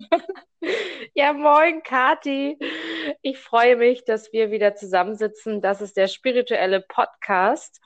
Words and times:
Ja, 1.14 1.32
moin, 1.32 1.82
Kati. 1.82 2.58
Ich 3.22 3.38
freue 3.38 3.76
mich, 3.76 4.04
dass 4.04 4.32
wir 4.32 4.50
wieder 4.50 4.74
zusammensitzen. 4.74 5.60
Das 5.62 5.80
ist 5.80 5.96
der 5.96 6.06
spirituelle 6.06 6.82
Podcast, 6.82 7.80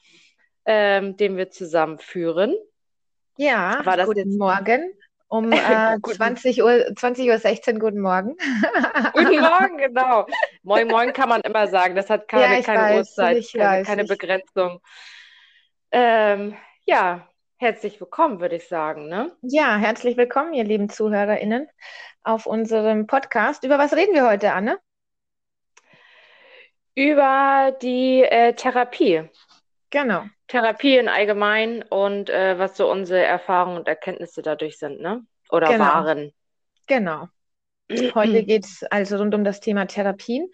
ähm, 0.64 1.16
den 1.16 1.36
wir 1.36 1.50
zusammen 1.50 1.98
führen. 1.98 2.54
Ja, 3.36 3.80
War 3.84 3.96
das 3.96 4.06
guten 4.06 4.36
Morgen. 4.36 4.92
Um 5.28 5.52
äh, 5.52 5.98
Guten- 6.00 6.16
20 6.16 6.62
Uhr, 6.62 6.84
20 6.96 7.28
Uhr 7.28 7.38
16, 7.38 7.78
guten 7.78 8.00
Morgen. 8.00 8.36
Guten 9.14 9.40
Morgen, 9.40 9.78
genau. 9.78 10.26
Moin, 10.62 10.86
moin 10.86 11.12
kann 11.12 11.28
man 11.28 11.40
immer 11.40 11.66
sagen. 11.66 11.94
Das 11.96 12.10
hat 12.10 12.28
keine, 12.28 12.56
Ja, 12.56 12.62
keine 12.62 12.80
weiß, 12.80 12.98
Uhrzeit, 12.98 13.44
keine, 13.52 13.64
weiß, 13.64 13.86
keine 13.86 14.04
Begrenzung. 14.04 14.80
Ähm, 15.90 16.56
ja, 16.84 17.28
herzlich 17.56 18.00
willkommen, 18.00 18.40
würde 18.40 18.56
ich 18.56 18.68
sagen. 18.68 19.08
Ne? 19.08 19.32
Ja, 19.42 19.76
herzlich 19.76 20.16
willkommen, 20.16 20.52
ihr 20.54 20.64
lieben 20.64 20.88
ZuhörerInnen, 20.88 21.68
auf 22.22 22.46
unserem 22.46 23.06
Podcast. 23.06 23.64
Über 23.64 23.78
was 23.78 23.94
reden 23.94 24.14
wir 24.14 24.26
heute, 24.28 24.52
Anne? 24.52 24.78
Über 26.94 27.76
die 27.82 28.22
äh, 28.22 28.54
Therapie. 28.54 29.28
Genau, 29.90 30.24
Therapie 30.48 30.96
in 30.96 31.08
allgemein 31.08 31.82
und 31.82 32.30
äh, 32.30 32.58
was 32.58 32.76
so 32.76 32.90
unsere 32.90 33.22
Erfahrungen 33.22 33.78
und 33.78 33.88
Erkenntnisse 33.88 34.42
dadurch 34.42 34.78
sind, 34.78 35.00
ne? 35.00 35.24
Oder 35.50 35.68
Genau. 35.68 35.84
waren. 35.84 36.32
genau. 36.86 37.28
Heute 38.14 38.44
geht 38.44 38.64
es 38.64 38.82
also 38.84 39.18
rund 39.18 39.34
um 39.34 39.44
das 39.44 39.60
Thema 39.60 39.86
Therapien. 39.86 40.50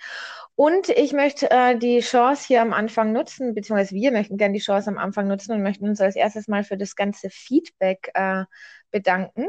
Und 0.63 0.91
ich 0.91 1.15
möchte 1.15 1.51
äh, 1.51 1.79
die 1.79 2.01
Chance 2.01 2.45
hier 2.47 2.61
am 2.61 2.75
Anfang 2.75 3.13
nutzen, 3.13 3.55
beziehungsweise 3.55 3.95
wir 3.95 4.13
möchten 4.13 4.37
gerne 4.37 4.53
die 4.53 4.61
Chance 4.61 4.91
am 4.91 4.99
Anfang 4.99 5.27
nutzen 5.27 5.53
und 5.53 5.63
möchten 5.63 5.89
uns 5.89 6.03
als 6.03 6.17
erstes 6.17 6.49
mal 6.49 6.65
für 6.65 6.77
das 6.77 6.97
ganze 6.97 7.31
Feedback 7.31 8.11
äh, 8.13 8.45
bedanken. 8.91 9.47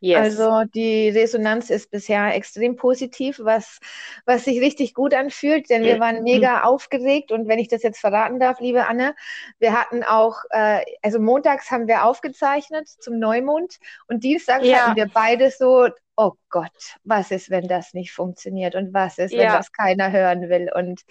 Yes. 0.00 0.50
Also 0.50 0.64
die 0.74 1.10
Resonanz 1.10 1.70
ist 1.70 1.90
bisher 1.90 2.34
extrem 2.34 2.76
positiv, 2.76 3.38
was, 3.42 3.78
was 4.24 4.44
sich 4.44 4.60
richtig 4.60 4.94
gut 4.94 5.14
anfühlt, 5.14 5.68
denn 5.70 5.84
wir 5.84 5.98
waren 6.00 6.22
mega 6.22 6.62
aufgeregt 6.62 7.30
und 7.30 7.46
wenn 7.48 7.58
ich 7.58 7.68
das 7.68 7.82
jetzt 7.82 8.00
verraten 8.00 8.40
darf, 8.40 8.58
liebe 8.60 8.86
Anne, 8.86 9.14
wir 9.58 9.72
hatten 9.78 10.02
auch, 10.04 10.38
äh, 10.50 10.82
also 11.02 11.20
montags 11.20 11.70
haben 11.70 11.86
wir 11.88 12.04
aufgezeichnet 12.04 12.88
zum 12.88 13.18
Neumond 13.18 13.78
und 14.08 14.24
dienstags 14.24 14.64
Ja. 14.68 14.72
hatten 14.72 14.96
wir 14.96 15.06
beide 15.12 15.50
so, 15.50 15.88
oh 16.16 16.32
Gott, 16.48 16.96
was 17.04 17.30
ist, 17.30 17.50
wenn 17.50 17.68
das 17.68 17.94
nicht 17.94 18.12
funktioniert 18.12 18.74
und 18.74 18.92
was 18.94 19.18
ist, 19.18 19.36
wenn 19.36 19.44
Ja. 19.44 19.52
das 19.52 19.72
keiner 19.72 20.10
hören 20.10 20.48
will 20.48 20.70
und 20.74 21.02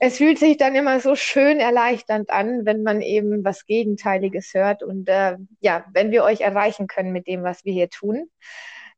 es 0.00 0.18
fühlt 0.18 0.38
sich 0.38 0.56
dann 0.56 0.74
immer 0.74 1.00
so 1.00 1.14
schön 1.16 1.58
erleichternd 1.58 2.30
an, 2.30 2.66
wenn 2.66 2.82
man 2.82 3.00
eben 3.02 3.44
was 3.44 3.66
Gegenteiliges 3.66 4.54
hört. 4.54 4.82
Und 4.82 5.08
äh, 5.08 5.36
ja, 5.60 5.84
wenn 5.92 6.10
wir 6.10 6.24
euch 6.24 6.40
erreichen 6.40 6.86
können 6.86 7.12
mit 7.12 7.26
dem, 7.26 7.42
was 7.42 7.64
wir 7.64 7.72
hier 7.72 7.88
tun, 7.88 8.28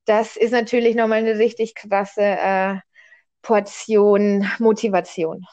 das 0.04 0.36
ist 0.36 0.52
natürlich 0.52 0.96
nochmal 0.96 1.19
eine 1.19 1.38
richtig 1.38 1.74
krasse 1.74 2.22
äh, 2.22 2.76
Portion 3.42 4.48
Motivation. 4.58 5.44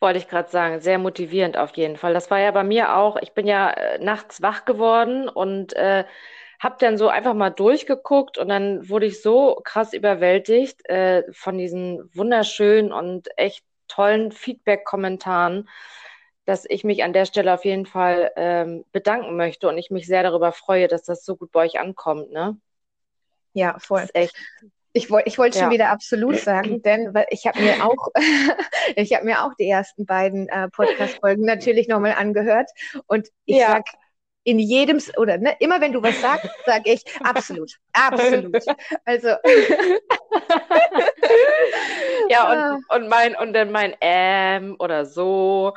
Wollte 0.00 0.18
ich 0.18 0.28
gerade 0.28 0.50
sagen, 0.50 0.80
sehr 0.80 0.98
motivierend 0.98 1.56
auf 1.56 1.74
jeden 1.76 1.96
Fall. 1.96 2.12
Das 2.12 2.30
war 2.30 2.38
ja 2.38 2.50
bei 2.50 2.64
mir 2.64 2.96
auch. 2.96 3.16
Ich 3.16 3.32
bin 3.32 3.46
ja 3.46 3.70
äh, 3.70 3.98
nachts 3.98 4.42
wach 4.42 4.64
geworden 4.64 5.28
und 5.28 5.72
äh, 5.74 6.04
habe 6.60 6.76
dann 6.78 6.98
so 6.98 7.08
einfach 7.08 7.34
mal 7.34 7.50
durchgeguckt 7.50 8.38
und 8.38 8.48
dann 8.48 8.88
wurde 8.88 9.06
ich 9.06 9.22
so 9.22 9.60
krass 9.64 9.92
überwältigt 9.92 10.86
äh, 10.88 11.22
von 11.32 11.58
diesen 11.58 12.10
wunderschönen 12.14 12.92
und 12.92 13.28
echt 13.36 13.64
tollen 13.88 14.32
Feedback-Kommentaren, 14.32 15.68
dass 16.44 16.64
ich 16.68 16.84
mich 16.84 17.02
an 17.02 17.12
der 17.12 17.24
Stelle 17.24 17.52
auf 17.54 17.64
jeden 17.64 17.86
Fall 17.86 18.30
ähm, 18.36 18.84
bedanken 18.92 19.36
möchte 19.36 19.68
und 19.68 19.78
ich 19.78 19.90
mich 19.90 20.06
sehr 20.06 20.22
darüber 20.22 20.52
freue, 20.52 20.86
dass 20.88 21.02
das 21.02 21.24
so 21.24 21.36
gut 21.36 21.50
bei 21.52 21.60
euch 21.64 21.80
ankommt. 21.80 22.30
Ne? 22.30 22.56
Ja, 23.52 23.78
voll. 23.78 24.06
Echt. 24.14 24.36
Ich 24.92 25.10
wollte 25.10 25.28
ich 25.28 25.38
wollt 25.38 25.54
schon 25.54 25.64
Ja. 25.64 25.70
wieder 25.70 25.90
absolut 25.90 26.38
sagen, 26.38 26.80
denn 26.82 27.12
ich 27.30 27.46
habe 27.46 27.60
mir 27.62 27.84
auch, 27.84 28.08
ich 28.96 29.12
habe 29.12 29.24
mir 29.26 29.44
auch 29.44 29.52
die 29.58 29.68
ersten 29.68 30.06
beiden 30.06 30.48
äh, 30.48 30.68
Podcast-Folgen 30.70 31.44
natürlich 31.44 31.88
nochmal 31.88 32.12
angehört 32.12 32.70
und 33.06 33.28
ich 33.44 33.58
Ja. 33.58 33.72
sag 33.72 33.84
in 34.44 34.58
jedem, 34.60 35.00
oder 35.16 35.38
ne, 35.38 35.56
immer 35.58 35.80
wenn 35.80 35.92
du 35.92 36.02
was 36.02 36.20
sagst, 36.20 36.48
sage 36.64 36.92
ich 36.92 37.02
absolut, 37.24 37.72
absolut. 37.92 38.64
Also 39.04 39.30
Ja, 42.28 42.44
Ah. 42.48 42.74
und, 42.90 43.02
und 43.04 43.08
mein, 43.08 43.36
und 43.36 43.52
dann 43.52 43.70
mein 43.70 43.94
ähm 44.00 44.74
oder 44.80 45.06
so. 45.06 45.74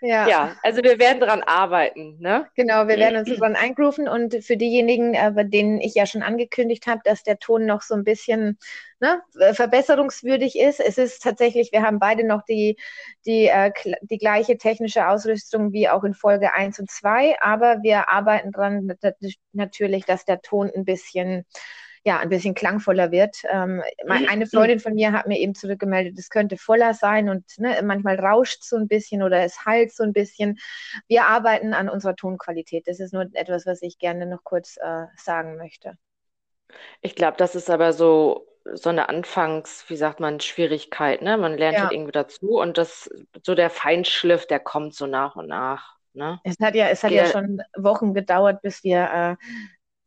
ja. 0.00 0.26
Ja, 0.26 0.56
also 0.62 0.82
wir 0.82 0.98
werden 0.98 1.20
dran 1.20 1.42
arbeiten, 1.42 2.16
ne? 2.18 2.48
Genau, 2.56 2.88
wir 2.88 2.96
werden 2.96 3.18
uns 3.18 3.28
dran 3.38 3.56
eingrooven 3.56 4.08
und 4.08 4.42
für 4.42 4.56
diejenigen, 4.56 5.12
äh, 5.12 5.30
bei 5.34 5.44
denen 5.44 5.80
ich 5.82 5.94
ja 5.94 6.06
schon 6.06 6.22
angekündigt 6.22 6.86
habe, 6.86 7.02
dass 7.04 7.22
der 7.24 7.38
Ton 7.38 7.66
noch 7.66 7.82
so 7.82 7.94
ein 7.94 8.04
bisschen 8.04 8.58
ne, 9.00 9.20
äh, 9.38 9.52
verbesserungswürdig 9.52 10.58
ist. 10.58 10.80
Es 10.80 10.96
ist 10.96 11.22
tatsächlich, 11.22 11.72
wir 11.72 11.82
haben 11.82 11.98
beide 11.98 12.26
noch 12.26 12.42
die, 12.48 12.78
die, 13.26 13.46
äh, 13.48 13.70
die 14.00 14.18
gleiche 14.18 14.56
technische 14.56 15.08
Ausrüstung 15.08 15.72
wie 15.74 15.90
auch 15.90 16.04
in 16.04 16.14
Folge 16.14 16.54
1 16.54 16.78
und 16.78 16.90
2, 16.90 17.36
aber 17.42 17.82
wir 17.82 18.08
arbeiten 18.08 18.50
dran 18.50 18.86
nat- 18.86 19.16
natürlich, 19.52 20.06
dass 20.06 20.24
der 20.24 20.40
Ton 20.40 20.70
ein 20.74 20.86
bisschen 20.86 21.44
ja, 22.04 22.18
ein 22.18 22.28
bisschen 22.30 22.54
klangvoller 22.54 23.10
wird. 23.10 23.36
Ähm, 23.50 23.82
mein- 24.06 24.28
eine 24.28 24.46
Freundin 24.46 24.80
von 24.80 24.94
mir 24.94 25.12
hat 25.12 25.26
mir 25.26 25.38
eben 25.38 25.54
zurückgemeldet, 25.54 26.18
es 26.18 26.30
könnte 26.30 26.56
voller 26.56 26.94
sein 26.94 27.28
und 27.28 27.44
ne, 27.58 27.80
manchmal 27.84 28.18
rauscht 28.18 28.62
so 28.64 28.76
ein 28.76 28.88
bisschen 28.88 29.22
oder 29.22 29.42
es 29.44 29.64
halt 29.66 29.92
so 29.92 30.02
ein 30.04 30.12
bisschen. 30.12 30.58
Wir 31.08 31.26
arbeiten 31.26 31.74
an 31.74 31.88
unserer 31.88 32.16
Tonqualität. 32.16 32.88
Das 32.88 33.00
ist 33.00 33.12
nur 33.12 33.26
etwas, 33.34 33.66
was 33.66 33.82
ich 33.82 33.98
gerne 33.98 34.26
noch 34.26 34.44
kurz 34.44 34.76
äh, 34.78 35.06
sagen 35.16 35.56
möchte. 35.56 35.96
Ich 37.02 37.14
glaube, 37.14 37.36
das 37.36 37.54
ist 37.54 37.70
aber 37.70 37.92
so, 37.92 38.46
so 38.74 38.90
eine 38.90 39.08
Anfangs, 39.08 39.84
wie 39.88 39.96
sagt 39.96 40.20
man, 40.20 40.40
Schwierigkeit, 40.40 41.22
ne? 41.22 41.36
Man 41.38 41.56
lernt 41.56 41.76
Ja. 41.76 41.82
halt 41.82 41.92
irgendwie 41.92 42.12
dazu 42.12 42.58
und 42.60 42.78
das, 42.78 43.10
so 43.44 43.54
der 43.54 43.70
Feinschliff, 43.70 44.46
der 44.46 44.60
kommt 44.60 44.94
so 44.94 45.06
nach 45.06 45.36
und 45.36 45.46
nach, 45.48 45.96
ne? 46.12 46.40
Es 46.42 46.56
hat 46.60 46.74
ja, 46.74 46.88
es 46.88 47.02
hat 47.04 47.12
Ja. 47.12 47.24
schon 47.26 47.60
Wochen 47.76 48.14
gedauert, 48.14 48.62
bis 48.62 48.82
wir 48.82 49.38
äh, 49.40 49.44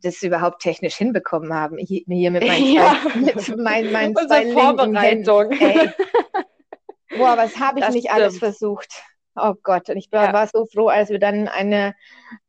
das 0.04 0.22
überhaupt 0.22 0.62
technisch 0.62 0.96
hinbekommen 0.96 1.54
haben. 1.54 1.78
Hier, 1.78 2.04
hier 2.08 2.32
mit 2.32 2.46
meinen 2.48 2.66
Ja. 2.74 2.96
zwei, 3.38 3.54
mit 3.54 3.58
meinen, 3.58 3.92
meinen 3.92 4.16
zwei 4.16 4.40
Händen. 4.46 4.54
Vorbereitung. 4.54 5.52
Ey. 5.60 5.90
Boah, 7.10 7.38
was 7.38 7.58
habe 7.60 7.80
ich 7.80 7.86
Das 7.86 7.94
nicht 7.96 8.12
alles 8.12 8.38
stimmt. 8.38 8.52
versucht? 8.54 9.04
Oh 9.36 9.54
Gott, 9.64 9.90
und 9.90 9.98
ich 9.98 10.12
war, 10.12 10.26
Ja. 10.26 10.34
war 10.34 10.48
so 10.48 10.66
froh, 10.66 10.88
als 10.88 11.10
wir 11.10 11.20
dann 11.20 11.48
eine, 11.48 11.96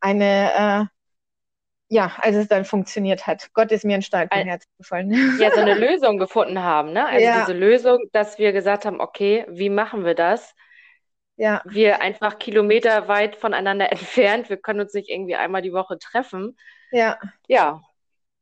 eine, 0.01 0.89
äh, 1.91 1.95
ja, 1.95 2.13
als 2.19 2.37
es 2.37 2.49
dann 2.49 2.65
funktioniert 2.65 3.27
hat. 3.27 3.49
Gott 3.53 3.71
ist 3.73 3.85
mir 3.85 3.95
ein 3.95 4.03
Stein 4.03 4.29
vom 4.33 4.41
Herzen 4.43 4.69
gefallen. 4.79 5.11
ja, 5.41 5.51
so 5.51 5.61
eine 5.61 5.75
Lösung 5.75 6.19
gefunden 6.19 6.63
haben, 6.63 6.93
ne? 6.93 7.07
Also 7.07 7.25
Ja. 7.27 7.41
diese 7.41 7.53
Lösung, 7.53 7.99
dass 8.13 8.39
wir 8.39 8.53
gesagt 8.53 8.85
haben, 8.85 9.01
okay, 9.01 9.47
wie 9.49 9.71
machen 9.71 10.05
wir 10.05 10.15
das? 10.15 10.55
Ja, 11.37 11.63
Wir 11.65 12.01
einfach 12.01 12.39
kilometerweit 12.39 13.37
voneinander 13.37 13.91
entfernt, 13.91 14.49
wir 14.51 14.57
können 14.57 14.81
uns 14.81 14.95
nicht 14.95 15.11
irgendwie 15.11 15.35
einmal 15.35 15.63
die 15.63 15.73
Woche 15.73 15.99
treffen. 15.99 16.57
Ja, 16.95 17.19
Ja, 17.49 17.83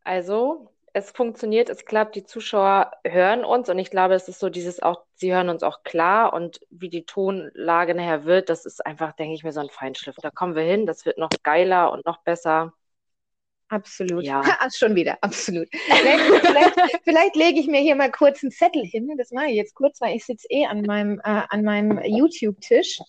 also 0.04 0.70
es 0.94 1.10
funktioniert, 1.12 1.70
es 1.70 1.86
klappt, 1.86 2.16
die 2.16 2.24
Zuschauer 2.24 2.92
hören 3.06 3.44
uns 3.44 3.68
und 3.70 3.78
ich 3.78 3.90
glaube, 3.90 4.14
es 4.14 4.28
ist 4.28 4.40
so 4.40 4.50
dieses 4.50 4.82
auch, 4.82 5.04
sie 5.14 5.32
hören 5.34 5.48
uns 5.50 5.62
auch 5.64 5.84
klar 5.84 6.32
und 6.34 6.60
wie 6.70 6.90
die 6.90 7.06
Tonlage 7.06 7.94
nachher 7.94 8.24
wird, 8.26 8.48
das 8.50 8.66
ist 8.66 8.84
einfach, 8.86 9.12
denke 9.14 9.34
ich 9.34 9.44
mir, 9.44 9.52
so 9.52 9.60
ein 9.60 9.70
Feinschliff. 9.70 10.16
Da 10.22 10.30
kommen 10.30 10.56
wir 10.56 10.64
hin, 10.64 10.86
das 10.86 11.06
wird 11.06 11.18
noch 11.18 11.42
geiler 11.44 11.92
und 11.92 12.06
noch 12.06 12.18
besser. 12.24 12.74
Absolut. 13.72 14.24
Ja. 14.24 14.42
Ha, 14.44 14.68
schon 14.76 14.94
wieder, 14.94 15.18
absolut. 15.20 15.68
Vielleicht, 15.72 16.46
vielleicht, 16.46 16.74
vielleicht 17.04 17.36
lege 17.36 17.58
ich 17.60 17.66
mir 17.66 17.80
hier 17.80 17.96
mal 17.96 18.10
kurz 18.10 18.42
einen 18.42 18.50
Zettel 18.52 18.84
hin. 18.84 19.10
Das 19.18 19.30
mache 19.32 19.46
ich 19.46 19.56
jetzt 19.56 19.74
kurz, 19.74 20.00
weil 20.00 20.16
ich 20.16 20.24
sitze 20.24 20.46
eh 20.50 20.66
an 20.66 20.82
meinem, 20.82 21.18
äh, 21.20 21.42
an 21.48 21.62
meinem 21.64 22.00
YouTube-Tisch. 22.04 23.00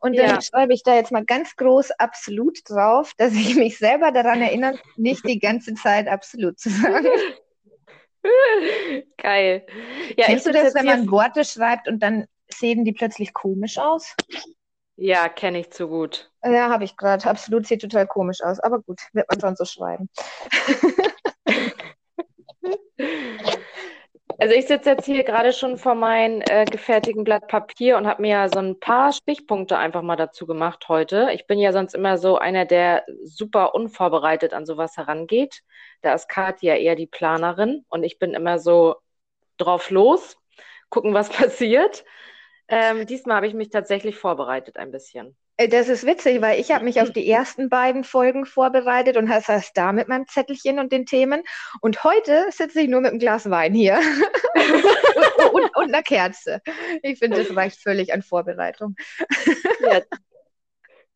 Und 0.00 0.18
dann 0.18 0.30
Ja. 0.30 0.40
schreibe 0.40 0.74
ich 0.74 0.82
da 0.82 0.94
jetzt 0.96 1.12
mal 1.12 1.24
ganz 1.24 1.54
groß 1.56 1.92
absolut 1.92 2.58
drauf, 2.68 3.12
dass 3.16 3.32
ich 3.34 3.54
mich 3.54 3.78
selber 3.78 4.10
daran 4.10 4.42
erinnere, 4.42 4.78
nicht 4.96 5.26
die 5.26 5.38
ganze 5.38 5.74
Zeit 5.74 6.08
absolut 6.08 6.58
zu 6.58 6.70
sagen. 6.70 7.06
Geil. 9.16 9.66
Ja, 10.16 10.26
Kennst 10.26 10.46
du 10.46 10.52
das, 10.52 10.74
wenn 10.74 10.86
man 10.86 11.10
Worte 11.10 11.44
schreibt 11.44 11.88
und 11.88 12.00
dann 12.02 12.26
sehen 12.48 12.84
die 12.84 12.92
plötzlich 12.92 13.32
komisch 13.32 13.78
aus? 13.78 14.14
Ja, 15.04 15.28
kenne 15.28 15.58
ich 15.58 15.72
zu 15.72 15.88
gut. 15.88 16.30
Ja, 16.44 16.70
habe 16.70 16.84
ich 16.84 16.96
gerade. 16.96 17.28
Absolut 17.28 17.66
sieht 17.66 17.80
total 17.80 18.06
komisch 18.06 18.40
aus. 18.40 18.60
Aber 18.60 18.78
gut, 18.78 19.00
wird 19.12 19.28
man 19.28 19.40
schon 19.40 19.56
so 19.56 19.64
schreiben. 19.64 20.08
Also 24.38 24.54
ich 24.54 24.66
sitze 24.66 24.90
jetzt 24.90 25.04
hier 25.04 25.22
gerade 25.22 25.52
schon 25.52 25.76
vor 25.76 25.94
meinem 25.94 26.42
äh, 26.48 26.64
gefertigten 26.64 27.22
Blatt 27.22 27.46
Papier 27.46 27.96
und 27.96 28.08
habe 28.08 28.22
mir 28.22 28.30
ja 28.30 28.48
so 28.48 28.58
ein 28.58 28.80
paar 28.80 29.12
Stichpunkte 29.12 29.78
einfach 29.78 30.02
mal 30.02 30.16
dazu 30.16 30.46
gemacht 30.46 30.88
heute. 30.88 31.28
Ich 31.32 31.46
bin 31.46 31.60
ja 31.60 31.72
sonst 31.72 31.94
immer 31.94 32.18
so 32.18 32.38
einer, 32.38 32.64
der 32.64 33.04
super 33.24 33.74
unvorbereitet 33.74 34.52
an 34.52 34.66
sowas 34.66 34.96
herangeht. 34.96 35.62
Da 36.00 36.14
ist 36.14 36.28
Katja 36.28 36.74
eher 36.74 36.96
die 36.96 37.06
Planerin 37.06 37.84
und 37.88 38.02
ich 38.02 38.18
bin 38.18 38.34
immer 38.34 38.58
so 38.58 38.96
drauf 39.58 39.90
los, 39.90 40.36
gucken, 40.88 41.14
was 41.14 41.28
passiert. 41.30 42.04
Ähm, 42.68 43.06
diesmal 43.06 43.36
habe 43.36 43.46
ich 43.46 43.54
mich 43.54 43.70
tatsächlich 43.70 44.16
vorbereitet 44.16 44.76
ein 44.76 44.90
bisschen. 44.90 45.36
Äh, 45.56 45.68
das 45.68 45.88
ist 45.88 46.06
witzig, 46.06 46.40
weil 46.40 46.60
ich 46.60 46.70
habe 46.72 46.84
mich 46.84 47.00
auf 47.00 47.10
die 47.10 47.28
ersten 47.30 47.68
beiden 47.68 48.04
Folgen 48.04 48.46
vorbereitet 48.46 49.16
und 49.16 49.28
saß 49.28 49.72
da 49.74 49.92
mit 49.92 50.08
meinem 50.08 50.26
Zettelchen 50.26 50.78
und 50.78 50.92
den 50.92 51.06
Themen. 51.06 51.42
Und 51.80 52.04
heute 52.04 52.46
sitze 52.50 52.80
ich 52.80 52.88
nur 52.88 53.00
mit 53.00 53.10
einem 53.10 53.18
Glas 53.18 53.50
Wein 53.50 53.74
hier 53.74 53.98
und, 54.54 55.52
und, 55.52 55.76
und, 55.76 55.84
einer 55.84 56.02
Kerze. 56.02 56.60
Ich 57.02 57.18
finde, 57.18 57.42
das 57.42 57.54
reicht 57.54 57.80
völlig 57.82 58.12
an 58.12 58.22
Vorbereitung. 58.22 58.96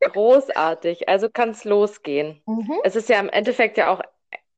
Ja, 0.00 0.10
großartig. 0.10 1.08
Also 1.08 1.30
kann 1.30 1.50
es 1.50 1.64
losgehen. 1.64 2.42
Mhm. 2.46 2.80
Es 2.82 2.96
ist 2.96 3.08
ja 3.08 3.20
im 3.20 3.28
Endeffekt 3.28 3.78
ja 3.78 3.90
auch 3.90 4.00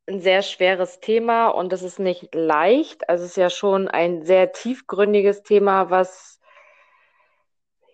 ein 0.09 0.21
sehr 0.21 0.43
schweres 0.43 1.01
Thema 1.01 1.49
und 1.49 1.73
es 1.73 1.83
ist 1.83 1.99
nicht 1.99 2.35
leicht. 2.35 3.09
Also 3.09 3.25
es 3.25 3.33
ist 3.33 3.37
ja 3.37 3.51
schon 3.51 3.87
ein 3.87 4.23
sehr 4.25 4.53
tiefgründiges 4.53 5.43
Thema, 5.43 5.91
was 5.91 6.38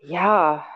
ja 0.05 0.67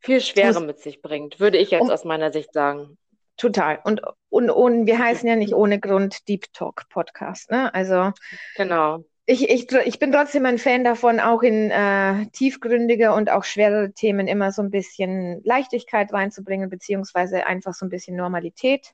viel 0.00 0.20
Schwere 0.20 0.60
mit 0.60 0.80
sich 0.80 1.02
bringt, 1.02 1.40
würde 1.40 1.58
ich 1.58 1.70
jetzt 1.70 1.82
um, 1.82 1.90
aus 1.90 2.04
meiner 2.04 2.32
Sicht 2.32 2.52
sagen. 2.52 2.96
Total. 3.36 3.80
Und, 3.84 4.02
und, 4.28 4.50
und 4.50 4.86
wir 4.86 4.98
heißen 4.98 5.28
ja 5.28 5.36
nicht 5.36 5.54
ohne 5.54 5.80
Grund 5.80 6.28
Deep 6.28 6.52
Talk 6.52 6.88
Podcast. 6.88 7.50
Ne? 7.50 7.72
Also 7.74 8.12
genau. 8.56 9.04
Ich, 9.26 9.48
ich, 9.48 9.70
ich 9.70 9.98
bin 9.98 10.10
trotzdem 10.10 10.44
ein 10.44 10.58
Fan 10.58 10.82
davon, 10.82 11.20
auch 11.20 11.42
in 11.42 11.70
äh, 11.70 12.26
tiefgründige 12.32 13.12
und 13.12 13.30
auch 13.30 13.44
schwere 13.44 13.92
Themen 13.92 14.26
immer 14.26 14.50
so 14.50 14.60
ein 14.60 14.70
bisschen 14.70 15.40
Leichtigkeit 15.44 16.12
reinzubringen, 16.12 16.68
beziehungsweise 16.68 17.46
einfach 17.46 17.72
so 17.74 17.86
ein 17.86 17.90
bisschen 17.90 18.16
Normalität. 18.16 18.92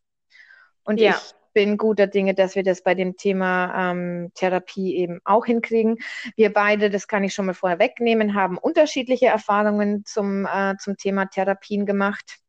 Und 0.85 1.01
ja. 1.01 1.13
ich 1.13 1.35
bin 1.57 1.79
guter 1.79 2.07
Dinge, 2.07 2.35
dass 2.35 2.55
wir 2.55 2.63
das 2.63 2.83
bei 2.83 2.95
dem 2.95 3.17
Thema 3.17 3.91
ähm, 3.91 4.31
Therapie 4.35 4.95
eben 4.97 5.21
auch 5.25 5.47
hinkriegen. 5.47 5.97
Wir 6.37 6.53
beide, 6.53 6.91
das 6.91 7.09
kann 7.09 7.25
ich 7.25 7.33
schon 7.33 7.47
mal 7.47 7.55
vorher 7.55 7.79
wegnehmen, 7.79 8.35
haben 8.35 8.59
unterschiedliche 8.59 9.29
Erfahrungen 9.29 10.05
zum, 10.05 10.45
äh, 10.45 10.75
zum 10.79 10.99
Thema 10.99 11.25
Therapien 11.25 11.87
gemacht. 11.87 12.41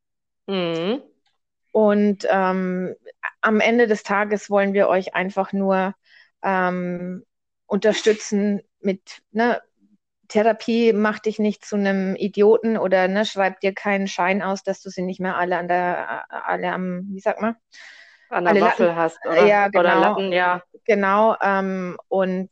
Mhm. 0.47 1.01
Und 1.71 2.27
ähm, 2.29 2.95
am 3.39 3.61
Ende 3.61 3.87
des 3.87 4.03
Tages 4.03 4.49
wollen 4.49 4.73
wir 4.73 4.89
euch 4.89 5.15
einfach 5.15 5.53
nur 5.53 5.95
ähm, 6.43 7.23
unterstützen 7.65 8.59
mit, 8.81 9.21
ne, 9.31 9.61
Therapie 10.27 10.91
macht 10.91 11.27
dich 11.27 11.39
nicht 11.39 11.63
zu 11.63 11.77
einem 11.77 12.17
Idioten 12.17 12.77
oder 12.77 13.07
ne, 13.07 13.25
schreibt 13.25 13.63
dir 13.63 13.73
keinen 13.73 14.09
Schein 14.09 14.41
aus, 14.41 14.63
dass 14.63 14.81
du 14.81 14.89
sie 14.89 15.03
nicht 15.03 15.21
mehr 15.21 15.37
alle 15.37 15.57
an 15.57 15.69
der, 15.69 16.25
alle 16.45 16.73
am, 16.73 17.07
wie 17.13 17.21
sagt 17.21 17.39
man, 17.39 17.55
an 18.29 18.45
der 18.45 18.61
Waffel 18.61 18.87
Latten, 18.87 18.95
hast, 18.95 19.25
oder? 19.25 19.45
Ja, 19.45 19.67
genau. 19.67 19.79
Oder 19.79 19.99
Latten, 19.99 20.31
ja. 20.31 20.61
Genau. 20.85 21.35
Ähm, 21.41 21.97
und 22.07 22.49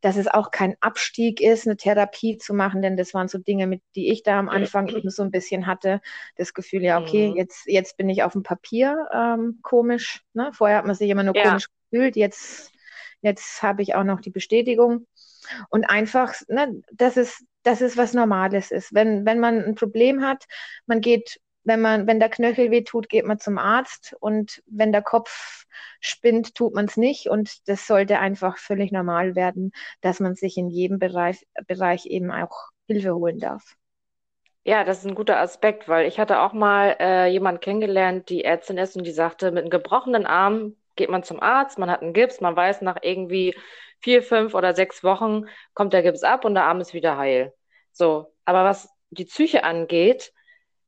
dass 0.00 0.16
es 0.16 0.28
auch 0.28 0.50
kein 0.50 0.76
Abstieg 0.80 1.40
ist, 1.40 1.66
eine 1.66 1.76
Therapie 1.76 2.38
zu 2.38 2.54
machen, 2.54 2.82
denn 2.82 2.96
das 2.96 3.14
waren 3.14 3.28
so 3.28 3.38
Dinge, 3.38 3.66
mit 3.66 3.82
die 3.94 4.10
ich 4.12 4.22
da 4.22 4.38
am 4.38 4.48
Anfang 4.48 4.88
eben 4.88 5.10
so 5.10 5.22
ein 5.22 5.30
bisschen 5.30 5.66
hatte. 5.66 6.00
Das 6.36 6.54
Gefühl, 6.54 6.82
ja, 6.82 7.00
okay, 7.00 7.30
mhm. 7.30 7.36
jetzt, 7.36 7.66
jetzt 7.66 7.96
bin 7.96 8.08
ich 8.08 8.22
auf 8.22 8.32
dem 8.32 8.42
Papier 8.42 9.08
ähm, 9.12 9.58
komisch. 9.62 10.22
Ne? 10.34 10.50
Vorher 10.52 10.78
hat 10.78 10.86
man 10.86 10.94
sich 10.94 11.10
immer 11.10 11.24
nur 11.24 11.34
ja. 11.34 11.44
komisch 11.44 11.68
gefühlt, 11.90 12.16
jetzt, 12.16 12.72
jetzt 13.20 13.62
habe 13.62 13.82
ich 13.82 13.94
auch 13.94 14.04
noch 14.04 14.20
die 14.20 14.30
Bestätigung. 14.30 15.06
Und 15.70 15.84
einfach, 15.84 16.34
ne, 16.48 16.80
dass 16.92 17.16
es, 17.16 17.44
dass 17.62 17.80
es 17.80 17.96
was 17.96 18.14
Normales 18.14 18.70
ist. 18.70 18.94
Wenn, 18.94 19.24
wenn 19.26 19.40
man 19.40 19.62
ein 19.64 19.74
Problem 19.74 20.24
hat, 20.24 20.44
man 20.86 21.00
geht 21.00 21.40
wenn 21.66 21.80
man, 21.80 22.06
wenn 22.06 22.20
der 22.20 22.28
Knöchel 22.28 22.70
weh 22.70 22.82
tut, 22.82 23.08
geht 23.08 23.26
man 23.26 23.38
zum 23.38 23.58
Arzt 23.58 24.16
und 24.20 24.62
wenn 24.66 24.92
der 24.92 25.02
Kopf 25.02 25.66
spinnt, 26.00 26.54
tut 26.54 26.74
man 26.74 26.86
es 26.86 26.96
nicht 26.96 27.28
und 27.28 27.68
das 27.68 27.86
sollte 27.86 28.18
einfach 28.20 28.56
völlig 28.56 28.92
normal 28.92 29.34
werden, 29.34 29.72
dass 30.00 30.20
man 30.20 30.36
sich 30.36 30.56
in 30.56 30.70
jedem 30.70 30.98
Bereich, 30.98 31.46
Bereich 31.66 32.06
eben 32.06 32.30
auch 32.30 32.70
Hilfe 32.86 33.14
holen 33.14 33.38
darf. 33.38 33.74
Ja, 34.64 34.84
das 34.84 34.98
ist 34.98 35.06
ein 35.06 35.14
guter 35.14 35.38
Aspekt, 35.38 35.88
weil 35.88 36.06
ich 36.06 36.18
hatte 36.18 36.40
auch 36.40 36.52
mal 36.52 36.96
äh, 36.98 37.26
jemanden 37.28 37.60
kennengelernt, 37.60 38.28
die 38.28 38.44
Ärztin 38.44 38.78
ist 38.78 38.96
und 38.96 39.04
die 39.04 39.12
sagte, 39.12 39.50
mit 39.50 39.62
einem 39.62 39.70
gebrochenen 39.70 40.26
Arm 40.26 40.76
geht 40.96 41.10
man 41.10 41.22
zum 41.22 41.40
Arzt, 41.40 41.78
man 41.78 41.90
hat 41.90 42.02
einen 42.02 42.12
Gips, 42.12 42.40
man 42.40 42.56
weiß 42.56 42.82
nach 42.82 42.98
irgendwie 43.02 43.54
vier, 44.00 44.22
fünf 44.22 44.54
oder 44.54 44.74
sechs 44.74 45.02
Wochen 45.04 45.44
kommt 45.74 45.92
der 45.92 46.02
Gips 46.02 46.22
ab 46.22 46.44
und 46.44 46.54
der 46.54 46.64
Arm 46.64 46.80
ist 46.80 46.94
wieder 46.94 47.16
heil. 47.16 47.52
So, 47.92 48.32
aber 48.44 48.64
was 48.64 48.88
die 49.10 49.24
Psyche 49.24 49.64
angeht, 49.64 50.32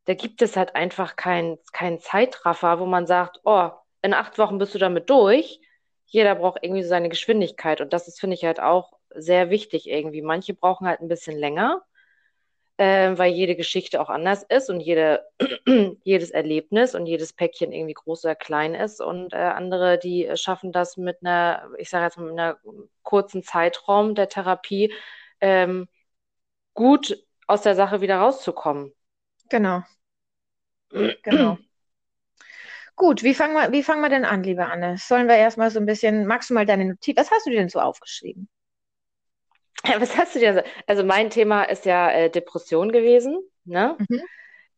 da 0.08 0.14
gibt 0.14 0.40
es 0.40 0.56
halt 0.56 0.74
einfach 0.74 1.16
keinen 1.16 1.58
kein 1.72 2.00
Zeitraffer, 2.00 2.80
wo 2.80 2.86
man 2.86 3.06
sagt, 3.06 3.40
oh, 3.44 3.68
in 4.00 4.14
acht 4.14 4.38
Wochen 4.38 4.56
bist 4.56 4.74
du 4.74 4.78
damit 4.78 5.10
durch. 5.10 5.60
Jeder 6.06 6.34
braucht 6.34 6.60
irgendwie 6.62 6.82
so 6.82 6.88
seine 6.88 7.10
Geschwindigkeit. 7.10 7.82
Und 7.82 7.92
das 7.92 8.08
ist, 8.08 8.18
finde 8.18 8.34
ich, 8.34 8.44
halt 8.44 8.58
auch 8.58 8.94
sehr 9.14 9.50
wichtig 9.50 9.86
irgendwie. 9.86 10.22
Manche 10.22 10.54
brauchen 10.54 10.86
halt 10.88 11.00
ein 11.00 11.08
bisschen 11.08 11.36
länger, 11.36 11.82
äh, 12.78 13.18
weil 13.18 13.34
jede 13.34 13.54
Geschichte 13.54 14.00
auch 14.00 14.08
anders 14.08 14.44
ist 14.44 14.70
und 14.70 14.80
jede, 14.80 15.26
jedes 16.04 16.30
Erlebnis 16.30 16.94
und 16.94 17.04
jedes 17.04 17.34
Päckchen 17.34 17.72
irgendwie 17.72 17.92
groß 17.92 18.24
oder 18.24 18.34
klein 18.34 18.74
ist. 18.74 19.02
Und 19.02 19.34
äh, 19.34 19.36
andere, 19.36 19.98
die 19.98 20.30
schaffen 20.36 20.72
das 20.72 20.96
mit 20.96 21.18
einer, 21.20 21.68
ich 21.76 21.90
sage 21.90 22.06
jetzt 22.06 22.16
mal, 22.16 22.24
mit 22.30 22.38
einer 22.38 22.58
kurzen 23.02 23.42
Zeitraum 23.42 24.14
der 24.14 24.30
Therapie 24.30 24.90
ähm, 25.42 25.86
gut 26.72 27.22
aus 27.46 27.60
der 27.60 27.74
Sache 27.74 28.00
wieder 28.00 28.16
rauszukommen. 28.16 28.94
Genau. 29.50 29.82
Genau. 30.90 31.58
Gut, 32.96 33.22
wie 33.22 33.34
fangen, 33.34 33.54
wir, 33.54 33.70
wie 33.70 33.84
fangen 33.84 34.00
wir 34.00 34.08
denn 34.08 34.24
an, 34.24 34.42
liebe 34.42 34.66
Anne? 34.66 34.96
Sollen 34.98 35.28
wir 35.28 35.36
erstmal 35.36 35.70
so 35.70 35.78
ein 35.78 35.86
bisschen, 35.86 36.26
magst 36.26 36.50
du 36.50 36.54
mal 36.54 36.66
deine 36.66 36.84
Notiz, 36.84 37.16
was 37.16 37.30
hast 37.30 37.46
du 37.46 37.50
dir 37.50 37.58
denn 37.58 37.68
so 37.68 37.78
aufgeschrieben? 37.78 38.48
was 39.98 40.16
hast 40.16 40.34
du 40.34 40.40
dir 40.40 40.54
so? 40.54 40.60
Also 40.86 41.04
mein 41.04 41.30
Thema 41.30 41.62
ist 41.62 41.84
ja 41.84 42.10
äh, 42.10 42.30
Depression 42.30 42.90
gewesen. 42.90 43.38
Ne? 43.64 43.96
Mhm. 43.98 44.22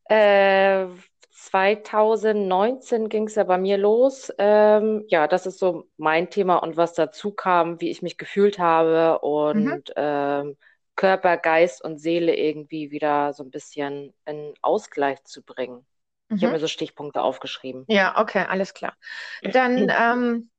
Äh, 0.05 0.87
2019 1.31 3.09
ging 3.09 3.27
es 3.27 3.37
ja 3.37 3.45
bei 3.45 3.57
mir 3.57 3.79
los. 3.79 4.31
Ähm, 4.37 5.05
ja, 5.09 5.27
das 5.27 5.47
ist 5.47 5.59
so 5.59 5.89
mein 5.97 6.29
Thema 6.29 6.57
und 6.57 6.77
was 6.77 6.93
dazu 6.93 7.33
kam, 7.33 7.81
wie 7.81 7.91
ich 7.91 8.03
mich 8.03 8.19
gefühlt 8.19 8.59
habe 8.59 9.21
und 9.21 9.65
mhm. 9.65 9.83
ähm, 9.97 10.57
Körper, 10.97 11.39
Geist 11.39 11.83
und 11.83 11.99
Seele 11.99 12.37
irgendwie 12.37 12.91
wieder 12.91 13.33
so 13.33 13.43
ein 13.43 13.51
bisschen 13.51 14.13
in 14.27 14.53
Ausgleich 14.61 15.25
zu 15.25 15.43
bringen. 15.43 15.87
Mhm. 16.31 16.37
Ich 16.37 16.45
habe 16.45 16.53
mir 16.55 16.61
so 16.61 16.69
Stichpunkte 16.69 17.23
aufgeschrieben. 17.23 17.85
Ja, 17.89 18.19
okay, 18.19 18.47
alles 18.49 18.73
klar. 18.73 18.95
Dann, 19.43 19.93
ähm, 19.97 20.51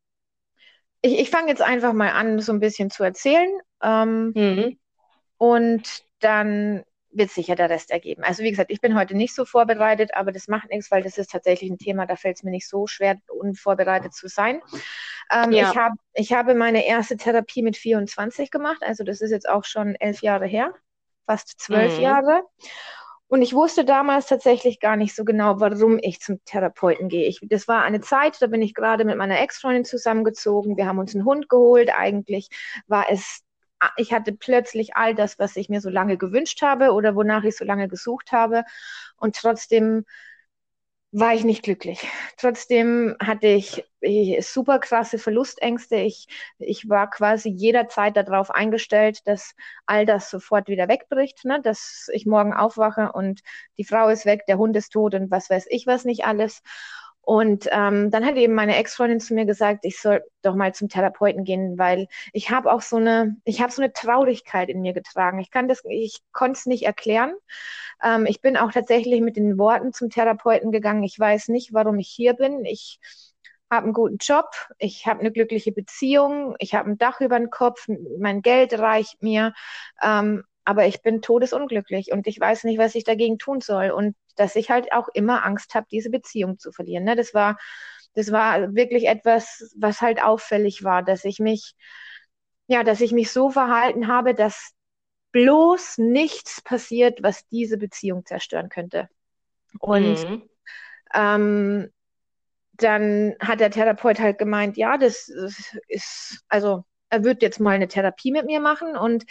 ich, 1.01 1.19
ich 1.19 1.29
fange 1.29 1.49
jetzt 1.49 1.61
einfach 1.61 1.93
mal 1.93 2.11
an, 2.11 2.39
so 2.39 2.51
ein 2.51 2.59
bisschen 2.59 2.91
zu 2.91 3.03
erzählen. 3.03 3.49
Ähm, 3.81 4.31
mhm. 4.35 4.79
Und 5.37 6.03
dann 6.19 6.83
wird 7.13 7.31
sicher 7.31 7.55
der 7.55 7.69
Rest 7.69 7.91
ergeben. 7.91 8.23
Also 8.23 8.43
wie 8.43 8.51
gesagt, 8.51 8.71
ich 8.71 8.79
bin 8.79 8.97
heute 8.97 9.15
nicht 9.15 9.35
so 9.35 9.45
vorbereitet, 9.45 10.11
aber 10.13 10.31
das 10.31 10.47
macht 10.47 10.69
nichts, 10.69 10.91
weil 10.91 11.03
das 11.03 11.17
ist 11.17 11.31
tatsächlich 11.31 11.69
ein 11.69 11.77
Thema, 11.77 12.05
da 12.05 12.15
fällt 12.15 12.37
es 12.37 12.43
mir 12.43 12.51
nicht 12.51 12.69
so 12.69 12.87
schwer, 12.87 13.17
unvorbereitet 13.27 14.13
zu 14.13 14.27
sein. 14.27 14.61
Ähm, 15.31 15.51
ja. 15.51 15.71
ich, 15.71 15.77
hab, 15.77 15.93
ich 16.13 16.33
habe 16.33 16.55
meine 16.55 16.85
erste 16.85 17.17
Therapie 17.17 17.63
mit 17.63 17.75
24 17.75 18.51
gemacht, 18.51 18.81
also 18.81 19.03
das 19.03 19.21
ist 19.21 19.31
jetzt 19.31 19.49
auch 19.49 19.65
schon 19.65 19.95
elf 19.95 20.21
Jahre 20.21 20.45
her, 20.45 20.73
fast 21.25 21.59
zwölf 21.59 21.97
mhm. 21.97 22.03
Jahre. 22.03 22.43
Und 23.31 23.41
ich 23.41 23.53
wusste 23.53 23.85
damals 23.85 24.27
tatsächlich 24.27 24.81
gar 24.81 24.97
nicht 24.97 25.15
so 25.15 25.23
genau, 25.23 25.61
warum 25.61 25.97
ich 26.01 26.19
zum 26.19 26.43
Therapeuten 26.43 27.07
gehe. 27.07 27.27
Ich, 27.27 27.39
das 27.41 27.65
war 27.65 27.81
eine 27.81 28.01
Zeit, 28.01 28.41
da 28.41 28.47
bin 28.47 28.61
ich 28.61 28.73
gerade 28.73 29.05
mit 29.05 29.15
meiner 29.15 29.39
Ex-Freundin 29.39 29.85
zusammengezogen. 29.85 30.75
Wir 30.75 30.85
haben 30.85 30.99
uns 30.99 31.15
einen 31.15 31.23
Hund 31.23 31.47
geholt. 31.47 31.89
Eigentlich 31.97 32.49
war 32.87 33.05
es, 33.09 33.39
ich 33.95 34.11
hatte 34.11 34.33
plötzlich 34.33 34.97
all 34.97 35.15
das, 35.15 35.39
was 35.39 35.55
ich 35.55 35.69
mir 35.69 35.79
so 35.79 35.89
lange 35.89 36.17
gewünscht 36.17 36.61
habe 36.61 36.91
oder 36.91 37.15
wonach 37.15 37.45
ich 37.45 37.55
so 37.55 37.63
lange 37.63 37.87
gesucht 37.87 38.33
habe. 38.33 38.65
Und 39.15 39.37
trotzdem 39.37 40.03
war 41.11 41.33
ich 41.33 41.43
nicht 41.43 41.63
glücklich. 41.63 42.07
Trotzdem 42.37 43.15
hatte 43.21 43.47
ich, 43.47 43.83
super 44.41 44.79
krasse 44.79 45.19
Verlustängste. 45.19 45.97
Ich, 45.97 46.27
ich 46.57 46.89
war 46.89 47.09
quasi 47.09 47.49
jederzeit 47.49 48.15
darauf 48.17 48.49
eingestellt, 48.49 49.19
dass 49.25 49.53
all 49.85 50.05
das 50.05 50.29
sofort 50.29 50.69
wieder 50.69 50.87
wegbricht, 50.87 51.45
ne? 51.45 51.61
dass 51.61 52.09
ich 52.13 52.25
morgen 52.25 52.53
aufwache 52.53 53.11
und 53.11 53.41
die 53.77 53.83
Frau 53.83 54.09
ist 54.09 54.25
weg, 54.25 54.45
der 54.47 54.57
Hund 54.57 54.75
ist 54.75 54.89
tot 54.91 55.13
und 55.13 55.29
was 55.29 55.49
weiß 55.49 55.67
ich 55.69 55.85
was 55.85 56.05
nicht 56.05 56.25
alles. 56.25 56.61
Und 57.23 57.67
ähm, 57.71 58.09
dann 58.09 58.25
hat 58.25 58.35
eben 58.35 58.55
meine 58.55 58.75
Ex-Freundin 58.77 59.19
zu 59.19 59.33
mir 59.35 59.45
gesagt, 59.45 59.85
ich 59.85 59.99
soll 59.99 60.23
doch 60.41 60.55
mal 60.55 60.73
zum 60.73 60.89
Therapeuten 60.89 61.43
gehen, 61.43 61.77
weil 61.77 62.07
ich 62.33 62.49
habe 62.49 62.71
auch 62.71 62.81
so 62.81 62.97
eine, 62.97 63.37
ich 63.45 63.61
habe 63.61 63.71
so 63.71 63.81
eine 63.81 63.93
Traurigkeit 63.93 64.69
in 64.69 64.81
mir 64.81 64.93
getragen. 64.93 65.39
Ich 65.39 65.51
kann 65.51 65.67
das, 65.67 65.83
ich 65.87 66.19
konnte 66.31 66.57
es 66.57 66.65
nicht 66.65 66.83
erklären. 66.83 67.33
Ähm, 68.03 68.25
ich 68.25 68.41
bin 68.41 68.57
auch 68.57 68.71
tatsächlich 68.71 69.21
mit 69.21 69.37
den 69.37 69.57
Worten 69.57 69.93
zum 69.93 70.09
Therapeuten 70.09 70.71
gegangen. 70.71 71.03
Ich 71.03 71.17
weiß 71.19 71.49
nicht, 71.49 71.73
warum 71.73 71.99
ich 71.99 72.09
hier 72.09 72.33
bin. 72.33 72.65
Ich 72.65 72.99
habe 73.69 73.85
einen 73.85 73.93
guten 73.93 74.17
Job, 74.19 74.49
ich 74.79 75.05
habe 75.07 75.21
eine 75.21 75.31
glückliche 75.31 75.71
Beziehung, 75.71 76.55
ich 76.59 76.75
habe 76.75 76.89
ein 76.89 76.97
Dach 76.97 77.21
über 77.21 77.39
den 77.39 77.49
Kopf, 77.49 77.87
mein 78.19 78.41
Geld 78.41 78.77
reicht 78.77 79.21
mir. 79.23 79.53
Ähm, 80.01 80.43
aber 80.65 80.85
ich 80.87 81.01
bin 81.01 81.21
todesunglücklich 81.21 82.11
und 82.11 82.27
ich 82.27 82.39
weiß 82.39 82.65
nicht, 82.65 82.77
was 82.77 82.95
ich 82.95 83.03
dagegen 83.03 83.39
tun 83.39 83.61
soll. 83.61 83.91
Und 83.91 84.15
dass 84.35 84.55
ich 84.55 84.69
halt 84.69 84.91
auch 84.93 85.07
immer 85.13 85.45
Angst 85.45 85.75
habe, 85.75 85.87
diese 85.91 86.09
Beziehung 86.09 86.59
zu 86.59 86.71
verlieren. 86.71 87.03
Ne? 87.03 87.15
Das 87.15 87.33
war, 87.33 87.57
das 88.13 88.31
war 88.31 88.75
wirklich 88.75 89.07
etwas, 89.07 89.73
was 89.77 90.01
halt 90.01 90.21
auffällig 90.23 90.83
war, 90.83 91.03
dass 91.03 91.25
ich 91.25 91.39
mich, 91.39 91.75
ja, 92.67 92.83
dass 92.83 93.01
ich 93.01 93.11
mich 93.11 93.31
so 93.31 93.49
verhalten 93.49 94.07
habe, 94.07 94.33
dass 94.33 94.73
bloß 95.31 95.97
nichts 95.97 96.61
passiert, 96.61 97.23
was 97.23 97.47
diese 97.47 97.77
Beziehung 97.77 98.25
zerstören 98.25 98.69
könnte. 98.69 99.09
Und 99.79 100.29
mhm. 100.29 100.49
ähm, 101.13 101.91
dann 102.73 103.35
hat 103.39 103.59
der 103.59 103.71
Therapeut 103.71 104.19
halt 104.19 104.37
gemeint, 104.37 104.77
ja, 104.77 104.97
das 104.97 105.29
ist, 105.87 106.43
also 106.49 106.83
er 107.09 107.23
wird 107.23 107.41
jetzt 107.41 107.59
mal 107.59 107.75
eine 107.75 107.87
Therapie 107.87 108.31
mit 108.31 108.45
mir 108.45 108.59
machen. 108.59 108.97
Und 108.97 109.25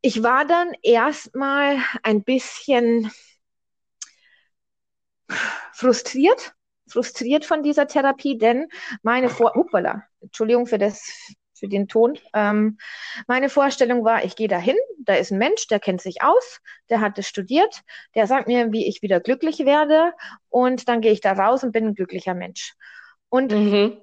ich 0.00 0.22
war 0.22 0.44
dann 0.44 0.72
erstmal 0.82 1.78
ein 2.02 2.22
bisschen 2.22 3.10
frustriert, 5.72 6.54
frustriert 6.88 7.44
von 7.44 7.62
dieser 7.62 7.86
Therapie, 7.86 8.38
denn 8.38 8.68
meine 9.02 9.28
Vor... 9.28 9.56
Uppala, 9.56 10.04
Entschuldigung 10.20 10.66
für 10.66 10.78
das 10.78 11.02
für 11.54 11.68
den 11.68 11.88
Ton. 11.88 12.18
Ähm, 12.34 12.78
meine 13.26 13.48
Vorstellung 13.48 14.04
war, 14.04 14.24
ich 14.24 14.36
gehe 14.36 14.48
da 14.48 14.58
hin, 14.58 14.76
da 14.98 15.14
ist 15.14 15.30
ein 15.30 15.38
Mensch, 15.38 15.66
der 15.68 15.80
kennt 15.80 16.02
sich 16.02 16.22
aus, 16.22 16.60
der 16.90 17.00
hat 17.00 17.18
es 17.18 17.28
studiert, 17.28 17.82
der 18.14 18.26
sagt 18.26 18.48
mir, 18.48 18.72
wie 18.72 18.86
ich 18.86 19.02
wieder 19.02 19.20
glücklich 19.20 19.60
werde 19.60 20.12
und 20.48 20.88
dann 20.88 21.00
gehe 21.00 21.12
ich 21.12 21.20
da 21.20 21.32
raus 21.32 21.62
und 21.64 21.72
bin 21.72 21.86
ein 21.86 21.94
glücklicher 21.94 22.34
Mensch. 22.34 22.74
Und 23.28 23.52
mhm. 23.52 24.02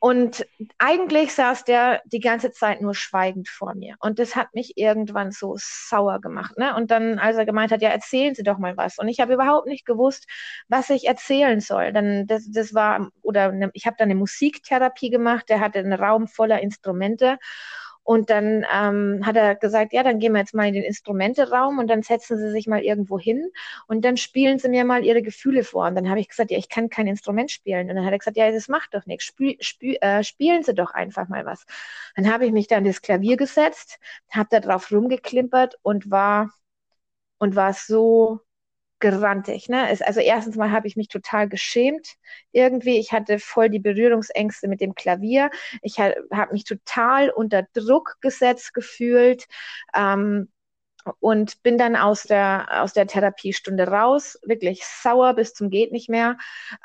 Und 0.00 0.46
eigentlich 0.78 1.34
saß 1.34 1.64
der 1.64 2.02
die 2.04 2.20
ganze 2.20 2.52
Zeit 2.52 2.80
nur 2.80 2.94
schweigend 2.94 3.48
vor 3.48 3.74
mir. 3.74 3.96
Und 3.98 4.20
das 4.20 4.36
hat 4.36 4.54
mich 4.54 4.76
irgendwann 4.76 5.32
so 5.32 5.56
sauer 5.58 6.20
gemacht. 6.20 6.56
Ne? 6.56 6.76
Und 6.76 6.92
dann, 6.92 7.18
als 7.18 7.36
er 7.36 7.46
gemeint 7.46 7.72
hat, 7.72 7.82
ja, 7.82 7.88
erzählen 7.88 8.34
Sie 8.34 8.44
doch 8.44 8.58
mal 8.58 8.76
was. 8.76 8.98
Und 8.98 9.08
ich 9.08 9.18
habe 9.18 9.34
überhaupt 9.34 9.66
nicht 9.66 9.84
gewusst, 9.84 10.28
was 10.68 10.88
ich 10.90 11.08
erzählen 11.08 11.60
soll. 11.60 11.92
Dann, 11.92 12.28
das, 12.28 12.48
das 12.48 12.74
war, 12.74 13.10
oder 13.22 13.50
ne, 13.50 13.70
ich 13.72 13.86
habe 13.86 13.96
dann 13.98 14.06
eine 14.06 14.14
Musiktherapie 14.14 15.10
gemacht, 15.10 15.48
der 15.48 15.58
hatte 15.58 15.80
einen 15.80 15.92
Raum 15.92 16.28
voller 16.28 16.60
Instrumente. 16.60 17.38
Und 18.08 18.30
dann 18.30 18.64
ähm, 18.74 19.20
hat 19.26 19.36
er 19.36 19.54
gesagt, 19.54 19.92
ja, 19.92 20.02
dann 20.02 20.18
gehen 20.18 20.32
wir 20.32 20.38
jetzt 20.38 20.54
mal 20.54 20.66
in 20.66 20.72
den 20.72 20.82
Instrumenteraum 20.82 21.78
und 21.78 21.88
dann 21.88 22.02
setzen 22.02 22.38
Sie 22.38 22.50
sich 22.50 22.66
mal 22.66 22.80
irgendwo 22.80 23.18
hin 23.18 23.50
und 23.86 24.02
dann 24.02 24.16
spielen 24.16 24.58
Sie 24.58 24.70
mir 24.70 24.86
mal 24.86 25.04
Ihre 25.04 25.20
Gefühle 25.20 25.62
vor. 25.62 25.84
Und 25.86 25.94
dann 25.94 26.08
habe 26.08 26.18
ich 26.18 26.30
gesagt, 26.30 26.50
ja, 26.50 26.56
ich 26.56 26.70
kann 26.70 26.88
kein 26.88 27.06
Instrument 27.06 27.50
spielen. 27.50 27.90
Und 27.90 27.96
dann 27.96 28.06
hat 28.06 28.12
er 28.12 28.18
gesagt, 28.18 28.38
ja, 28.38 28.50
das 28.50 28.68
macht 28.68 28.94
doch 28.94 29.04
nichts. 29.04 29.26
Spiel, 29.26 29.58
spiel, 29.60 29.98
äh, 30.00 30.24
spielen 30.24 30.62
Sie 30.62 30.72
doch 30.74 30.92
einfach 30.92 31.28
mal 31.28 31.44
was. 31.44 31.66
Dann 32.16 32.32
habe 32.32 32.46
ich 32.46 32.52
mich 32.52 32.66
da 32.66 32.78
an 32.78 32.84
das 32.84 33.02
Klavier 33.02 33.36
gesetzt, 33.36 33.98
habe 34.30 34.48
da 34.50 34.60
drauf 34.60 34.90
rumgeklimpert 34.90 35.78
und 35.82 36.10
war 36.10 36.50
und 37.36 37.56
war 37.56 37.74
so 37.74 38.40
grantig. 39.00 39.68
Ne? 39.68 39.90
Es, 39.90 40.02
also 40.02 40.20
erstens 40.20 40.56
mal 40.56 40.70
habe 40.72 40.86
ich 40.86 40.96
mich 40.96 41.08
total 41.08 41.48
geschämt 41.48 42.16
irgendwie. 42.52 42.98
Ich 42.98 43.12
hatte 43.12 43.38
voll 43.38 43.70
die 43.70 43.78
Berührungsängste 43.78 44.68
mit 44.68 44.80
dem 44.80 44.94
Klavier. 44.94 45.50
Ich 45.82 45.98
habe 46.00 46.14
hab 46.32 46.52
mich 46.52 46.64
total 46.64 47.30
unter 47.30 47.64
Druck 47.74 48.16
gesetzt 48.20 48.74
gefühlt. 48.74 49.46
Ähm, 49.94 50.48
und 51.20 51.62
bin 51.62 51.78
dann 51.78 51.96
aus 51.96 52.24
der, 52.24 52.82
aus 52.82 52.92
der 52.92 53.06
Therapiestunde 53.06 53.88
raus, 53.88 54.38
wirklich 54.42 54.84
sauer 54.84 55.34
bis 55.34 55.54
zum 55.54 55.70
geht 55.70 55.92
nicht 55.92 56.08
mehr 56.08 56.36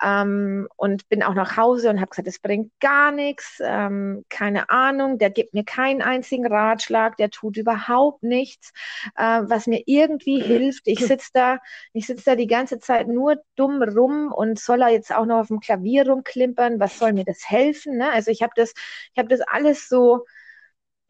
ähm, 0.02 0.68
und 0.76 1.10
bin 1.10 1.24
auch 1.24 1.34
nach 1.34 1.58
Hause 1.58 1.90
und 1.90 2.00
habe 2.00 2.10
gesagt, 2.10 2.28
es 2.28 2.40
bringt 2.40 2.72
gar 2.80 3.12
nichts, 3.12 3.60
ähm, 3.62 4.24
keine 4.30 4.70
Ahnung, 4.70 5.18
der 5.18 5.30
gibt 5.30 5.54
mir 5.54 5.64
keinen 5.64 6.02
einzigen 6.02 6.48
Ratschlag, 6.48 7.18
der 7.18 7.30
tut 7.30 7.58
überhaupt 7.58 8.24
nichts, 8.24 8.72
äh, 9.16 9.42
was 9.44 9.68
mir 9.68 9.84
irgendwie 9.86 10.42
hilft. 10.42 10.88
Ich 10.88 11.06
sitze 11.06 11.30
da, 11.34 11.60
ich 11.94 12.08
sitze 12.08 12.24
da 12.26 12.36
die 12.36 12.48
ganze 12.48 12.80
Zeit 12.80 13.08
nur 13.08 13.38
dumm 13.56 13.82
rum 13.82 14.32
und 14.32 14.60
soll 14.60 14.82
er 14.82 14.90
jetzt 14.90 15.14
auch 15.14 15.26
noch 15.26 15.40
auf 15.40 15.48
dem 15.48 15.60
Klavier 15.60 16.08
rumklimpern, 16.08 16.80
was 16.80 17.00
soll 17.00 17.14
mir 17.14 17.26
das 17.26 17.50
helfen? 17.50 17.98
Ne? 17.98 18.12
Also 18.12 18.32
ich 18.32 18.42
habe 18.42 18.54
das, 18.56 18.74
ich 19.14 19.18
habe 19.18 19.30
das 19.30 19.42
alles 19.42 19.90
so 19.90 20.26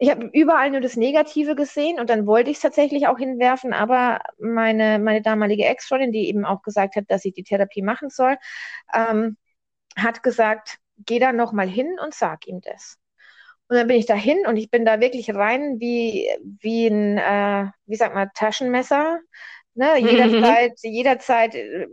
ich 0.04 0.10
habe 0.10 0.28
überall 0.34 0.70
nur 0.70 0.82
das 0.82 0.96
Negative 0.96 1.54
gesehen 1.54 1.98
und 1.98 2.10
dann 2.10 2.26
wollte 2.26 2.50
ich 2.50 2.58
es 2.58 2.62
tatsächlich 2.62 3.08
auch 3.08 3.16
hinwerfen, 3.16 3.72
aber 3.72 4.20
meine, 4.38 4.98
meine 4.98 5.22
damalige 5.22 5.64
Ex-Freundin, 5.64 6.12
die 6.12 6.28
eben 6.28 6.44
auch 6.44 6.60
gesagt 6.60 6.96
hat, 6.96 7.04
dass 7.08 7.24
ich 7.24 7.32
die 7.32 7.42
Therapie 7.42 7.80
machen 7.80 8.10
soll, 8.10 8.36
ähm, 8.92 9.38
hat 9.96 10.22
gesagt, 10.22 10.76
geh 11.06 11.18
da 11.18 11.32
nochmal 11.32 11.68
hin 11.68 11.96
und 12.04 12.12
sag 12.12 12.46
ihm 12.46 12.60
das. 12.60 12.98
Und 13.68 13.76
dann 13.76 13.86
bin 13.86 13.96
ich 13.96 14.04
da 14.04 14.14
hin 14.14 14.46
und 14.46 14.58
ich 14.58 14.70
bin 14.70 14.84
da 14.84 15.00
wirklich 15.00 15.34
rein 15.34 15.80
wie, 15.80 16.28
wie 16.60 16.88
ein, 16.88 17.16
äh, 17.16 17.70
wie 17.86 17.96
sagt 17.96 18.14
man, 18.14 18.28
Taschenmesser. 18.34 19.20
Ne? 19.72 19.98
Jederzeit, 20.00 20.78
jederzeit 20.82 21.54
äh, 21.54 21.86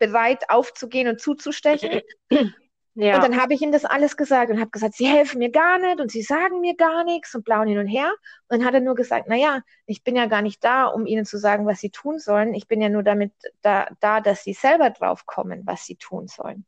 bereit 0.00 0.50
aufzugehen 0.50 1.06
und 1.06 1.20
zuzustechen. 1.20 2.00
Ja. 3.00 3.14
Und 3.14 3.22
dann 3.22 3.40
habe 3.40 3.54
ich 3.54 3.62
ihnen 3.62 3.70
das 3.70 3.84
alles 3.84 4.16
gesagt 4.16 4.50
und 4.50 4.58
habe 4.58 4.72
gesagt, 4.72 4.94
sie 4.94 5.06
helfen 5.06 5.38
mir 5.38 5.52
gar 5.52 5.78
nicht 5.78 6.00
und 6.00 6.10
sie 6.10 6.22
sagen 6.22 6.60
mir 6.60 6.74
gar 6.74 7.04
nichts 7.04 7.32
und 7.32 7.44
blauen 7.44 7.68
hin 7.68 7.78
und 7.78 7.86
her. 7.86 8.10
Und 8.48 8.58
dann 8.58 8.64
hat 8.66 8.74
er 8.74 8.80
nur 8.80 8.96
gesagt, 8.96 9.28
naja, 9.28 9.60
ich 9.86 10.02
bin 10.02 10.16
ja 10.16 10.26
gar 10.26 10.42
nicht 10.42 10.64
da, 10.64 10.86
um 10.86 11.06
ihnen 11.06 11.24
zu 11.24 11.38
sagen, 11.38 11.64
was 11.64 11.78
sie 11.78 11.90
tun 11.90 12.18
sollen. 12.18 12.54
Ich 12.54 12.66
bin 12.66 12.80
ja 12.80 12.88
nur 12.88 13.04
damit 13.04 13.32
da, 13.62 13.88
da 14.00 14.20
dass 14.20 14.42
sie 14.42 14.52
selber 14.52 14.90
drauf 14.90 15.26
kommen, 15.26 15.62
was 15.64 15.86
sie 15.86 15.94
tun 15.94 16.26
sollen. 16.26 16.66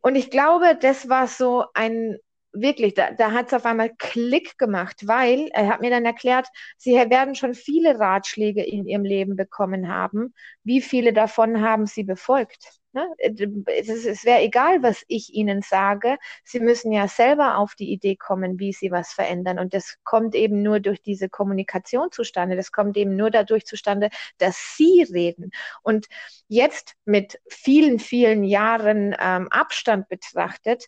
Und 0.00 0.16
ich 0.16 0.30
glaube, 0.32 0.76
das 0.80 1.08
war 1.08 1.28
so 1.28 1.64
ein, 1.74 2.18
wirklich, 2.52 2.94
da, 2.94 3.12
da 3.12 3.30
hat 3.30 3.46
es 3.46 3.54
auf 3.54 3.66
einmal 3.66 3.90
Klick 3.98 4.58
gemacht, 4.58 5.06
weil 5.06 5.48
er 5.52 5.68
hat 5.68 5.80
mir 5.80 5.90
dann 5.90 6.06
erklärt, 6.06 6.48
sie 6.76 6.94
werden 6.94 7.36
schon 7.36 7.54
viele 7.54 8.00
Ratschläge 8.00 8.64
in 8.64 8.84
ihrem 8.84 9.04
Leben 9.04 9.36
bekommen 9.36 9.86
haben. 9.86 10.34
Wie 10.64 10.80
viele 10.82 11.12
davon 11.12 11.60
haben 11.60 11.86
sie 11.86 12.02
befolgt? 12.02 12.79
Ne? 12.92 13.06
Es, 13.18 13.88
es 13.88 14.24
wäre 14.24 14.40
egal, 14.40 14.82
was 14.82 15.04
ich 15.06 15.32
Ihnen 15.32 15.62
sage. 15.62 16.18
Sie 16.44 16.58
müssen 16.58 16.90
ja 16.92 17.06
selber 17.06 17.58
auf 17.58 17.74
die 17.74 17.92
Idee 17.92 18.16
kommen, 18.16 18.58
wie 18.58 18.72
Sie 18.72 18.90
was 18.90 19.12
verändern. 19.12 19.58
Und 19.58 19.74
das 19.74 19.96
kommt 20.02 20.34
eben 20.34 20.62
nur 20.62 20.80
durch 20.80 21.00
diese 21.00 21.28
Kommunikation 21.28 22.10
zustande. 22.10 22.56
Das 22.56 22.72
kommt 22.72 22.96
eben 22.96 23.14
nur 23.14 23.30
dadurch 23.30 23.64
zustande, 23.64 24.10
dass 24.38 24.76
Sie 24.76 25.02
reden. 25.02 25.52
Und 25.82 26.06
jetzt 26.48 26.96
mit 27.04 27.40
vielen, 27.48 28.00
vielen 28.00 28.42
Jahren 28.42 29.14
ähm, 29.20 29.48
Abstand 29.50 30.08
betrachtet, 30.08 30.86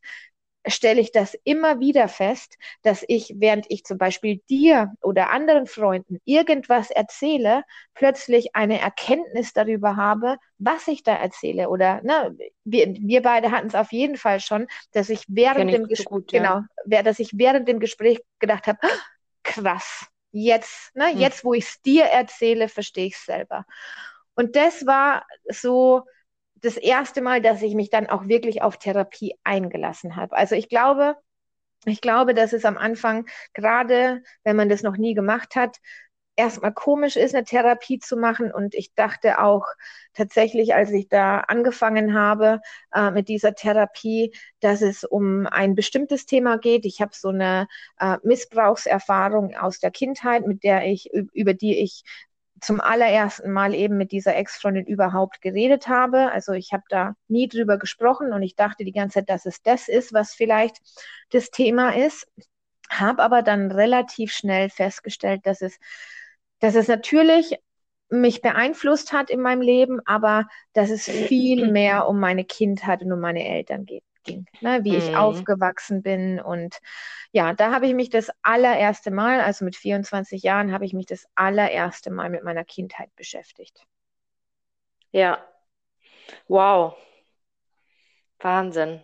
stelle 0.66 1.00
ich 1.00 1.12
das 1.12 1.34
immer 1.44 1.80
wieder 1.80 2.08
fest, 2.08 2.56
dass 2.82 3.04
ich, 3.08 3.34
während 3.36 3.66
ich 3.68 3.84
zum 3.84 3.98
Beispiel 3.98 4.40
dir 4.48 4.92
oder 5.02 5.30
anderen 5.30 5.66
Freunden 5.66 6.20
irgendwas 6.24 6.90
erzähle, 6.90 7.64
plötzlich 7.94 8.54
eine 8.54 8.80
Erkenntnis 8.80 9.52
darüber 9.52 9.96
habe, 9.96 10.36
was 10.58 10.86
ich 10.88 11.02
da 11.02 11.14
erzähle. 11.14 11.68
Oder 11.68 12.02
ne, 12.02 12.36
wir, 12.64 12.94
wir 12.94 13.22
beide 13.22 13.50
hatten 13.50 13.68
es 13.68 13.74
auf 13.74 13.92
jeden 13.92 14.16
Fall 14.16 14.40
schon, 14.40 14.68
dass 14.92 15.08
ich 15.08 15.24
während 15.28 15.72
dem 15.72 15.88
Gespräch, 15.88 16.24
ja. 16.30 16.64
genau, 16.86 17.02
dass 17.02 17.18
ich 17.18 17.30
während 17.36 17.68
dem 17.68 17.80
Gespräch 17.80 18.20
gedacht 18.38 18.66
habe, 18.66 18.78
krass, 19.42 20.06
jetzt, 20.30 20.94
ne, 20.94 21.08
hm. 21.08 21.18
jetzt, 21.18 21.44
wo 21.44 21.54
ich 21.54 21.64
es 21.64 21.82
dir 21.82 22.04
erzähle, 22.04 22.68
verstehe 22.68 23.06
ich 23.06 23.14
es 23.14 23.24
selber. 23.24 23.64
Und 24.34 24.56
das 24.56 24.86
war 24.86 25.26
so 25.48 26.04
das 26.62 26.76
erste 26.76 27.20
Mal, 27.20 27.42
dass 27.42 27.62
ich 27.62 27.74
mich 27.74 27.90
dann 27.90 28.06
auch 28.06 28.28
wirklich 28.28 28.62
auf 28.62 28.78
Therapie 28.78 29.34
eingelassen 29.44 30.16
habe. 30.16 30.36
Also 30.36 30.54
ich 30.54 30.68
glaube, 30.68 31.16
ich 31.84 32.00
glaube, 32.00 32.34
dass 32.34 32.52
es 32.52 32.64
am 32.64 32.78
Anfang, 32.78 33.26
gerade 33.54 34.22
wenn 34.44 34.56
man 34.56 34.68
das 34.68 34.82
noch 34.82 34.96
nie 34.96 35.14
gemacht 35.14 35.56
hat, 35.56 35.78
erstmal 36.36 36.72
komisch 36.72 37.16
ist, 37.16 37.34
eine 37.34 37.44
Therapie 37.44 37.98
zu 37.98 38.16
machen. 38.16 38.52
Und 38.52 38.74
ich 38.74 38.94
dachte 38.94 39.40
auch 39.42 39.66
tatsächlich, 40.14 40.74
als 40.74 40.90
ich 40.90 41.08
da 41.08 41.40
angefangen 41.40 42.14
habe 42.14 42.60
äh, 42.94 43.10
mit 43.10 43.28
dieser 43.28 43.54
Therapie, 43.54 44.32
dass 44.60 44.82
es 44.82 45.04
um 45.04 45.46
ein 45.46 45.74
bestimmtes 45.74 46.26
Thema 46.26 46.58
geht. 46.58 46.86
Ich 46.86 47.00
habe 47.00 47.12
so 47.14 47.28
eine 47.28 47.66
äh, 47.98 48.16
Missbrauchserfahrung 48.22 49.54
aus 49.56 49.78
der 49.78 49.90
Kindheit, 49.90 50.46
mit 50.46 50.62
der 50.64 50.86
ich, 50.86 51.10
über 51.12 51.54
die 51.54 51.78
ich 51.78 52.04
zum 52.62 52.80
allerersten 52.80 53.52
Mal 53.52 53.74
eben 53.74 53.96
mit 53.96 54.12
dieser 54.12 54.36
Ex-Freundin 54.36 54.86
überhaupt 54.86 55.42
geredet 55.42 55.88
habe. 55.88 56.30
Also 56.30 56.52
ich 56.52 56.72
habe 56.72 56.84
da 56.88 57.14
nie 57.28 57.48
drüber 57.48 57.76
gesprochen 57.76 58.32
und 58.32 58.42
ich 58.42 58.54
dachte 58.54 58.84
die 58.84 58.92
ganze 58.92 59.18
Zeit, 59.18 59.30
dass 59.30 59.46
es 59.46 59.62
das 59.62 59.88
ist, 59.88 60.12
was 60.12 60.34
vielleicht 60.34 60.78
das 61.30 61.50
Thema 61.50 61.96
ist. 61.96 62.26
Habe 62.88 63.22
aber 63.22 63.42
dann 63.42 63.72
relativ 63.72 64.32
schnell 64.32 64.70
festgestellt, 64.70 65.40
dass 65.44 65.60
es, 65.60 65.78
dass 66.60 66.76
es 66.76 66.86
natürlich 66.86 67.58
mich 68.08 68.42
beeinflusst 68.42 69.12
hat 69.12 69.30
in 69.30 69.40
meinem 69.40 69.62
Leben, 69.62 70.00
aber 70.04 70.46
dass 70.72 70.90
es 70.90 71.04
viel 71.08 71.66
mehr 71.72 72.06
um 72.06 72.20
meine 72.20 72.44
Kindheit 72.44 73.02
und 73.02 73.12
um 73.12 73.20
meine 73.20 73.44
Eltern 73.44 73.86
geht 73.86 74.04
ging, 74.24 74.46
ne? 74.60 74.84
wie 74.84 74.92
mhm. 74.92 74.98
ich 74.98 75.16
aufgewachsen 75.16 76.02
bin. 76.02 76.40
Und 76.40 76.78
ja, 77.32 77.54
da 77.54 77.72
habe 77.72 77.86
ich 77.86 77.94
mich 77.94 78.10
das 78.10 78.30
allererste 78.42 79.10
Mal, 79.10 79.40
also 79.40 79.64
mit 79.64 79.76
24 79.76 80.42
Jahren, 80.42 80.72
habe 80.72 80.84
ich 80.84 80.92
mich 80.92 81.06
das 81.06 81.26
allererste 81.34 82.10
Mal 82.10 82.30
mit 82.30 82.44
meiner 82.44 82.64
Kindheit 82.64 83.14
beschäftigt. 83.16 83.86
Ja, 85.10 85.44
wow, 86.48 86.96
Wahnsinn. 88.42 89.00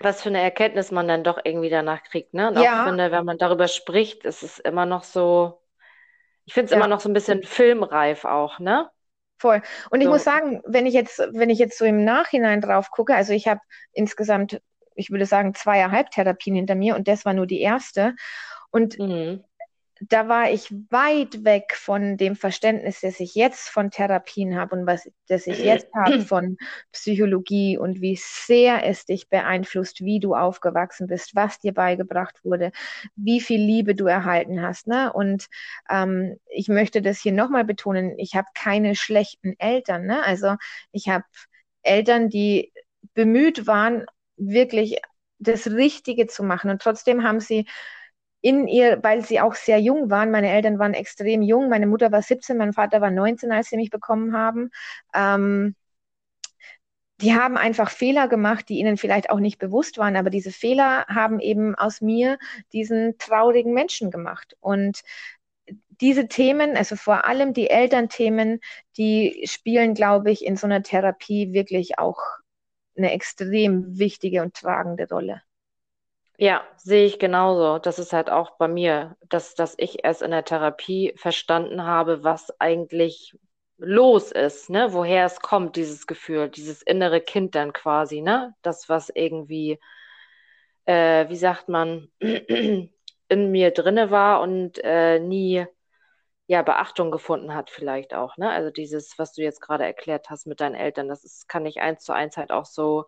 Was 0.00 0.22
für 0.22 0.28
eine 0.28 0.40
Erkenntnis 0.40 0.90
man 0.90 1.06
dann 1.06 1.22
doch 1.22 1.40
irgendwie 1.44 1.70
danach 1.70 2.02
kriegt, 2.02 2.34
ne? 2.34 2.48
Und 2.48 2.58
auch 2.58 2.64
ja. 2.64 2.84
finde, 2.84 3.12
wenn 3.12 3.24
man 3.24 3.38
darüber 3.38 3.68
spricht, 3.68 4.24
ist 4.24 4.42
es 4.42 4.58
immer 4.58 4.84
noch 4.84 5.04
so, 5.04 5.62
ich 6.44 6.54
finde 6.54 6.66
es 6.66 6.70
ja. 6.72 6.76
immer 6.76 6.88
noch 6.88 7.00
so 7.00 7.08
ein 7.08 7.12
bisschen 7.12 7.42
filmreif 7.44 8.24
auch, 8.24 8.58
ne? 8.58 8.90
Voll. 9.42 9.60
Und 9.90 10.00
ich 10.00 10.06
so. 10.06 10.12
muss 10.12 10.22
sagen, 10.22 10.62
wenn 10.64 10.86
ich 10.86 10.94
jetzt, 10.94 11.18
wenn 11.32 11.50
ich 11.50 11.58
jetzt 11.58 11.76
so 11.76 11.84
im 11.84 12.04
Nachhinein 12.04 12.60
drauf 12.60 12.92
gucke, 12.92 13.12
also 13.12 13.32
ich 13.32 13.48
habe 13.48 13.60
insgesamt, 13.92 14.62
ich 14.94 15.10
würde 15.10 15.26
sagen, 15.26 15.52
zweieinhalb 15.52 16.10
Therapien 16.10 16.54
hinter 16.54 16.76
mir 16.76 16.94
und 16.94 17.08
das 17.08 17.24
war 17.24 17.34
nur 17.34 17.48
die 17.48 17.60
erste. 17.60 18.14
Und 18.70 19.00
mhm. 19.00 19.42
Da 20.08 20.28
war 20.28 20.50
ich 20.50 20.72
weit 20.90 21.44
weg 21.44 21.74
von 21.76 22.16
dem 22.16 22.34
Verständnis, 22.34 23.00
das 23.00 23.20
ich 23.20 23.34
jetzt 23.34 23.68
von 23.68 23.90
Therapien 23.90 24.56
habe 24.56 24.74
und 24.76 24.86
was 24.86 25.10
das 25.28 25.46
ich 25.46 25.58
jetzt 25.60 25.92
habe 25.94 26.20
von 26.22 26.56
Psychologie 26.92 27.78
und 27.78 28.00
wie 28.00 28.18
sehr 28.20 28.84
es 28.84 29.04
dich 29.04 29.28
beeinflusst, 29.28 30.00
wie 30.04 30.18
du 30.18 30.34
aufgewachsen 30.34 31.06
bist, 31.06 31.34
was 31.34 31.58
dir 31.58 31.72
beigebracht 31.72 32.44
wurde, 32.44 32.72
wie 33.16 33.40
viel 33.40 33.60
Liebe 33.60 33.94
du 33.94 34.06
erhalten 34.06 34.62
hast. 34.62 34.86
Ne? 34.86 35.12
Und 35.12 35.46
ähm, 35.88 36.36
ich 36.50 36.68
möchte 36.68 37.02
das 37.02 37.20
hier 37.20 37.32
nochmal 37.32 37.64
betonen, 37.64 38.18
ich 38.18 38.34
habe 38.34 38.48
keine 38.54 38.96
schlechten 38.96 39.54
Eltern. 39.58 40.06
Ne? 40.06 40.24
Also 40.24 40.56
ich 40.90 41.08
habe 41.08 41.24
Eltern, 41.82 42.28
die 42.28 42.72
bemüht 43.14 43.66
waren, 43.66 44.06
wirklich 44.36 45.00
das 45.38 45.66
Richtige 45.68 46.26
zu 46.26 46.42
machen. 46.42 46.70
Und 46.70 46.82
trotzdem 46.82 47.24
haben 47.24 47.40
sie 47.40 47.66
in 48.42 48.68
ihr, 48.68 49.02
weil 49.02 49.24
sie 49.24 49.40
auch 49.40 49.54
sehr 49.54 49.78
jung 49.78 50.10
waren. 50.10 50.30
Meine 50.30 50.50
Eltern 50.50 50.78
waren 50.78 50.94
extrem 50.94 51.42
jung. 51.42 51.68
Meine 51.68 51.86
Mutter 51.86 52.12
war 52.12 52.22
17, 52.22 52.58
mein 52.58 52.72
Vater 52.72 53.00
war 53.00 53.10
19, 53.10 53.52
als 53.52 53.68
sie 53.70 53.76
mich 53.76 53.90
bekommen 53.90 54.36
haben. 54.36 54.70
Ähm, 55.14 55.74
die 57.20 57.34
haben 57.34 57.56
einfach 57.56 57.90
Fehler 57.90 58.26
gemacht, 58.26 58.68
die 58.68 58.78
ihnen 58.78 58.96
vielleicht 58.96 59.30
auch 59.30 59.38
nicht 59.38 59.58
bewusst 59.58 59.96
waren, 59.96 60.16
aber 60.16 60.28
diese 60.28 60.50
Fehler 60.50 61.06
haben 61.06 61.38
eben 61.38 61.76
aus 61.76 62.00
mir 62.00 62.36
diesen 62.72 63.16
traurigen 63.16 63.72
Menschen 63.72 64.10
gemacht. 64.10 64.56
Und 64.60 65.02
diese 66.00 66.26
Themen, 66.26 66.76
also 66.76 66.96
vor 66.96 67.24
allem 67.24 67.54
die 67.54 67.70
Elternthemen, 67.70 68.58
die 68.96 69.44
spielen, 69.46 69.94
glaube 69.94 70.32
ich, 70.32 70.44
in 70.44 70.56
so 70.56 70.66
einer 70.66 70.82
Therapie 70.82 71.52
wirklich 71.52 71.98
auch 71.98 72.18
eine 72.96 73.12
extrem 73.12 73.98
wichtige 73.98 74.42
und 74.42 74.54
tragende 74.54 75.08
Rolle. 75.08 75.42
Ja, 76.38 76.62
sehe 76.76 77.06
ich 77.06 77.18
genauso. 77.18 77.78
Das 77.78 77.98
ist 77.98 78.12
halt 78.12 78.28
auch 78.30 78.52
bei 78.56 78.66
mir, 78.68 79.16
dass, 79.28 79.54
dass 79.54 79.74
ich 79.78 80.04
erst 80.04 80.22
in 80.22 80.30
der 80.30 80.44
Therapie 80.44 81.12
verstanden 81.16 81.84
habe, 81.84 82.24
was 82.24 82.58
eigentlich 82.60 83.36
los 83.78 84.32
ist, 84.32 84.70
ne? 84.70 84.92
Woher 84.92 85.24
es 85.26 85.40
kommt, 85.40 85.76
dieses 85.76 86.06
Gefühl, 86.06 86.48
dieses 86.48 86.82
innere 86.82 87.20
Kind 87.20 87.54
dann 87.54 87.72
quasi, 87.72 88.20
ne? 88.22 88.54
Das, 88.62 88.88
was 88.88 89.10
irgendwie, 89.14 89.78
äh, 90.86 91.28
wie 91.28 91.36
sagt 91.36 91.68
man, 91.68 92.08
in 92.20 93.50
mir 93.50 93.70
drinne 93.70 94.10
war 94.10 94.40
und 94.40 94.78
äh, 94.84 95.18
nie 95.18 95.66
ja 96.48 96.62
Beachtung 96.62 97.10
gefunden 97.12 97.54
hat, 97.54 97.70
vielleicht 97.70 98.14
auch, 98.14 98.36
ne? 98.38 98.50
Also 98.50 98.70
dieses, 98.70 99.18
was 99.18 99.34
du 99.34 99.42
jetzt 99.42 99.60
gerade 99.60 99.84
erklärt 99.84 100.30
hast 100.30 100.46
mit 100.46 100.60
deinen 100.60 100.74
Eltern, 100.76 101.08
das 101.08 101.24
ist, 101.24 101.48
kann 101.48 101.66
ich 101.66 101.80
eins 101.80 102.04
zu 102.04 102.12
eins 102.14 102.36
halt 102.38 102.52
auch 102.52 102.66
so 102.66 103.06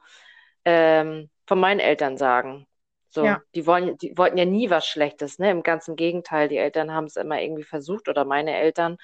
ähm, 0.64 1.30
von 1.46 1.60
meinen 1.60 1.80
Eltern 1.80 2.18
sagen. 2.18 2.66
So, 3.14 3.24
ja. 3.24 3.40
die 3.54 3.64
wollen, 3.64 3.96
die 3.98 4.18
wollten 4.18 4.36
ja 4.36 4.44
nie 4.44 4.70
was 4.70 4.88
Schlechtes, 4.88 5.38
ne? 5.38 5.50
Im 5.50 5.62
ganzen 5.62 5.94
Gegenteil, 5.94 6.48
die 6.48 6.56
Eltern 6.56 6.92
haben 6.92 7.04
es 7.04 7.14
immer 7.14 7.40
irgendwie 7.40 7.62
versucht 7.62 8.08
oder 8.08 8.24
meine 8.24 8.56
Eltern. 8.56 8.98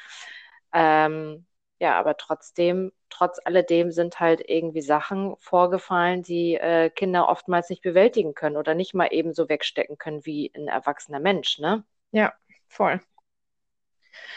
Ähm, 0.72 1.46
ja, 1.78 1.96
aber 1.98 2.16
trotzdem, 2.16 2.90
trotz 3.08 3.38
alledem 3.44 3.92
sind 3.92 4.18
halt 4.18 4.42
irgendwie 4.44 4.82
Sachen 4.82 5.36
vorgefallen, 5.38 6.22
die 6.22 6.56
äh, 6.56 6.90
Kinder 6.90 7.28
oftmals 7.28 7.70
nicht 7.70 7.82
bewältigen 7.82 8.34
können 8.34 8.56
oder 8.56 8.74
nicht 8.74 8.94
mal 8.94 9.06
eben 9.12 9.32
so 9.32 9.48
wegstecken 9.48 9.96
können 9.96 10.26
wie 10.26 10.52
ein 10.56 10.66
erwachsener 10.66 11.20
Mensch, 11.20 11.60
ne? 11.60 11.84
Ja, 12.10 12.32
voll. 12.66 13.00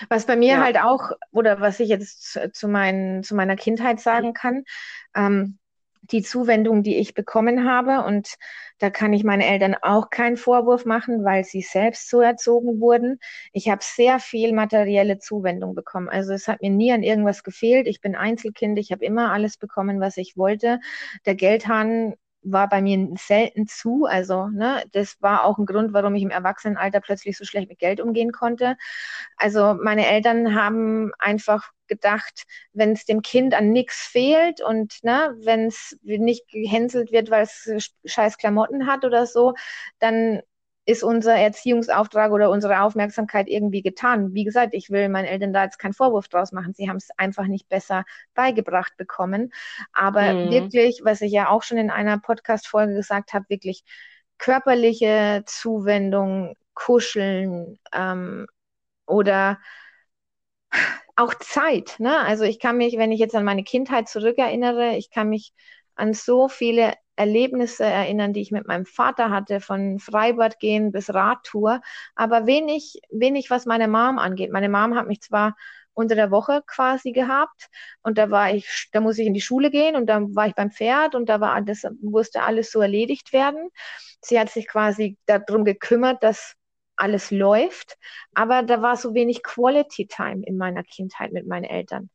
Was 0.08 0.28
bei 0.28 0.36
mir 0.36 0.54
ja. 0.54 0.64
halt 0.64 0.78
auch, 0.78 1.14
oder 1.32 1.60
was 1.60 1.80
ich 1.80 1.90
jetzt 1.90 2.32
zu, 2.32 2.52
zu, 2.52 2.68
mein, 2.68 3.24
zu 3.24 3.34
meiner 3.34 3.56
Kindheit 3.56 4.00
sagen 4.00 4.34
kann, 4.34 4.66
ähm, 5.16 5.58
die 6.12 6.22
Zuwendung, 6.22 6.84
die 6.84 6.98
ich 6.98 7.14
bekommen 7.14 7.66
habe. 7.70 8.06
Und 8.06 8.36
da 8.80 8.90
kann 8.90 9.14
ich 9.14 9.24
meine 9.24 9.46
Eltern 9.46 9.76
auch 9.82 10.10
keinen 10.10 10.38
Vorwurf 10.38 10.86
machen, 10.86 11.24
weil 11.24 11.44
sie 11.44 11.62
selbst 11.62 12.10
so 12.10 12.22
erzogen 12.22 12.80
wurden. 12.80 13.20
Ich 13.54 13.70
habe 13.70 13.82
sehr 13.84 14.20
viel 14.20 14.54
materielle 14.54 15.20
Zuwendung 15.20 15.76
bekommen. 15.76 16.10
Also 16.10 16.34
es 16.34 16.48
hat 16.48 16.62
mir 16.62 16.70
nie 16.70 16.92
an 16.92 17.04
irgendwas 17.04 17.44
gefehlt. 17.44 17.88
Ich 17.88 18.02
bin 18.02 18.16
Einzelkind. 18.16 18.78
Ich 18.80 18.92
habe 18.92 19.06
immer 19.06 19.32
alles 19.32 19.58
bekommen, 19.58 20.00
was 20.00 20.18
ich 20.18 20.38
wollte. 20.38 20.80
Der 21.26 21.36
Geldhahn 21.36 22.16
war 22.44 22.70
bei 22.70 22.82
mir 22.82 23.10
selten 23.18 23.68
zu. 23.68 24.06
Also, 24.06 24.48
ne, 24.48 24.84
das 24.92 25.22
war 25.22 25.46
auch 25.46 25.58
ein 25.58 25.66
Grund, 25.66 25.94
warum 25.94 26.16
ich 26.16 26.24
im 26.24 26.30
Erwachsenenalter 26.32 27.02
plötzlich 27.02 27.38
so 27.38 27.46
schlecht 27.46 27.70
mit 27.70 27.80
Geld 27.80 28.02
umgehen 28.02 28.32
konnte. 28.32 28.78
Also, 29.38 29.76
meine 29.76 30.08
Eltern 30.08 30.56
haben 30.56 31.12
einfach 31.20 31.72
gedacht, 31.88 32.44
wenn 32.74 32.92
es 32.94 33.06
dem 33.06 33.22
Kind 33.22 33.54
an 33.54 33.72
nichts 33.72 33.98
fehlt 34.08 34.62
und 34.62 35.04
ne, 35.04 35.36
wenn 35.44 35.68
es 35.68 35.98
nicht 36.04 36.48
gehänselt 36.50 37.12
wird, 37.12 37.30
weil 37.30 37.44
es 37.44 37.70
scheiß 38.06 38.38
Klamotten 38.38 38.88
hat 38.88 39.06
oder 39.06 39.26
so, 39.28 39.54
dann 40.00 40.42
ist 40.86 41.04
unser 41.04 41.36
Erziehungsauftrag 41.36 42.32
oder 42.32 42.50
unsere 42.50 42.82
Aufmerksamkeit 42.82 43.48
irgendwie 43.48 43.82
getan. 43.82 44.34
Wie 44.34 44.44
gesagt, 44.44 44.74
ich 44.74 44.90
will 44.90 45.08
meinen 45.08 45.26
Eltern 45.26 45.54
da 45.54 45.64
jetzt 45.64 45.80
keinen 45.80 45.94
Vorwurf 45.94 46.28
draus 46.28 46.52
machen. 46.52 46.74
Sie 46.74 46.90
haben 46.90 46.98
es 46.98 47.10
einfach 47.18 47.46
nicht 47.46 47.70
besser 47.70 48.04
beigebracht 48.34 48.98
bekommen. 48.98 49.54
Aber 49.94 50.34
mhm. 50.34 50.52
wirklich, 50.52 51.02
was 51.04 51.22
ich 51.22 51.32
ja 51.32 51.50
auch 51.50 51.64
schon 51.64 51.78
in 51.78 51.90
einer 51.90 52.20
Podcast-Folge 52.20 52.96
gesagt 52.96 53.34
habe, 53.34 53.46
wirklich 53.48 53.84
körperliche 54.38 55.44
Zuwendung, 55.46 56.56
Kuscheln 56.74 57.80
ähm, 57.94 58.48
oder 59.06 59.60
auch 61.16 61.34
Zeit. 61.36 61.96
Ne? 62.00 62.20
Also 62.20 62.44
ich 62.44 62.60
kann 62.60 62.78
mich, 62.78 62.98
wenn 62.98 63.12
ich 63.12 63.20
jetzt 63.20 63.36
an 63.36 63.46
meine 63.46 63.64
Kindheit 63.64 64.10
zurückerinnere, 64.10 64.98
ich 64.98 65.12
kann 65.12 65.30
mich 65.30 65.54
an 65.96 66.14
so 66.14 66.50
viele 66.50 66.94
Erlebnisse 67.16 67.86
erinnern, 67.86 68.34
die 68.34 68.42
ich 68.42 68.52
mit 68.52 68.68
meinem 68.68 68.86
Vater 68.86 69.30
hatte, 69.30 69.60
von 69.60 70.00
Freibad 70.00 70.60
gehen 70.60 70.92
bis 70.92 71.14
Radtour, 71.14 71.82
aber 72.16 72.48
wenig, 72.48 73.02
wenig, 73.12 73.50
was 73.50 73.66
meine 73.66 73.88
Mom 73.88 74.18
angeht. 74.18 74.52
Meine 74.52 74.70
Mom 74.70 74.96
hat 74.96 75.08
mich 75.08 75.22
zwar 75.22 75.56
unter 75.94 76.16
der 76.16 76.32
Woche 76.32 76.64
quasi 76.66 77.12
gehabt 77.12 77.70
und 78.02 78.18
da 78.18 78.32
war 78.32 78.54
ich, 78.54 78.90
da 78.92 79.00
muss 79.00 79.18
ich 79.20 79.28
in 79.28 79.34
die 79.34 79.42
Schule 79.42 79.70
gehen 79.70 79.96
und 79.96 80.08
dann 80.08 80.36
war 80.36 80.48
ich 80.48 80.56
beim 80.56 80.72
Pferd 80.72 81.14
und 81.16 81.30
da 81.30 81.40
war 81.40 81.62
das 81.62 81.84
musste 82.02 82.42
alles 82.42 82.72
so 82.72 82.82
erledigt 82.82 83.32
werden. 83.32 83.70
Sie 84.22 84.40
hat 84.40 84.50
sich 84.50 84.68
quasi 84.68 85.18
darum 85.28 85.66
gekümmert, 85.66 86.24
dass 86.24 86.56
alles 86.96 87.32
läuft, 87.32 87.98
aber 88.34 88.64
da 88.64 88.82
war 88.82 88.98
so 88.98 89.14
wenig 89.14 89.44
Quality 89.44 90.08
Time 90.08 90.44
in 90.46 90.58
meiner 90.58 90.84
Kindheit 90.84 91.32
mit 91.32 91.48
meinen 91.48 91.66
Eltern. 91.66 92.10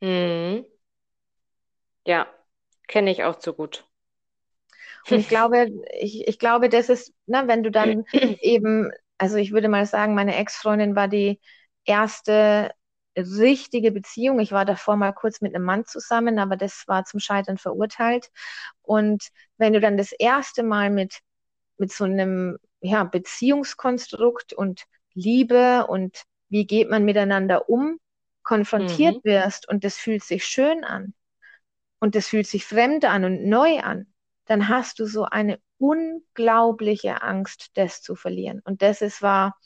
Mhm. 0.00 0.66
Ja, 2.06 2.26
kenne 2.88 3.10
ich 3.10 3.24
auch 3.24 3.36
zu 3.36 3.54
gut. 3.54 3.84
Und 5.10 5.18
ich 5.18 5.28
glaube, 5.28 5.68
ich, 6.00 6.26
ich 6.28 6.38
glaube, 6.38 6.68
das 6.68 6.88
ist, 6.88 7.12
ne, 7.26 7.44
wenn 7.46 7.62
du 7.62 7.70
dann 7.70 8.04
eben, 8.40 8.90
also 9.18 9.36
ich 9.36 9.52
würde 9.52 9.68
mal 9.68 9.86
sagen, 9.86 10.14
meine 10.14 10.36
Ex-Freundin 10.36 10.96
war 10.96 11.08
die 11.08 11.40
erste 11.84 12.70
richtige 13.16 13.92
Beziehung. 13.92 14.40
Ich 14.40 14.52
war 14.52 14.64
davor 14.64 14.96
mal 14.96 15.12
kurz 15.12 15.40
mit 15.40 15.54
einem 15.54 15.64
Mann 15.64 15.84
zusammen, 15.84 16.38
aber 16.38 16.56
das 16.56 16.84
war 16.86 17.04
zum 17.04 17.20
Scheitern 17.20 17.58
verurteilt. 17.58 18.30
Und 18.80 19.28
wenn 19.58 19.72
du 19.72 19.80
dann 19.80 19.96
das 19.96 20.12
erste 20.12 20.62
Mal 20.62 20.90
mit, 20.90 21.18
mit 21.76 21.92
so 21.92 22.04
einem 22.04 22.58
ja, 22.80 23.04
Beziehungskonstrukt 23.04 24.52
und 24.52 24.84
Liebe 25.14 25.86
und 25.86 26.22
wie 26.48 26.66
geht 26.66 26.90
man 26.90 27.04
miteinander 27.04 27.68
um, 27.68 27.98
konfrontiert 28.42 29.24
mhm. 29.24 29.28
wirst 29.28 29.68
und 29.68 29.84
das 29.84 29.96
fühlt 29.96 30.24
sich 30.24 30.44
schön 30.44 30.84
an 30.84 31.14
und 32.00 32.14
das 32.14 32.28
fühlt 32.28 32.46
sich 32.46 32.64
fremd 32.64 33.04
an 33.04 33.24
und 33.24 33.44
neu 33.44 33.78
an, 33.80 34.11
dann 34.52 34.68
hast 34.68 34.98
du 34.98 35.06
so 35.06 35.24
eine 35.24 35.58
unglaubliche 35.78 37.22
Angst, 37.22 37.70
das 37.74 38.02
zu 38.02 38.14
verlieren. 38.16 38.60
Und 38.64 38.82
das 38.82 39.00
ist, 39.00 39.22
war, 39.22 39.56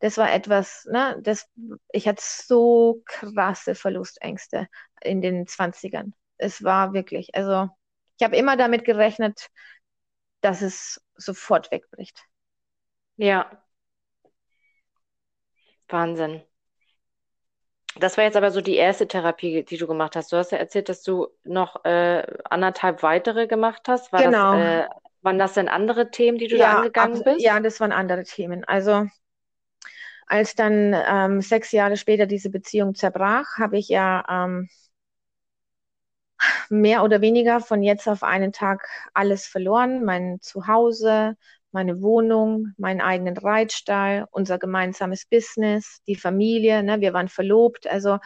das 0.00 0.18
war 0.18 0.30
etwas, 0.34 0.86
ne, 0.90 1.18
das, 1.22 1.48
ich 1.92 2.06
hatte 2.06 2.22
so 2.22 3.00
krasse 3.06 3.74
Verlustängste 3.74 4.68
in 5.00 5.22
den 5.22 5.46
20ern. 5.46 6.12
Es 6.36 6.62
war 6.62 6.92
wirklich, 6.92 7.34
also 7.34 7.70
ich 8.18 8.24
habe 8.24 8.36
immer 8.36 8.58
damit 8.58 8.84
gerechnet, 8.84 9.48
dass 10.42 10.60
es 10.60 11.00
sofort 11.16 11.70
wegbricht. 11.70 12.20
Ja. 13.16 13.50
Wahnsinn. 15.88 16.42
Das 18.00 18.16
war 18.16 18.24
jetzt 18.24 18.36
aber 18.36 18.50
so 18.50 18.60
die 18.60 18.76
erste 18.76 19.06
Therapie, 19.06 19.64
die 19.64 19.76
du 19.76 19.86
gemacht 19.86 20.16
hast. 20.16 20.32
Du 20.32 20.36
hast 20.36 20.52
ja 20.52 20.58
erzählt, 20.58 20.88
dass 20.88 21.02
du 21.02 21.28
noch 21.44 21.84
äh, 21.84 22.26
anderthalb 22.44 23.02
weitere 23.02 23.46
gemacht 23.46 23.82
hast. 23.88 24.12
War 24.12 24.22
genau. 24.22 24.52
Das, 24.52 24.86
äh, 24.86 24.88
waren 25.22 25.38
das 25.38 25.54
denn 25.54 25.68
andere 25.68 26.10
Themen, 26.10 26.38
die 26.38 26.48
du 26.48 26.56
ja, 26.56 26.72
da 26.72 26.78
angegangen 26.78 27.18
ab, 27.18 27.24
bist? 27.24 27.40
Ja, 27.40 27.58
das 27.60 27.80
waren 27.80 27.92
andere 27.92 28.24
Themen. 28.24 28.64
Also 28.64 29.06
als 30.26 30.54
dann 30.54 30.94
ähm, 30.94 31.40
sechs 31.40 31.72
Jahre 31.72 31.96
später 31.96 32.26
diese 32.26 32.50
Beziehung 32.50 32.94
zerbrach, 32.94 33.58
habe 33.58 33.78
ich 33.78 33.88
ja 33.88 34.24
ähm, 34.28 34.68
mehr 36.68 37.02
oder 37.04 37.20
weniger 37.20 37.60
von 37.60 37.82
jetzt 37.82 38.08
auf 38.08 38.22
einen 38.22 38.52
Tag 38.52 38.86
alles 39.12 39.46
verloren. 39.46 40.04
Mein 40.04 40.38
Zuhause, 40.40 41.36
meine 41.74 42.00
Wohnung, 42.00 42.72
meinen 42.78 43.02
eigenen 43.02 43.36
Reitstall, 43.36 44.26
unser 44.30 44.58
gemeinsames 44.58 45.26
Business, 45.26 46.00
die 46.06 46.16
Familie. 46.16 46.82
Ne? 46.82 47.00
Wir 47.00 47.12
waren 47.12 47.28
verlobt. 47.28 47.86
Also 47.86 48.18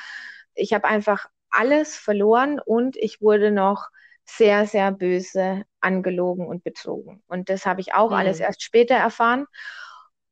ich 0.55 0.73
habe 0.73 0.87
einfach 0.87 1.27
alles 1.51 1.97
verloren 1.97 2.61
und 2.65 2.97
ich 2.97 3.21
wurde 3.21 3.51
noch 3.51 3.89
sehr, 4.25 4.67
sehr 4.67 4.93
böse 4.93 5.65
angelogen 5.81 6.47
und 6.47 6.63
betrogen. 6.63 7.23
Und 7.27 7.49
das 7.49 7.67
habe 7.67 7.81
ich 7.81 7.95
auch 7.95 8.11
mhm. 8.11 8.17
alles 8.17 8.41
erst 8.41 8.63
später 8.63 8.95
erfahren. 8.95 9.47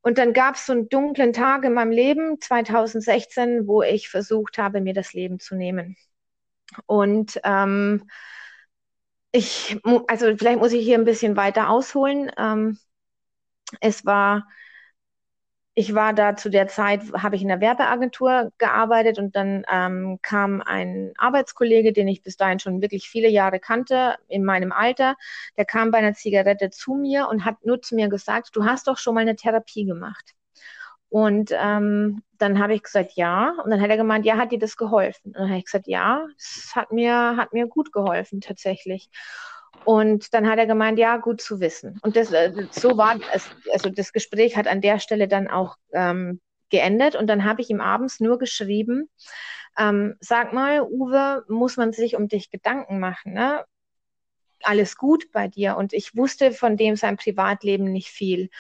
Und 0.03 0.19
dann 0.19 0.33
gab 0.33 0.55
es 0.55 0.67
so 0.67 0.73
einen 0.73 0.89
dunklen 0.89 1.33
Tag 1.33 1.65
in 1.65 1.73
meinem 1.73 1.91
Leben, 1.91 2.41
2016, 2.41 3.67
wo 3.67 3.83
ich 3.83 4.09
versucht 4.09 4.59
habe, 4.59 4.81
mir 4.81 4.95
das 4.95 5.15
Leben 5.15 5.41
zu 5.41 5.57
nehmen. 5.57 5.97
Und 6.87 7.41
ähm, 7.45 8.09
ich, 9.33 9.79
also 10.07 10.37
vielleicht 10.37 10.61
muss 10.61 10.73
ich 10.73 10.85
hier 10.85 10.99
ein 10.99 11.05
bisschen 11.05 11.37
weiter 11.37 11.71
ausholen. 11.71 12.31
Ähm, 12.39 12.79
es 13.81 14.05
war 14.07 14.47
ich 15.79 15.95
war 15.95 16.15
da 16.15 16.37
zu 16.37 16.49
der 16.49 16.69
Zeit, 16.69 17.03
habe 17.23 17.37
ich 17.37 17.43
in 17.43 17.49
der 17.49 17.61
Werbeagentur 17.61 18.51
gearbeitet 18.57 19.19
und 19.19 19.37
dann 19.37 19.63
ähm, 19.71 20.19
kam 20.23 20.63
ein 20.63 21.13
Arbeitskollege, 21.19 21.93
den 21.93 22.09
ich 22.09 22.23
bis 22.23 22.39
dahin 22.39 22.59
schon 22.61 22.81
wirklich 22.81 23.09
viele 23.11 23.29
Jahre 23.29 23.61
kannte, 23.61 24.17
in 24.29 24.43
meinem 24.45 24.73
Alter, 24.73 25.17
der 25.59 25.67
kam 25.67 25.91
bei 25.91 25.99
einer 25.99 26.15
Zigarette 26.15 26.71
zu 26.71 26.95
mir 26.95 27.29
und 27.29 27.45
hat 27.45 27.63
nur 27.67 27.83
zu 27.83 27.95
mir 27.95 28.09
gesagt, 28.09 28.51
du 28.57 28.65
hast 28.65 28.87
doch 28.89 28.97
schon 28.97 29.15
mal 29.15 29.21
eine 29.21 29.37
Therapie 29.37 29.85
gemacht. 29.85 30.33
Und 31.11 31.51
ähm, 31.55 32.23
dann 32.39 32.59
habe 32.61 32.75
ich 32.75 32.83
gesagt, 32.83 33.13
ja. 33.17 33.55
Und 33.65 33.71
dann 33.71 33.81
hat 33.81 33.91
er 33.91 33.97
gemeint, 33.99 34.27
ja, 34.27 34.37
hat 34.39 34.53
dir 34.53 34.59
das 34.59 34.77
geholfen? 34.77 35.29
Und 35.29 35.35
dann 35.39 35.49
habe 35.51 35.59
ich 35.59 35.67
gesagt, 35.67 35.89
ja, 35.89 36.27
es 36.39 36.73
hat 36.75 36.93
mir, 36.93 37.37
hat 37.37 37.53
mir 37.53 37.67
gut 37.69 37.93
geholfen 37.93 38.41
tatsächlich. 38.41 39.11
Und 39.87 40.35
dann 40.35 40.49
hat 40.49 40.59
er 40.59 40.67
gemeint, 40.67 40.99
ja, 40.99 41.17
gut 41.17 41.41
zu 41.41 41.61
wissen. 41.61 42.01
Und 42.03 42.17
das, 42.17 42.33
äh, 42.33 42.53
so 42.73 42.97
war 42.99 43.21
es, 43.33 43.49
also 43.73 43.89
das 43.89 44.13
Gespräch 44.13 44.57
hat 44.57 44.67
an 44.67 44.81
der 44.81 44.99
Stelle 44.99 45.29
dann 45.29 45.47
auch 45.49 45.77
ähm, 45.93 46.41
geendet. 46.71 47.15
Und 47.15 47.29
dann 47.29 47.45
habe 47.45 47.63
ich 47.63 47.71
ihm 47.71 47.81
abends 47.81 48.19
nur 48.19 48.39
geschrieben, 48.39 49.09
ähm, 49.79 50.17
sag 50.19 50.53
mal, 50.53 50.83
Uwe, 50.83 51.45
muss 51.49 51.77
man 51.77 51.93
sich 51.93 52.17
um 52.17 52.27
dich 52.27 52.51
Gedanken 52.51 52.99
machen? 52.99 53.33
Ne? 53.33 53.65
alles 54.63 54.97
gut 54.97 55.31
bei 55.33 55.49
dir. 55.49 55.77
Und 55.77 55.93
ich 55.93 56.17
wusste 56.17 56.53
von 56.53 56.77
dem 56.77 56.97
sein 56.97 57.17
Privatleben 57.17 57.93
nicht 57.93 58.09
viel. 58.09 58.51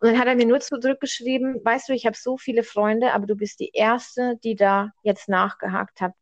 Und 0.00 0.08
dann 0.08 0.18
hat 0.18 0.26
er 0.26 0.34
mir 0.36 0.46
nur 0.46 0.60
zurückgeschrieben, 0.60 1.64
weißt 1.64 1.88
du, 1.88 1.92
ich 1.92 2.06
habe 2.06 2.16
so 2.16 2.36
viele 2.36 2.62
Freunde, 2.62 3.12
aber 3.12 3.26
du 3.26 3.36
bist 3.36 3.60
die 3.60 3.70
Erste, 3.72 4.38
die 4.44 4.56
da 4.56 4.90
jetzt 5.02 5.28
nachgehakt 5.28 6.00
hat. 6.00 6.14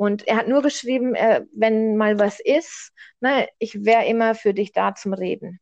Und 0.00 0.26
er 0.26 0.36
hat 0.36 0.48
nur 0.48 0.62
geschrieben, 0.62 1.14
äh, 1.14 1.42
wenn 1.52 1.98
mal 1.98 2.18
was 2.18 2.40
ist, 2.40 2.94
ne, 3.20 3.46
ich 3.58 3.84
wäre 3.84 4.06
immer 4.06 4.34
für 4.34 4.54
dich 4.54 4.72
da 4.72 4.94
zum 4.94 5.12
Reden. 5.12 5.60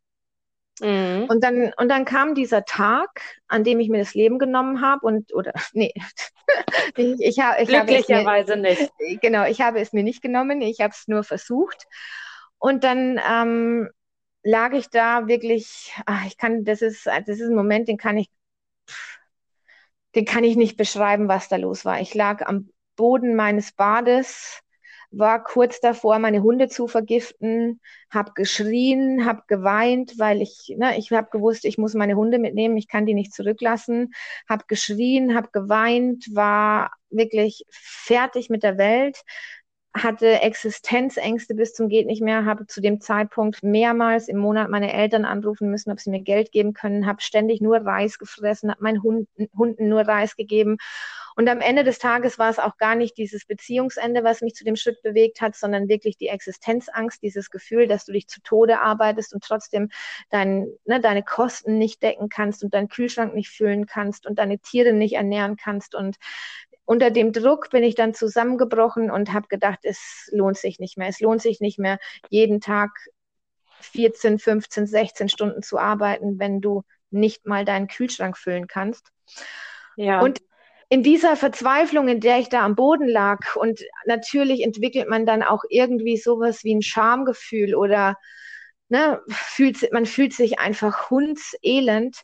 Mhm. 0.81 1.27
Und, 1.29 1.43
dann, 1.43 1.73
und 1.77 1.89
dann 1.89 2.05
kam 2.05 2.37
dieser 2.37 2.65
Tag, 2.65 3.21
an 3.49 3.65
dem 3.65 3.81
ich 3.81 3.89
mir 3.89 3.99
das 3.99 4.15
Leben 4.15 4.39
genommen 4.39 4.81
habe 4.81 5.05
und, 5.05 5.35
oder, 5.35 5.53
nee, 5.73 5.93
ich, 6.97 7.21
ich, 7.21 7.37
ich 7.37 7.41
habe 7.41 7.65
Glücklicherweise 7.65 8.55
mir, 8.55 8.69
nicht. 8.69 8.93
Genau, 9.21 9.45
ich 9.45 9.61
habe 9.61 9.81
es 9.81 9.93
mir 9.93 10.05
nicht 10.05 10.23
genommen, 10.23 10.61
ich 10.61 10.81
habe 10.83 10.93
es 10.93 11.09
nur 11.09 11.25
versucht. 11.25 11.89
Und 12.59 12.85
dann 12.85 13.21
ähm, 13.29 13.91
lag 14.45 14.73
ich 14.73 14.89
da 14.89 15.27
wirklich, 15.27 15.93
ach, 16.07 16.27
ich 16.29 16.37
kann, 16.37 16.63
das 16.63 16.81
ist, 16.81 17.07
das 17.07 17.27
ist 17.27 17.49
ein 17.49 17.57
Moment, 17.57 17.89
den 17.89 17.97
kann 17.97 18.17
ich, 18.17 18.29
den 20.15 20.27
kann 20.27 20.45
ich 20.45 20.55
nicht 20.55 20.77
beschreiben, 20.77 21.27
was 21.27 21.49
da 21.49 21.57
los 21.57 21.85
war. 21.85 22.01
Ich 22.01 22.15
lag 22.15 22.47
am 22.47 22.71
Boden 22.99 23.35
meines 23.37 23.73
Bades, 23.73 24.61
war 25.11 25.43
kurz 25.43 25.81
davor, 25.81 26.19
meine 26.19 26.43
Hunde 26.43 26.69
zu 26.69 26.87
vergiften, 26.87 27.81
habe 28.11 28.33
geschrien, 28.35 29.25
habe 29.25 29.43
geweint, 29.47 30.19
weil 30.19 30.43
ich, 30.43 30.75
ne, 30.77 30.99
ich 30.99 31.11
habe 31.13 31.29
gewusst, 31.31 31.65
ich 31.65 31.79
muss 31.79 31.95
meine 31.95 32.15
Hunde 32.17 32.39
mitnehmen, 32.39 32.77
ich 32.77 32.89
kann 32.89 33.07
die 33.07 33.15
nicht 33.15 33.33
zurücklassen, 33.33 34.13
habe 34.49 34.65
geschrien, 34.69 35.35
habe 35.35 35.49
geweint, 35.53 36.27
war 36.35 36.91
wirklich 37.11 37.65
fertig 37.71 38.51
mit 38.51 38.63
der 38.63 38.77
Welt, 38.77 39.23
hatte 39.95 40.43
Existenzängste 40.43 41.55
bis 41.55 41.73
zum 41.75 41.89
geht 41.89 42.07
nicht 42.07 42.23
mehr, 42.23 42.45
habe 42.45 42.67
zu 42.67 42.81
dem 42.81 43.01
Zeitpunkt 43.01 43.63
mehrmals 43.63 44.29
im 44.29 44.37
Monat 44.39 44.71
meine 44.71 44.93
Eltern 44.93 45.25
anrufen 45.25 45.71
müssen, 45.71 45.91
ob 45.91 46.01
sie 46.01 46.11
mir 46.11 46.21
Geld 46.21 46.53
geben 46.53 46.75
können, 46.75 47.07
habe 47.07 47.23
ständig 47.23 47.61
nur 47.61 47.79
Reis 47.79 48.19
gefressen, 48.19 48.71
habe 48.71 48.83
meinen 48.83 49.03
Hunden, 49.03 49.49
Hunden 49.57 49.89
nur 49.89 50.03
Reis 50.03 50.37
gegeben. 50.37 50.77
Und 51.39 51.49
am 51.49 51.61
Ende 51.61 51.85
des 51.85 52.01
Tages 52.01 52.37
war 52.41 52.51
es 52.51 52.59
auch 52.59 52.79
gar 52.79 52.97
nicht 52.97 53.17
dieses 53.17 53.45
Beziehungsende, 53.45 54.25
was 54.25 54.41
mich 54.41 54.55
zu 54.55 54.65
dem 54.65 54.75
Schritt 54.75 55.01
bewegt 55.03 55.41
hat, 55.41 55.55
sondern 55.55 55.89
wirklich 55.89 56.17
die 56.17 56.27
Existenzangst, 56.27 57.23
dieses 57.23 57.51
Gefühl, 57.51 57.87
dass 57.87 58.05
du 58.05 58.11
dich 58.11 58.27
zu 58.27 58.43
Tode 58.43 58.81
arbeitest 58.81 59.33
und 59.33 59.45
trotzdem 59.45 59.89
dein, 60.31 60.67
ne, 60.85 61.01
deine 61.01 61.23
Kosten 61.23 61.79
nicht 61.79 62.03
decken 62.03 62.29
kannst 62.29 62.65
und 62.65 62.75
deinen 62.75 62.89
Kühlschrank 62.89 63.37
nicht 63.37 63.51
füllen 63.51 63.87
kannst 63.87 64.27
und 64.27 64.41
deine 64.41 64.59
Tiere 64.59 64.93
nicht 64.93 65.15
ernähren 65.15 65.55
kannst 65.57 65.95
und 65.95 66.17
unter 66.85 67.13
dem 67.13 67.33
Druck 67.33 67.71
bin 67.71 67.85
ich 67.85 67.95
dann 67.95 68.15
zusammengebrochen 68.15 69.09
und 69.09 69.33
habe 69.33 69.47
gedacht, 69.47 69.79
es 69.85 70.29
lohnt 70.33 70.57
sich 70.57 70.81
nicht 70.81 70.99
mehr. 70.99 71.07
Es 71.07 71.21
lohnt 71.21 71.41
sich 71.41 71.61
nicht 71.61 71.79
mehr, 71.79 72.01
jeden 72.31 72.61
Tag 72.61 72.91
14, 73.83 74.41
15, 74.41 74.89
16 74.89 75.29
Stunden 75.29 75.63
zu 75.63 75.79
arbeiten, 75.79 76.41
wenn 76.41 76.61
du 76.61 76.83
nicht 77.11 77.47
mal 77.47 77.65
deinen 77.65 77.87
Kühlschrank 77.87 78.37
füllen 78.37 78.67
kannst. 78.67 79.13
Ja. 79.95 80.21
Und 80.21 80.41
in 80.89 81.03
dieser 81.03 81.37
Verzweiflung, 81.37 82.09
in 82.09 82.21
der 82.21 82.39
ich 82.39 82.49
da 82.49 82.65
am 82.65 82.75
Boden 82.75 83.09
lag, 83.09 83.57
und 83.57 83.81
natürlich 84.07 84.63
entwickelt 84.63 85.09
man 85.09 85.27
dann 85.27 85.43
auch 85.43 85.65
irgendwie 85.69 86.17
sowas 86.17 86.65
wie 86.65 86.75
ein 86.75 86.83
Schamgefühl 86.83 87.75
oder 87.75 88.17
ne, 88.89 89.21
fühlt, 89.29 89.93
man 89.93 90.07
fühlt 90.07 90.33
sich 90.33 90.59
einfach 90.59 91.11
hundselend, 91.11 92.23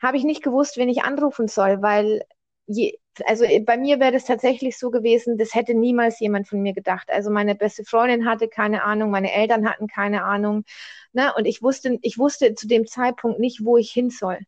habe 0.00 0.16
ich 0.18 0.24
nicht 0.24 0.42
gewusst, 0.42 0.76
wen 0.76 0.88
ich 0.88 1.02
anrufen 1.02 1.48
soll, 1.48 1.80
weil 1.82 2.22
je, 2.66 2.98
also 3.26 3.46
bei 3.64 3.76
mir 3.76 4.00
wäre 4.00 4.12
das 4.12 4.24
tatsächlich 4.24 4.78
so 4.78 4.90
gewesen, 4.90 5.38
das 5.38 5.54
hätte 5.54 5.74
niemals 5.74 6.20
jemand 6.20 6.48
von 6.48 6.60
mir 6.60 6.74
gedacht. 6.74 7.10
Also 7.10 7.30
meine 7.30 7.54
beste 7.54 7.84
Freundin 7.84 8.26
hatte 8.28 8.48
keine 8.48 8.84
Ahnung, 8.84 9.10
meine 9.10 9.32
Eltern 9.32 9.68
hatten 9.68 9.86
keine 9.86 10.24
Ahnung. 10.24 10.64
Ne? 11.12 11.32
Und 11.36 11.46
ich 11.46 11.62
wusste, 11.62 11.98
ich 12.02 12.18
wusste 12.18 12.54
zu 12.54 12.66
dem 12.66 12.86
Zeitpunkt 12.86 13.38
nicht, 13.38 13.64
wo 13.64 13.76
ich 13.76 13.90
hin 13.92 14.10
soll. 14.10 14.40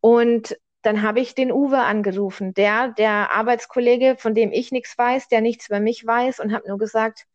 Und 0.00 0.56
dann 0.88 1.02
habe 1.02 1.20
ich 1.20 1.34
den 1.34 1.52
Uwe 1.52 1.80
angerufen, 1.80 2.54
der, 2.54 2.88
der 2.88 3.30
Arbeitskollege, 3.32 4.16
von 4.16 4.32
dem 4.32 4.52
ich 4.52 4.72
nichts 4.72 4.96
weiß, 4.96 5.28
der 5.28 5.42
nichts 5.42 5.68
über 5.68 5.80
mich 5.80 6.06
weiß 6.06 6.40
und 6.40 6.50
habe 6.54 6.66
nur 6.66 6.78
gesagt, 6.78 7.26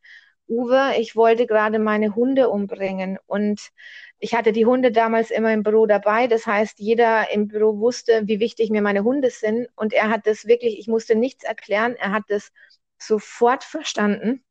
Uwe, 0.48 0.94
ich 0.98 1.14
wollte 1.14 1.46
gerade 1.46 1.78
meine 1.78 2.16
Hunde 2.16 2.48
umbringen 2.48 3.16
und 3.26 3.70
ich 4.18 4.34
hatte 4.34 4.50
die 4.50 4.66
Hunde 4.66 4.90
damals 4.90 5.30
immer 5.30 5.52
im 5.52 5.62
Büro 5.62 5.86
dabei. 5.86 6.26
Das 6.26 6.48
heißt, 6.48 6.80
jeder 6.80 7.30
im 7.30 7.46
Büro 7.46 7.78
wusste, 7.78 8.22
wie 8.24 8.40
wichtig 8.40 8.70
mir 8.70 8.82
meine 8.82 9.04
Hunde 9.04 9.30
sind. 9.30 9.68
Und 9.76 9.92
er 9.92 10.10
hat 10.10 10.26
das 10.26 10.46
wirklich, 10.46 10.80
ich 10.80 10.88
musste 10.88 11.14
nichts 11.14 11.44
erklären. 11.44 11.94
Er 11.94 12.10
hat 12.10 12.24
das 12.26 12.50
sofort 12.98 13.62
verstanden. 13.62 14.42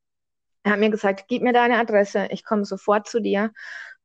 Er 0.63 0.71
hat 0.71 0.79
mir 0.79 0.91
gesagt, 0.91 1.25
gib 1.27 1.43
mir 1.43 1.51
deine 1.51 1.77
Adresse, 1.77 2.29
ich 2.31 2.45
komme 2.45 2.63
sofort 2.63 3.09
zu 3.09 3.19
dir. 3.19 3.51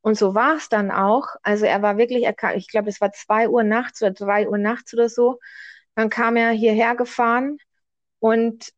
Und 0.01 0.17
so 0.17 0.35
war 0.35 0.57
es 0.57 0.69
dann 0.69 0.91
auch. 0.91 1.29
Also 1.43 1.67
er 1.67 1.83
war 1.83 1.99
wirklich, 1.99 2.27
ich 2.57 2.69
glaube, 2.69 2.89
es 2.89 3.01
war 3.01 3.13
zwei 3.13 3.49
Uhr 3.49 3.63
nachts 3.65 4.03
oder 4.03 4.13
drei 4.13 4.49
Uhr 4.49 4.59
nachts 4.59 4.95
oder 4.95 5.09
so. 5.09 5.39
Dann 5.95 6.11
kam 6.11 6.37
er 6.37 6.51
hierher 6.51 6.95
gefahren 6.95 7.59
und 8.21 8.73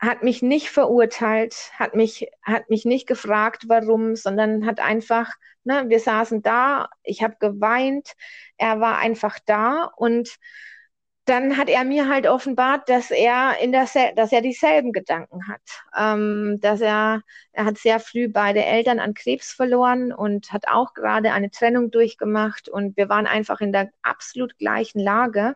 hat 0.00 0.22
mich 0.24 0.42
nicht 0.42 0.70
verurteilt, 0.70 1.72
hat 1.78 1.94
mich, 1.94 2.28
hat 2.42 2.70
mich 2.70 2.84
nicht 2.84 3.06
gefragt, 3.06 3.64
warum, 3.68 4.16
sondern 4.16 4.66
hat 4.66 4.80
einfach, 4.80 5.30
ne, 5.64 5.84
wir 5.88 6.00
saßen 6.00 6.42
da, 6.42 6.88
ich 7.04 7.22
habe 7.22 7.36
geweint, 7.38 8.14
er 8.56 8.80
war 8.80 8.98
einfach 8.98 9.38
da 9.46 9.84
und 9.96 10.36
dann 11.24 11.56
hat 11.56 11.68
er 11.68 11.84
mir 11.84 12.08
halt 12.08 12.26
offenbart, 12.26 12.88
dass 12.88 13.10
er 13.10 13.58
in 13.60 13.72
dass 13.72 13.94
er 13.96 14.40
dieselben 14.42 14.92
Gedanken 14.92 15.46
hat, 15.48 15.60
ähm, 15.96 16.58
dass 16.60 16.80
er, 16.80 17.22
er 17.52 17.64
hat 17.64 17.78
sehr 17.78 18.00
früh 18.00 18.28
beide 18.28 18.64
Eltern 18.64 18.98
an 18.98 19.14
Krebs 19.14 19.52
verloren 19.52 20.12
und 20.12 20.52
hat 20.52 20.66
auch 20.68 20.94
gerade 20.94 21.32
eine 21.32 21.50
Trennung 21.50 21.90
durchgemacht 21.90 22.68
und 22.68 22.96
wir 22.96 23.08
waren 23.08 23.26
einfach 23.26 23.60
in 23.60 23.72
der 23.72 23.90
absolut 24.02 24.58
gleichen 24.58 24.98
Lage 25.00 25.54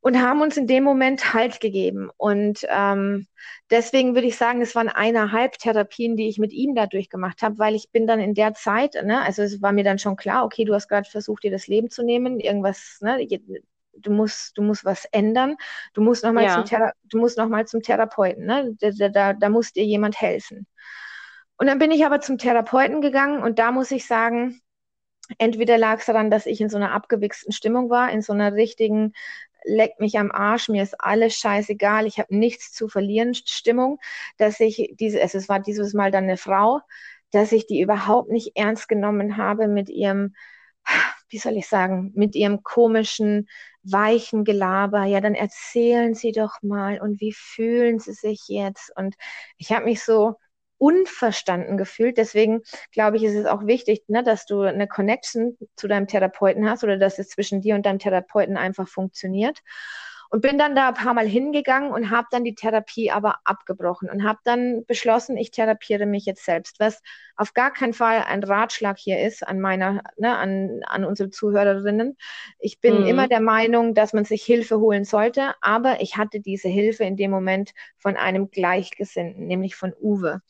und 0.00 0.20
haben 0.20 0.40
uns 0.42 0.56
in 0.56 0.66
dem 0.66 0.84
Moment 0.84 1.34
Halt 1.34 1.60
gegeben. 1.60 2.10
Und 2.16 2.66
ähm, 2.70 3.26
deswegen 3.70 4.14
würde 4.14 4.26
ich 4.28 4.36
sagen, 4.36 4.62
es 4.62 4.74
waren 4.74 4.88
eineinhalb 4.88 5.58
Therapien, 5.58 6.16
die 6.16 6.28
ich 6.28 6.38
mit 6.38 6.52
ihm 6.52 6.74
dadurch 6.74 7.08
gemacht 7.10 7.42
habe, 7.42 7.58
weil 7.58 7.74
ich 7.74 7.90
bin 7.90 8.06
dann 8.06 8.20
in 8.20 8.34
der 8.34 8.54
Zeit, 8.54 8.94
ne, 9.04 9.22
also 9.22 9.42
es 9.42 9.60
war 9.62 9.72
mir 9.72 9.84
dann 9.84 9.98
schon 9.98 10.16
klar, 10.16 10.44
okay, 10.44 10.64
du 10.64 10.74
hast 10.74 10.88
gerade 10.88 11.08
versucht, 11.08 11.44
dir 11.44 11.50
das 11.50 11.66
Leben 11.66 11.90
zu 11.90 12.02
nehmen, 12.02 12.40
irgendwas, 12.40 12.98
ne, 13.02 13.20
du 13.92 14.12
musst, 14.12 14.56
du 14.56 14.62
musst 14.62 14.84
was 14.84 15.04
ändern, 15.06 15.56
du 15.94 16.02
musst 16.02 16.24
nochmal 16.24 16.44
ja. 16.44 16.54
zum, 16.54 16.64
Thera 16.64 16.92
du 17.04 17.18
musst 17.18 17.38
noch 17.38 17.48
mal 17.48 17.66
zum 17.66 17.82
Therapeuten, 17.82 18.46
ne? 18.46 18.76
da, 18.80 19.08
da, 19.08 19.32
da 19.32 19.48
muss 19.48 19.72
dir 19.72 19.84
jemand 19.84 20.20
helfen. 20.20 20.66
Und 21.56 21.66
dann 21.66 21.78
bin 21.78 21.90
ich 21.90 22.06
aber 22.06 22.20
zum 22.20 22.38
Therapeuten 22.38 23.00
gegangen 23.02 23.42
und 23.42 23.58
da 23.58 23.70
muss 23.70 23.90
ich 23.90 24.06
sagen, 24.06 24.62
entweder 25.38 25.78
lag 25.78 25.98
es 25.98 26.06
daran, 26.06 26.30
dass 26.30 26.46
ich 26.46 26.60
in 26.60 26.70
so 26.70 26.76
einer 26.76 26.92
abgewichsten 26.92 27.52
Stimmung 27.52 27.90
war, 27.90 28.10
in 28.10 28.22
so 28.22 28.32
einer 28.32 28.54
richtigen, 28.54 29.12
leck 29.64 30.00
mich 30.00 30.18
am 30.18 30.30
Arsch, 30.30 30.68
mir 30.68 30.82
ist 30.82 31.00
alles 31.00 31.34
scheißegal, 31.36 32.06
ich 32.06 32.18
habe 32.18 32.34
nichts 32.34 32.72
zu 32.72 32.88
verlieren 32.88 33.34
Stimmung, 33.34 33.98
dass 34.38 34.60
ich 34.60 34.94
diese, 34.98 35.20
es 35.20 35.48
war 35.48 35.60
dieses 35.60 35.92
Mal 35.94 36.10
dann 36.10 36.24
eine 36.24 36.36
Frau, 36.36 36.80
dass 37.30 37.52
ich 37.52 37.66
die 37.66 37.80
überhaupt 37.80 38.30
nicht 38.30 38.56
ernst 38.56 38.88
genommen 38.88 39.36
habe 39.36 39.68
mit 39.68 39.88
ihrem, 39.88 40.34
wie 41.28 41.38
soll 41.38 41.56
ich 41.56 41.68
sagen, 41.68 42.12
mit 42.14 42.34
ihrem 42.34 42.62
komischen, 42.62 43.48
weichen 43.82 44.44
Gelaber. 44.44 45.04
Ja, 45.04 45.20
dann 45.20 45.34
erzählen 45.34 46.14
Sie 46.14 46.32
doch 46.32 46.62
mal 46.62 47.00
und 47.00 47.20
wie 47.20 47.32
fühlen 47.32 47.98
Sie 47.98 48.12
sich 48.12 48.42
jetzt? 48.48 48.92
Und 48.96 49.14
ich 49.58 49.72
habe 49.72 49.84
mich 49.86 50.02
so 50.04 50.34
unverstanden 50.78 51.76
gefühlt. 51.76 52.16
Deswegen 52.16 52.62
glaube 52.92 53.16
ich, 53.18 53.24
ist 53.24 53.34
es 53.34 53.46
auch 53.46 53.66
wichtig, 53.66 54.02
ne, 54.08 54.22
dass 54.22 54.46
du 54.46 54.62
eine 54.62 54.88
Connection 54.88 55.58
zu 55.76 55.88
deinem 55.88 56.06
Therapeuten 56.06 56.68
hast 56.68 56.84
oder 56.84 56.96
dass 56.96 57.18
es 57.18 57.28
zwischen 57.28 57.60
dir 57.60 57.74
und 57.74 57.84
deinem 57.86 57.98
Therapeuten 57.98 58.56
einfach 58.56 58.88
funktioniert. 58.88 59.60
Und 60.32 60.42
bin 60.42 60.58
dann 60.58 60.76
da 60.76 60.88
ein 60.88 60.94
paar 60.94 61.12
Mal 61.12 61.26
hingegangen 61.26 61.90
und 61.90 62.10
habe 62.10 62.28
dann 62.30 62.44
die 62.44 62.54
Therapie 62.54 63.10
aber 63.10 63.40
abgebrochen 63.44 64.08
und 64.08 64.22
habe 64.22 64.38
dann 64.44 64.84
beschlossen, 64.86 65.36
ich 65.36 65.50
therapiere 65.50 66.06
mich 66.06 66.24
jetzt 66.24 66.44
selbst, 66.44 66.78
was 66.78 67.02
auf 67.34 67.52
gar 67.52 67.72
keinen 67.72 67.94
Fall 67.94 68.22
ein 68.28 68.44
Ratschlag 68.44 68.96
hier 68.96 69.20
ist 69.20 69.46
an 69.46 69.60
meiner, 69.60 70.02
ne, 70.16 70.36
an, 70.36 70.82
an 70.86 71.04
unsere 71.04 71.30
Zuhörerinnen. 71.30 72.16
Ich 72.60 72.80
bin 72.80 73.00
mhm. 73.00 73.06
immer 73.08 73.26
der 73.26 73.40
Meinung, 73.40 73.92
dass 73.94 74.12
man 74.12 74.24
sich 74.24 74.44
Hilfe 74.44 74.78
holen 74.78 75.04
sollte, 75.04 75.54
aber 75.60 76.00
ich 76.00 76.16
hatte 76.16 76.38
diese 76.38 76.68
Hilfe 76.68 77.02
in 77.02 77.16
dem 77.16 77.32
Moment 77.32 77.72
von 77.98 78.16
einem 78.16 78.50
Gleichgesinnten, 78.50 79.48
nämlich 79.48 79.74
von 79.74 79.92
Uwe. 80.00 80.42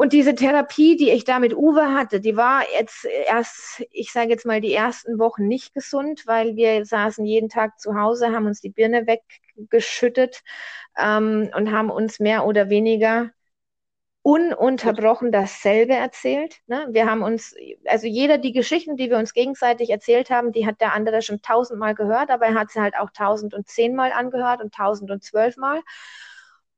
Und 0.00 0.14
diese 0.14 0.34
Therapie, 0.34 0.96
die 0.96 1.10
ich 1.10 1.24
da 1.24 1.38
mit 1.38 1.54
Uwe 1.54 1.92
hatte, 1.92 2.20
die 2.22 2.34
war 2.34 2.62
jetzt 2.72 3.04
erst, 3.04 3.84
ich 3.90 4.12
sage 4.12 4.30
jetzt 4.30 4.46
mal, 4.46 4.62
die 4.62 4.72
ersten 4.72 5.18
Wochen 5.18 5.46
nicht 5.46 5.74
gesund, 5.74 6.22
weil 6.26 6.56
wir 6.56 6.86
saßen 6.86 7.26
jeden 7.26 7.50
Tag 7.50 7.78
zu 7.78 7.94
Hause, 7.94 8.32
haben 8.32 8.46
uns 8.46 8.62
die 8.62 8.70
Birne 8.70 9.06
weggeschüttet 9.06 10.40
ähm, 10.98 11.50
und 11.54 11.70
haben 11.70 11.90
uns 11.90 12.18
mehr 12.18 12.46
oder 12.46 12.70
weniger 12.70 13.28
ununterbrochen 14.22 15.32
dasselbe 15.32 15.96
erzählt. 15.96 16.60
Ne? 16.66 16.86
Wir 16.88 17.04
haben 17.04 17.22
uns, 17.22 17.54
also 17.84 18.06
jeder 18.06 18.38
die 18.38 18.52
Geschichten, 18.52 18.96
die 18.96 19.10
wir 19.10 19.18
uns 19.18 19.34
gegenseitig 19.34 19.90
erzählt 19.90 20.30
haben, 20.30 20.52
die 20.52 20.66
hat 20.66 20.80
der 20.80 20.94
andere 20.94 21.20
schon 21.20 21.42
tausendmal 21.42 21.94
gehört, 21.94 22.30
aber 22.30 22.46
er 22.46 22.54
hat 22.54 22.70
sie 22.70 22.80
halt 22.80 22.96
auch 22.96 23.10
tausend 23.10 23.52
und 23.52 23.68
zehnmal 23.68 24.12
angehört 24.12 24.62
und 24.62 24.72
tausend 24.72 25.10
und 25.10 25.22
zwölfmal. 25.22 25.82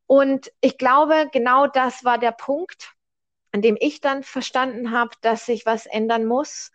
Und 0.08 0.50
ich 0.61 0.76
glaube, 0.76 1.28
genau 1.32 1.68
das 1.68 2.02
war 2.02 2.18
der 2.18 2.32
Punkt, 2.32 2.96
an 3.52 3.62
dem 3.62 3.76
ich 3.78 4.00
dann 4.00 4.22
verstanden 4.22 4.90
habe, 4.90 5.12
dass 5.20 5.46
sich 5.46 5.66
was 5.66 5.86
ändern 5.86 6.26
muss, 6.26 6.72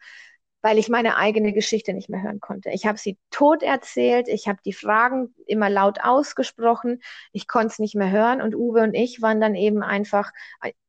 weil 0.61 0.77
ich 0.77 0.89
meine 0.89 1.17
eigene 1.17 1.53
Geschichte 1.53 1.93
nicht 1.93 2.09
mehr 2.09 2.21
hören 2.23 2.39
konnte. 2.39 2.71
Ich 2.71 2.85
habe 2.85 2.97
sie 2.97 3.17
tot 3.29 3.63
erzählt, 3.63 4.27
ich 4.27 4.47
habe 4.47 4.59
die 4.65 4.73
Fragen 4.73 5.33
immer 5.45 5.69
laut 5.69 5.99
ausgesprochen, 6.03 7.01
ich 7.31 7.47
konnte 7.47 7.67
es 7.67 7.79
nicht 7.79 7.95
mehr 7.95 8.11
hören 8.11 8.41
und 8.41 8.55
Uwe 8.55 8.81
und 8.81 8.93
ich 8.93 9.21
waren 9.21 9.39
dann 9.39 9.55
eben 9.55 9.83
einfach 9.83 10.31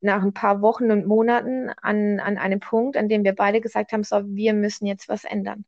nach 0.00 0.22
ein 0.22 0.32
paar 0.32 0.62
Wochen 0.62 0.90
und 0.90 1.06
Monaten 1.06 1.70
an, 1.82 2.18
an 2.20 2.38
einem 2.38 2.60
Punkt, 2.60 2.96
an 2.96 3.08
dem 3.08 3.24
wir 3.24 3.34
beide 3.34 3.60
gesagt 3.60 3.92
haben, 3.92 4.04
so, 4.04 4.22
wir 4.26 4.54
müssen 4.54 4.86
jetzt 4.86 5.08
was 5.08 5.24
ändern. 5.24 5.64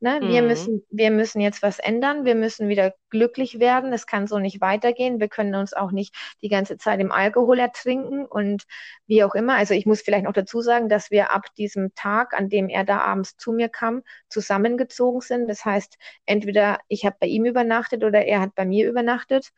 Ne? 0.00 0.20
Wir, 0.22 0.42
mhm. 0.42 0.48
müssen, 0.48 0.86
wir 0.90 1.10
müssen 1.10 1.40
jetzt 1.40 1.62
was 1.62 1.78
ändern, 1.78 2.24
wir 2.24 2.34
müssen 2.34 2.68
wieder 2.68 2.94
glücklich 3.10 3.60
werden, 3.60 3.92
es 3.92 4.06
kann 4.06 4.26
so 4.26 4.38
nicht 4.38 4.60
weitergehen, 4.60 5.20
wir 5.20 5.28
können 5.28 5.54
uns 5.54 5.72
auch 5.72 5.92
nicht 5.92 6.14
die 6.42 6.48
ganze 6.48 6.76
Zeit 6.78 7.00
im 7.00 7.12
Alkohol 7.12 7.58
ertrinken 7.58 8.26
und 8.26 8.64
wie 9.06 9.22
auch 9.22 9.34
immer. 9.34 9.54
Also 9.54 9.74
ich 9.74 9.86
muss 9.86 10.02
vielleicht 10.02 10.24
noch 10.24 10.32
dazu 10.32 10.60
sagen, 10.60 10.88
dass 10.88 11.10
wir 11.10 11.32
ab 11.32 11.46
diesem 11.56 11.94
Tag, 11.94 12.34
an 12.34 12.48
dem 12.48 12.68
er 12.68 12.84
da 12.84 12.98
abends 13.00 13.36
zu 13.36 13.52
mir 13.52 13.68
kam, 13.68 14.02
zusammengezogen 14.28 15.20
sind. 15.20 15.48
Das 15.48 15.64
heißt, 15.64 15.96
entweder 16.26 16.78
ich 16.88 17.04
habe 17.04 17.16
bei 17.20 17.26
ihm 17.26 17.44
übernachtet 17.44 18.04
oder 18.04 18.24
er 18.24 18.40
hat 18.40 18.54
bei 18.54 18.64
mir 18.64 18.88
übernachtet, 18.88 19.50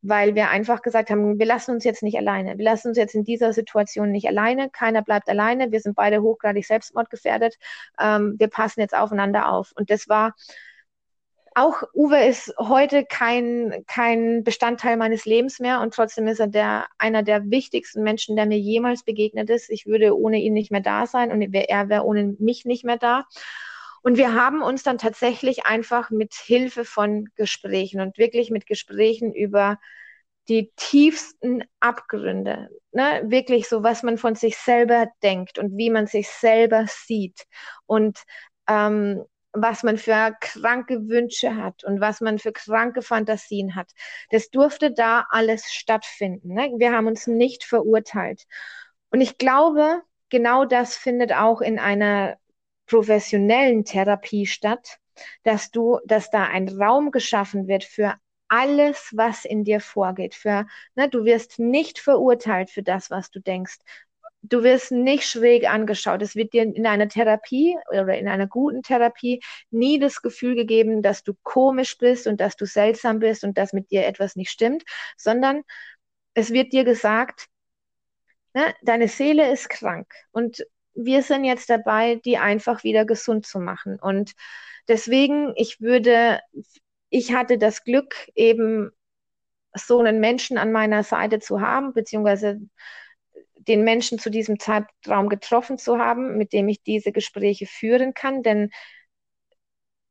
weil 0.00 0.34
wir 0.34 0.50
einfach 0.50 0.82
gesagt 0.82 1.10
haben, 1.10 1.38
wir 1.38 1.46
lassen 1.46 1.72
uns 1.72 1.84
jetzt 1.84 2.02
nicht 2.02 2.16
alleine. 2.16 2.58
Wir 2.58 2.64
lassen 2.64 2.88
uns 2.88 2.96
jetzt 2.96 3.14
in 3.14 3.24
dieser 3.24 3.52
Situation 3.52 4.10
nicht 4.10 4.26
alleine. 4.26 4.70
Keiner 4.70 5.02
bleibt 5.02 5.28
alleine. 5.28 5.70
Wir 5.72 5.80
sind 5.80 5.96
beide 5.96 6.22
hochgradig 6.22 6.66
selbstmordgefährdet. 6.66 7.56
Ähm, 8.00 8.36
wir 8.38 8.48
passen 8.48 8.80
jetzt 8.80 8.96
aufeinander 8.96 9.45
auf. 9.48 9.72
Und 9.76 9.90
das 9.90 10.08
war 10.08 10.34
auch 11.56 11.82
Uwe 11.94 12.26
ist 12.26 12.52
heute 12.58 13.06
kein, 13.06 13.82
kein 13.86 14.44
Bestandteil 14.44 14.98
meines 14.98 15.24
Lebens 15.24 15.58
mehr 15.58 15.80
und 15.80 15.94
trotzdem 15.94 16.28
ist 16.28 16.38
er 16.38 16.48
der, 16.48 16.86
einer 16.98 17.22
der 17.22 17.50
wichtigsten 17.50 18.02
Menschen, 18.02 18.36
der 18.36 18.44
mir 18.44 18.58
jemals 18.58 19.04
begegnet 19.04 19.48
ist. 19.48 19.70
Ich 19.70 19.86
würde 19.86 20.14
ohne 20.18 20.38
ihn 20.38 20.52
nicht 20.52 20.70
mehr 20.70 20.82
da 20.82 21.06
sein 21.06 21.32
und 21.32 21.40
er 21.40 21.88
wäre 21.88 22.04
ohne 22.04 22.36
mich 22.38 22.66
nicht 22.66 22.84
mehr 22.84 22.98
da. 22.98 23.24
Und 24.02 24.18
wir 24.18 24.34
haben 24.34 24.60
uns 24.62 24.82
dann 24.82 24.98
tatsächlich 24.98 25.64
einfach 25.64 26.10
mit 26.10 26.34
Hilfe 26.34 26.84
von 26.84 27.30
Gesprächen 27.36 28.02
und 28.02 28.18
wirklich 28.18 28.50
mit 28.50 28.66
Gesprächen 28.66 29.32
über 29.32 29.78
die 30.48 30.70
tiefsten 30.76 31.64
Abgründe, 31.80 32.68
ne? 32.92 33.22
wirklich 33.24 33.66
so, 33.66 33.82
was 33.82 34.02
man 34.02 34.18
von 34.18 34.34
sich 34.34 34.58
selber 34.58 35.08
denkt 35.22 35.58
und 35.58 35.76
wie 35.78 35.90
man 35.90 36.06
sich 36.06 36.28
selber 36.28 36.84
sieht 36.86 37.46
und 37.86 38.18
ähm, 38.68 39.24
was 39.56 39.82
man 39.82 39.98
für 39.98 40.36
kranke 40.40 41.08
Wünsche 41.08 41.56
hat 41.56 41.84
und 41.84 42.00
was 42.00 42.20
man 42.20 42.38
für 42.38 42.52
kranke 42.52 43.02
Fantasien 43.02 43.74
hat. 43.74 43.92
Das 44.30 44.50
durfte 44.50 44.92
da 44.92 45.26
alles 45.30 45.72
stattfinden. 45.72 46.54
Ne? 46.54 46.72
Wir 46.76 46.92
haben 46.92 47.06
uns 47.06 47.26
nicht 47.26 47.64
verurteilt. 47.64 48.44
Und 49.10 49.20
ich 49.20 49.38
glaube, 49.38 50.02
genau 50.30 50.64
das 50.64 50.96
findet 50.96 51.32
auch 51.32 51.60
in 51.60 51.78
einer 51.78 52.36
professionellen 52.86 53.84
Therapie 53.84 54.46
statt, 54.46 54.98
dass 55.44 55.70
du, 55.70 55.98
dass 56.04 56.30
da 56.30 56.44
ein 56.44 56.68
Raum 56.68 57.10
geschaffen 57.10 57.68
wird 57.68 57.84
für 57.84 58.14
alles, 58.48 59.12
was 59.14 59.44
in 59.44 59.64
dir 59.64 59.80
vorgeht. 59.80 60.34
Für, 60.34 60.66
ne, 60.94 61.08
du 61.08 61.24
wirst 61.24 61.58
nicht 61.58 61.98
verurteilt 61.98 62.70
für 62.70 62.82
das, 62.82 63.10
was 63.10 63.30
du 63.30 63.40
denkst 63.40 63.78
du 64.48 64.62
wirst 64.62 64.92
nicht 64.92 65.24
schräg 65.24 65.68
angeschaut. 65.68 66.22
Es 66.22 66.36
wird 66.36 66.52
dir 66.52 66.62
in 66.62 66.86
einer 66.86 67.08
Therapie 67.08 67.76
oder 67.90 68.16
in 68.16 68.28
einer 68.28 68.46
guten 68.46 68.82
Therapie 68.82 69.42
nie 69.70 69.98
das 69.98 70.22
Gefühl 70.22 70.54
gegeben, 70.54 71.02
dass 71.02 71.22
du 71.22 71.34
komisch 71.42 71.98
bist 71.98 72.26
und 72.26 72.40
dass 72.40 72.56
du 72.56 72.66
seltsam 72.66 73.18
bist 73.18 73.44
und 73.44 73.58
dass 73.58 73.72
mit 73.72 73.90
dir 73.90 74.06
etwas 74.06 74.36
nicht 74.36 74.50
stimmt, 74.50 74.84
sondern 75.16 75.62
es 76.34 76.50
wird 76.52 76.72
dir 76.72 76.84
gesagt, 76.84 77.46
ne, 78.54 78.74
deine 78.82 79.08
Seele 79.08 79.50
ist 79.52 79.68
krank 79.68 80.06
und 80.32 80.64
wir 80.94 81.22
sind 81.22 81.44
jetzt 81.44 81.68
dabei, 81.68 82.16
die 82.24 82.38
einfach 82.38 82.82
wieder 82.84 83.04
gesund 83.04 83.46
zu 83.46 83.60
machen. 83.60 83.98
Und 84.00 84.32
deswegen, 84.88 85.52
ich 85.56 85.80
würde, 85.80 86.40
ich 87.10 87.34
hatte 87.34 87.58
das 87.58 87.84
Glück, 87.84 88.14
eben 88.34 88.90
so 89.74 90.00
einen 90.00 90.20
Menschen 90.20 90.56
an 90.56 90.72
meiner 90.72 91.02
Seite 91.02 91.38
zu 91.38 91.60
haben, 91.60 91.92
beziehungsweise 91.92 92.60
den 93.68 93.84
Menschen 93.84 94.18
zu 94.18 94.30
diesem 94.30 94.58
Zeitraum 94.58 95.28
getroffen 95.28 95.78
zu 95.78 95.98
haben, 95.98 96.36
mit 96.36 96.52
dem 96.52 96.68
ich 96.68 96.82
diese 96.82 97.12
Gespräche 97.12 97.66
führen 97.66 98.14
kann, 98.14 98.42
denn 98.42 98.70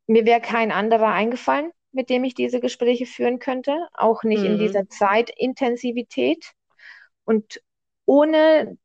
mir 0.07 0.25
wäre 0.25 0.41
kein 0.41 0.71
anderer 0.71 1.07
eingefallen, 1.07 1.71
mit 1.91 2.09
dem 2.09 2.23
ich 2.23 2.35
diese 2.35 2.59
Gespräche 2.59 3.05
führen 3.05 3.39
könnte, 3.39 3.87
auch 3.93 4.23
nicht 4.23 4.41
mhm. 4.41 4.45
in 4.45 4.59
dieser 4.59 4.87
Zeitintensivität 4.89 6.51
und 7.23 7.61
ohne 8.05 8.77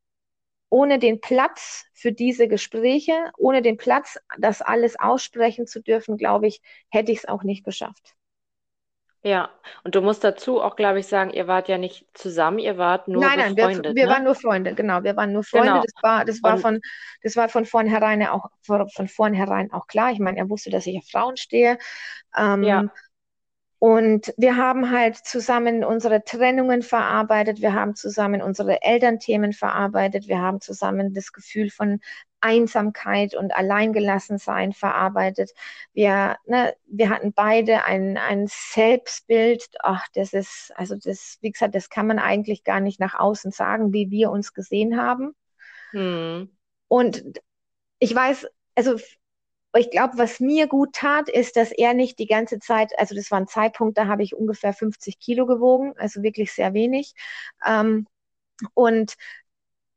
ohne 0.71 1.01
den 1.01 1.21
Platz 1.21 1.87
für 1.93 2.13
diese 2.13 2.47
Gespräche, 2.47 3.33
ohne 3.37 3.61
den 3.61 3.77
Platz, 3.77 4.19
das 4.39 4.63
alles 4.63 4.99
aussprechen 4.99 5.67
zu 5.67 5.83
dürfen, 5.83 6.17
glaube 6.17 6.47
ich, 6.47 6.63
hätte 6.91 7.11
ich 7.11 7.19
es 7.19 7.29
auch 7.29 7.43
nicht 7.43 7.65
geschafft. 7.65 8.15
Ja, 9.23 9.51
und 9.85 9.95
du 9.95 10.01
musst 10.01 10.25
dazu 10.25 10.63
auch, 10.63 10.77
glaube 10.77 11.01
ich, 11.01 11.07
sagen, 11.07 11.31
ihr 11.31 11.47
wart 11.47 11.69
ja 11.69 11.77
nicht 11.77 12.07
zusammen, 12.15 12.59
ihr 12.59 12.79
wart 12.79 13.07
nur 13.07 13.23
nein, 13.23 13.39
nein, 13.39 13.55
befreundet. 13.55 13.95
Wir, 13.95 13.95
wir 13.95 14.07
ne? 14.07 14.13
waren 14.13 14.25
nur 14.25 14.35
Freunde, 14.35 14.75
genau. 14.75 15.03
Wir 15.03 15.15
waren 15.15 15.33
nur 15.33 15.45
Freunde. 15.45 15.69
Genau. 15.69 15.83
Das 15.83 16.03
war, 16.03 16.25
das 16.25 16.43
war 16.43 16.57
von, 16.57 16.81
das 17.23 17.37
war 17.37 17.51
von 17.51 17.67
vornherein 17.67 18.27
auch 18.27 18.47
von 18.63 19.09
vornherein 19.09 19.73
auch 19.73 19.87
klar. 19.87 20.11
Ich 20.13 20.21
meine, 20.21 20.39
er 20.39 20.49
wusste, 20.49 20.71
dass 20.71 20.87
ich 20.87 20.97
auf 20.97 21.05
Frauen 21.11 21.37
stehe. 21.37 21.77
Ähm, 22.35 22.63
ja. 22.63 22.85
Und 23.81 24.35
wir 24.37 24.59
haben 24.59 24.91
halt 24.91 25.17
zusammen 25.17 25.85
unsere 25.85 26.23
Trennungen 26.23 26.83
verarbeitet, 26.83 27.63
wir 27.63 27.73
haben 27.73 27.95
zusammen 27.97 28.43
unsere 28.43 28.83
Elternthemen 28.83 29.55
verarbeitet, 29.55 30.29
wir 30.29 30.39
haben 30.39 30.61
zusammen 30.61 31.15
das 31.15 31.33
Gefühl 31.33 31.71
von 31.71 31.99
Einsamkeit 32.43 33.35
und 33.35 33.57
Alleingelassensein 33.57 34.75
verarbeitet. 34.75 35.53
Wir, 35.95 36.37
ne, 36.45 36.75
wir 36.89 37.09
hatten 37.09 37.33
beide 37.33 37.85
ein, 37.87 38.19
ein 38.19 38.49
Selbstbild, 38.49 39.67
ach, 39.83 40.07
das 40.13 40.35
ist, 40.35 40.73
also 40.77 40.95
das, 40.97 41.39
wie 41.41 41.51
gesagt, 41.51 41.75
das 41.75 41.89
kann 41.89 42.07
man 42.07 42.19
eigentlich 42.19 42.65
gar 42.65 42.81
nicht 42.81 43.01
nach 43.01 43.19
außen 43.19 43.51
sagen, 43.51 43.95
wie 43.95 44.11
wir 44.11 44.31
uns 44.31 44.53
gesehen 44.53 45.01
haben. 45.01 45.35
Hm. 45.93 46.51
Und 46.89 47.25
ich 47.99 48.15
weiß, 48.15 48.47
also 48.75 48.99
ich 49.79 49.91
glaube, 49.91 50.19
was 50.19 50.41
mir 50.41 50.67
gut 50.67 50.93
tat, 50.95 51.29
ist, 51.29 51.57
dass 51.57 51.71
er 51.73 51.95
nicht 51.95 52.19
die 52.19 52.27
ganze 52.27 52.59
Zeit, 52.59 52.93
also 52.99 53.15
das 53.15 53.31
war 53.31 53.39
ein 53.41 53.47
Zeitpunkt, 53.47 53.99
da 53.99 54.07
habe 54.07 54.23
ich 54.23 54.35
ungefähr 54.35 54.73
50 54.73 55.19
Kilo 55.21 55.47
gewogen, 55.47 55.95
also 55.97 56.23
wirklich 56.23 56.53
sehr 56.53 56.75
wenig. 56.75 57.15
Ähm, 57.67 58.07
und 58.75 59.15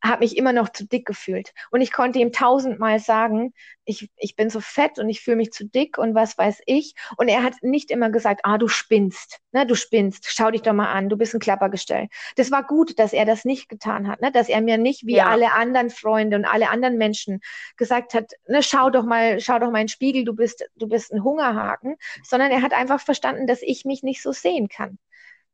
habe 0.04 0.20
mich 0.20 0.38
immer 0.38 0.54
noch 0.54 0.70
zu 0.70 0.86
dick 0.86 1.06
gefühlt. 1.06 1.54
Und 1.72 1.82
ich 1.82 1.92
konnte 1.92 2.20
ihm 2.20 2.32
tausendmal 2.32 3.00
sagen, 3.00 3.54
ich, 3.86 4.10
ich 4.18 4.36
bin 4.36 4.50
so 4.50 4.60
fett 4.60 5.00
und 5.00 5.10
ich 5.10 5.22
fühle 5.22 5.38
mich 5.38 5.52
zu 5.52 5.66
dick 5.66 5.98
und 5.98 6.14
was 6.16 6.38
weiß 6.38 6.62
ich. 6.66 6.94
Und 7.18 7.28
er 7.28 7.44
hat 7.44 7.56
nicht 7.62 7.92
immer 7.92 8.10
gesagt, 8.10 8.42
ah, 8.44 8.58
du 8.58 8.68
spinnst, 8.68 9.40
ne, 9.52 9.66
du 9.66 9.76
spinnst, 9.76 10.26
schau 10.28 10.52
dich 10.52 10.62
doch 10.62 10.74
mal 10.74 10.92
an, 10.92 11.10
du 11.10 11.18
bist 11.18 11.34
ein 11.34 11.40
Klappergestell. 11.40 12.10
Das 12.36 12.52
war 12.52 12.64
gut, 12.64 13.00
dass 13.00 13.14
er 13.14 13.26
das 13.26 13.46
nicht 13.46 13.70
getan 13.70 14.08
hat, 14.08 14.22
ne, 14.22 14.32
dass 14.32 14.50
er 14.50 14.62
mir 14.62 14.78
nicht 14.78 15.06
wie 15.06 15.16
ja. 15.16 15.28
alle 15.28 15.54
anderen 15.54 15.90
Freunde 15.90 16.38
und 16.38 16.46
alle 16.46 16.70
anderen 16.70 16.98
Menschen 16.98 17.40
gesagt 17.78 18.14
hat, 18.14 18.32
ne, 18.48 18.62
schau 18.62 18.90
doch 18.90 19.06
mal, 19.06 19.40
schau 19.40 19.60
doch 19.60 19.72
mal 19.72 19.80
in 19.80 19.86
den 19.86 19.90
Spiegel, 19.90 20.26
du 20.26 20.34
bist, 20.34 20.66
du 20.76 20.88
bist 20.88 21.14
ein 21.14 21.24
Hungerhaken, 21.24 21.96
sondern 22.24 22.52
er 22.52 22.62
hat 22.62 22.74
einfach 22.74 23.02
verstanden, 23.02 23.48
dass 23.48 23.62
ich 23.62 23.86
mich 23.86 24.04
nicht 24.04 24.22
so 24.22 24.32
sehen 24.32 24.68
kann. 24.68 24.98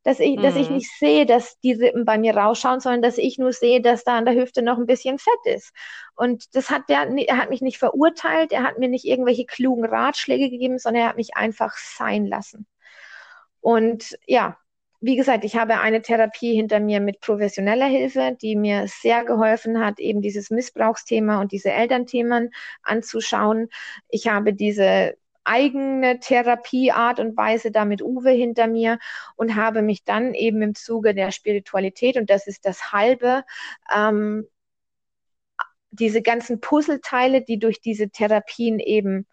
Dass 0.03 0.19
ich, 0.19 0.37
mhm. 0.37 0.41
dass 0.41 0.55
ich 0.55 0.69
nicht 0.69 0.89
sehe, 0.97 1.25
dass 1.25 1.59
die 1.59 1.73
Rippen 1.73 2.05
bei 2.05 2.17
mir 2.17 2.35
rausschauen, 2.35 2.79
sondern 2.79 3.01
dass 3.01 3.17
ich 3.17 3.37
nur 3.37 3.53
sehe, 3.53 3.81
dass 3.81 4.03
da 4.03 4.17
an 4.17 4.25
der 4.25 4.35
Hüfte 4.35 4.61
noch 4.61 4.77
ein 4.77 4.85
bisschen 4.85 5.19
Fett 5.19 5.55
ist. 5.55 5.73
Und 6.15 6.55
das 6.55 6.69
hat 6.69 6.83
der, 6.89 7.07
er 7.27 7.37
hat 7.37 7.49
mich 7.49 7.61
nicht 7.61 7.77
verurteilt, 7.77 8.51
er 8.51 8.63
hat 8.63 8.79
mir 8.79 8.89
nicht 8.89 9.05
irgendwelche 9.05 9.45
klugen 9.45 9.85
Ratschläge 9.85 10.49
gegeben, 10.49 10.79
sondern 10.79 11.03
er 11.03 11.09
hat 11.09 11.17
mich 11.17 11.35
einfach 11.35 11.75
sein 11.77 12.25
lassen. 12.25 12.65
Und 13.61 14.17
ja, 14.25 14.57
wie 15.01 15.15
gesagt, 15.15 15.45
ich 15.45 15.55
habe 15.55 15.79
eine 15.79 16.01
Therapie 16.01 16.55
hinter 16.55 16.79
mir 16.79 16.99
mit 16.99 17.21
professioneller 17.21 17.85
Hilfe, 17.85 18.37
die 18.41 18.55
mir 18.55 18.85
sehr 18.87 19.23
geholfen 19.23 19.79
hat, 19.79 19.99
eben 19.99 20.21
dieses 20.21 20.49
Missbrauchsthema 20.49 21.39
und 21.39 21.51
diese 21.53 21.71
Elternthemen 21.71 22.51
anzuschauen. 22.83 23.69
Ich 24.09 24.27
habe 24.27 24.53
diese 24.53 25.15
eigene 25.49 26.19
Therapieart 26.19 27.19
und 27.19 27.35
Weise 27.35 27.71
da 27.71 27.83
mit 27.85 28.01
Uwe 28.01 28.29
hinter 28.29 28.67
mir 28.67 28.99
und 29.35 29.55
habe 29.55 29.81
mich 29.81 30.03
dann 30.03 30.33
eben 30.33 30.61
im 30.61 30.75
Zuge 30.75 31.13
der 31.15 31.31
Spiritualität, 31.31 32.17
und 32.17 32.29
das 32.29 32.47
ist 32.47 32.65
das 32.65 32.91
halbe, 32.93 33.43
ähm, 33.93 34.47
diese 35.91 36.21
ganzen 36.21 36.61
Puzzleteile, 36.61 37.41
die 37.41 37.57
durch 37.57 37.81
diese 37.81 38.09
Therapien 38.09 38.79
eben 38.79 39.25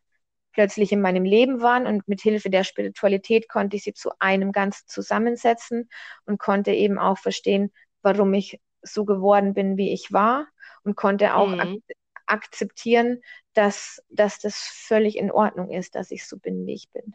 plötzlich 0.52 0.90
in 0.90 1.02
meinem 1.02 1.24
Leben 1.24 1.60
waren 1.60 1.86
und 1.86 2.08
mit 2.08 2.22
Hilfe 2.22 2.48
der 2.48 2.64
Spiritualität 2.64 3.46
konnte 3.46 3.76
ich 3.76 3.84
sie 3.84 3.92
zu 3.92 4.10
einem 4.18 4.52
Ganzen 4.52 4.84
zusammensetzen 4.86 5.90
und 6.24 6.38
konnte 6.38 6.72
eben 6.72 6.98
auch 6.98 7.18
verstehen, 7.18 7.72
warum 8.00 8.32
ich 8.32 8.58
so 8.80 9.04
geworden 9.04 9.52
bin, 9.52 9.76
wie 9.76 9.92
ich 9.92 10.12
war 10.12 10.46
und 10.82 10.96
konnte 10.96 11.34
auch 11.34 11.48
mhm. 11.48 11.82
Ak 12.26 12.44
akzeptieren, 12.44 13.22
dass, 13.54 14.02
dass 14.10 14.38
das 14.38 14.56
völlig 14.56 15.16
in 15.16 15.30
Ordnung 15.30 15.70
ist, 15.70 15.94
dass 15.94 16.10
ich 16.10 16.26
so 16.26 16.38
bin, 16.38 16.66
wie 16.66 16.74
ich 16.74 16.90
bin. 16.92 17.14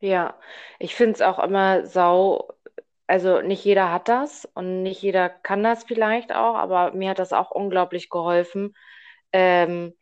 Ja, 0.00 0.38
ich 0.78 0.94
finde 0.94 1.12
es 1.14 1.22
auch 1.22 1.38
immer 1.38 1.84
sau, 1.84 2.48
also 3.06 3.42
nicht 3.42 3.64
jeder 3.64 3.92
hat 3.92 4.08
das 4.08 4.46
und 4.54 4.82
nicht 4.82 5.02
jeder 5.02 5.28
kann 5.28 5.62
das 5.62 5.84
vielleicht 5.84 6.32
auch, 6.32 6.54
aber 6.54 6.92
mir 6.92 7.10
hat 7.10 7.18
das 7.18 7.32
auch 7.32 7.50
unglaublich 7.50 8.08
geholfen. 8.08 8.74
Ähm, 9.32 9.94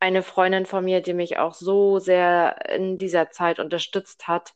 eine 0.00 0.22
Freundin 0.22 0.66
von 0.66 0.84
mir, 0.84 1.00
die 1.00 1.14
mich 1.14 1.38
auch 1.38 1.54
so 1.54 1.98
sehr 1.98 2.70
in 2.70 2.98
dieser 2.98 3.30
Zeit 3.30 3.58
unterstützt 3.58 4.28
hat, 4.28 4.52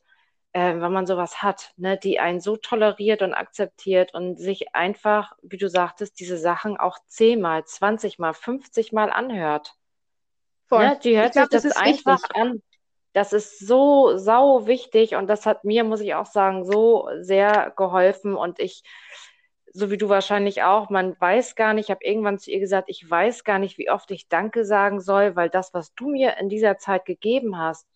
äh, 0.53 0.73
wenn 0.79 0.91
man 0.91 1.05
sowas 1.05 1.41
hat, 1.41 1.73
ne, 1.77 1.97
die 1.97 2.19
einen 2.19 2.41
so 2.41 2.57
toleriert 2.57 3.21
und 3.21 3.33
akzeptiert 3.33 4.13
und 4.13 4.37
sich 4.37 4.75
einfach, 4.75 5.33
wie 5.41 5.57
du 5.57 5.69
sagtest, 5.69 6.19
diese 6.19 6.37
Sachen 6.37 6.77
auch 6.77 6.97
zehnmal, 7.07 7.65
zwanzigmal, 7.65 8.33
fünfzigmal 8.33 9.09
anhört. 9.09 9.75
Voll. 10.67 10.85
Ne, 10.85 10.99
die 11.03 11.17
hört 11.17 11.33
glaub, 11.33 11.51
sich 11.51 11.61
das, 11.61 11.63
das 11.63 11.77
einfach 11.77 12.21
wichtig. 12.21 12.35
an. 12.35 12.61
Das 13.13 13.33
ist 13.33 13.59
so 13.59 14.17
sau 14.17 14.67
wichtig 14.67 15.15
und 15.15 15.27
das 15.27 15.45
hat 15.45 15.65
mir, 15.65 15.83
muss 15.83 15.99
ich 15.99 16.15
auch 16.15 16.25
sagen, 16.25 16.63
so 16.63 17.09
sehr 17.19 17.73
geholfen 17.75 18.35
und 18.35 18.59
ich 18.59 18.83
so 19.73 19.89
wie 19.89 19.97
du 19.97 20.09
wahrscheinlich 20.09 20.63
auch, 20.63 20.89
man 20.89 21.19
weiß 21.19 21.55
gar 21.55 21.73
nicht, 21.73 21.85
ich 21.85 21.91
habe 21.91 22.03
irgendwann 22.03 22.39
zu 22.39 22.51
ihr 22.51 22.59
gesagt, 22.59 22.89
ich 22.89 23.09
weiß 23.09 23.43
gar 23.43 23.57
nicht, 23.57 23.77
wie 23.77 23.89
oft 23.89 24.11
ich 24.11 24.27
Danke 24.27 24.65
sagen 24.65 24.99
soll, 24.99 25.35
weil 25.35 25.49
das, 25.49 25.73
was 25.73 25.93
du 25.93 26.09
mir 26.09 26.37
in 26.37 26.49
dieser 26.49 26.77
Zeit 26.77 27.05
gegeben 27.05 27.57
hast, 27.57 27.87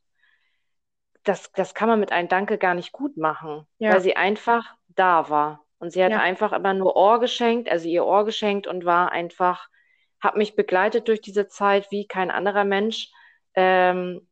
das, 1.25 1.51
das 1.51 1.73
kann 1.73 1.89
man 1.89 1.99
mit 1.99 2.11
einem 2.11 2.29
Danke 2.29 2.57
gar 2.57 2.73
nicht 2.73 2.91
gut 2.91 3.17
machen, 3.17 3.67
ja. 3.77 3.91
weil 3.91 4.01
sie 4.01 4.15
einfach 4.15 4.75
da 4.87 5.29
war. 5.29 5.65
Und 5.79 5.91
sie 5.91 6.03
hat 6.03 6.11
ja. 6.11 6.19
einfach 6.19 6.53
immer 6.53 6.73
nur 6.73 6.95
Ohr 6.95 7.19
geschenkt, 7.19 7.69
also 7.69 7.87
ihr 7.87 8.05
Ohr 8.05 8.25
geschenkt 8.25 8.65
und 8.65 8.85
war 8.85 9.11
einfach, 9.11 9.67
hat 10.21 10.37
mich 10.37 10.55
begleitet 10.55 11.07
durch 11.07 11.21
diese 11.21 11.47
Zeit 11.47 11.91
wie 11.91 12.07
kein 12.07 12.31
anderer 12.31 12.63
Mensch. 12.63 13.11
Ähm, 13.55 14.27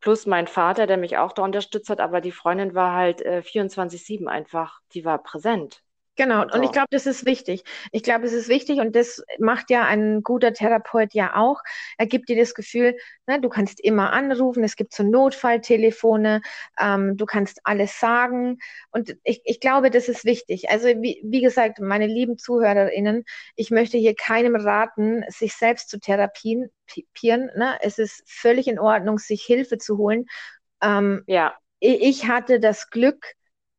plus 0.00 0.26
mein 0.26 0.46
Vater, 0.46 0.86
der 0.86 0.98
mich 0.98 1.16
auch 1.16 1.32
da 1.32 1.42
unterstützt 1.42 1.90
hat, 1.90 2.00
aber 2.00 2.20
die 2.20 2.32
Freundin 2.32 2.74
war 2.74 2.94
halt 2.94 3.22
äh, 3.22 3.42
24-7 3.44 4.26
einfach, 4.26 4.80
die 4.92 5.04
war 5.04 5.22
präsent. 5.22 5.82
Genau, 6.16 6.42
und 6.42 6.62
ich 6.62 6.72
glaube, 6.72 6.88
das 6.90 7.04
ist 7.04 7.26
wichtig. 7.26 7.62
Ich 7.92 8.02
glaube, 8.02 8.24
es 8.24 8.32
ist 8.32 8.48
wichtig 8.48 8.80
und 8.80 8.96
das 8.96 9.22
macht 9.38 9.68
ja 9.68 9.84
ein 9.84 10.22
guter 10.22 10.54
Therapeut 10.54 11.12
ja 11.12 11.36
auch. 11.36 11.60
Er 11.98 12.06
gibt 12.06 12.30
dir 12.30 12.36
das 12.36 12.54
Gefühl, 12.54 12.96
ne, 13.26 13.38
du 13.38 13.50
kannst 13.50 13.80
immer 13.80 14.14
anrufen, 14.14 14.64
es 14.64 14.76
gibt 14.76 14.94
so 14.94 15.02
Notfalltelefone, 15.02 16.40
ähm, 16.80 17.18
du 17.18 17.26
kannst 17.26 17.60
alles 17.64 18.00
sagen 18.00 18.58
und 18.92 19.14
ich, 19.24 19.42
ich 19.44 19.60
glaube, 19.60 19.90
das 19.90 20.08
ist 20.08 20.24
wichtig. 20.24 20.70
Also 20.70 20.88
wie, 20.88 21.20
wie 21.22 21.42
gesagt, 21.42 21.80
meine 21.80 22.06
lieben 22.06 22.38
ZuhörerInnen, 22.38 23.24
ich 23.54 23.70
möchte 23.70 23.98
hier 23.98 24.14
keinem 24.14 24.56
raten, 24.56 25.22
sich 25.28 25.54
selbst 25.54 25.90
zu 25.90 26.00
therapieren. 26.00 26.70
Ne? 27.56 27.76
Es 27.82 27.98
ist 27.98 28.22
völlig 28.26 28.68
in 28.68 28.78
Ordnung, 28.78 29.18
sich 29.18 29.42
Hilfe 29.42 29.76
zu 29.76 29.98
holen. 29.98 30.24
Ähm, 30.82 31.24
ja. 31.26 31.54
Ich 31.78 32.26
hatte 32.26 32.58
das 32.58 32.88
Glück, 32.88 33.34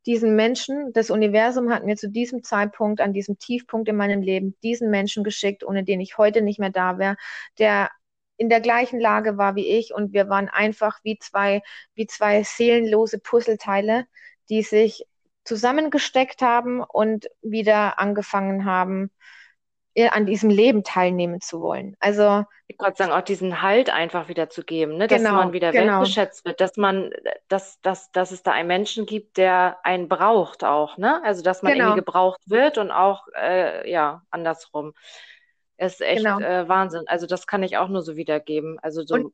diesen 0.08 0.36
Menschen, 0.36 0.94
das 0.94 1.12
Universum 1.12 1.70
hat 1.70 1.86
mir 1.86 1.98
zu 1.98 2.10
diesem 2.10 2.42
Zeitpunkt, 2.42 3.02
an 3.02 3.14
diesem 3.14 3.38
Tiefpunkt 3.38 3.90
in 3.90 3.98
meinem 3.98 4.22
Leben, 4.22 4.56
diesen 4.64 4.90
Menschen 4.90 5.24
geschickt, 5.24 5.64
ohne 5.64 5.84
den 5.84 6.02
ich 6.02 6.18
heute 6.18 6.42
nicht 6.42 6.60
mehr 6.60 6.72
da 6.72 6.98
wäre, 6.98 7.18
der 7.60 7.92
in 8.38 8.50
der 8.50 8.62
gleichen 8.62 9.00
Lage 9.00 9.38
war 9.38 9.56
wie 9.56 9.68
ich. 9.68 9.94
Und 9.94 10.14
wir 10.14 10.30
waren 10.30 10.48
einfach 10.48 11.00
wie 11.04 11.20
zwei, 11.20 11.62
wie 11.94 12.08
zwei 12.08 12.44
seelenlose 12.44 13.20
Puzzleteile, 13.20 14.06
die 14.50 14.64
sich 14.64 15.06
zusammengesteckt 15.44 16.42
haben 16.42 16.82
und 16.82 17.28
wieder 17.42 18.00
angefangen 18.00 18.66
haben, 18.66 19.12
an 20.06 20.26
diesem 20.26 20.50
Leben 20.50 20.84
teilnehmen 20.84 21.42
zu 21.42 21.62
wollen. 21.62 21.96
Also 22.00 22.46
ich 22.68 22.78
wollte 22.80 22.98
sagen, 22.98 23.12
auch 23.12 23.22
diesen 23.22 23.62
Halt 23.62 23.90
einfach 23.90 24.28
wieder 24.28 24.50
zu 24.50 24.64
geben, 24.64 24.98
ne? 24.98 25.08
dass 25.08 25.20
genau, 25.22 25.36
man 25.36 25.54
wieder 25.54 25.72
genau. 25.72 26.00
wertgeschätzt 26.00 26.46
wird, 26.46 26.62
dass 26.62 26.78
man, 26.78 27.12
dass, 27.48 27.80
dass, 27.82 28.12
dass 28.12 28.32
es 28.32 28.44
da 28.44 28.52
einen 28.52 28.68
Menschen 28.68 29.06
gibt, 29.06 29.38
der 29.38 29.78
einen 29.84 30.08
braucht 30.08 30.64
auch, 30.64 30.98
ne? 30.98 31.22
Also 31.24 31.42
dass 31.42 31.64
man 31.64 31.74
genau. 31.74 31.86
irgendwie 31.86 32.02
gebraucht 32.02 32.42
wird 32.46 32.78
und 32.78 32.92
auch 32.92 33.28
äh, 33.36 33.90
ja 33.90 34.22
andersrum. 34.30 34.94
Ist 35.78 36.02
echt 36.02 36.24
genau. 36.24 36.40
äh, 36.40 36.68
Wahnsinn. 36.68 37.04
Also 37.08 37.28
das 37.28 37.48
kann 37.48 37.64
ich 37.64 37.78
auch 37.78 37.88
nur 37.88 38.02
so 38.02 38.16
wiedergeben. 38.16 38.80
Also 38.82 39.04
so 39.04 39.16
und, 39.16 39.34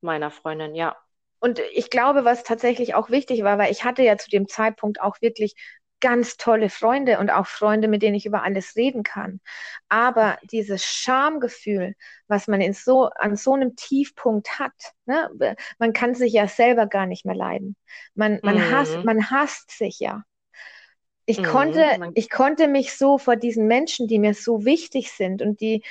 meiner 0.00 0.30
Freundin, 0.30 0.74
ja. 0.74 0.96
Und 1.40 1.60
ich 1.72 1.90
glaube, 1.90 2.24
was 2.24 2.42
tatsächlich 2.42 2.94
auch 2.94 3.10
wichtig 3.10 3.44
war, 3.44 3.58
weil 3.58 3.70
ich 3.70 3.84
hatte 3.84 4.02
ja 4.02 4.16
zu 4.16 4.30
dem 4.30 4.48
Zeitpunkt 4.48 5.00
auch 5.00 5.20
wirklich 5.20 5.54
ganz 6.00 6.36
tolle 6.36 6.70
Freunde 6.70 7.18
und 7.18 7.30
auch 7.30 7.46
Freunde, 7.46 7.88
mit 7.88 8.02
denen 8.02 8.14
ich 8.14 8.26
über 8.26 8.42
alles 8.42 8.76
reden 8.76 9.02
kann. 9.02 9.40
Aber 9.88 10.38
dieses 10.50 10.84
Schamgefühl, 10.84 11.94
was 12.28 12.46
man 12.46 12.60
in 12.60 12.72
so, 12.72 13.10
an 13.16 13.36
so 13.36 13.54
einem 13.54 13.76
Tiefpunkt 13.76 14.58
hat, 14.58 14.72
ne, 15.06 15.56
man 15.78 15.92
kann 15.92 16.14
sich 16.14 16.32
ja 16.32 16.46
selber 16.46 16.86
gar 16.86 17.06
nicht 17.06 17.24
mehr 17.24 17.34
leiden. 17.34 17.76
Man, 18.14 18.40
man, 18.42 18.56
mhm. 18.56 18.70
hasst, 18.70 19.04
man 19.04 19.30
hasst 19.30 19.70
sich 19.70 19.98
ja. 19.98 20.24
Ich, 21.26 21.40
mhm. 21.40 21.44
konnte, 21.44 22.12
ich 22.14 22.30
konnte 22.30 22.68
mich 22.68 22.96
so 22.96 23.18
vor 23.18 23.36
diesen 23.36 23.66
Menschen, 23.66 24.08
die 24.08 24.18
mir 24.18 24.32
so 24.32 24.64
wichtig 24.64 25.12
sind 25.12 25.42
und 25.42 25.60
die, 25.60 25.82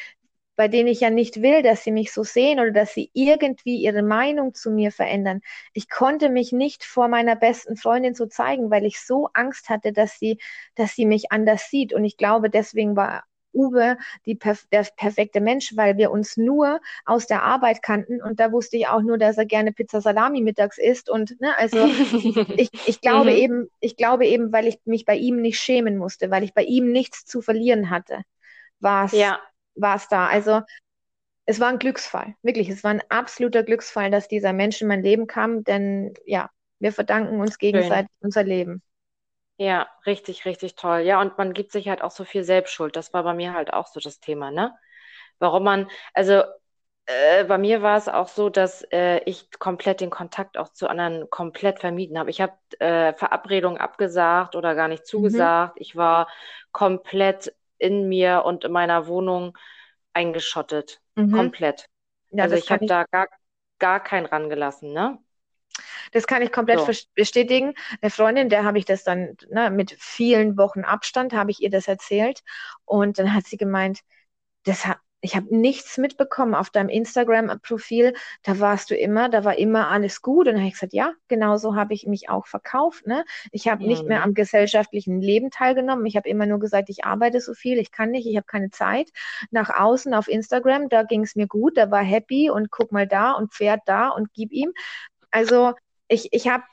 bei 0.57 0.67
denen 0.67 0.89
ich 0.89 1.01
ja 1.01 1.11
nicht 1.11 1.41
will, 1.41 1.61
dass 1.61 1.83
sie 1.83 1.91
mich 1.91 2.11
so 2.11 2.23
sehen 2.23 2.59
oder 2.59 2.71
dass 2.71 2.93
sie 2.93 3.11
irgendwie 3.13 3.77
ihre 3.77 4.01
Meinung 4.01 4.55
zu 4.55 4.71
mir 4.71 4.91
verändern. 4.91 5.41
Ich 5.71 5.87
konnte 5.87 6.29
mich 6.29 6.51
nicht 6.51 6.83
vor 6.83 7.07
meiner 7.07 7.35
besten 7.35 7.77
Freundin 7.77 8.15
so 8.15 8.25
zeigen, 8.25 8.71
weil 8.71 8.83
ich 8.83 8.99
so 8.99 9.29
Angst 9.33 9.69
hatte, 9.69 9.93
dass 9.93 10.17
sie, 10.17 10.39
dass 10.75 10.95
sie 10.95 11.05
mich 11.05 11.31
anders 11.31 11.69
sieht. 11.69 11.93
Und 11.93 12.03
ich 12.03 12.17
glaube, 12.17 12.49
deswegen 12.49 12.95
war 12.95 13.23
Uwe 13.53 13.97
die, 14.25 14.37
der 14.71 14.87
perfekte 14.95 15.41
Mensch, 15.41 15.75
weil 15.75 15.97
wir 15.97 16.09
uns 16.09 16.37
nur 16.37 16.81
aus 17.05 17.27
der 17.27 17.43
Arbeit 17.43 17.81
kannten 17.81 18.21
und 18.21 18.39
da 18.39 18.51
wusste 18.51 18.77
ich 18.77 18.87
auch 18.87 19.01
nur, 19.01 19.17
dass 19.17 19.37
er 19.37 19.45
gerne 19.45 19.71
Pizza 19.71 20.01
Salami 20.01 20.41
mittags 20.41 20.77
isst 20.77 21.09
und 21.09 21.39
ne, 21.39 21.57
also 21.57 21.77
ich, 22.57 22.69
ich 22.85 23.01
glaube 23.01 23.31
mhm. 23.31 23.37
eben, 23.37 23.69
ich 23.79 23.95
glaube 23.95 24.27
eben, 24.27 24.51
weil 24.51 24.67
ich 24.67 24.79
mich 24.85 25.05
bei 25.05 25.15
ihm 25.15 25.41
nicht 25.41 25.59
schämen 25.59 25.97
musste, 25.97 26.29
weil 26.29 26.43
ich 26.43 26.53
bei 26.53 26.63
ihm 26.63 26.91
nichts 26.91 27.25
zu 27.25 27.41
verlieren 27.41 27.89
hatte, 27.89 28.21
war 28.79 29.05
es 29.05 29.13
ja 29.13 29.39
war 29.77 29.95
es 29.95 30.07
da. 30.07 30.27
Also 30.27 30.61
es 31.45 31.59
war 31.59 31.69
ein 31.69 31.79
Glücksfall, 31.79 32.35
wirklich. 32.41 32.69
Es 32.69 32.83
war 32.83 32.91
ein 32.91 33.03
absoluter 33.09 33.63
Glücksfall, 33.63 34.11
dass 34.11 34.27
dieser 34.27 34.53
Mensch 34.53 34.81
in 34.81 34.87
mein 34.87 35.01
Leben 35.01 35.27
kam, 35.27 35.63
denn 35.63 36.13
ja, 36.25 36.49
wir 36.79 36.91
verdanken 36.91 37.39
uns 37.39 37.57
gegenseitig 37.57 38.09
Schön. 38.11 38.25
unser 38.25 38.43
Leben. 38.43 38.83
Ja, 39.57 39.87
richtig, 40.05 40.45
richtig 40.45 40.75
toll. 40.75 40.99
Ja, 40.99 41.19
und 41.19 41.37
man 41.37 41.53
gibt 41.53 41.71
sich 41.71 41.89
halt 41.89 42.03
auch 42.03 42.11
so 42.11 42.25
viel 42.25 42.43
Selbstschuld. 42.43 42.95
Das 42.95 43.13
war 43.13 43.23
bei 43.23 43.33
mir 43.33 43.53
halt 43.53 43.73
auch 43.73 43.87
so 43.87 43.99
das 43.99 44.19
Thema, 44.19 44.51
ne? 44.51 44.75
Warum 45.39 45.63
man, 45.63 45.89
also 46.13 46.43
äh, 47.07 47.45
bei 47.45 47.57
mir 47.57 47.81
war 47.81 47.97
es 47.97 48.09
auch 48.09 48.27
so, 48.27 48.49
dass 48.49 48.83
äh, 48.91 49.19
ich 49.23 49.49
komplett 49.57 50.01
den 50.01 50.09
Kontakt 50.09 50.57
auch 50.57 50.69
zu 50.73 50.87
anderen 50.87 51.29
komplett 51.29 51.79
vermieden 51.79 52.19
habe. 52.19 52.29
Ich 52.29 52.41
habe 52.41 52.53
äh, 52.79 53.13
Verabredungen 53.13 53.79
abgesagt 53.79 54.55
oder 54.55 54.75
gar 54.75 54.89
nicht 54.89 55.03
mhm. 55.03 55.05
zugesagt. 55.05 55.75
Mhm. 55.77 55.81
Ich 55.81 55.95
war 55.95 56.27
komplett 56.71 57.53
in 57.79 58.07
mir 58.09 58.43
und 58.45 58.63
in 58.63 58.71
meiner 58.71 59.07
Wohnung 59.07 59.57
eingeschottet. 60.13 61.01
Mhm. 61.15 61.31
Komplett. 61.31 61.89
Ja, 62.31 62.43
also 62.43 62.55
ich 62.55 62.69
habe 62.71 62.85
da 62.85 63.05
gar, 63.11 63.27
gar 63.79 64.03
keinen 64.03 64.25
rangelassen, 64.25 64.93
ne? 64.93 65.19
Das 66.11 66.25
kann 66.25 66.41
ich 66.41 66.51
komplett 66.51 66.79
so. 66.79 66.91
bestätigen. 67.13 67.73
Eine 68.01 68.09
Freundin, 68.09 68.49
der 68.49 68.63
habe 68.63 68.79
ich 68.79 68.85
das 68.85 69.03
dann 69.03 69.37
ne, 69.49 69.69
mit 69.69 69.95
vielen 69.99 70.57
Wochen 70.57 70.83
Abstand, 70.83 71.33
habe 71.33 71.51
ich 71.51 71.61
ihr 71.61 71.69
das 71.69 71.87
erzählt. 71.87 72.43
Und 72.85 73.19
dann 73.19 73.33
hat 73.33 73.45
sie 73.45 73.57
gemeint, 73.57 73.99
das 74.63 74.85
hat, 74.85 74.97
ich 75.27 75.35
habe 75.35 75.53
nichts 75.53 75.97
mitbekommen 75.97 76.55
auf 76.55 76.69
deinem 76.69 76.87
Instagram-Profil. 76.87 78.13
Da 78.43 78.61
warst 78.61 78.89
du 78.89 78.95
immer, 78.95 79.27
da 79.27 79.43
war 79.43 79.57
immer 79.57 79.89
alles 79.89 80.21
gut. 80.21 80.47
Und 80.47 80.53
dann 80.53 80.61
habe 80.61 80.69
ich 80.69 80.75
gesagt, 80.75 80.93
ja, 80.93 81.11
genau 81.27 81.57
so 81.57 81.75
habe 81.75 81.93
ich 81.93 82.07
mich 82.07 82.29
auch 82.29 82.47
verkauft. 82.47 83.05
Ne? 83.05 83.25
Ich 83.51 83.67
habe 83.67 83.83
mhm. 83.83 83.89
nicht 83.89 84.03
mehr 84.05 84.23
am 84.23 84.33
gesellschaftlichen 84.33 85.19
Leben 85.19 85.51
teilgenommen. 85.51 86.05
Ich 86.05 86.15
habe 86.15 86.29
immer 86.29 86.45
nur 86.45 86.59
gesagt, 86.59 86.89
ich 86.89 87.03
arbeite 87.03 87.41
so 87.41 87.53
viel, 87.53 87.77
ich 87.77 87.91
kann 87.91 88.11
nicht, 88.11 88.25
ich 88.25 88.37
habe 88.37 88.45
keine 88.45 88.69
Zeit. 88.69 89.09
Nach 89.51 89.69
außen 89.69 90.13
auf 90.13 90.29
Instagram, 90.29 90.87
da 90.87 91.03
ging 91.03 91.23
es 91.23 91.35
mir 91.35 91.47
gut, 91.47 91.75
da 91.75 91.91
war 91.91 92.03
happy 92.03 92.49
und 92.49 92.71
guck 92.71 92.93
mal 92.93 93.05
da 93.05 93.33
und 93.33 93.53
Pferd 93.53 93.81
da 93.85 94.07
und 94.07 94.33
gib 94.33 94.53
ihm. 94.53 94.71
Also 95.29 95.73
ich, 96.07 96.31
ich 96.31 96.47
habe, 96.47 96.63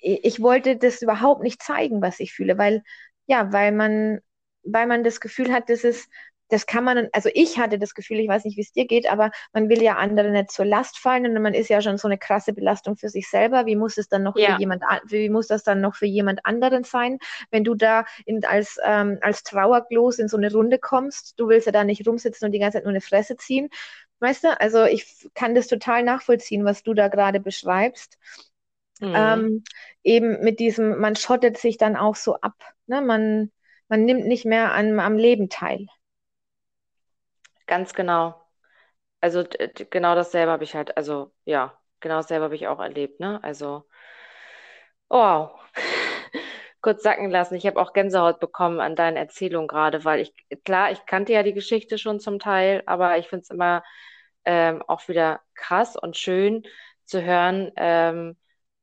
ich 0.00 0.40
wollte 0.40 0.76
das 0.76 1.02
überhaupt 1.02 1.42
nicht 1.42 1.60
zeigen, 1.60 2.00
was 2.00 2.20
ich 2.20 2.32
fühle, 2.32 2.58
weil, 2.58 2.84
ja, 3.26 3.52
weil 3.52 3.72
man, 3.72 4.20
weil 4.62 4.86
man 4.86 5.02
das 5.02 5.18
Gefühl 5.20 5.52
hat, 5.52 5.68
das 5.68 5.82
ist, 5.82 6.08
das 6.48 6.66
kann 6.66 6.84
man, 6.84 7.08
also 7.12 7.28
ich 7.34 7.58
hatte 7.58 7.78
das 7.78 7.94
Gefühl, 7.94 8.20
ich 8.20 8.28
weiß 8.28 8.44
nicht, 8.44 8.56
wie 8.56 8.62
es 8.62 8.72
dir 8.72 8.86
geht, 8.86 9.10
aber 9.10 9.30
man 9.52 9.68
will 9.68 9.82
ja 9.82 9.96
andere 9.96 10.30
nicht 10.30 10.50
zur 10.50 10.64
Last 10.64 10.98
fallen 10.98 11.26
und 11.26 11.42
man 11.42 11.54
ist 11.54 11.68
ja 11.68 11.82
schon 11.82 11.98
so 11.98 12.08
eine 12.08 12.18
krasse 12.18 12.52
Belastung 12.52 12.96
für 12.96 13.08
sich 13.08 13.28
selber. 13.28 13.66
Wie 13.66 13.76
muss 13.76 13.98
es 13.98 14.08
dann 14.08 14.22
noch 14.22 14.36
ja. 14.36 14.54
für 14.54 14.60
jemand, 14.60 14.82
wie 15.06 15.28
muss 15.28 15.46
das 15.46 15.62
dann 15.62 15.80
noch 15.80 15.94
für 15.94 16.06
jemand 16.06 16.44
anderen 16.44 16.84
sein, 16.84 17.18
wenn 17.50 17.64
du 17.64 17.74
da 17.74 18.04
in, 18.24 18.44
als, 18.44 18.78
ähm, 18.84 19.18
als 19.20 19.42
Trauerglos 19.42 20.18
in 20.18 20.28
so 20.28 20.36
eine 20.36 20.52
Runde 20.52 20.78
kommst? 20.78 21.38
Du 21.38 21.48
willst 21.48 21.66
ja 21.66 21.72
da 21.72 21.84
nicht 21.84 22.06
rumsitzen 22.06 22.46
und 22.46 22.52
die 22.52 22.58
ganze 22.58 22.78
Zeit 22.78 22.84
nur 22.84 22.92
eine 22.92 23.00
Fresse 23.00 23.36
ziehen. 23.36 23.68
Weißt 24.20 24.44
du, 24.44 24.60
also 24.60 24.84
ich 24.84 25.28
kann 25.34 25.54
das 25.54 25.68
total 25.68 26.02
nachvollziehen, 26.02 26.64
was 26.64 26.82
du 26.82 26.94
da 26.94 27.08
gerade 27.08 27.40
beschreibst. 27.40 28.18
Mhm. 29.00 29.12
Ähm, 29.14 29.64
eben 30.02 30.40
mit 30.40 30.58
diesem, 30.58 30.98
man 30.98 31.14
schottet 31.14 31.58
sich 31.58 31.76
dann 31.76 31.96
auch 31.96 32.16
so 32.16 32.34
ab. 32.40 32.56
Ne? 32.86 33.00
Man, 33.00 33.52
man 33.88 34.04
nimmt 34.04 34.26
nicht 34.26 34.44
mehr 34.44 34.72
an, 34.72 34.98
am 34.98 35.16
Leben 35.18 35.48
teil. 35.48 35.86
Ganz 37.68 37.94
genau. 37.94 38.34
Also 39.20 39.44
genau 39.90 40.14
dasselbe 40.16 40.52
habe 40.52 40.64
ich 40.64 40.74
halt, 40.76 40.96
also 40.96 41.32
ja, 41.44 41.78
genau 42.00 42.16
dasselbe 42.18 42.44
habe 42.46 42.56
ich 42.56 42.68
auch 42.68 42.80
erlebt, 42.80 43.20
ne? 43.20 43.42
Also, 43.44 43.86
wow. 45.10 45.58
Kurz 46.80 47.02
sacken 47.02 47.30
lassen. 47.30 47.56
Ich 47.56 47.66
habe 47.66 47.80
auch 47.80 47.92
Gänsehaut 47.92 48.40
bekommen 48.40 48.80
an 48.80 48.94
deinen 48.96 49.16
Erzählungen 49.16 49.66
gerade, 49.68 50.04
weil 50.04 50.20
ich, 50.20 50.32
klar, 50.64 50.92
ich 50.92 51.04
kannte 51.06 51.32
ja 51.32 51.42
die 51.42 51.52
Geschichte 51.54 51.98
schon 51.98 52.20
zum 52.20 52.38
Teil, 52.38 52.82
aber 52.86 53.18
ich 53.18 53.28
finde 53.28 53.42
es 53.42 53.50
immer 53.50 53.82
ähm, 54.44 54.82
auch 54.86 55.08
wieder 55.08 55.40
krass 55.54 55.96
und 55.96 56.16
schön 56.16 56.62
zu 57.04 57.22
hören, 57.22 57.72
ähm, 57.76 58.36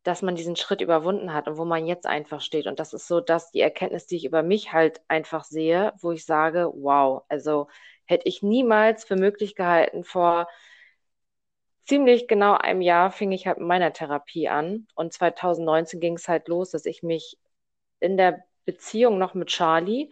dass 0.03 0.21
man 0.21 0.35
diesen 0.35 0.55
Schritt 0.57 0.81
überwunden 0.81 1.33
hat 1.33 1.47
und 1.47 1.57
wo 1.57 1.65
man 1.65 1.87
jetzt 1.87 2.05
einfach 2.05 2.41
steht. 2.41 2.67
Und 2.67 2.79
das 2.79 2.93
ist 2.93 3.07
so, 3.07 3.21
dass 3.21 3.51
die 3.51 3.61
Erkenntnis, 3.61 4.07
die 4.07 4.17
ich 4.17 4.25
über 4.25 4.43
mich 4.43 4.73
halt 4.73 5.01
einfach 5.07 5.43
sehe, 5.45 5.93
wo 6.01 6.11
ich 6.11 6.25
sage, 6.25 6.69
wow, 6.75 7.23
also 7.29 7.67
hätte 8.05 8.27
ich 8.27 8.43
niemals 8.43 9.05
für 9.05 9.15
möglich 9.15 9.55
gehalten. 9.55 10.03
Vor 10.03 10.47
ziemlich 11.85 12.27
genau 12.27 12.55
einem 12.55 12.81
Jahr 12.81 13.11
fing 13.11 13.31
ich 13.31 13.47
halt 13.47 13.59
mit 13.59 13.67
meiner 13.67 13.93
Therapie 13.93 14.49
an 14.49 14.87
und 14.95 15.13
2019 15.13 15.99
ging 15.99 16.15
es 16.15 16.27
halt 16.27 16.47
los, 16.47 16.71
dass 16.71 16.85
ich 16.85 17.03
mich 17.03 17.37
in 17.99 18.17
der 18.17 18.43
Beziehung 18.65 19.17
noch 19.17 19.33
mit 19.33 19.49
Charlie 19.49 20.09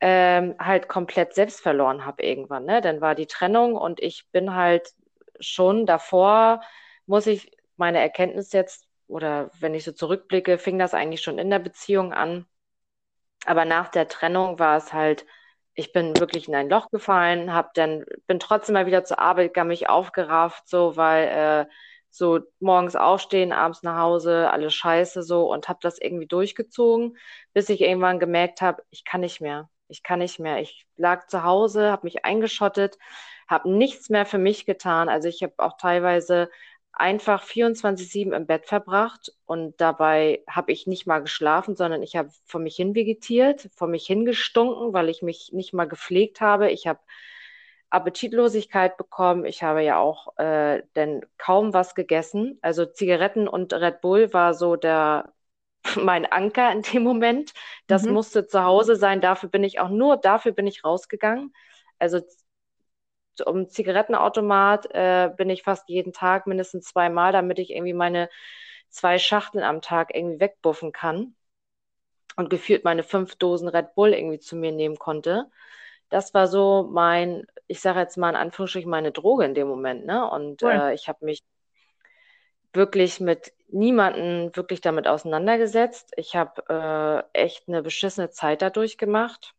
ähm, 0.00 0.54
halt 0.58 0.88
komplett 0.88 1.34
selbst 1.34 1.60
verloren 1.60 2.04
habe 2.04 2.22
irgendwann. 2.22 2.64
Ne? 2.64 2.80
Dann 2.80 3.00
war 3.00 3.14
die 3.14 3.26
Trennung 3.26 3.76
und 3.76 4.00
ich 4.00 4.26
bin 4.32 4.54
halt 4.54 4.92
schon 5.40 5.86
davor, 5.86 6.60
muss 7.06 7.26
ich 7.26 7.50
meine 7.76 8.00
Erkenntnis 8.00 8.52
jetzt, 8.52 8.86
oder 9.08 9.50
wenn 9.60 9.74
ich 9.74 9.84
so 9.84 9.92
zurückblicke, 9.92 10.58
fing 10.58 10.78
das 10.78 10.94
eigentlich 10.94 11.22
schon 11.22 11.38
in 11.38 11.50
der 11.50 11.58
Beziehung 11.58 12.12
an. 12.12 12.46
Aber 13.46 13.64
nach 13.64 13.88
der 13.88 14.08
Trennung 14.08 14.58
war 14.58 14.76
es 14.76 14.92
halt 14.92 15.26
ich 15.78 15.92
bin 15.92 16.18
wirklich 16.18 16.48
in 16.48 16.56
ein 16.56 16.68
Loch 16.68 16.90
gefallen, 16.90 17.54
hab 17.54 17.72
dann, 17.74 18.04
bin 18.26 18.40
trotzdem 18.40 18.72
mal 18.72 18.86
wieder 18.86 19.04
zur 19.04 19.20
Arbeit, 19.20 19.54
gar 19.54 19.64
mich 19.64 19.88
aufgerafft, 19.88 20.68
so, 20.68 20.96
weil 20.96 21.28
äh, 21.68 21.72
so 22.10 22.40
morgens 22.58 22.96
aufstehen, 22.96 23.52
abends 23.52 23.84
nach 23.84 23.96
Hause, 24.00 24.50
alles 24.50 24.74
scheiße 24.74 25.22
so 25.22 25.52
und 25.52 25.68
habe 25.68 25.78
das 25.80 26.00
irgendwie 26.00 26.26
durchgezogen, 26.26 27.16
bis 27.52 27.68
ich 27.68 27.80
irgendwann 27.80 28.18
gemerkt 28.18 28.60
habe, 28.60 28.82
ich 28.90 29.04
kann 29.04 29.20
nicht 29.20 29.40
mehr. 29.40 29.70
Ich 29.86 30.02
kann 30.02 30.18
nicht 30.18 30.40
mehr. 30.40 30.60
Ich 30.60 30.86
lag 30.96 31.28
zu 31.28 31.44
Hause, 31.44 31.92
habe 31.92 32.06
mich 32.06 32.24
eingeschottet, 32.24 32.98
habe 33.46 33.70
nichts 33.70 34.10
mehr 34.10 34.26
für 34.26 34.38
mich 34.38 34.66
getan. 34.66 35.08
Also 35.08 35.28
ich 35.28 35.44
habe 35.44 35.54
auch 35.58 35.76
teilweise 35.78 36.50
einfach 36.98 37.44
24-7 37.44 38.34
im 38.34 38.46
Bett 38.46 38.66
verbracht 38.66 39.32
und 39.46 39.80
dabei 39.80 40.42
habe 40.48 40.72
ich 40.72 40.86
nicht 40.86 41.06
mal 41.06 41.20
geschlafen, 41.20 41.76
sondern 41.76 42.02
ich 42.02 42.16
habe 42.16 42.30
vor 42.44 42.60
mich 42.60 42.76
hin 42.76 42.94
vegetiert, 42.94 43.70
vor 43.74 43.88
mich 43.88 44.06
hingestunken, 44.06 44.92
weil 44.92 45.08
ich 45.08 45.22
mich 45.22 45.52
nicht 45.52 45.72
mal 45.72 45.86
gepflegt 45.86 46.40
habe. 46.40 46.70
Ich 46.70 46.86
habe 46.86 47.00
Appetitlosigkeit 47.90 48.96
bekommen. 48.96 49.44
Ich 49.44 49.62
habe 49.62 49.82
ja 49.82 49.98
auch 49.98 50.36
äh, 50.38 50.82
denn 50.96 51.24
kaum 51.38 51.72
was 51.72 51.94
gegessen. 51.94 52.58
Also 52.62 52.84
Zigaretten 52.84 53.48
und 53.48 53.72
Red 53.72 54.00
Bull 54.00 54.32
war 54.32 54.54
so 54.54 54.76
der 54.76 55.32
mein 55.96 56.26
Anker 56.26 56.72
in 56.72 56.82
dem 56.82 57.02
Moment. 57.04 57.52
Das 57.86 58.02
mhm. 58.02 58.12
musste 58.12 58.46
zu 58.46 58.64
Hause 58.64 58.96
sein. 58.96 59.20
Dafür 59.20 59.48
bin 59.48 59.64
ich 59.64 59.80
auch 59.80 59.88
nur 59.88 60.16
dafür 60.16 60.52
bin 60.52 60.66
ich 60.66 60.84
rausgegangen. 60.84 61.54
Also 61.98 62.20
um 63.46 63.68
Zigarettenautomat 63.68 64.86
äh, 64.94 65.30
bin 65.36 65.50
ich 65.50 65.62
fast 65.62 65.88
jeden 65.88 66.12
Tag 66.12 66.46
mindestens 66.46 66.86
zweimal, 66.86 67.32
damit 67.32 67.58
ich 67.58 67.70
irgendwie 67.70 67.94
meine 67.94 68.28
zwei 68.88 69.18
Schachteln 69.18 69.64
am 69.64 69.80
Tag 69.80 70.14
irgendwie 70.14 70.40
wegbuffen 70.40 70.92
kann 70.92 71.34
und 72.36 72.50
gefühlt 72.50 72.84
meine 72.84 73.02
fünf 73.02 73.36
Dosen 73.36 73.68
Red 73.68 73.94
Bull 73.94 74.12
irgendwie 74.12 74.38
zu 74.38 74.56
mir 74.56 74.72
nehmen 74.72 74.98
konnte. 74.98 75.50
Das 76.08 76.32
war 76.34 76.46
so 76.46 76.88
mein, 76.90 77.46
ich 77.66 77.80
sage 77.80 78.00
jetzt 78.00 78.16
mal 78.16 78.30
in 78.30 78.36
Anführungsstrichen, 78.36 78.90
meine 78.90 79.12
Droge 79.12 79.44
in 79.44 79.54
dem 79.54 79.68
Moment. 79.68 80.06
Ne? 80.06 80.28
Und 80.30 80.62
cool. 80.62 80.70
äh, 80.70 80.94
ich 80.94 81.08
habe 81.08 81.24
mich 81.24 81.42
wirklich 82.72 83.20
mit 83.20 83.52
niemanden 83.68 84.54
wirklich 84.56 84.80
damit 84.80 85.06
auseinandergesetzt. 85.06 86.12
Ich 86.16 86.36
habe 86.36 87.26
äh, 87.34 87.38
echt 87.38 87.68
eine 87.68 87.82
beschissene 87.82 88.30
Zeit 88.30 88.62
dadurch 88.62 88.96
gemacht. 88.98 89.54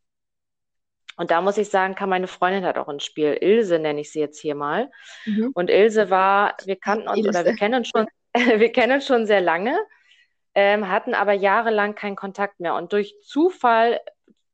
Und 1.20 1.30
da 1.32 1.41
muss 1.41 1.57
ich 1.57 1.70
sagen, 1.70 1.95
kam 1.95 2.11
meine 2.11 2.28
Freundin 2.28 2.63
halt 2.63 2.78
auch 2.78 2.88
ins 2.88 3.03
Spiel. 3.03 3.38
Ilse 3.41 3.78
nenne 3.78 3.99
ich 3.99 4.09
sie 4.09 4.22
jetzt 4.22 4.39
hier 4.39 4.55
mal. 4.55 4.89
Mhm. 5.26 5.51
Und 5.53 5.70
Ilse 5.70 6.09
war, 6.09 6.55
wir 6.63 6.78
kannten 6.78 7.09
uns 7.09 7.17
Ilse. 7.17 7.30
oder 7.30 7.43
wir 7.43 7.57
kennen 7.57 7.76
uns 7.76 7.89
schon, 7.89 8.07
wir 8.34 8.72
kennen 8.72 8.93
uns 8.93 9.05
schon 9.05 9.26
sehr 9.26 9.41
lange, 9.41 9.78
ähm, 10.55 10.88
hatten 10.88 11.13
aber 11.13 11.34
jahrelang 11.34 11.93
keinen 11.93 12.15
Kontakt 12.15 12.61
mehr. 12.61 12.74
Und 12.74 12.93
durch 12.93 13.15
Zufall, 13.22 13.99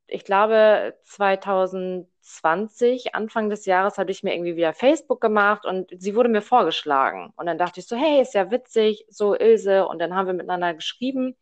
ich 0.08 0.26
glaube 0.26 0.96
2020, 1.04 3.14
Anfang 3.14 3.52
des 3.52 3.68
Jahres, 3.68 4.00
habe 4.00 4.10
ich 4.10 4.24
mir 4.24 4.34
irgendwie 4.34 4.56
wieder 4.56 4.74
Facebook 4.74 5.22
gemacht 5.22 5.68
und 5.68 5.92
sie 5.96 6.16
wurde 6.16 6.30
mir 6.30 6.42
vorgeschlagen. 6.42 7.32
Und 7.36 7.46
dann 7.46 7.60
dachte 7.60 7.80
ich 7.80 7.86
so, 7.86 7.96
hey, 7.96 8.24
ist 8.24 8.34
ja 8.34 8.50
witzig, 8.50 9.06
so 9.08 9.36
Ilse. 9.36 9.88
Und 9.88 10.00
dann 10.00 10.16
haben 10.16 10.26
wir 10.26 10.34
miteinander 10.34 10.74
geschrieben. 10.74 11.36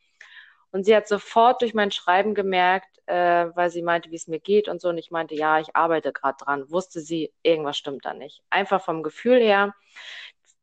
Und 0.73 0.85
sie 0.85 0.95
hat 0.95 1.07
sofort 1.07 1.61
durch 1.61 1.75
mein 1.75 1.91
Schreiben 1.91 2.33
gemerkt, 2.33 2.99
äh, 3.05 3.45
weil 3.55 3.69
sie 3.69 3.83
meinte, 3.83 4.09
wie 4.09 4.15
es 4.15 4.27
mir 4.27 4.39
geht 4.39 4.67
und 4.67 4.81
so. 4.81 4.89
Und 4.89 4.97
ich 4.97 5.11
meinte, 5.11 5.35
ja, 5.35 5.59
ich 5.59 5.75
arbeite 5.75 6.11
gerade 6.11 6.43
dran. 6.43 6.71
Wusste 6.71 6.99
sie, 6.99 7.31
irgendwas 7.43 7.77
stimmt 7.77 8.05
da 8.05 8.15
nicht. 8.15 8.41
Einfach 8.49 8.83
vom 8.83 9.03
Gefühl 9.03 9.39
her. 9.39 9.75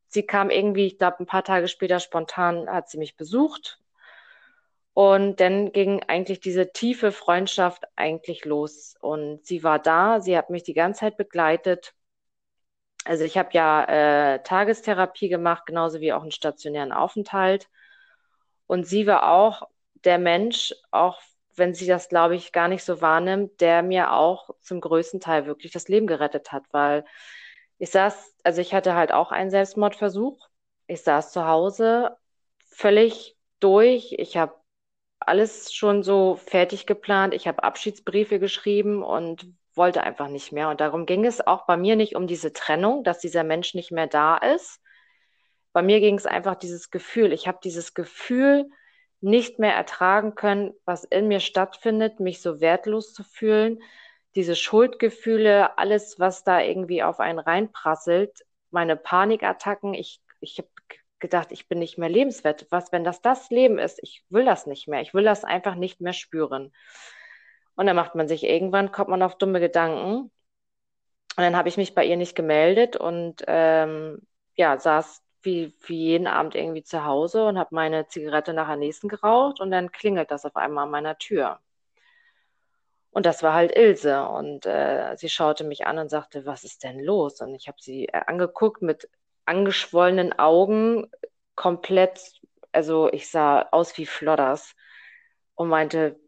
Sie 0.09 0.27
kam 0.27 0.51
irgendwie, 0.51 0.87
ich 0.87 0.99
glaube, 0.99 1.21
ein 1.21 1.27
paar 1.27 1.45
Tage 1.45 1.69
später 1.69 2.01
spontan 2.01 2.69
hat 2.69 2.91
sie 2.91 2.99
mich 2.99 3.17
besucht. 3.17 3.79
Und 4.95 5.39
dann 5.39 5.71
ging 5.71 6.03
eigentlich 6.09 6.41
diese 6.41 6.73
tiefe 6.73 7.13
Freundschaft 7.13 7.85
eigentlich 7.95 8.45
los. 8.45 8.97
Und 9.01 9.47
sie 9.47 9.63
war 9.63 9.79
da, 9.79 10.21
sie 10.21 10.37
hat 10.37 10.51
mich 10.51 10.65
die 10.65 10.75
ganze 10.75 11.01
Zeit 11.01 11.17
begleitet. 11.19 11.95
Also 13.05 13.23
ich 13.23 13.39
habe 13.39 13.51
ja 13.53 13.85
äh, 14.35 14.43
Tagestherapie 14.43 15.29
gemacht, 15.29 15.67
genauso 15.67 16.01
wie 16.01 16.13
auch 16.13 16.23
einen 16.23 16.33
stationären 16.33 16.93
Aufenthalt. 16.93 17.69
Und 18.67 18.89
sie 18.89 19.07
war 19.07 19.31
auch 19.31 19.69
der 20.05 20.19
Mensch, 20.19 20.75
auch 20.91 21.21
wenn 21.57 21.75
sie 21.75 21.87
das, 21.87 22.09
glaube 22.09 22.37
ich, 22.37 22.53
gar 22.53 22.69
nicht 22.69 22.85
so 22.85 23.01
wahrnimmt, 23.01 23.61
der 23.61 23.83
mir 23.83 24.13
auch 24.13 24.51
zum 24.61 24.81
größten 24.81 25.21
Teil 25.21 25.47
wirklich 25.47 25.73
das 25.73 25.89
Leben 25.89 26.07
gerettet 26.07 26.53
hat, 26.53 26.65
weil 26.73 27.05
ich 27.79 27.91
saß, 27.91 28.35
also 28.45 28.61
ich 28.61 28.75
hatte 28.75 28.95
halt 28.95 29.13
auch 29.13 29.33
einen 29.33 29.51
Selbstmordversuch. 29.51 30.49
Ich 30.87 31.03
saß 31.03 31.33
zu 31.33 31.47
Hause 31.47 32.17
völlig 32.69 33.37
durch. 33.61 34.15
Ich 34.19 34.37
habe 34.37 34.55
alles 35.19 35.73
schon 35.73 36.03
so 36.03 36.37
fertig 36.37 36.87
geplant. 36.87 37.35
Ich 37.35 37.47
habe 37.47 37.63
Abschiedsbriefe 37.63 38.39
geschrieben 38.39 39.03
und 39.03 39.47
wollte 39.75 40.03
einfach 40.03 40.29
nicht 40.29 40.53
mehr. 40.53 40.69
Und 40.69 40.81
darum 40.81 41.07
ging 41.07 41.25
es 41.25 41.47
auch 41.47 41.67
bei 41.67 41.77
mir 41.77 41.97
nicht 41.97 42.17
um 42.17 42.27
diese 42.27 42.53
Trennung, 42.53 43.05
dass 43.05 43.19
dieser 43.19 43.45
Mensch 43.45 43.75
nicht 43.75 43.93
mehr 43.93 44.07
da 44.07 44.37
ist. 44.37 44.81
Bei 45.73 45.83
mir 45.83 46.01
ging 46.01 46.17
es 46.17 46.27
einfach 46.27 46.57
dieses 46.57 46.91
Gefühl. 46.91 47.33
Ich 47.33 47.47
habe 47.47 47.61
dieses 47.63 47.95
Gefühl, 47.95 48.69
nicht 49.21 49.59
mehr 49.59 49.75
ertragen 49.75 50.35
können, 50.35 50.73
was 50.85 51.05
in 51.05 51.29
mir 51.29 51.41
stattfindet, 51.41 52.21
mich 52.21 52.41
so 52.41 52.61
wertlos 52.61 53.13
zu 53.13 53.23
fühlen, 53.23 53.83
diese 54.35 54.57
Schuldgefühle, 54.57 55.79
alles, 55.79 56.19
was 56.19 56.45
da 56.45 56.61
irgendwie 56.61 57.03
auf 57.03 57.21
einen 57.21 57.39
reinprasselt, 57.39 58.45
meine 58.71 58.97
Panikattacken, 58.97 59.95
ich, 59.95 60.21
ich 60.41 60.59
habe 60.59 60.69
gedacht, 61.19 61.53
ich 61.53 61.69
bin 61.69 61.79
nicht 61.79 61.99
mehr 61.99 62.09
lebenswert. 62.09 62.67
Was, 62.71 62.93
wenn 62.93 63.05
das 63.05 63.21
das 63.21 63.51
Leben 63.51 63.79
ist? 63.79 63.99
Ich 64.03 64.25
will 64.31 64.45
das 64.45 64.67
nicht 64.67 64.89
mehr. 64.89 65.03
Ich 65.03 65.13
will 65.13 65.25
das 65.25 65.45
einfach 65.45 65.75
nicht 65.75 66.01
mehr 66.01 66.13
spüren. 66.13 66.73
Und 67.75 67.87
dann 67.87 67.97
macht 67.97 68.15
man 68.15 68.29
sich 68.29 68.45
irgendwann, 68.45 68.93
kommt 68.93 69.11
man 69.11 69.23
auf 69.23 69.37
dumme 69.37 69.61
Gedanken. 69.61 70.31
Und 71.37 71.45
dann 71.45 71.57
habe 71.57 71.69
ich 71.69 71.77
mich 71.77 71.95
bei 71.95 72.05
ihr 72.05 72.17
nicht 72.17 72.35
gemeldet 72.35 72.97
und 72.97 73.45
ähm, 73.47 74.21
ja, 74.57 74.79
saß 74.79 75.23
wie, 75.43 75.75
wie 75.87 75.97
jeden 75.97 76.27
Abend 76.27 76.55
irgendwie 76.55 76.83
zu 76.83 77.05
Hause 77.05 77.47
und 77.47 77.59
habe 77.59 77.75
meine 77.75 78.07
Zigarette 78.09 78.53
nach 78.53 78.69
der 78.69 78.77
nächsten 78.77 79.09
geraucht 79.09 79.61
und 79.61 79.71
dann 79.71 79.93
klingelt 79.93 80.31
das 80.31 80.45
auf 80.45 80.57
einmal 80.57 80.85
an 80.85 80.91
meiner 80.91 81.19
Tür. 81.19 81.61
Und 83.11 83.27
das 83.27 83.43
war 83.43 83.55
halt 83.55 83.77
Ilse. 83.77 84.25
Und 84.29 84.67
äh, 84.67 85.17
sie 85.17 85.29
schaute 85.29 85.65
mich 85.65 85.87
an 85.87 85.99
und 85.99 86.09
sagte, 86.09 86.47
was 86.47 86.65
ist 86.65 86.85
denn 86.85 87.01
los? 87.01 87.41
Und 87.41 87.55
ich 87.55 87.69
habe 87.69 87.79
sie 87.81 88.07
äh, 88.07 88.23
angeguckt 88.27 88.83
mit 88.83 89.09
angeschwollenen 89.47 90.39
Augen, 90.39 91.11
komplett, 91.57 92.41
also 92.73 93.13
ich 93.13 93.31
sah 93.31 93.63
aus 93.73 93.97
wie 93.99 94.07
Flodders 94.07 94.75
und 95.57 95.69
meinte, 95.69 96.19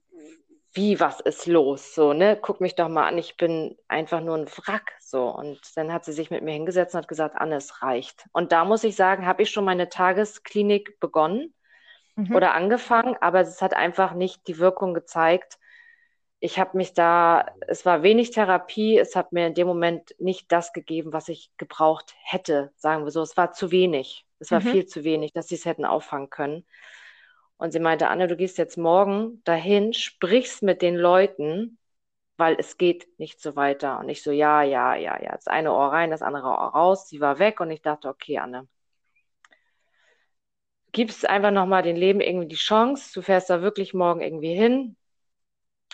wie, 0.74 1.00
was 1.00 1.20
ist 1.20 1.46
los? 1.46 1.94
So, 1.94 2.12
ne, 2.12 2.38
guck 2.40 2.60
mich 2.60 2.74
doch 2.74 2.88
mal 2.88 3.06
an, 3.06 3.18
ich 3.18 3.36
bin 3.36 3.76
einfach 3.88 4.20
nur 4.20 4.36
ein 4.36 4.48
Wrack. 4.48 4.92
So. 5.00 5.28
Und 5.28 5.60
dann 5.76 5.92
hat 5.92 6.04
sie 6.04 6.12
sich 6.12 6.30
mit 6.30 6.42
mir 6.42 6.52
hingesetzt 6.52 6.94
und 6.94 7.02
hat 7.02 7.08
gesagt, 7.08 7.36
Anne, 7.36 7.56
es 7.56 7.82
reicht. 7.82 8.26
Und 8.32 8.52
da 8.52 8.64
muss 8.64 8.84
ich 8.84 8.96
sagen, 8.96 9.26
habe 9.26 9.42
ich 9.42 9.50
schon 9.50 9.64
meine 9.64 9.90
Tagesklinik 9.90 10.98
begonnen 10.98 11.54
mhm. 12.16 12.34
oder 12.34 12.54
angefangen, 12.54 13.16
aber 13.20 13.40
es 13.40 13.60
hat 13.60 13.74
einfach 13.74 14.14
nicht 14.14 14.46
die 14.46 14.58
Wirkung 14.58 14.94
gezeigt. 14.94 15.58
Ich 16.40 16.58
habe 16.58 16.76
mich 16.76 16.94
da, 16.94 17.46
es 17.68 17.84
war 17.84 18.02
wenig 18.02 18.30
Therapie, 18.30 18.98
es 18.98 19.14
hat 19.14 19.32
mir 19.32 19.46
in 19.46 19.54
dem 19.54 19.66
Moment 19.66 20.14
nicht 20.18 20.50
das 20.50 20.72
gegeben, 20.72 21.12
was 21.12 21.28
ich 21.28 21.50
gebraucht 21.56 22.14
hätte, 22.22 22.72
sagen 22.76 23.04
wir 23.04 23.10
so. 23.10 23.22
Es 23.22 23.36
war 23.36 23.52
zu 23.52 23.70
wenig. 23.70 24.26
Es 24.38 24.50
war 24.50 24.60
mhm. 24.60 24.68
viel 24.68 24.86
zu 24.86 25.04
wenig, 25.04 25.32
dass 25.32 25.48
sie 25.48 25.54
es 25.54 25.66
hätten 25.66 25.84
auffangen 25.84 26.30
können. 26.30 26.66
Und 27.62 27.70
sie 27.70 27.78
meinte, 27.78 28.08
Anne, 28.08 28.26
du 28.26 28.36
gehst 28.36 28.58
jetzt 28.58 28.76
morgen 28.76 29.40
dahin, 29.44 29.92
sprichst 29.92 30.64
mit 30.64 30.82
den 30.82 30.96
Leuten, 30.96 31.78
weil 32.36 32.56
es 32.58 32.76
geht 32.76 33.06
nicht 33.20 33.40
so 33.40 33.54
weiter. 33.54 34.00
Und 34.00 34.08
ich 34.08 34.24
so, 34.24 34.32
ja, 34.32 34.62
ja, 34.62 34.96
ja, 34.96 35.22
ja. 35.22 35.30
Das 35.30 35.46
eine 35.46 35.72
Ohr 35.72 35.92
rein, 35.92 36.10
das 36.10 36.22
andere 36.22 36.48
Ohr 36.48 36.72
raus. 36.74 37.08
Sie 37.08 37.20
war 37.20 37.38
weg 37.38 37.60
und 37.60 37.70
ich 37.70 37.80
dachte, 37.80 38.08
okay, 38.08 38.38
Anne, 38.38 38.66
gibst 40.90 41.28
einfach 41.28 41.52
nochmal 41.52 41.84
dem 41.84 41.94
Leben 41.94 42.20
irgendwie 42.20 42.48
die 42.48 42.56
Chance. 42.56 43.12
Du 43.14 43.22
fährst 43.22 43.48
da 43.48 43.62
wirklich 43.62 43.94
morgen 43.94 44.22
irgendwie 44.22 44.54
hin. 44.54 44.96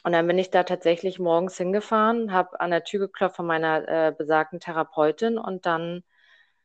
Und 0.04 0.12
dann 0.12 0.26
bin 0.26 0.38
ich 0.38 0.50
da 0.50 0.62
tatsächlich 0.64 1.18
morgens 1.18 1.58
hingefahren, 1.58 2.32
habe 2.32 2.58
an 2.60 2.70
der 2.70 2.84
Tür 2.84 3.00
geklopft 3.00 3.36
von 3.36 3.46
meiner 3.46 3.86
äh, 3.86 4.12
besagten 4.16 4.58
Therapeutin 4.58 5.36
und 5.36 5.66
dann 5.66 6.02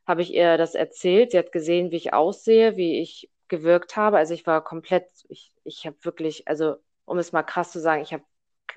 habe 0.07 0.21
ich 0.21 0.33
ihr 0.33 0.57
das 0.57 0.75
erzählt. 0.75 1.31
Sie 1.31 1.39
hat 1.39 1.51
gesehen, 1.51 1.91
wie 1.91 1.97
ich 1.97 2.13
aussehe, 2.13 2.77
wie 2.77 3.01
ich 3.01 3.29
gewirkt 3.53 3.95
habe. 3.95 4.17
Also 4.17 4.33
ich 4.33 4.47
war 4.47 4.63
komplett, 4.63 5.07
ich, 5.29 5.51
ich 5.63 5.85
habe 5.85 5.95
wirklich, 6.01 6.47
also 6.47 6.77
um 7.05 7.19
es 7.19 7.31
mal 7.31 7.43
krass 7.43 7.71
zu 7.71 7.79
sagen, 7.79 8.01
ich 8.01 8.13
habe 8.13 8.23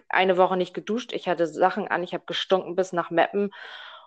eine 0.08 0.36
Woche 0.36 0.56
nicht 0.58 0.74
geduscht, 0.74 1.12
ich 1.14 1.28
hatte 1.28 1.46
Sachen 1.46 1.88
an, 1.88 2.02
ich 2.02 2.12
habe 2.12 2.24
gestunken 2.26 2.76
bis 2.76 2.92
nach 2.92 3.10
Meppen 3.10 3.52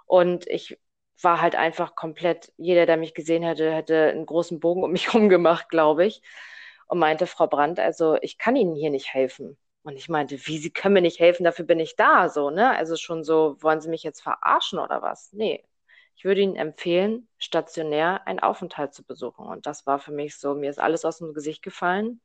und 0.05 0.45
ich 0.47 0.79
war 1.21 1.41
halt 1.41 1.55
einfach 1.55 1.95
komplett, 1.95 2.53
jeder, 2.57 2.85
der 2.85 2.97
mich 2.97 3.13
gesehen 3.15 3.41
hätte, 3.43 3.73
hätte 3.73 4.09
einen 4.11 4.25
großen 4.27 4.59
Bogen 4.59 4.83
um 4.83 4.91
mich 4.91 5.07
herum 5.13 5.29
gemacht, 5.29 5.69
glaube 5.69 6.05
ich. 6.05 6.21
Und 6.87 6.99
meinte, 6.99 7.27
Frau 7.27 7.47
Brandt, 7.47 7.79
also 7.79 8.17
ich 8.21 8.37
kann 8.37 8.55
Ihnen 8.55 8.75
hier 8.75 8.89
nicht 8.91 9.13
helfen. 9.13 9.57
Und 9.83 9.95
ich 9.95 10.09
meinte, 10.09 10.37
wie, 10.47 10.57
Sie 10.59 10.71
können 10.71 10.93
mir 10.95 11.01
nicht 11.01 11.19
helfen, 11.19 11.43
dafür 11.43 11.65
bin 11.65 11.79
ich 11.79 11.95
da, 11.95 12.29
so, 12.29 12.49
ne? 12.51 12.75
Also 12.77 12.95
schon 12.95 13.23
so, 13.23 13.57
wollen 13.61 13.81
Sie 13.81 13.89
mich 13.89 14.03
jetzt 14.03 14.21
verarschen 14.21 14.79
oder 14.79 15.01
was? 15.01 15.31
Nee, 15.33 15.63
ich 16.19 16.25
würde 16.25 16.41
Ihnen 16.41 16.57
empfehlen, 16.57 17.29
stationär 17.37 18.27
einen 18.27 18.41
Aufenthalt 18.41 18.93
zu 18.93 19.05
besuchen. 19.05 19.47
Und 19.47 19.65
das 19.65 19.87
war 19.87 19.99
für 19.99 20.11
mich 20.11 20.37
so, 20.37 20.53
mir 20.53 20.69
ist 20.69 20.77
alles 20.77 21.05
aus 21.05 21.19
dem 21.19 21.33
Gesicht 21.33 21.61
gefallen, 21.63 22.19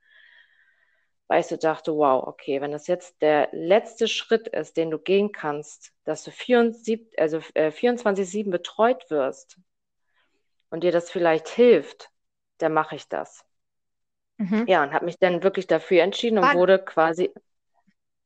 weil 1.28 1.40
ich 1.40 1.47
so 1.47 1.57
dachte, 1.57 1.95
wow, 1.95 2.26
okay, 2.26 2.61
wenn 2.61 2.72
das 2.72 2.88
jetzt 2.88 3.22
der 3.22 3.49
letzte 3.53 4.09
Schritt 4.09 4.49
ist, 4.49 4.76
den 4.76 4.90
du 4.90 4.99
gehen 4.99 5.30
kannst, 5.30 5.92
dass 6.03 6.24
du 6.24 6.32
24, 6.32 7.07
also, 7.16 7.38
äh, 7.55 7.70
24-7 7.70 8.51
betreut 8.51 9.09
wirst 9.11 9.59
und 10.70 10.82
dir 10.82 10.90
das 10.92 11.09
vielleicht 11.09 11.49
hilft, 11.49 12.11
dann 12.59 12.72
mache 12.72 12.97
ich 12.97 13.09
das. 13.09 13.45
Mhm. 14.38 14.66
Ja, 14.66 14.82
und 14.82 14.92
habe 14.92 15.05
mich 15.05 15.18
dann 15.20 15.45
wirklich 15.45 15.68
dafür 15.68 16.03
entschieden 16.03 16.38
und 16.38 16.51
war, 16.51 16.53
wurde 16.53 16.80
quasi. 16.84 17.30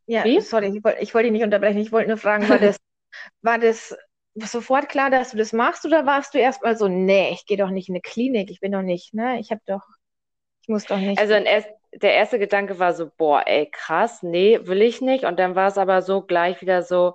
Ja, 0.06 0.24
Wie? 0.24 0.40
sorry, 0.40 0.68
ich 0.76 0.82
wollte 0.82 1.14
wollt 1.14 1.24
dich 1.26 1.32
nicht 1.32 1.42
unterbrechen. 1.44 1.78
Ich 1.78 1.92
wollte 1.92 2.08
nur 2.08 2.16
fragen, 2.16 2.48
war 2.48 2.58
das, 2.58 2.78
war 3.42 3.58
das 3.58 3.96
sofort 4.35 4.89
klar, 4.89 5.11
dass 5.11 5.33
du 5.33 5.37
das 5.37 5.53
machst 5.53 5.85
oder 5.85 6.07
warst 6.07 6.35
du 6.35 6.39
erstmal 6.39 6.76
so, 6.76 6.89
nee, 6.89 7.31
ich 7.33 7.47
gehe 7.47 7.57
doch 7.57 7.70
nicht 7.70 7.89
in 7.89 7.95
eine 7.95 8.03
Klinik, 8.03 8.51
ich 8.51 8.61
bin 8.61 8.72
doch 8.72 8.83
nicht, 8.83 9.14
ne, 9.14 9.39
ich 9.41 9.51
habe 9.51 9.61
doch, 9.66 9.83
ich 10.62 10.68
muss 10.68 10.85
doch 10.85 10.99
nicht. 10.99 11.18
Also 11.18 11.35
erst, 11.35 11.68
der 11.93 12.14
erste 12.14 12.39
Gedanke 12.39 12.79
war 12.79 12.93
so, 12.93 13.11
boah, 13.16 13.43
ey, 13.47 13.68
krass, 13.70 14.22
nee, 14.22 14.61
will 14.62 14.83
ich 14.83 15.01
nicht. 15.01 15.24
Und 15.24 15.39
dann 15.39 15.55
war 15.55 15.68
es 15.68 15.79
aber 15.79 16.03
so 16.03 16.22
gleich 16.22 16.61
wieder 16.61 16.83
so, 16.83 17.14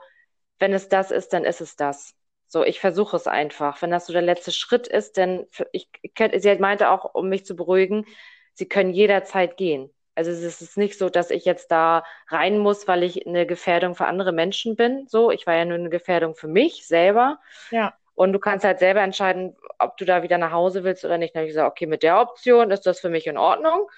wenn 0.60 0.74
es 0.74 0.90
das 0.90 1.12
ist, 1.12 1.34
dann 1.34 1.46
ist 1.46 1.62
es 1.62 1.76
das. 1.76 2.16
So, 2.48 2.64
ich 2.64 2.80
versuche 2.80 3.16
es 3.16 3.28
einfach. 3.28 3.82
Wenn 3.82 3.92
das 3.92 4.06
so 4.06 4.14
der 4.14 4.22
letzte 4.22 4.52
Schritt 4.52 4.88
ist, 4.88 5.18
dann, 5.18 5.46
ich, 5.72 5.90
sie 6.38 6.56
meinte 6.56 6.90
auch, 6.90 7.14
um 7.14 7.30
mich 7.30 7.46
zu 7.46 7.56
beruhigen, 7.56 8.06
sie 8.54 8.68
können 8.68 8.94
jederzeit 8.94 9.58
gehen. 9.58 9.94
Also 10.16 10.32
es 10.32 10.62
ist 10.62 10.78
nicht 10.78 10.98
so, 10.98 11.10
dass 11.10 11.32
ich 11.32 11.46
jetzt 11.46 11.72
da 11.72 12.04
rein 12.28 12.60
muss, 12.60 12.88
weil 12.88 13.04
ich 13.04 13.26
eine 13.26 13.46
Gefährdung 13.46 13.96
für 13.96 14.06
andere 14.06 14.32
Menschen 14.32 14.76
bin. 14.76 15.08
So, 15.08 15.32
ich 15.32 15.48
war 15.48 15.56
ja 15.56 15.66
nur 15.66 15.78
eine 15.78 15.90
Gefährdung 15.90 16.36
für 16.36 16.48
mich 16.48 16.86
selber. 16.86 17.40
Ja. 17.72 17.94
Und 18.16 18.34
du 18.34 18.40
kannst 18.40 18.64
halt 18.64 18.80
selber 18.80 19.02
entscheiden, 19.02 19.56
ob 19.80 19.98
du 19.98 20.06
da 20.06 20.22
wieder 20.22 20.38
nach 20.38 20.52
Hause 20.52 20.84
willst 20.84 21.04
oder 21.04 21.18
nicht. 21.18 21.34
Dann 21.34 21.42
habe 21.42 21.48
ich 21.48 21.56
gesagt, 21.56 21.72
okay, 21.72 21.88
mit 21.88 22.04
der 22.04 22.20
Option 22.22 22.70
ist 22.70 22.86
das 22.86 23.00
für 23.00 23.10
mich 23.10 23.26
in 23.26 23.38
Ordnung. 23.38 23.90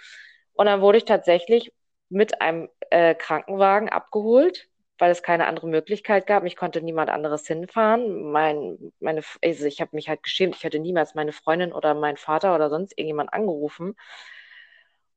Und 0.53 0.67
dann 0.67 0.81
wurde 0.81 0.97
ich 0.97 1.05
tatsächlich 1.05 1.73
mit 2.09 2.41
einem 2.41 2.69
äh, 2.91 3.13
Krankenwagen 3.13 3.89
abgeholt, 3.89 4.69
weil 4.97 5.11
es 5.11 5.21
keine 5.21 5.47
andere 5.47 5.67
Möglichkeit 5.67 6.27
gab. 6.27 6.45
Ich 6.45 6.55
konnte 6.55 6.81
niemand 6.81 7.09
anderes 7.09 7.45
hinfahren. 7.45 8.31
Mein, 8.31 8.93
meine, 9.01 9.21
also 9.43 9.65
ich 9.65 9.81
habe 9.81 9.91
mich 9.93 10.07
halt 10.07 10.23
geschämt. 10.23 10.55
Ich 10.55 10.63
hätte 10.63 10.79
niemals 10.79 11.13
meine 11.13 11.33
Freundin 11.33 11.73
oder 11.73 11.93
meinen 11.93 12.17
Vater 12.17 12.55
oder 12.55 12.69
sonst 12.69 12.93
irgendjemand 12.97 13.33
angerufen. 13.33 13.95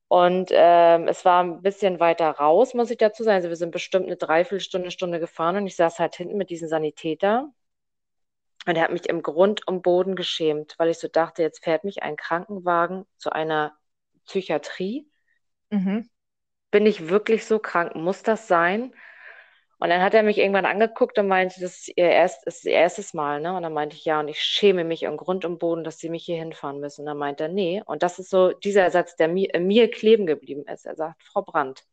Und 0.08 0.50
ähm, 0.52 1.06
es 1.06 1.24
war 1.26 1.44
ein 1.44 1.60
bisschen 1.62 2.00
weiter 2.00 2.30
raus, 2.30 2.72
muss 2.72 2.90
ich 2.90 2.96
dazu 2.96 3.22
sagen. 3.22 3.36
Also 3.36 3.50
wir 3.50 3.56
sind 3.56 3.72
bestimmt 3.72 4.06
eine 4.06 4.16
Dreiviertelstunde, 4.16 4.90
Stunde 4.90 5.20
gefahren 5.20 5.56
und 5.56 5.66
ich 5.66 5.76
saß 5.76 5.98
halt 5.98 6.16
hinten 6.16 6.38
mit 6.38 6.48
diesem 6.48 6.68
Sanitäter. 6.68 7.52
Und 8.66 8.76
er 8.76 8.82
hat 8.82 8.92
mich 8.92 9.08
im 9.08 9.22
Grund 9.22 9.66
und 9.66 9.82
Boden 9.82 10.16
geschämt, 10.16 10.74
weil 10.78 10.88
ich 10.90 10.98
so 10.98 11.08
dachte, 11.08 11.42
jetzt 11.42 11.62
fährt 11.62 11.84
mich 11.84 12.02
ein 12.02 12.16
Krankenwagen 12.16 13.04
zu 13.16 13.30
einer 13.30 13.76
Psychiatrie. 14.26 15.10
Mhm. 15.70 16.08
Bin 16.70 16.86
ich 16.86 17.08
wirklich 17.08 17.46
so 17.46 17.58
krank? 17.58 17.94
Muss 17.94 18.22
das 18.22 18.48
sein? 18.48 18.94
Und 19.80 19.90
dann 19.90 20.02
hat 20.02 20.12
er 20.12 20.24
mich 20.24 20.38
irgendwann 20.38 20.66
angeguckt 20.66 21.18
und 21.18 21.28
meinte, 21.28 21.60
das 21.60 21.78
ist 21.78 21.88
ihr, 21.96 22.10
erst, 22.10 22.44
ist 22.46 22.64
ihr 22.64 22.72
erstes 22.72 23.14
Mal, 23.14 23.40
ne? 23.40 23.56
Und 23.56 23.62
dann 23.62 23.72
meinte 23.72 23.94
ich, 23.94 24.04
ja, 24.04 24.18
und 24.18 24.26
ich 24.26 24.42
schäme 24.42 24.82
mich 24.82 25.04
im 25.04 25.16
Grund 25.16 25.44
und 25.44 25.58
Boden, 25.58 25.84
dass 25.84 25.98
sie 25.98 26.08
mich 26.08 26.24
hier 26.24 26.36
hinfahren 26.36 26.80
müssen. 26.80 27.02
Und 27.02 27.06
dann 27.06 27.18
meinte 27.18 27.44
er, 27.44 27.48
nee. 27.48 27.80
Und 27.86 28.02
das 28.02 28.18
ist 28.18 28.30
so 28.30 28.52
dieser 28.52 28.90
Satz, 28.90 29.14
der 29.14 29.28
mir, 29.28 29.50
mir 29.60 29.88
kleben 29.88 30.26
geblieben 30.26 30.64
ist. 30.66 30.84
Er 30.84 30.96
sagt, 30.96 31.22
Frau 31.22 31.42
Brandt, 31.42 31.84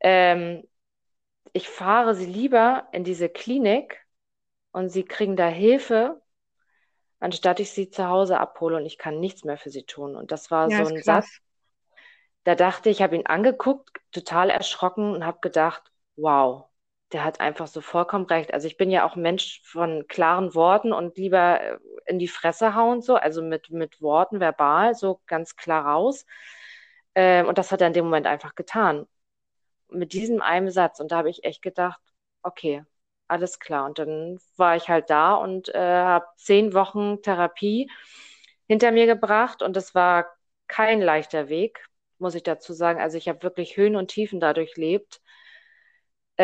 ähm, 0.00 0.68
ich 1.54 1.68
fahre 1.68 2.14
Sie 2.14 2.26
lieber 2.26 2.88
in 2.92 3.04
diese 3.04 3.30
Klinik 3.30 4.04
und 4.72 4.90
Sie 4.90 5.04
kriegen 5.04 5.36
da 5.36 5.46
Hilfe, 5.46 6.20
anstatt 7.18 7.60
ich 7.60 7.70
Sie 7.70 7.88
zu 7.88 8.08
Hause 8.08 8.38
abhole 8.38 8.76
und 8.76 8.84
ich 8.84 8.98
kann 8.98 9.20
nichts 9.20 9.44
mehr 9.44 9.56
für 9.56 9.70
Sie 9.70 9.84
tun. 9.84 10.16
Und 10.16 10.32
das 10.32 10.50
war 10.50 10.70
ja, 10.70 10.84
so 10.84 10.94
ein 10.94 11.02
Satz, 11.02 11.38
da 12.44 12.54
dachte 12.54 12.90
ich, 12.90 13.00
habe 13.00 13.16
ihn 13.16 13.26
angeguckt, 13.26 14.00
total 14.10 14.50
erschrocken 14.50 15.14
und 15.14 15.24
habe 15.24 15.38
gedacht, 15.40 15.91
wow, 16.22 16.68
der 17.12 17.24
hat 17.24 17.40
einfach 17.40 17.66
so 17.66 17.80
vollkommen 17.80 18.26
recht. 18.26 18.54
Also 18.54 18.66
ich 18.66 18.76
bin 18.76 18.90
ja 18.90 19.04
auch 19.06 19.16
Mensch 19.16 19.62
von 19.64 20.06
klaren 20.08 20.54
Worten 20.54 20.92
und 20.92 21.16
lieber 21.18 21.60
äh, 21.60 21.78
in 22.06 22.18
die 22.18 22.28
Fresse 22.28 22.74
hauen, 22.74 23.02
so, 23.02 23.16
also 23.16 23.42
mit, 23.42 23.70
mit 23.70 24.00
Worten 24.00 24.40
verbal, 24.40 24.94
so 24.94 25.20
ganz 25.26 25.56
klar 25.56 25.84
raus. 25.86 26.26
Ähm, 27.14 27.48
und 27.48 27.58
das 27.58 27.72
hat 27.72 27.80
er 27.80 27.88
in 27.88 27.92
dem 27.94 28.04
Moment 28.06 28.26
einfach 28.26 28.54
getan. 28.54 29.06
Mit 29.90 30.12
diesem 30.14 30.42
einen 30.42 30.70
Satz. 30.70 31.00
Und 31.00 31.12
da 31.12 31.18
habe 31.18 31.30
ich 31.30 31.44
echt 31.44 31.62
gedacht, 31.62 32.00
okay, 32.42 32.84
alles 33.28 33.58
klar. 33.60 33.86
Und 33.86 33.98
dann 33.98 34.38
war 34.56 34.76
ich 34.76 34.88
halt 34.88 35.10
da 35.10 35.34
und 35.34 35.68
äh, 35.74 35.78
habe 35.78 36.26
zehn 36.36 36.74
Wochen 36.74 37.22
Therapie 37.22 37.90
hinter 38.68 38.92
mir 38.92 39.06
gebracht. 39.06 39.62
Und 39.62 39.76
das 39.76 39.94
war 39.94 40.26
kein 40.68 41.00
leichter 41.02 41.48
Weg, 41.48 41.86
muss 42.18 42.34
ich 42.34 42.42
dazu 42.42 42.72
sagen. 42.74 43.00
Also 43.00 43.18
ich 43.18 43.28
habe 43.28 43.42
wirklich 43.42 43.76
Höhen 43.76 43.96
und 43.96 44.08
Tiefen 44.08 44.40
dadurch 44.40 44.76
lebt 44.76 45.21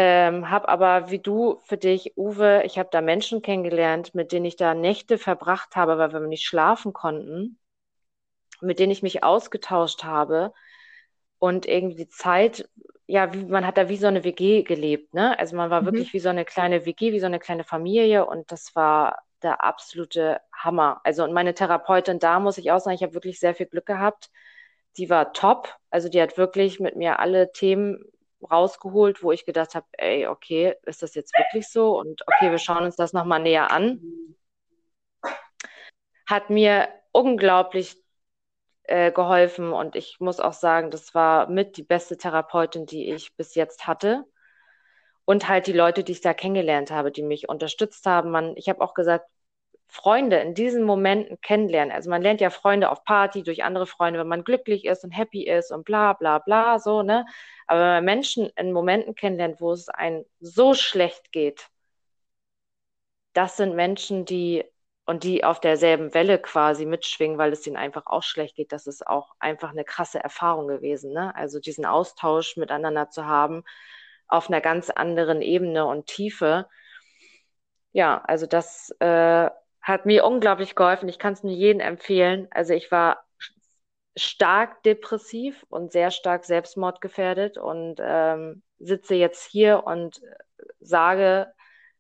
ähm, 0.01 0.49
habe 0.49 0.69
aber 0.69 1.11
wie 1.11 1.19
du 1.19 1.59
für 1.65 1.77
dich, 1.77 2.17
Uwe, 2.17 2.63
ich 2.65 2.79
habe 2.79 2.89
da 2.93 3.01
Menschen 3.01 3.43
kennengelernt, 3.43 4.15
mit 4.15 4.31
denen 4.31 4.45
ich 4.45 4.55
da 4.55 4.73
Nächte 4.73 5.19
verbracht 5.19 5.75
habe, 5.75 5.99
weil 5.99 6.13
wir 6.13 6.21
nicht 6.21 6.47
schlafen 6.47 6.93
konnten, 6.93 7.59
mit 8.61 8.79
denen 8.79 8.93
ich 8.93 9.03
mich 9.03 9.25
ausgetauscht 9.25 10.05
habe 10.05 10.53
und 11.41 11.67
irgendwie 11.67 11.97
die 11.97 12.09
Zeit, 12.09 12.69
ja, 13.09 13.33
wie, 13.35 13.45
man 13.45 13.67
hat 13.67 13.77
da 13.77 13.89
wie 13.89 13.97
so 13.97 14.07
eine 14.07 14.23
WG 14.23 14.63
gelebt, 14.63 15.15
ne? 15.15 15.37
Also 15.37 15.57
man 15.57 15.69
war 15.69 15.81
mhm. 15.81 15.87
wirklich 15.87 16.13
wie 16.13 16.21
so 16.21 16.29
eine 16.29 16.45
kleine 16.45 16.87
WG, 16.87 17.13
wie 17.13 17.21
so 17.21 17.27
eine 17.27 17.41
kleine 17.41 17.65
Familie 17.65 18.25
und 18.25 18.53
das 18.53 18.77
war 18.77 19.19
der 19.43 19.65
absolute 19.65 20.41
Hammer. 20.53 21.01
Also 21.03 21.25
und 21.25 21.33
meine 21.33 21.55
Therapeutin 21.55 22.21
da 22.21 22.39
muss 22.39 22.59
ich 22.59 22.71
auch 22.71 22.79
sagen, 22.79 22.95
ich 22.95 23.03
habe 23.03 23.15
wirklich 23.15 23.41
sehr 23.41 23.55
viel 23.57 23.67
Glück 23.67 23.87
gehabt. 23.87 24.31
Die 24.97 25.11
war 25.11 25.33
top, 25.33 25.75
also 25.91 26.09
die 26.09 26.23
hat 26.23 26.39
wirklich 26.39 26.79
mit 26.79 26.95
mir 26.95 27.19
alle 27.19 27.51
Themen 27.53 28.05
rausgeholt, 28.43 29.23
wo 29.23 29.33
ich 29.33 29.45
gedacht 29.45 29.75
habe, 29.75 29.87
ey, 29.93 30.27
okay, 30.27 30.77
ist 30.85 31.03
das 31.03 31.15
jetzt 31.15 31.37
wirklich 31.37 31.69
so? 31.69 31.99
Und 31.99 32.23
okay, 32.27 32.51
wir 32.51 32.59
schauen 32.59 32.85
uns 32.85 32.97
das 32.97 33.13
nochmal 33.13 33.41
näher 33.41 33.71
an. 33.71 34.01
Hat 36.27 36.51
mir 36.51 36.89
unglaublich 37.13 37.97
äh, 38.85 39.13
geholfen 39.13 39.73
und 39.73 39.97
ich 39.97 40.19
muss 40.21 40.41
auch 40.41 40.53
sagen, 40.53 40.91
das 40.91 41.15
war 41.15 41.49
mit 41.49 41.77
die 41.77 41.83
beste 41.83 42.17
Therapeutin, 42.17 42.87
die 42.87 43.13
ich 43.13 43.37
bis 43.37 43.55
jetzt 43.55 43.87
hatte. 43.87 44.25
Und 45.25 45.49
halt 45.49 45.67
die 45.67 45.75
Leute, 45.75 46.05
die 46.05 46.13
ich 46.13 46.23
da 46.23 46.33
kennengelernt 46.33 46.91
habe, 46.91 47.13
die 47.13 47.23
mich 47.23 47.51
unterstützt 47.51 48.07
haben. 48.07 48.31
Man, 48.31 48.57
ich 48.57 48.71
habe 48.71 48.81
auch 48.81 48.95
gesagt, 48.95 49.27
Freunde 49.89 50.37
in 50.39 50.55
diesen 50.55 50.85
Momenten 50.85 51.41
kennenlernen. 51.41 51.93
Also 51.93 52.11
man 52.11 52.23
lernt 52.23 52.41
ja 52.41 52.51
Freunde 52.51 52.91
auf 52.91 53.05
Party 53.05 53.43
durch 53.43 53.65
andere 53.65 53.87
Freunde, 53.87 54.21
wenn 54.21 54.29
man 54.29 54.45
glücklich 54.45 54.85
ist 54.85 55.05
und 55.05 55.11
happy 55.11 55.45
ist 55.49 55.73
und 55.73 55.85
bla 55.85 56.13
bla 56.13 56.39
bla 56.39 56.79
so, 56.79 57.03
ne? 57.03 57.27
Aber 57.67 57.81
wenn 57.81 57.89
man 57.89 58.05
Menschen 58.05 58.51
in 58.57 58.73
Momenten 58.73 59.15
kennenlernt, 59.15 59.61
wo 59.61 59.73
es 59.73 59.89
einem 59.89 60.25
so 60.41 60.75
schlecht 60.75 61.33
geht, 61.33 61.69
das 63.33 63.57
sind 63.57 63.75
Menschen, 63.77 64.25
die 64.25 64.65
und 65.07 65.25
die 65.25 65.43
auf 65.45 65.61
derselben 65.61 66.13
Welle 66.13 66.39
quasi 66.39 66.85
mitschwingen, 66.85 67.39
weil 67.39 67.53
es 67.53 67.67
ihnen 67.67 67.77
einfach 67.77 68.05
auch 68.07 68.23
schlecht 68.23 68.57
geht, 68.57 68.73
das 68.73 68.87
ist 68.87 69.07
auch 69.07 69.35
einfach 69.39 69.71
eine 69.71 69.85
krasse 69.85 70.23
Erfahrung 70.23 70.69
gewesen. 70.69 71.13
Ne? 71.15 71.35
Also 71.35 71.61
diesen 71.61 71.87
Austausch 71.87 72.57
miteinander 72.59 73.09
zu 73.09 73.25
haben 73.25 73.65
auf 74.27 74.49
einer 74.51 74.61
ganz 74.61 74.91
anderen 74.91 75.41
Ebene 75.41 75.87
und 75.87 76.07
Tiefe. 76.07 76.69
Ja, 77.93 78.23
also 78.27 78.47
das 78.47 78.91
äh, 79.01 79.49
hat 79.89 80.07
mir 80.07 80.25
unglaublich 80.25 80.75
geholfen. 80.75 81.09
Ich 81.09 81.19
kann 81.19 81.33
es 81.33 81.43
nur 81.43 81.53
jedem 81.53 81.81
empfehlen. 81.81 82.47
Also 82.51 82.75
ich 82.75 82.91
war 82.93 83.25
stark 84.17 84.83
depressiv 84.83 85.65
und 85.71 85.93
sehr 85.93 86.11
stark 86.11 86.45
selbstmordgefährdet 86.45 87.57
und 87.57 87.97
ähm, 88.01 88.63
sitze 88.79 89.15
jetzt 89.15 89.51
hier 89.51 89.85
und 89.87 90.21
sage 90.81 91.53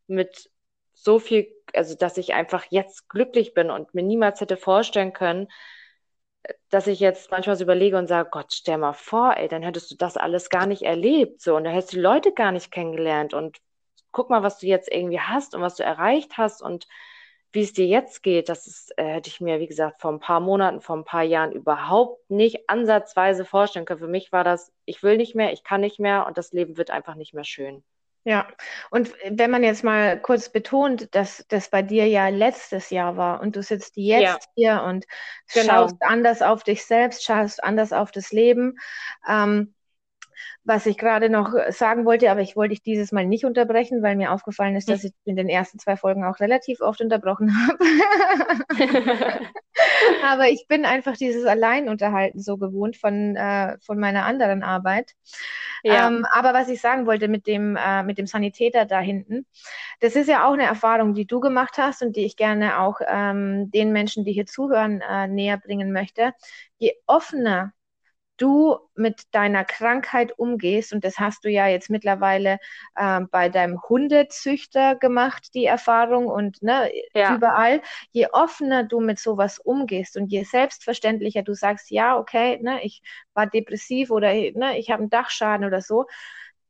mit 0.07 0.51
so 0.93 1.19
viel, 1.19 1.49
also 1.73 1.95
dass 1.95 2.19
ich 2.19 2.35
einfach 2.35 2.67
jetzt 2.71 3.09
glücklich 3.09 3.55
bin 3.55 3.71
und 3.71 3.95
mir 3.95 4.03
niemals 4.03 4.41
hätte 4.41 4.57
vorstellen 4.57 5.13
können, 5.13 5.49
dass 6.71 6.87
ich 6.87 7.01
jetzt 7.01 7.31
manchmal 7.31 7.57
so 7.57 7.65
überlege 7.65 7.97
und 7.97 8.07
sage, 8.07 8.29
Gott, 8.31 8.53
stell 8.53 8.79
mal 8.79 8.93
vor, 8.93 9.37
ey, 9.37 9.49
dann 9.49 9.63
hättest 9.63 9.91
du 9.91 9.97
das 9.97 10.17
alles 10.17 10.51
gar 10.51 10.67
nicht 10.67 10.83
erlebt, 10.83 11.41
so, 11.41 11.57
und 11.57 11.65
dann 11.65 11.73
hättest 11.73 11.93
du 11.93 11.97
die 11.97 12.03
Leute 12.03 12.33
gar 12.33 12.53
nicht 12.53 12.71
kennengelernt 12.71 13.33
und 13.35 13.59
guck 14.13 14.31
mal, 14.31 14.43
was 14.43 14.59
du 14.59 14.67
jetzt 14.67 14.91
irgendwie 14.91 15.21
hast 15.21 15.55
und 15.55 15.63
was 15.63 15.77
du 15.77 15.85
erreicht 15.85 16.37
hast 16.37 16.63
und 16.63 16.87
wie 17.53 17.63
es 17.63 17.73
dir 17.73 17.87
jetzt 17.87 18.23
geht, 18.23 18.49
das 18.49 18.67
ist, 18.67 18.93
äh, 18.99 19.05
hätte 19.05 19.29
ich 19.29 19.41
mir, 19.41 19.59
wie 19.61 19.67
gesagt, 19.67 20.01
vor 20.01 20.13
ein 20.13 20.21
paar 20.21 20.41
Monaten, 20.41 20.81
vor 20.81 20.97
ein 20.97 21.05
paar 21.05 21.23
Jahren 21.23 21.53
überhaupt 21.53 22.31
nicht 22.31 22.69
ansatzweise 22.69 23.45
vorstellen 23.45 23.87
können. 23.87 24.01
Für 24.01 24.09
mich 24.09 24.33
war 24.33 24.45
das, 24.45 24.73
ich 24.85 25.03
will 25.03 25.17
nicht 25.17 25.35
mehr, 25.35 25.53
ich 25.53 25.65
kann 25.65 25.81
nicht 25.81 25.99
mehr 25.99 26.27
und 26.27 26.37
das 26.37 26.53
Leben 26.53 26.77
wird 26.77 26.91
einfach 26.91 27.15
nicht 27.15 27.35
mehr 27.35 27.45
schön. 27.45 27.83
Ja, 28.25 28.47
und 28.91 29.15
wenn 29.25 29.51
man 29.51 29.63
jetzt 29.63 29.85
mal 29.85 30.21
kurz 30.21 30.51
betont, 30.51 31.15
dass 31.15 31.47
das 31.49 31.71
bei 31.71 31.81
dir 31.81 32.07
ja 32.07 32.29
letztes 32.29 32.91
Jahr 32.91 33.17
war 33.17 33.41
und 33.41 33.57
du 33.57 33.63
sitzt 33.63 33.97
jetzt 33.97 34.23
ja. 34.23 34.39
hier 34.55 34.83
und 34.83 35.07
genau. 35.51 35.67
schaust 35.67 35.97
anders 36.01 36.43
auf 36.43 36.63
dich 36.63 36.85
selbst, 36.85 37.25
schaust 37.25 37.65
anders 37.65 37.95
auf 37.95 38.11
das 38.11 38.31
Leben, 38.31 38.77
ähm, 39.27 39.75
was 40.65 40.87
ich 40.87 40.99
gerade 40.99 41.31
noch 41.31 41.53
sagen 41.71 42.05
wollte, 42.05 42.31
aber 42.31 42.41
ich 42.41 42.57
wollte 42.57 42.71
dich 42.71 42.83
dieses 42.83 43.13
Mal 43.13 43.27
nicht 43.27 43.45
unterbrechen, 43.45 44.03
weil 44.03 44.17
mir 44.17 44.33
aufgefallen 44.33 44.77
ist, 44.77 44.89
dass 44.89 45.05
ich 45.05 45.13
in 45.25 45.37
den 45.37 45.49
ersten 45.49 45.79
zwei 45.79 45.97
Folgen 45.97 46.25
auch 46.25 46.41
relativ 46.41 46.81
oft 46.81 47.01
unterbrochen 47.01 47.53
habe. 47.69 47.79
aber 50.25 50.49
ich 50.49 50.67
bin 50.69 50.85
einfach 50.85 51.17
dieses 51.17 51.47
Alleinunterhalten 51.47 52.41
so 52.41 52.57
gewohnt 52.57 52.97
von, 52.97 53.37
äh, 53.37 53.79
von 53.81 53.99
meiner 53.99 54.25
anderen 54.25 54.63
Arbeit. 54.63 55.13
Ja. 55.83 56.09
Ähm, 56.09 56.27
aber 56.31 56.55
was 56.55 56.69
ich 56.69 56.81
sagen 56.81 57.07
wollte 57.07 57.29
mit 57.29 57.47
dem, 57.47 57.77
äh, 57.77 58.03
mit 58.03 58.19
dem 58.19 58.27
Sanitäter 58.27 58.85
da 58.85 59.01
hinten, 59.01 59.47
das 60.01 60.17
ist 60.17 60.29
ja 60.29 60.47
auch 60.47 60.53
eine 60.53 60.65
Erfahrung, 60.65 61.15
die 61.15 61.27
du 61.27 61.41
gemacht 61.41 61.79
hast 61.79 62.03
und 62.03 62.17
die 62.17 62.25
ich 62.25 62.37
gerne 62.37 62.81
auch 62.81 63.01
ähm, 63.07 63.71
den 63.71 63.93
Menschen, 63.93 64.25
die 64.25 64.33
hier 64.33 64.47
zuhören, 64.47 65.01
äh, 65.01 65.29
näher 65.29 65.59
bringen 65.59 65.93
möchte. 65.93 66.33
Je 66.79 66.95
offener 67.07 67.73
du 68.39 68.79
mit 68.95 69.23
deiner 69.33 69.65
Krankheit 69.65 70.39
umgehst, 70.39 70.93
und 70.93 71.05
das 71.05 71.19
hast 71.19 71.45
du 71.45 71.51
ja 71.51 71.67
jetzt 71.69 71.91
mittlerweile 71.91 72.59
äh, 72.97 73.21
bei 73.31 73.49
deinem 73.49 73.81
Hundezüchter 73.89 74.97
gemacht, 74.97 75.49
die 75.55 75.67
Erfahrung 75.67 76.27
und 76.27 76.63
ne, 76.63 76.91
ja. 77.15 77.35
überall, 77.35 77.83
je 78.13 78.29
offener 78.33 78.85
du 78.85 79.01
mit 79.01 79.19
sowas 79.19 79.59
umgehst 79.59 80.17
und 80.17 80.29
je 80.33 80.45
selbstverständlicher 80.45 81.43
du 81.43 81.55
sagst, 81.55 81.91
ja, 81.91 82.19
okay, 82.19 82.59
ne, 82.63 82.83
ich 82.83 83.03
war 83.35 83.47
depressiv 83.47 84.11
oder 84.11 84.33
ne, 84.33 84.79
ich 84.79 84.91
habe 84.91 85.03
einen 85.03 85.11
Dachschaden 85.11 85.67
oder 85.67 85.83
so, 85.83 86.07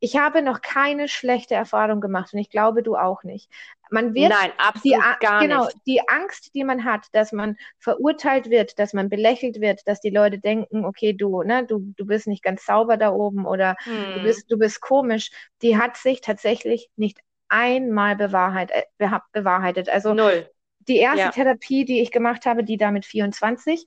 ich 0.00 0.16
habe 0.16 0.42
noch 0.42 0.60
keine 0.60 1.08
schlechte 1.08 1.54
Erfahrung 1.54 2.00
gemacht 2.00 2.32
und 2.32 2.38
ich 2.38 2.50
glaube, 2.50 2.82
du 2.82 2.96
auch 2.96 3.24
nicht. 3.24 3.50
Man 3.90 4.14
wird 4.14 4.30
Nein, 4.30 4.52
die, 4.84 4.96
gar 5.20 5.40
genau, 5.40 5.64
nicht. 5.64 5.78
die 5.86 6.08
Angst, 6.08 6.54
die 6.54 6.62
man 6.62 6.84
hat, 6.84 7.06
dass 7.12 7.32
man 7.32 7.56
verurteilt 7.78 8.50
wird, 8.50 8.78
dass 8.78 8.92
man 8.92 9.08
belächelt 9.08 9.60
wird, 9.60 9.80
dass 9.86 10.00
die 10.00 10.10
Leute 10.10 10.38
denken, 10.38 10.84
okay, 10.84 11.14
du, 11.14 11.42
ne, 11.42 11.64
du, 11.66 11.92
du 11.96 12.06
bist 12.06 12.26
nicht 12.26 12.42
ganz 12.42 12.64
sauber 12.66 12.96
da 12.96 13.10
oben 13.10 13.46
oder 13.46 13.76
hm. 13.84 14.14
du 14.14 14.22
bist, 14.22 14.50
du 14.50 14.58
bist 14.58 14.80
komisch, 14.80 15.30
die 15.62 15.78
hat 15.78 15.96
sich 15.96 16.20
tatsächlich 16.20 16.90
nicht 16.96 17.18
einmal 17.48 18.16
bewahrheitet. 18.16 18.84
Äh, 18.98 19.08
bewahrheitet. 19.32 19.88
Also 19.88 20.14
Null. 20.14 20.48
Die 20.80 20.96
erste 20.96 21.20
ja. 21.20 21.30
Therapie, 21.30 21.84
die 21.84 22.00
ich 22.00 22.10
gemacht 22.10 22.46
habe, 22.46 22.64
die 22.64 22.78
da 22.78 22.90
mit 22.90 23.04
24, 23.04 23.84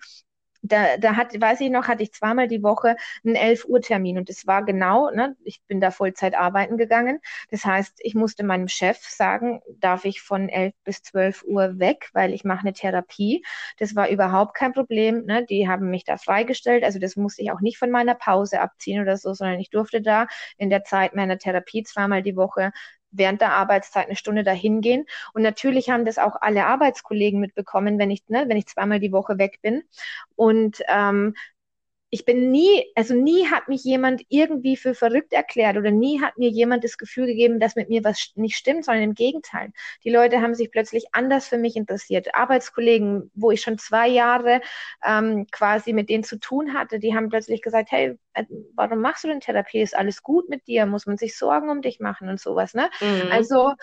da, 0.61 0.97
da 0.97 1.15
hat, 1.15 1.39
weiß 1.39 1.61
ich 1.61 1.69
noch, 1.69 1.87
hatte 1.87 2.03
ich 2.03 2.13
zweimal 2.13 2.47
die 2.47 2.63
Woche 2.63 2.95
einen 3.25 3.35
11 3.35 3.65
Uhr 3.65 3.81
Termin 3.81 4.17
und 4.17 4.29
es 4.29 4.45
war 4.47 4.63
genau, 4.63 5.09
ne, 5.11 5.35
ich 5.43 5.61
bin 5.67 5.81
da 5.81 5.91
Vollzeit 5.91 6.35
arbeiten 6.35 6.77
gegangen. 6.77 7.19
Das 7.49 7.65
heißt, 7.65 7.99
ich 7.99 8.15
musste 8.15 8.43
meinem 8.43 8.67
Chef 8.67 8.97
sagen, 8.99 9.61
darf 9.79 10.05
ich 10.05 10.21
von 10.21 10.49
11 10.49 10.73
bis 10.83 11.01
12 11.03 11.43
Uhr 11.43 11.79
weg, 11.79 12.09
weil 12.13 12.33
ich 12.33 12.43
mache 12.43 12.61
eine 12.61 12.73
Therapie. 12.73 13.43
Das 13.77 13.95
war 13.95 14.09
überhaupt 14.09 14.55
kein 14.55 14.73
Problem. 14.73 15.25
Ne? 15.25 15.45
Die 15.45 15.67
haben 15.67 15.89
mich 15.89 16.03
da 16.03 16.17
freigestellt. 16.17 16.83
Also 16.83 16.99
das 16.99 17.15
musste 17.15 17.41
ich 17.41 17.51
auch 17.51 17.61
nicht 17.61 17.77
von 17.77 17.91
meiner 17.91 18.15
Pause 18.15 18.61
abziehen 18.61 19.01
oder 19.01 19.17
so, 19.17 19.33
sondern 19.33 19.59
ich 19.59 19.69
durfte 19.69 20.01
da 20.01 20.27
in 20.57 20.69
der 20.69 20.83
Zeit 20.83 21.15
meiner 21.15 21.37
Therapie 21.37 21.83
zweimal 21.83 22.21
die 22.21 22.35
Woche 22.35 22.71
während 23.11 23.41
der 23.41 23.53
Arbeitszeit 23.53 24.07
eine 24.07 24.15
Stunde 24.15 24.43
dahin 24.43 24.81
gehen. 24.81 25.05
Und 25.33 25.41
natürlich 25.41 25.89
haben 25.89 26.05
das 26.05 26.17
auch 26.17 26.35
alle 26.41 26.65
Arbeitskollegen 26.65 27.39
mitbekommen, 27.39 27.99
wenn 27.99 28.11
ich, 28.11 28.23
ne, 28.27 28.45
wenn 28.47 28.57
ich 28.57 28.67
zweimal 28.67 28.99
die 28.99 29.11
Woche 29.11 29.37
weg 29.37 29.59
bin. 29.61 29.83
Und 30.35 30.81
ähm, 30.87 31.35
ich 32.13 32.25
bin 32.25 32.51
nie, 32.51 32.85
also 32.95 33.13
nie 33.13 33.47
hat 33.47 33.69
mich 33.69 33.85
jemand 33.85 34.21
irgendwie 34.27 34.75
für 34.75 34.93
verrückt 34.93 35.31
erklärt 35.31 35.77
oder 35.77 35.91
nie 35.91 36.21
hat 36.21 36.37
mir 36.37 36.49
jemand 36.49 36.83
das 36.83 36.97
Gefühl 36.97 37.25
gegeben, 37.25 37.61
dass 37.61 37.77
mit 37.77 37.87
mir 37.87 38.03
was 38.03 38.33
nicht 38.35 38.57
stimmt, 38.57 38.83
sondern 38.83 39.03
im 39.03 39.13
Gegenteil. 39.13 39.71
Die 40.03 40.09
Leute 40.09 40.41
haben 40.41 40.53
sich 40.53 40.71
plötzlich 40.71 41.05
anders 41.13 41.47
für 41.47 41.57
mich 41.57 41.77
interessiert. 41.77 42.35
Arbeitskollegen, 42.35 43.31
wo 43.33 43.51
ich 43.51 43.61
schon 43.61 43.77
zwei 43.77 44.09
Jahre 44.09 44.59
ähm, 45.05 45.47
quasi 45.51 45.93
mit 45.93 46.09
denen 46.09 46.25
zu 46.25 46.37
tun 46.37 46.73
hatte, 46.73 46.99
die 46.99 47.15
haben 47.15 47.29
plötzlich 47.29 47.61
gesagt, 47.61 47.91
hey, 47.91 48.19
äh, 48.33 48.43
warum 48.75 48.99
machst 48.99 49.23
du 49.23 49.29
denn 49.29 49.39
Therapie? 49.39 49.81
Ist 49.81 49.95
alles 49.95 50.21
gut 50.21 50.49
mit 50.49 50.67
dir? 50.67 50.85
Muss 50.85 51.05
man 51.05 51.17
sich 51.17 51.37
Sorgen 51.37 51.69
um 51.69 51.81
dich 51.81 52.01
machen 52.01 52.27
und 52.27 52.41
sowas, 52.41 52.73
ne? 52.73 52.89
Mhm. 52.99 53.31
Also 53.31 53.73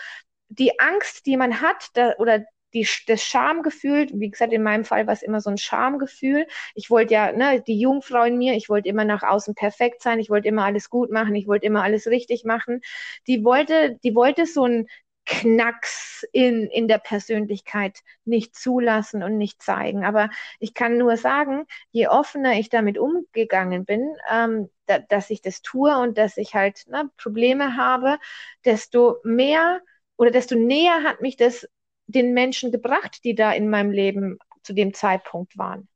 die 0.49 0.79
Angst, 0.79 1.25
die 1.25 1.35
man 1.35 1.61
hat, 1.61 1.87
da, 1.93 2.13
oder 2.19 2.45
die, 2.73 2.87
das 3.07 3.23
Schamgefühl, 3.23 4.07
wie 4.13 4.29
gesagt, 4.29 4.53
in 4.53 4.63
meinem 4.63 4.85
Fall 4.85 5.07
war 5.07 5.13
es 5.13 5.23
immer 5.23 5.41
so 5.41 5.49
ein 5.49 5.57
Schamgefühl. 5.57 6.47
Ich 6.75 6.89
wollte 6.89 7.13
ja, 7.13 7.31
ne, 7.31 7.61
die 7.61 7.79
Jungfrau 7.79 8.23
in 8.23 8.37
mir, 8.37 8.53
ich 8.55 8.69
wollte 8.69 8.89
immer 8.89 9.05
nach 9.05 9.23
außen 9.23 9.55
perfekt 9.55 10.01
sein, 10.03 10.19
ich 10.19 10.29
wollte 10.29 10.47
immer 10.47 10.65
alles 10.65 10.89
gut 10.89 11.11
machen, 11.11 11.35
ich 11.35 11.47
wollte 11.47 11.65
immer 11.65 11.83
alles 11.83 12.07
richtig 12.07 12.43
machen. 12.45 12.81
Die 13.27 13.43
wollte, 13.43 13.97
die 14.03 14.15
wollte 14.15 14.45
so 14.45 14.65
ein 14.65 14.87
Knacks 15.25 16.25
in, 16.31 16.65
in 16.71 16.87
der 16.87 16.97
Persönlichkeit 16.97 17.99
nicht 18.25 18.55
zulassen 18.55 19.21
und 19.21 19.37
nicht 19.37 19.61
zeigen. 19.61 20.03
Aber 20.03 20.29
ich 20.59 20.73
kann 20.73 20.97
nur 20.97 21.17
sagen, 21.17 21.65
je 21.91 22.07
offener 22.07 22.53
ich 22.59 22.69
damit 22.69 22.97
umgegangen 22.97 23.85
bin, 23.85 24.15
ähm, 24.31 24.69
da, 24.87 24.97
dass 24.99 25.29
ich 25.29 25.41
das 25.43 25.61
tue 25.61 25.95
und 25.97 26.17
dass 26.17 26.37
ich 26.37 26.55
halt 26.55 26.85
ne, 26.87 27.09
Probleme 27.17 27.77
habe, 27.77 28.17
desto 28.65 29.17
mehr 29.23 29.81
oder 30.17 30.31
desto 30.31 30.55
näher 30.55 31.03
hat 31.03 31.21
mich 31.21 31.37
das 31.37 31.67
den 32.09 32.33
Menschen 32.33 32.71
gebracht, 32.71 33.23
die 33.23 33.35
da 33.35 33.51
in 33.51 33.69
meinem 33.69 33.91
Leben 33.91 34.39
zu 34.63 34.73
dem 34.73 34.93
Zeitpunkt 34.93 35.57
waren. 35.57 35.87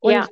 Und, 0.00 0.12
ja. 0.12 0.26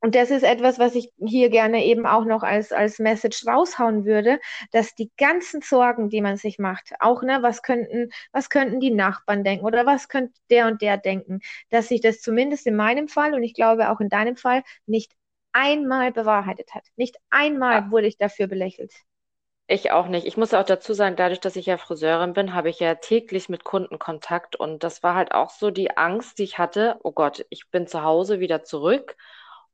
und 0.00 0.14
das 0.14 0.30
ist 0.30 0.44
etwas, 0.44 0.78
was 0.78 0.94
ich 0.94 1.12
hier 1.18 1.50
gerne 1.50 1.84
eben 1.84 2.06
auch 2.06 2.24
noch 2.24 2.42
als, 2.42 2.72
als 2.72 2.98
Message 2.98 3.46
raushauen 3.46 4.04
würde, 4.04 4.38
dass 4.70 4.94
die 4.94 5.10
ganzen 5.16 5.60
Sorgen, 5.60 6.08
die 6.08 6.20
man 6.20 6.36
sich 6.36 6.58
macht, 6.58 6.92
auch, 7.00 7.22
ne, 7.22 7.38
was 7.42 7.62
könnten, 7.62 8.10
was 8.32 8.48
könnten 8.48 8.80
die 8.80 8.92
Nachbarn 8.92 9.44
denken 9.44 9.64
oder 9.64 9.86
was 9.86 10.08
könnte 10.08 10.32
der 10.50 10.68
und 10.68 10.82
der 10.82 10.96
denken, 10.96 11.40
dass 11.70 11.88
sich 11.88 12.00
das 12.00 12.20
zumindest 12.20 12.66
in 12.66 12.76
meinem 12.76 13.08
Fall 13.08 13.34
und 13.34 13.42
ich 13.42 13.54
glaube 13.54 13.90
auch 13.90 14.00
in 14.00 14.08
deinem 14.08 14.36
Fall 14.36 14.62
nicht 14.86 15.12
einmal 15.52 16.12
bewahrheitet 16.12 16.74
hat. 16.74 16.86
Nicht 16.96 17.16
einmal 17.28 17.82
ja. 17.82 17.90
wurde 17.90 18.06
ich 18.06 18.16
dafür 18.16 18.46
belächelt. 18.46 18.92
Ich 19.68 19.90
auch 19.90 20.06
nicht. 20.08 20.26
Ich 20.26 20.36
muss 20.36 20.52
auch 20.54 20.64
dazu 20.64 20.92
sagen, 20.92 21.16
dadurch, 21.16 21.40
dass 21.40 21.56
ich 21.56 21.66
ja 21.66 21.78
Friseurin 21.78 22.34
bin, 22.34 22.52
habe 22.54 22.68
ich 22.68 22.78
ja 22.80 22.94
täglich 22.96 23.48
mit 23.48 23.64
Kunden 23.64 23.98
Kontakt 23.98 24.54
und 24.56 24.82
das 24.84 25.02
war 25.02 25.14
halt 25.14 25.32
auch 25.32 25.50
so 25.50 25.70
die 25.70 25.96
Angst, 25.96 26.38
die 26.38 26.42
ich 26.44 26.58
hatte. 26.58 26.98
Oh 27.02 27.12
Gott, 27.12 27.46
ich 27.48 27.70
bin 27.70 27.86
zu 27.86 28.02
Hause 28.02 28.38
wieder 28.40 28.62
zurück 28.64 29.16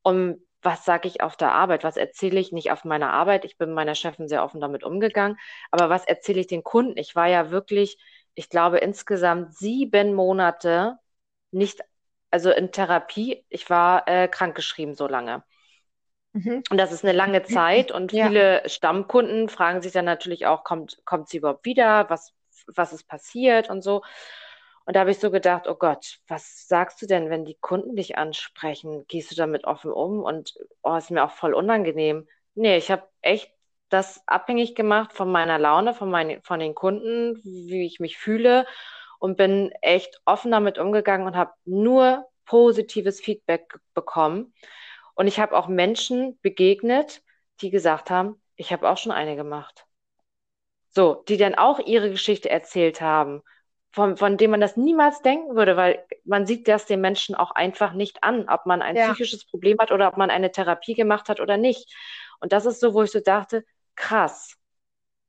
und 0.01 0.41
was 0.61 0.85
sage 0.85 1.07
ich 1.07 1.21
auf 1.21 1.35
der 1.37 1.51
Arbeit, 1.53 1.83
was 1.83 1.97
erzähle 1.97 2.39
ich 2.39 2.51
nicht 2.51 2.71
auf 2.71 2.83
meiner 2.85 3.11
Arbeit. 3.11 3.45
Ich 3.45 3.57
bin 3.57 3.73
meiner 3.73 3.95
Chefin 3.95 4.27
sehr 4.27 4.43
offen 4.43 4.61
damit 4.61 4.83
umgegangen, 4.83 5.37
aber 5.71 5.89
was 5.89 6.05
erzähle 6.05 6.41
ich 6.41 6.47
den 6.47 6.63
Kunden? 6.63 6.97
Ich 6.97 7.15
war 7.15 7.27
ja 7.27 7.49
wirklich, 7.51 7.97
ich 8.35 8.49
glaube, 8.49 8.77
insgesamt 8.79 9.53
sieben 9.55 10.13
Monate 10.13 10.97
nicht, 11.51 11.81
also 12.31 12.51
in 12.51 12.71
Therapie. 12.71 13.45
Ich 13.49 13.69
war 13.69 14.07
äh, 14.07 14.27
krankgeschrieben 14.27 14.95
so 14.95 15.07
lange. 15.07 15.43
Mhm. 16.33 16.63
Und 16.69 16.77
das 16.77 16.91
ist 16.91 17.03
eine 17.03 17.13
lange 17.13 17.43
Zeit 17.43 17.91
und 17.91 18.11
ja. 18.11 18.27
viele 18.27 18.61
Stammkunden 18.67 19.49
fragen 19.49 19.81
sich 19.81 19.91
dann 19.91 20.05
natürlich 20.05 20.45
auch, 20.45 20.63
kommt, 20.63 21.01
kommt 21.05 21.29
sie 21.29 21.37
überhaupt 21.37 21.65
wieder? 21.65 22.09
Was, 22.09 22.33
was 22.67 22.93
ist 22.93 23.07
passiert 23.07 23.69
und 23.69 23.81
so. 23.81 24.01
Und 24.85 24.95
da 24.95 25.01
habe 25.01 25.11
ich 25.11 25.19
so 25.19 25.29
gedacht, 25.29 25.67
oh 25.67 25.75
Gott, 25.75 26.19
was 26.27 26.67
sagst 26.67 27.01
du 27.01 27.05
denn, 27.05 27.29
wenn 27.29 27.45
die 27.45 27.57
Kunden 27.59 27.95
dich 27.95 28.17
ansprechen? 28.17 29.05
Gehst 29.07 29.31
du 29.31 29.35
damit 29.35 29.65
offen 29.65 29.91
um? 29.91 30.23
Und 30.23 30.55
oh, 30.81 30.95
ist 30.95 31.11
mir 31.11 31.23
auch 31.23 31.31
voll 31.31 31.53
unangenehm. 31.53 32.27
Nee, 32.55 32.77
ich 32.77 32.89
habe 32.89 33.03
echt 33.21 33.51
das 33.89 34.23
abhängig 34.27 34.75
gemacht 34.75 35.13
von 35.13 35.31
meiner 35.31 35.59
Laune, 35.59 35.93
von, 35.93 36.09
mein, 36.09 36.41
von 36.41 36.59
den 36.59 36.75
Kunden, 36.75 37.39
wie 37.43 37.85
ich 37.85 37.99
mich 37.99 38.17
fühle 38.17 38.65
und 39.19 39.37
bin 39.37 39.71
echt 39.81 40.21
offen 40.25 40.51
damit 40.51 40.79
umgegangen 40.79 41.27
und 41.27 41.35
habe 41.35 41.53
nur 41.65 42.25
positives 42.45 43.19
Feedback 43.19 43.75
bekommen. 43.93 44.53
Und 45.19 45.27
ich 45.27 45.37
habe 45.37 45.57
auch 45.57 45.67
Menschen 45.67 46.39
begegnet, 46.41 47.21
die 47.59 47.71
gesagt 47.71 48.09
haben, 48.09 48.41
ich 48.55 48.71
habe 48.71 48.89
auch 48.89 48.97
schon 48.97 49.11
eine 49.11 49.35
gemacht. 49.35 49.85
So, 50.91 51.25
die 51.27 51.35
dann 51.35 51.55
auch 51.55 51.79
ihre 51.79 52.09
Geschichte 52.09 52.49
erzählt 52.49 53.01
haben 53.01 53.41
von, 53.91 54.15
von 54.15 54.37
dem 54.37 54.51
man 54.51 54.61
das 54.61 54.77
niemals 54.77 55.21
denken 55.21 55.57
würde, 55.57 55.75
weil 55.75 56.05
man 56.23 56.45
sieht 56.45 56.69
das 56.69 56.85
den 56.85 57.01
Menschen 57.01 57.35
auch 57.35 57.51
einfach 57.51 57.91
nicht 57.91 58.23
an, 58.23 58.47
ob 58.47 58.65
man 58.65 58.81
ein 58.81 58.95
ja. 58.95 59.07
psychisches 59.07 59.43
Problem 59.45 59.77
hat 59.79 59.91
oder 59.91 60.07
ob 60.07 60.15
man 60.15 60.29
eine 60.29 60.53
Therapie 60.53 60.93
gemacht 60.93 61.27
hat 61.27 61.41
oder 61.41 61.57
nicht. 61.57 61.93
Und 62.39 62.53
das 62.53 62.65
ist 62.65 62.79
so, 62.79 62.93
wo 62.93 63.03
ich 63.03 63.11
so 63.11 63.19
dachte, 63.19 63.65
krass. 63.97 64.55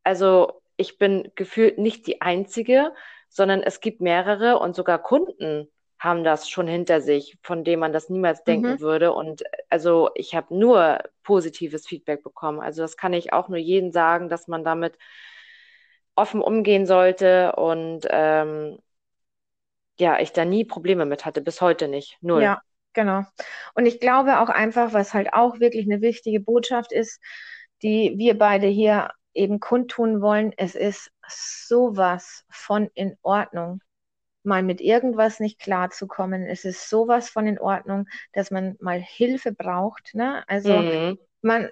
Also 0.04 0.62
ich 0.76 0.98
bin 0.98 1.32
gefühlt 1.34 1.78
nicht 1.78 2.06
die 2.06 2.20
Einzige, 2.20 2.94
sondern 3.28 3.60
es 3.60 3.80
gibt 3.80 4.00
mehrere 4.00 4.60
und 4.60 4.76
sogar 4.76 5.02
Kunden 5.02 5.68
haben 6.00 6.24
das 6.24 6.48
schon 6.48 6.66
hinter 6.66 7.02
sich, 7.02 7.36
von 7.42 7.62
dem 7.62 7.80
man 7.80 7.92
das 7.92 8.08
niemals 8.08 8.42
denken 8.42 8.72
mhm. 8.72 8.80
würde. 8.80 9.12
Und 9.12 9.42
also 9.68 10.08
ich 10.14 10.34
habe 10.34 10.56
nur 10.56 10.98
positives 11.22 11.86
Feedback 11.86 12.22
bekommen. 12.22 12.58
Also 12.58 12.80
das 12.80 12.96
kann 12.96 13.12
ich 13.12 13.34
auch 13.34 13.48
nur 13.48 13.58
jedem 13.58 13.92
sagen, 13.92 14.30
dass 14.30 14.48
man 14.48 14.64
damit 14.64 14.96
offen 16.16 16.40
umgehen 16.40 16.86
sollte 16.86 17.54
und 17.56 18.06
ähm, 18.08 18.78
ja, 19.98 20.18
ich 20.18 20.32
da 20.32 20.46
nie 20.46 20.64
Probleme 20.64 21.04
mit 21.04 21.26
hatte, 21.26 21.42
bis 21.42 21.60
heute 21.60 21.86
nicht. 21.86 22.16
Null. 22.22 22.42
Ja, 22.42 22.62
genau. 22.94 23.24
Und 23.74 23.84
ich 23.84 24.00
glaube 24.00 24.40
auch 24.40 24.48
einfach, 24.48 24.94
was 24.94 25.12
halt 25.12 25.34
auch 25.34 25.60
wirklich 25.60 25.84
eine 25.84 26.00
wichtige 26.00 26.40
Botschaft 26.40 26.92
ist, 26.92 27.20
die 27.82 28.14
wir 28.16 28.38
beide 28.38 28.66
hier 28.66 29.10
eben 29.34 29.60
kundtun 29.60 30.22
wollen, 30.22 30.54
es 30.56 30.74
ist 30.74 31.12
sowas 31.28 32.44
von 32.48 32.88
in 32.94 33.16
Ordnung, 33.22 33.80
mal 34.42 34.62
mit 34.62 34.80
irgendwas 34.80 35.40
nicht 35.40 35.58
klarzukommen. 35.58 36.44
Es 36.46 36.64
ist 36.64 36.88
sowas 36.88 37.30
von 37.30 37.46
in 37.46 37.58
Ordnung, 37.58 38.06
dass 38.32 38.50
man 38.50 38.76
mal 38.80 39.00
Hilfe 39.00 39.52
braucht. 39.52 40.14
Ne? 40.14 40.44
Also 40.48 40.76
mhm. 40.76 41.18
man, 41.42 41.68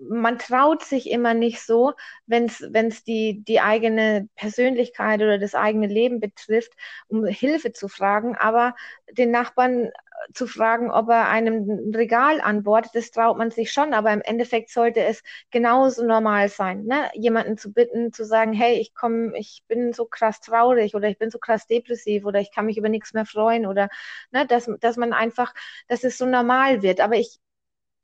man 0.00 0.38
traut 0.38 0.82
sich 0.84 1.10
immer 1.10 1.34
nicht 1.34 1.60
so, 1.62 1.92
wenn 2.26 2.46
es 2.46 3.04
die, 3.04 3.42
die 3.44 3.60
eigene 3.60 4.28
Persönlichkeit 4.36 5.20
oder 5.20 5.38
das 5.38 5.54
eigene 5.54 5.86
Leben 5.86 6.20
betrifft, 6.20 6.72
um 7.08 7.24
Hilfe 7.26 7.72
zu 7.72 7.88
fragen. 7.88 8.36
Aber 8.36 8.74
den 9.10 9.30
Nachbarn 9.30 9.86
äh, 9.86 9.90
zu 10.34 10.46
fragen, 10.46 10.90
ob 10.90 11.08
er 11.08 11.28
einem 11.28 11.68
ein 11.68 11.94
Regal 11.94 12.40
anbohrt, 12.40 12.88
das 12.94 13.10
traut 13.10 13.38
man 13.38 13.50
sich 13.50 13.72
schon. 13.72 13.94
Aber 13.94 14.12
im 14.12 14.20
Endeffekt 14.22 14.70
sollte 14.70 15.00
es 15.02 15.22
genauso 15.50 16.04
normal 16.04 16.48
sein, 16.48 16.84
ne? 16.84 17.10
jemanden 17.14 17.58
zu 17.58 17.72
bitten, 17.72 18.12
zu 18.12 18.24
sagen, 18.24 18.52
hey, 18.52 18.76
ich 18.78 18.94
komme, 18.94 19.36
ich 19.38 19.62
bin 19.68 19.92
so 19.92 20.04
krass 20.04 20.40
traurig 20.40 20.94
oder 20.94 21.08
ich 21.08 21.18
bin 21.18 21.30
so 21.30 21.38
krass 21.38 21.66
depressiv 21.66 22.24
oder 22.24 22.40
ich 22.40 22.52
kann 22.52 22.66
mich 22.66 22.78
über 22.78 22.88
nichts 22.88 23.14
mehr 23.14 23.26
freuen 23.26 23.66
oder 23.66 23.88
ne, 24.30 24.46
dass, 24.46 24.70
dass 24.80 24.96
man 24.96 25.12
einfach, 25.12 25.54
dass 25.88 26.04
es 26.04 26.18
so 26.18 26.26
normal 26.26 26.82
wird. 26.82 27.00
Aber 27.00 27.16
ich, 27.16 27.40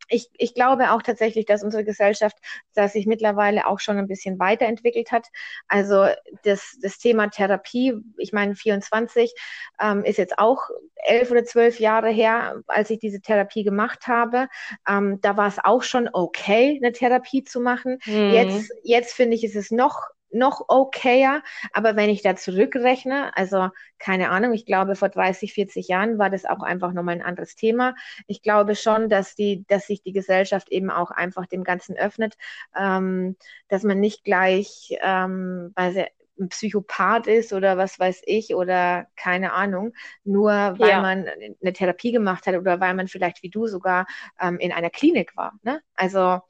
ich, 0.09 0.29
ich 0.37 0.55
glaube 0.55 0.93
auch 0.93 1.03
tatsächlich, 1.03 1.47
dass 1.47 1.63
unsere 1.63 1.85
Gesellschaft 1.85 2.37
dass 2.75 2.93
sich 2.93 3.07
mittlerweile 3.07 3.67
auch 3.67 3.81
schon 3.81 3.99
ein 3.99 4.09
bisschen 4.09 4.39
weiterentwickelt 4.39 5.13
hat. 5.13 5.29
Also 5.69 6.07
das, 6.43 6.77
das 6.81 6.99
Thema 6.99 7.29
Therapie, 7.29 7.95
ich 8.19 8.33
meine, 8.33 8.55
24 8.55 9.33
ähm, 9.81 10.05
ist 10.05 10.19
jetzt 10.19 10.39
auch 10.39 10.69
elf 10.97 11.31
oder 11.31 11.45
zwölf 11.45 11.81
Jahre 11.81 12.11
her, 12.11 12.63
als 12.67 12.91
ich 12.91 12.99
diese 12.99 13.21
Therapie 13.21 13.65
gemacht 13.65 14.07
habe. 14.07 14.49
Ähm, 14.89 15.21
da 15.21 15.37
war 15.37 15.49
es 15.49 15.59
auch 15.63 15.83
schon 15.83 16.09
okay, 16.13 16.81
eine 16.83 16.93
Therapie 16.93 17.45
zu 17.45 17.61
machen. 17.61 17.99
Mhm. 18.07 18.31
Jetzt, 18.31 18.73
jetzt 18.83 19.15
finde 19.15 19.37
ich, 19.37 19.45
ist 19.45 19.57
es 19.57 19.71
noch 19.71 20.01
noch 20.35 20.65
okayer. 20.69 21.43
Aber 21.73 21.97
wenn 21.97 22.11
ich 22.11 22.23
da 22.23 22.37
zurückrechne, 22.37 23.37
also 23.37 23.71
keine 23.99 24.31
Ahnung, 24.31 24.53
ich 24.53 24.67
glaube, 24.67 24.97
vor 24.97 25.09
30, 25.09 25.53
40 25.55 25.89
Jahren 25.89 26.19
war 26.19 26.31
das 26.31 26.45
auch 26.45 26.63
einfach 26.63 26.93
nochmal 26.93 27.17
ein 27.17 27.23
anderes 27.23 27.55
Thema. 27.55 27.95
Ich 28.27 28.43
glaube 28.43 28.75
schon, 28.77 29.09
dass 29.09 29.35
die, 29.35 29.65
dass 29.69 29.87
sich 29.87 30.03
die 30.03 30.13
Gesellschaft 30.13 30.71
eben 30.71 30.91
auch 30.91 31.11
einfach 31.11 31.47
dem 31.47 31.65
Ganzen 31.65 31.97
öffnet, 31.97 32.35
ähm, 32.77 33.37
dass 33.69 33.83
man 33.83 34.01
nicht 34.01 34.25
gleich, 34.25 34.97
ähm, 35.03 35.73
weil 35.75 36.09
ein 36.39 36.49
Psychopath 36.49 37.29
ist 37.29 37.53
oder 37.53 37.79
was 37.79 37.99
weiß 37.99 38.23
ich 38.27 38.55
oder 38.57 39.07
keine 39.17 39.53
Ahnung, 39.53 39.95
nur 40.25 40.51
weil 40.51 40.89
ja. 40.89 41.01
man 41.01 41.29
eine 41.29 41.73
Therapie 41.73 42.11
gemacht 42.11 42.47
hat 42.47 42.57
oder 42.57 42.81
weil 42.81 42.95
man 42.95 43.07
vielleicht 43.07 43.43
wie 43.45 43.51
du 43.51 43.69
sogar 43.69 44.07
ähm, 44.41 44.59
in 44.59 44.73
einer 44.73 44.91
Klinik 44.91 45.37
war. 45.37 45.53
Ne? 45.63 45.81
Also 45.95 46.41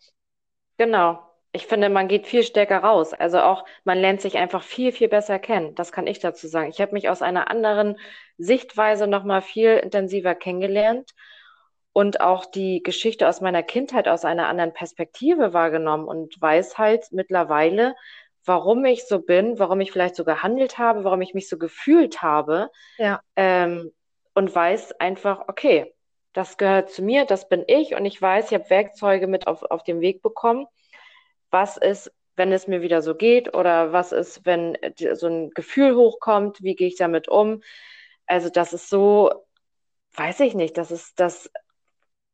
genau 0.78 1.33
ich 1.54 1.68
finde, 1.68 1.88
man 1.88 2.08
geht 2.08 2.26
viel 2.26 2.42
stärker 2.42 2.78
raus. 2.78 3.14
Also 3.14 3.38
auch, 3.38 3.64
man 3.84 3.98
lernt 3.98 4.20
sich 4.20 4.36
einfach 4.36 4.64
viel, 4.64 4.90
viel 4.90 5.08
besser 5.08 5.38
kennen. 5.38 5.76
Das 5.76 5.92
kann 5.92 6.08
ich 6.08 6.18
dazu 6.18 6.48
sagen. 6.48 6.68
Ich 6.68 6.80
habe 6.80 6.92
mich 6.92 7.08
aus 7.08 7.22
einer 7.22 7.48
anderen 7.48 7.96
Sichtweise 8.38 9.06
nochmal 9.06 9.40
viel 9.40 9.76
intensiver 9.76 10.34
kennengelernt 10.34 11.12
und 11.92 12.20
auch 12.20 12.44
die 12.44 12.82
Geschichte 12.82 13.28
aus 13.28 13.40
meiner 13.40 13.62
Kindheit 13.62 14.08
aus 14.08 14.24
einer 14.24 14.48
anderen 14.48 14.72
Perspektive 14.72 15.52
wahrgenommen 15.52 16.08
und 16.08 16.34
weiß 16.40 16.76
halt 16.76 17.06
mittlerweile, 17.12 17.94
warum 18.44 18.84
ich 18.84 19.06
so 19.06 19.20
bin, 19.20 19.60
warum 19.60 19.80
ich 19.80 19.92
vielleicht 19.92 20.16
so 20.16 20.24
gehandelt 20.24 20.76
habe, 20.76 21.04
warum 21.04 21.22
ich 21.22 21.34
mich 21.34 21.48
so 21.48 21.56
gefühlt 21.56 22.20
habe. 22.20 22.68
Ja. 22.98 23.20
Ähm, 23.36 23.92
und 24.34 24.52
weiß 24.52 24.98
einfach, 24.98 25.44
okay, 25.46 25.94
das 26.32 26.56
gehört 26.56 26.90
zu 26.90 27.04
mir, 27.04 27.26
das 27.26 27.48
bin 27.48 27.62
ich 27.68 27.94
und 27.94 28.04
ich 28.06 28.20
weiß, 28.20 28.50
ich 28.50 28.54
habe 28.54 28.68
Werkzeuge 28.70 29.28
mit 29.28 29.46
auf, 29.46 29.62
auf 29.62 29.84
den 29.84 30.00
Weg 30.00 30.20
bekommen 30.20 30.66
was 31.54 31.76
ist, 31.76 32.12
wenn 32.34 32.50
es 32.50 32.66
mir 32.66 32.82
wieder 32.82 33.00
so 33.00 33.14
geht 33.14 33.54
oder 33.54 33.92
was 33.92 34.10
ist, 34.10 34.44
wenn 34.44 34.76
so 35.14 35.28
ein 35.28 35.50
Gefühl 35.50 35.94
hochkommt, 35.94 36.60
wie 36.62 36.74
gehe 36.74 36.88
ich 36.88 36.96
damit 36.96 37.28
um? 37.28 37.62
Also 38.26 38.50
das 38.50 38.72
ist 38.72 38.90
so, 38.90 39.30
weiß 40.14 40.40
ich 40.40 40.54
nicht, 40.54 40.76
das 40.76 40.90
ist 40.90 41.20
das, 41.20 41.48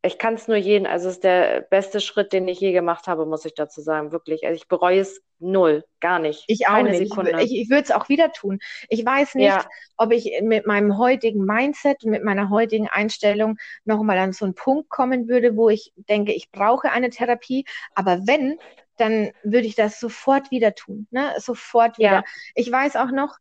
ich 0.03 0.17
kann 0.17 0.35
es 0.35 0.49
nur 0.49 0.57
jeden, 0.57 0.87
also 0.87 1.09
es 1.09 1.17
ist 1.17 1.25
der 1.25 1.61
beste 1.61 2.01
Schritt, 2.01 2.33
den 2.33 2.49
ich 2.49 2.61
je 2.61 2.73
gemacht 2.73 3.09
habe, 3.09 3.27
muss 3.27 3.45
ich 3.45 3.53
dazu 3.55 3.83
sagen, 3.83 4.11
wirklich. 4.11 4.47
Also 4.47 4.57
ich 4.57 4.69
bereue 4.69 5.01
es 5.01 5.21
null, 5.39 5.85
gar 6.01 6.19
nicht. 6.19 6.45
Ich 6.47 6.67
auch 6.67 6.73
Keine 6.73 6.91
nicht. 6.93 7.11
Sekunde. 7.11 7.33
Ich, 7.43 7.53
ich, 7.53 7.61
ich 7.63 7.71
würde 7.71 7.83
es 7.83 7.91
auch 7.91 8.09
wieder 8.09 8.33
tun. 8.33 8.61
Ich 8.89 9.05
weiß 9.05 9.35
nicht, 9.35 9.49
ja. 9.49 9.67
ob 9.99 10.13
ich 10.13 10.41
mit 10.41 10.67
meinem 10.67 10.97
heutigen 10.97 11.45
Mindset 11.45 12.05
und 12.05 12.11
mit 12.11 12.25
meiner 12.25 12.49
heutigen 12.49 12.89
Einstellung 12.89 13.59
nochmal 13.85 14.17
an 14.17 14.33
so 14.33 14.47
einen 14.47 14.55
Punkt 14.55 14.89
kommen 14.89 15.29
würde, 15.29 15.57
wo 15.57 15.69
ich 15.69 15.93
denke, 15.97 16.33
ich 16.33 16.51
brauche 16.51 16.91
eine 16.91 17.11
Therapie. 17.11 17.67
Aber 17.95 18.27
wenn, 18.27 18.59
dann 19.01 19.31
würde 19.43 19.67
ich 19.67 19.75
das 19.75 19.99
sofort 19.99 20.51
wieder 20.51 20.75
tun. 20.75 21.07
Ne? 21.11 21.33
Sofort 21.39 21.99
wieder. 21.99 22.11
Ja. 22.11 22.25
Ich 22.55 22.71
weiß 22.71 22.97
auch 22.97 23.11
noch, 23.11 23.39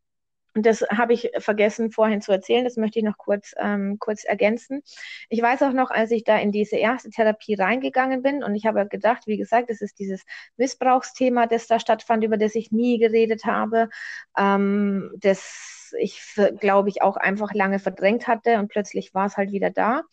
und 0.56 0.66
das 0.66 0.82
habe 0.90 1.14
ich 1.14 1.32
vergessen 1.38 1.92
vorhin 1.92 2.22
zu 2.22 2.32
erzählen, 2.32 2.64
das 2.64 2.76
möchte 2.76 3.00
ich 3.00 3.06
noch 3.06 3.18
kurz, 3.18 3.54
ähm, 3.58 3.98
kurz 4.00 4.24
ergänzen. 4.24 4.82
Ich 5.30 5.42
weiß 5.42 5.62
auch 5.62 5.74
noch, 5.74 5.92
als 5.92 6.12
ich 6.12 6.24
da 6.24 6.38
in 6.38 6.52
diese 6.52 6.76
erste 6.76 7.10
Therapie 7.12 7.54
reingegangen 7.54 8.24
bin 8.24 8.44
und 8.44 8.56
ich 8.56 8.66
habe 8.66 8.88
gedacht, 8.88 9.28
wie 9.28 9.38
gesagt, 9.38 9.70
das 9.70 9.82
ist 9.82 10.00
dieses 10.00 10.24
Missbrauchsthema, 10.58 11.46
das 11.46 11.68
da 11.68 11.80
stattfand, 11.80 12.24
über 12.24 12.38
das 12.38 12.56
ich 12.56 12.72
nie 12.72 12.98
geredet 12.98 13.46
habe, 13.46 13.90
ähm, 14.38 15.12
das 15.18 15.94
ich, 15.98 16.22
glaube 16.60 16.90
ich, 16.90 17.02
auch 17.02 17.18
einfach 17.18 17.54
lange 17.54 17.80
verdrängt 17.80 18.28
hatte 18.28 18.58
und 18.60 18.68
plötzlich 18.70 19.14
war 19.14 19.26
es 19.26 19.38
halt 19.38 19.52
wieder 19.52 19.70
da. 19.70 20.04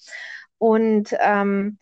Und 0.58 1.14
ähm, 1.20 1.78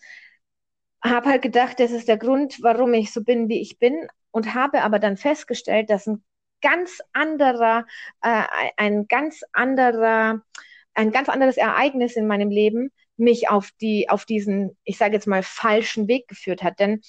habe 1.05 1.29
halt 1.29 1.43
gedacht, 1.43 1.81
das 1.81 1.91
ist 1.91 2.09
der 2.09 2.17
Grund, 2.17 2.59
warum 2.63 2.95
ich 2.95 3.13
so 3.13 3.23
bin, 3.23 3.49
wie 3.49 3.61
ich 3.61 3.79
bin 3.79 4.09
und 4.31 4.55
habe 4.55 4.83
aber 4.83 4.99
dann 4.99 5.17
festgestellt, 5.17 5.91
dass 5.91 6.07
ein 6.07 6.25
ganz 6.63 7.01
anderer, 7.13 7.87
äh, 8.23 8.45
ein 8.77 9.07
ganz 9.07 9.43
anderer, 9.53 10.43
ein 10.95 11.13
ganz 11.13 11.29
anderes 11.29 11.57
Ereignis 11.57 12.17
in 12.17 12.27
meinem 12.27 12.51
Leben 12.51 12.91
mich 13.17 13.49
auf 13.49 13.71
die, 13.81 14.09
auf 14.09 14.25
diesen, 14.25 14.77
ich 14.85 14.97
sage 14.97 15.15
jetzt 15.15 15.27
mal, 15.27 15.43
falschen 15.43 16.09
Weg 16.09 16.27
geführt 16.27 16.63
hat. 16.63 16.81
Denn 16.81 17.03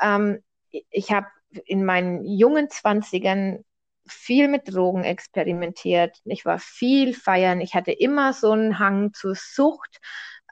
ähm, 0.00 0.42
ich 0.90 1.10
habe 1.10 1.26
in 1.64 1.84
meinen 1.84 2.24
jungen 2.24 2.68
Zwanzigern 2.68 3.64
viel 4.06 4.48
mit 4.48 4.72
Drogen 4.72 5.04
experimentiert. 5.04 6.18
Ich 6.24 6.44
war 6.44 6.58
viel 6.58 7.14
feiern. 7.14 7.60
Ich 7.60 7.74
hatte 7.74 7.92
immer 7.92 8.32
so 8.32 8.52
einen 8.52 8.78
Hang 8.78 9.12
zur 9.14 9.34
Sucht. 9.34 9.98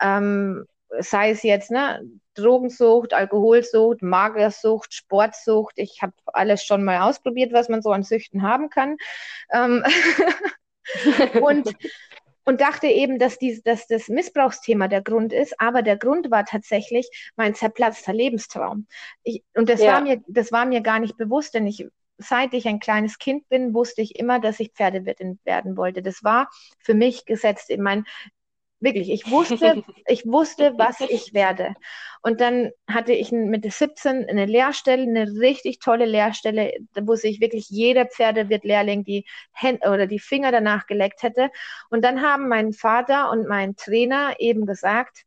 Ähm, 0.01 0.67
sei 1.01 1.31
es 1.31 1.43
jetzt 1.43 1.71
ne, 1.71 2.03
Drogensucht, 2.35 3.15
Alkoholsucht, 3.15 4.03
Magersucht, 4.03 4.95
Sportsucht. 4.95 5.75
Ich 5.77 6.03
habe 6.03 6.13
alles 6.27 6.65
schon 6.65 6.85
mal 6.85 7.01
ausprobiert, 7.09 7.53
was 7.53 7.69
man 7.69 7.83
so 7.83 7.91
an 7.91 8.03
Süchten 8.03 8.43
haben 8.43 8.71
kann. 8.71 8.97
Ähm 9.53 9.85
und, 11.43 11.75
und 12.45 12.61
dachte 12.61 12.87
eben, 12.87 13.19
dass, 13.19 13.39
dies, 13.39 13.63
dass 13.63 13.87
das 13.87 14.09
Missbrauchsthema 14.09 14.89
der 14.89 15.03
Grund 15.03 15.33
ist, 15.33 15.61
aber 15.61 15.83
der 15.83 15.97
Grund 15.97 16.31
war 16.31 16.45
tatsächlich 16.45 17.09
mein 17.37 17.55
zerplatzter 17.55 18.13
Lebenstraum. 18.13 18.87
Ich, 19.23 19.43
und 19.55 19.69
das, 19.69 19.81
ja. 19.81 19.95
war 19.95 20.01
mir, 20.01 20.23
das 20.29 20.53
war 20.53 20.67
mir 20.67 20.81
gar 20.81 21.01
nicht 21.01 21.17
bewusst, 21.17 21.55
denn 21.55 21.67
ich 21.67 21.87
seit 22.19 22.55
ich 22.55 22.67
ein 22.67 22.81
kleines 22.81 23.19
Kind 23.19 23.49
bin, 23.49 23.75
wusste 23.75 24.03
ich 24.03 24.19
immer, 24.19 24.41
dass 24.41 24.61
ich 24.61 24.73
Pferdewirtin 24.73 25.39
werden 25.45 25.77
wollte. 25.77 26.03
Das 26.03 26.25
war 26.25 26.49
für 26.79 26.95
mich 26.95 27.27
gesetzt 27.27 27.71
in 27.71 27.83
mein, 27.83 28.05
Wirklich, 28.79 29.11
ich 29.11 29.31
wusste, 29.31 29.83
ich 30.07 30.27
wusste, 30.27 30.75
was 30.77 31.01
ich 31.01 31.33
werde. 31.33 31.75
Und 32.23 32.41
dann 32.41 32.73
hatte 32.89 33.13
ich 33.13 33.33
mit 33.33 33.71
17 33.71 34.27
eine 34.29 34.47
Lehrstelle, 34.47 35.03
eine 35.03 35.41
richtig 35.41 35.79
tolle 35.79 36.05
Lehrstelle, 36.05 36.73
wo 37.01 37.15
sich 37.15 37.41
wirklich 37.41 37.69
jeder 37.69 38.07
Pferdewirt-Lehrling 38.07 39.05
die 39.05 39.25
Hände 39.53 39.89
oder 39.89 40.07
die 40.07 40.19
Finger 40.19 40.53
danach 40.53 40.87
geleckt 40.87 41.23
hätte. 41.23 41.51
Und 41.89 42.05
dann 42.05 42.21
haben 42.21 42.49
mein 42.49 42.73
Vater 42.73 43.31
und 43.31 43.49
mein 43.49 43.77
Trainer 43.77 44.35
eben 44.39 44.67
gesagt, 44.67 45.23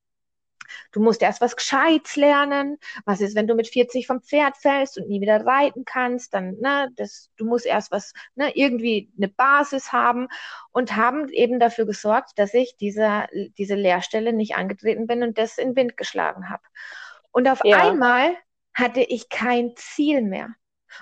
Du 0.91 1.01
musst 1.01 1.21
erst 1.21 1.41
was 1.41 1.55
Gescheites 1.55 2.15
lernen. 2.15 2.77
Was 3.05 3.21
ist, 3.21 3.35
wenn 3.35 3.47
du 3.47 3.55
mit 3.55 3.67
40 3.67 4.07
vom 4.07 4.21
Pferd 4.21 4.57
fällst 4.57 4.97
und 4.97 5.07
nie 5.07 5.21
wieder 5.21 5.45
reiten 5.45 5.85
kannst? 5.85 6.33
Dann, 6.33 6.57
ne, 6.59 6.89
das, 6.95 7.29
du 7.37 7.45
musst 7.45 7.65
erst 7.65 7.91
was, 7.91 8.13
ne, 8.35 8.51
irgendwie 8.55 9.11
eine 9.17 9.27
Basis 9.27 9.91
haben 9.91 10.27
und 10.71 10.95
haben 10.95 11.29
eben 11.29 11.59
dafür 11.59 11.85
gesorgt, 11.85 12.31
dass 12.37 12.53
ich 12.53 12.75
dieser, 12.77 13.27
diese 13.57 13.75
Lehrstelle 13.75 14.33
nicht 14.33 14.55
angetreten 14.55 15.07
bin 15.07 15.23
und 15.23 15.37
das 15.37 15.57
in 15.57 15.75
Wind 15.75 15.97
geschlagen 15.97 16.49
habe. 16.49 16.63
Und 17.31 17.47
auf 17.47 17.61
ja. 17.63 17.77
einmal 17.77 18.35
hatte 18.73 19.01
ich 19.01 19.29
kein 19.29 19.75
Ziel 19.75 20.21
mehr. 20.21 20.55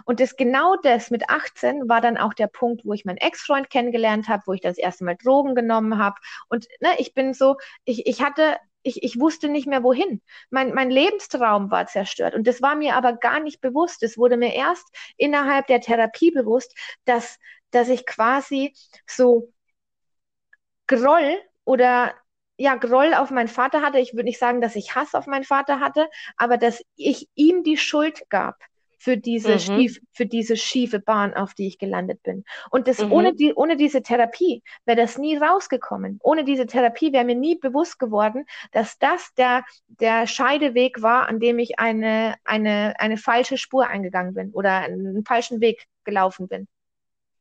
Und 0.06 0.20
das 0.20 0.36
genau 0.36 0.76
das 0.76 1.12
mit 1.12 1.30
18 1.30 1.88
war 1.88 2.02
dann 2.02 2.18
auch 2.18 2.34
der 2.34 2.48
Punkt, 2.48 2.84
wo 2.86 2.94
ich 2.94 3.06
meinen 3.06 3.18
Ex-Freund 3.18 3.70
kennengelernt 3.70 4.28
habe, 4.28 4.44
wo 4.46 4.54
ich 4.54 4.62
das 4.62 4.78
erste 4.78 5.06
Mal 5.06 5.16
Drogen 5.16 5.56
genommen 5.56 5.98
habe. 5.98 6.18
Und 6.50 6.68
ne, 6.82 6.90
ich 6.98 7.14
bin 7.14 7.34
so, 7.34 7.56
ich, 7.86 8.06
ich 8.06 8.22
hatte 8.22 8.58
ich, 8.88 9.04
ich 9.04 9.20
wusste 9.20 9.50
nicht 9.50 9.68
mehr 9.68 9.84
wohin. 9.84 10.22
Mein, 10.50 10.74
mein 10.74 10.90
Lebenstraum 10.90 11.70
war 11.72 11.88
zerstört. 11.88 12.36
Und 12.36 12.48
das 12.48 12.62
war 12.62 12.76
mir 12.76 12.96
aber 12.96 13.14
gar 13.14 13.40
nicht 13.40 13.62
bewusst. 13.62 14.04
Es 14.04 14.18
wurde 14.18 14.38
mir 14.38 14.54
erst 14.54 14.88
innerhalb 15.18 15.68
der 15.68 15.82
Therapie 15.82 16.32
bewusst, 16.32 16.76
dass, 17.06 17.38
dass 17.72 17.90
ich 17.90 18.06
quasi 18.06 18.74
so 19.06 19.52
Groll 20.88 21.40
oder 21.66 22.14
ja, 22.58 22.76
Groll 22.76 23.14
auf 23.14 23.30
meinen 23.30 23.50
Vater 23.50 23.82
hatte. 23.82 24.00
Ich 24.00 24.14
würde 24.14 24.24
nicht 24.24 24.40
sagen, 24.40 24.62
dass 24.62 24.76
ich 24.76 24.96
Hass 24.96 25.14
auf 25.14 25.28
meinen 25.28 25.44
Vater 25.44 25.80
hatte, 25.80 26.10
aber 26.38 26.58
dass 26.58 26.84
ich 26.96 27.30
ihm 27.36 27.64
die 27.64 27.78
Schuld 27.78 28.24
gab 28.30 28.56
für 28.98 29.18
diese, 29.18 29.54
mhm. 29.54 29.60
schief, 29.60 30.02
für 30.12 30.26
diese 30.26 30.58
schiefe 30.58 31.00
Bahn, 31.00 31.34
auf 31.34 31.54
die 31.54 31.68
ich 31.68 31.78
gelandet 31.78 32.24
bin. 32.24 32.44
Und 32.72 32.88
das 32.88 33.04
mhm. 33.04 33.12
ohne, 33.12 33.36
die, 33.36 33.54
ohne 33.54 33.78
diese 33.78 34.02
Therapie 34.02 34.64
wäre 34.86 34.98
das 34.98 35.18
nie 35.18 35.38
rausgekommen. 35.38 36.20
Ohne 36.24 36.44
diese 36.44 36.66
Therapie 36.66 37.14
wäre 37.14 37.26
mir 37.26 37.36
nie 37.36 37.58
bewusst 37.58 38.00
geworden, 38.00 38.46
dass 38.72 38.98
das 39.00 39.34
der, 39.36 39.64
der 39.88 40.28
Scheideweg 40.28 41.02
war, 41.02 41.28
an 41.28 41.40
dem 41.40 41.60
ich 41.60 41.80
eine, 41.80 42.36
eine, 42.44 42.96
eine 43.00 43.18
falsche 43.18 43.58
Spur 43.58 43.88
eingegangen 43.88 44.34
bin 44.34 44.52
oder 44.52 44.72
einen 44.72 45.24
falschen 45.26 45.62
Weg 45.62 45.86
gelaufen 46.04 46.48
bin. 46.48 46.68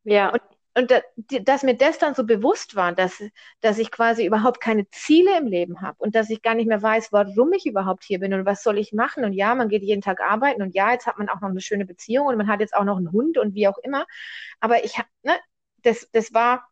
Ja. 0.04 0.30
Und 0.30 0.42
und 0.76 0.90
da, 0.90 1.00
dass 1.42 1.62
mir 1.62 1.74
das 1.76 1.98
dann 1.98 2.14
so 2.14 2.24
bewusst 2.24 2.76
war, 2.76 2.92
dass, 2.92 3.22
dass 3.62 3.78
ich 3.78 3.90
quasi 3.90 4.26
überhaupt 4.26 4.60
keine 4.60 4.88
Ziele 4.90 5.38
im 5.38 5.46
Leben 5.46 5.80
habe 5.80 5.96
und 5.98 6.14
dass 6.14 6.28
ich 6.30 6.42
gar 6.42 6.54
nicht 6.54 6.66
mehr 6.68 6.82
weiß, 6.82 7.12
warum 7.12 7.52
ich 7.54 7.64
überhaupt 7.66 8.04
hier 8.04 8.20
bin 8.20 8.34
und 8.34 8.44
was 8.44 8.62
soll 8.62 8.78
ich 8.78 8.92
machen. 8.92 9.24
Und 9.24 9.32
ja, 9.32 9.54
man 9.54 9.68
geht 9.70 9.82
jeden 9.82 10.02
Tag 10.02 10.20
arbeiten 10.20 10.62
und 10.62 10.74
ja, 10.74 10.92
jetzt 10.92 11.06
hat 11.06 11.18
man 11.18 11.28
auch 11.30 11.40
noch 11.40 11.48
eine 11.48 11.62
schöne 11.62 11.86
Beziehung 11.86 12.26
und 12.26 12.36
man 12.36 12.48
hat 12.48 12.60
jetzt 12.60 12.74
auch 12.76 12.84
noch 12.84 12.98
einen 12.98 13.10
Hund 13.12 13.38
und 13.38 13.54
wie 13.54 13.68
auch 13.68 13.78
immer. 13.78 14.06
Aber 14.60 14.84
ich 14.84 14.98
ne, 15.22 15.34
das, 15.82 16.10
das 16.12 16.34
war 16.34 16.68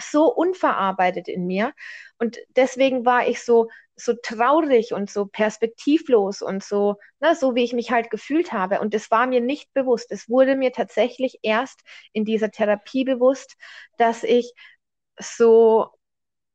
so 0.00 0.32
unverarbeitet 0.32 1.28
in 1.28 1.46
mir. 1.46 1.72
Und 2.18 2.38
deswegen 2.56 3.04
war 3.04 3.26
ich 3.28 3.42
so, 3.42 3.68
so 4.00 4.14
traurig 4.14 4.92
und 4.92 5.10
so 5.10 5.26
perspektivlos 5.26 6.42
und 6.42 6.64
so, 6.64 6.96
na, 7.20 7.34
so 7.34 7.54
wie 7.54 7.64
ich 7.64 7.72
mich 7.72 7.90
halt 7.90 8.10
gefühlt 8.10 8.52
habe. 8.52 8.80
Und 8.80 8.94
das 8.94 9.10
war 9.10 9.26
mir 9.26 9.40
nicht 9.40 9.72
bewusst. 9.74 10.10
Es 10.10 10.28
wurde 10.28 10.56
mir 10.56 10.72
tatsächlich 10.72 11.38
erst 11.42 11.80
in 12.12 12.24
dieser 12.24 12.50
Therapie 12.50 13.04
bewusst, 13.04 13.56
dass 13.98 14.22
ich 14.24 14.52
so 15.18 15.90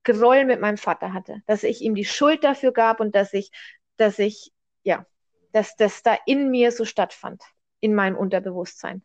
Groll 0.04 0.46
mit 0.46 0.62
meinem 0.62 0.78
Vater 0.78 1.14
hatte, 1.14 1.42
dass 1.48 1.64
ich 1.64 1.82
ihm 1.82 1.96
die 1.96 2.06
Schuld 2.06 2.44
dafür 2.44 2.72
gab 2.72 3.00
und 3.00 3.16
dass 3.16 3.34
ich, 3.34 3.52
dass 3.98 4.20
ich, 4.20 4.52
ja, 4.84 5.06
dass 5.52 5.76
das 5.76 6.04
da 6.04 6.16
in 6.26 6.52
mir 6.52 6.72
so 6.72 6.86
stattfand, 6.86 7.42
in 7.80 7.96
meinem 7.96 8.16
Unterbewusstsein. 8.16 9.04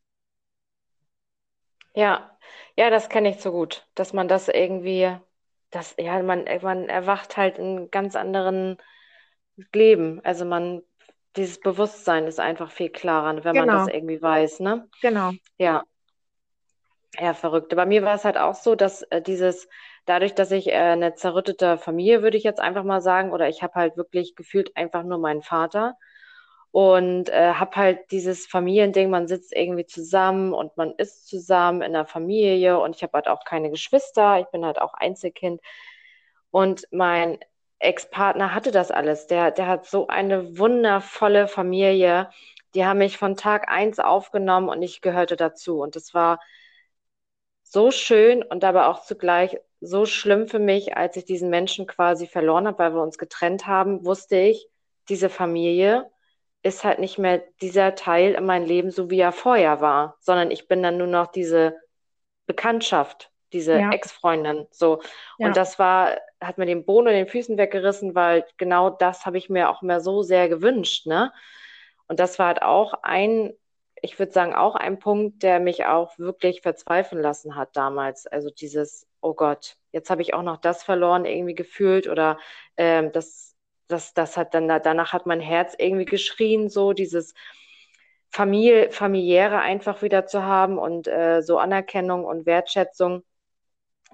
Ja, 1.94 2.38
ja, 2.76 2.90
das 2.90 3.08
kenne 3.08 3.30
ich 3.30 3.40
so 3.40 3.50
gut, 3.50 3.86
dass 3.94 4.12
man 4.12 4.28
das 4.28 4.48
irgendwie 4.48 5.18
das, 5.70 5.94
ja, 5.98 6.22
man, 6.22 6.44
man 6.62 6.88
erwacht 6.88 7.36
halt 7.36 7.58
in 7.58 7.90
ganz 7.90 8.16
anderen 8.16 8.78
Leben. 9.72 10.20
Also 10.24 10.44
man, 10.44 10.82
dieses 11.36 11.60
Bewusstsein 11.60 12.26
ist 12.26 12.40
einfach 12.40 12.70
viel 12.70 12.90
klarer, 12.90 13.44
wenn 13.44 13.56
man 13.56 13.68
das 13.68 13.86
genau. 13.86 13.96
irgendwie 13.96 14.20
weiß, 14.20 14.60
ne? 14.60 14.88
Genau. 15.00 15.32
Ja. 15.58 15.84
Ja, 17.18 17.34
verrückt. 17.34 17.74
Bei 17.74 17.86
mir 17.86 18.04
war 18.04 18.14
es 18.14 18.24
halt 18.24 18.36
auch 18.36 18.54
so, 18.54 18.76
dass 18.76 19.02
äh, 19.02 19.20
dieses, 19.20 19.68
dadurch, 20.06 20.34
dass 20.34 20.52
ich 20.52 20.68
äh, 20.68 20.76
eine 20.76 21.14
zerrüttete 21.14 21.76
Familie, 21.76 22.22
würde 22.22 22.36
ich 22.36 22.44
jetzt 22.44 22.60
einfach 22.60 22.84
mal 22.84 23.00
sagen, 23.00 23.32
oder 23.32 23.48
ich 23.48 23.62
habe 23.62 23.74
halt 23.74 23.96
wirklich 23.96 24.36
gefühlt 24.36 24.76
einfach 24.76 25.02
nur 25.02 25.18
meinen 25.18 25.42
Vater 25.42 25.96
und 26.72 27.28
äh, 27.30 27.54
habe 27.54 27.76
halt 27.76 28.10
dieses 28.12 28.46
Familiending, 28.46 29.10
man 29.10 29.26
sitzt 29.26 29.54
irgendwie 29.54 29.86
zusammen 29.86 30.52
und 30.52 30.76
man 30.76 30.94
ist 30.96 31.26
zusammen 31.28 31.82
in 31.82 31.92
der 31.92 32.06
Familie 32.06 32.78
und 32.78 32.94
ich 32.96 33.02
habe 33.02 33.14
halt 33.14 33.28
auch 33.28 33.44
keine 33.44 33.70
Geschwister, 33.70 34.38
ich 34.40 34.46
bin 34.46 34.64
halt 34.64 34.80
auch 34.80 34.94
Einzelkind. 34.94 35.60
Und 36.50 36.86
mein 36.92 37.38
Ex-Partner 37.80 38.54
hatte 38.54 38.70
das 38.72 38.90
alles, 38.90 39.26
der, 39.26 39.50
der 39.50 39.66
hat 39.66 39.86
so 39.86 40.06
eine 40.08 40.58
wundervolle 40.58 41.48
Familie, 41.48 42.30
die 42.74 42.84
haben 42.84 42.98
mich 42.98 43.18
von 43.18 43.36
Tag 43.36 43.68
eins 43.68 43.98
aufgenommen 43.98 44.68
und 44.68 44.82
ich 44.82 45.00
gehörte 45.00 45.36
dazu. 45.36 45.80
Und 45.80 45.96
das 45.96 46.14
war 46.14 46.40
so 47.64 47.90
schön 47.90 48.42
und 48.42 48.64
aber 48.64 48.88
auch 48.88 49.02
zugleich 49.02 49.58
so 49.80 50.06
schlimm 50.06 50.46
für 50.48 50.58
mich, 50.58 50.96
als 50.96 51.16
ich 51.16 51.24
diesen 51.24 51.50
Menschen 51.50 51.86
quasi 51.86 52.26
verloren 52.26 52.66
habe, 52.66 52.78
weil 52.78 52.94
wir 52.94 53.02
uns 53.02 53.18
getrennt 53.18 53.66
haben, 53.66 54.04
wusste 54.04 54.36
ich, 54.36 54.68
diese 55.08 55.30
Familie, 55.30 56.10
ist 56.62 56.84
halt 56.84 56.98
nicht 56.98 57.18
mehr 57.18 57.42
dieser 57.62 57.94
Teil 57.94 58.34
in 58.34 58.44
meinem 58.44 58.66
Leben, 58.66 58.90
so 58.90 59.10
wie 59.10 59.20
er 59.20 59.32
vorher 59.32 59.80
war, 59.80 60.16
sondern 60.20 60.50
ich 60.50 60.68
bin 60.68 60.82
dann 60.82 60.98
nur 60.98 61.06
noch 61.06 61.28
diese 61.28 61.76
Bekanntschaft, 62.46 63.30
diese 63.52 63.78
ja. 63.78 63.90
Ex-Freundin. 63.90 64.66
So. 64.70 65.00
Ja. 65.38 65.46
Und 65.46 65.56
das 65.56 65.78
war, 65.78 66.18
hat 66.40 66.58
mir 66.58 66.66
den 66.66 66.84
Boden 66.84 67.08
und 67.08 67.14
den 67.14 67.28
Füßen 67.28 67.56
weggerissen, 67.56 68.14
weil 68.14 68.44
genau 68.58 68.90
das 68.90 69.24
habe 69.24 69.38
ich 69.38 69.48
mir 69.48 69.70
auch 69.70 69.82
mehr 69.82 70.00
so 70.00 70.22
sehr 70.22 70.48
gewünscht, 70.48 71.06
ne? 71.06 71.32
Und 72.08 72.18
das 72.18 72.40
war 72.40 72.48
halt 72.48 72.62
auch 72.62 72.92
ein, 73.02 73.52
ich 74.02 74.18
würde 74.18 74.32
sagen, 74.32 74.52
auch 74.52 74.74
ein 74.74 74.98
Punkt, 74.98 75.44
der 75.44 75.60
mich 75.60 75.84
auch 75.86 76.18
wirklich 76.18 76.60
verzweifeln 76.60 77.22
lassen 77.22 77.54
hat 77.54 77.76
damals. 77.76 78.26
Also 78.26 78.50
dieses, 78.50 79.06
oh 79.20 79.32
Gott, 79.32 79.76
jetzt 79.92 80.10
habe 80.10 80.20
ich 80.20 80.34
auch 80.34 80.42
noch 80.42 80.56
das 80.56 80.82
verloren, 80.82 81.24
irgendwie 81.24 81.54
gefühlt 81.54 82.08
oder 82.08 82.38
ähm, 82.76 83.12
das 83.12 83.49
das, 83.90 84.14
das 84.14 84.36
hat 84.36 84.54
dann, 84.54 84.68
danach 84.68 85.12
hat 85.12 85.26
mein 85.26 85.40
Herz 85.40 85.74
irgendwie 85.78 86.04
geschrien, 86.04 86.68
so 86.68 86.92
dieses 86.92 87.34
Familie, 88.30 88.90
familiäre 88.90 89.58
einfach 89.58 90.02
wieder 90.02 90.26
zu 90.26 90.44
haben 90.44 90.78
und 90.78 91.08
äh, 91.08 91.42
so 91.42 91.58
Anerkennung 91.58 92.24
und 92.24 92.46
Wertschätzung, 92.46 93.24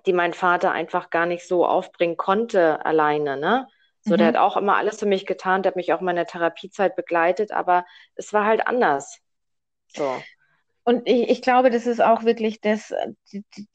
die 0.07 0.12
mein 0.12 0.33
Vater 0.33 0.72
einfach 0.72 1.11
gar 1.11 1.27
nicht 1.27 1.47
so 1.47 1.66
aufbringen 1.66 2.16
konnte 2.16 2.85
alleine, 2.85 3.37
ne? 3.37 3.68
So, 4.01 4.14
mhm. 4.14 4.18
der 4.18 4.27
hat 4.29 4.37
auch 4.37 4.57
immer 4.57 4.77
alles 4.77 5.01
für 5.01 5.07
mich 5.07 5.27
getan, 5.27 5.62
der 5.62 5.70
hat 5.70 5.77
mich 5.77 5.93
auch 5.93 6.01
in 6.01 6.07
meiner 6.07 6.27
Therapiezeit 6.27 6.95
begleitet, 6.97 7.51
aber 7.51 7.85
es 8.14 8.33
war 8.33 8.47
halt 8.47 8.66
anders. 8.66 9.20
So. 9.89 10.22
Und 10.85 11.09
ich, 11.09 11.29
ich, 11.29 11.43
glaube, 11.43 11.70
das 11.70 11.87
ist 11.87 12.01
auch 12.01 12.22
wirklich 12.22 12.61
das, 12.61 12.95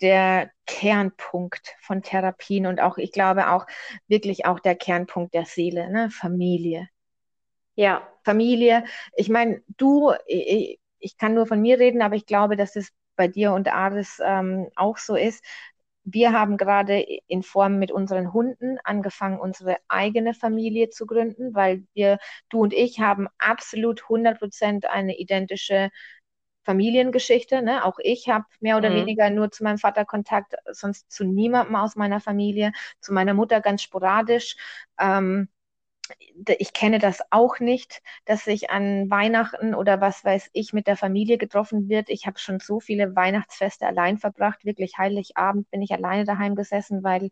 der 0.02 0.50
Kernpunkt 0.72 1.76
von 1.82 2.02
Therapien 2.02 2.66
und 2.66 2.80
auch, 2.80 2.98
ich 2.98 3.12
glaube 3.12 3.50
auch 3.50 3.68
wirklich 4.08 4.46
auch 4.46 4.62
der 4.62 4.76
Kernpunkt 4.76 5.34
der 5.34 5.46
Seele, 5.46 5.92
ne? 5.92 6.10
Familie. 6.10 6.88
Ja. 7.76 8.08
Familie. 8.24 8.86
Ich 9.16 9.30
meine, 9.30 9.62
du, 9.78 10.14
ich, 10.28 10.80
ich, 11.00 11.18
kann 11.18 11.34
nur 11.34 11.48
von 11.48 11.62
mir 11.62 11.80
reden, 11.80 12.02
aber 12.02 12.16
ich 12.16 12.26
glaube, 12.26 12.56
dass 12.56 12.76
es 12.76 12.92
bei 13.16 13.28
dir 13.28 13.54
und 13.54 13.68
Aris 13.68 14.20
ähm, 14.24 14.70
auch 14.76 14.98
so 14.98 15.16
ist. 15.16 15.44
Wir 16.04 16.32
haben 16.32 16.58
gerade 16.58 17.04
in 17.28 17.44
Form 17.44 17.78
mit 17.78 17.92
unseren 17.92 18.34
Hunden 18.34 18.78
angefangen, 18.84 19.40
unsere 19.40 19.78
eigene 19.88 20.34
Familie 20.34 20.90
zu 20.90 21.06
gründen, 21.06 21.54
weil 21.54 21.84
wir, 21.94 22.18
du 22.50 22.62
und 22.62 22.74
ich, 22.74 23.00
haben 23.00 23.28
absolut 23.38 24.04
100 24.04 24.40
Prozent 24.40 24.86
eine 24.86 25.18
identische 25.18 25.90
Familiengeschichte. 26.64 27.62
Ne? 27.62 27.86
Auch 27.86 28.00
ich 28.00 28.30
habe 28.30 28.46
mehr 28.60 28.78
oder 28.78 28.90
mhm. 28.90 28.96
weniger 28.96 29.30
nur 29.30 29.52
zu 29.52 29.64
meinem 29.64 29.78
Vater 29.78 30.06
Kontakt, 30.06 30.56
sonst 30.72 31.12
zu 31.12 31.24
niemandem 31.24 31.76
aus 31.76 31.96
meiner 31.96 32.20
Familie, 32.20 32.72
zu 33.00 33.14
meiner 33.14 33.34
Mutter 33.34 33.62
ganz 33.62 33.82
sporadisch. 33.82 34.56
Ähm, 35.00 35.50
ich 36.58 36.74
kenne 36.74 37.00
das 37.00 37.20
auch 37.30 37.60
nicht, 37.60 38.02
dass 38.26 38.46
sich 38.46 38.70
an 38.70 39.10
Weihnachten 39.10 39.76
oder 39.76 40.02
was 40.02 40.24
weiß 40.24 40.50
ich 40.54 40.74
mit 40.74 40.88
der 40.88 40.98
Familie 40.98 41.38
getroffen 41.38 41.90
wird. 41.90 42.10
Ich 42.10 42.28
habe 42.28 42.40
schon 42.40 42.60
so 42.60 42.80
viele 42.80 43.16
Weihnachtsfeste 43.16 43.86
allein 43.86 44.18
verbracht. 44.18 44.66
Wirklich 44.66 44.98
Heiligabend 44.98 45.70
bin 45.72 45.82
ich 45.82 45.92
alleine 45.92 46.26
daheim 46.26 46.56
gesessen, 46.56 47.04
weil 47.04 47.30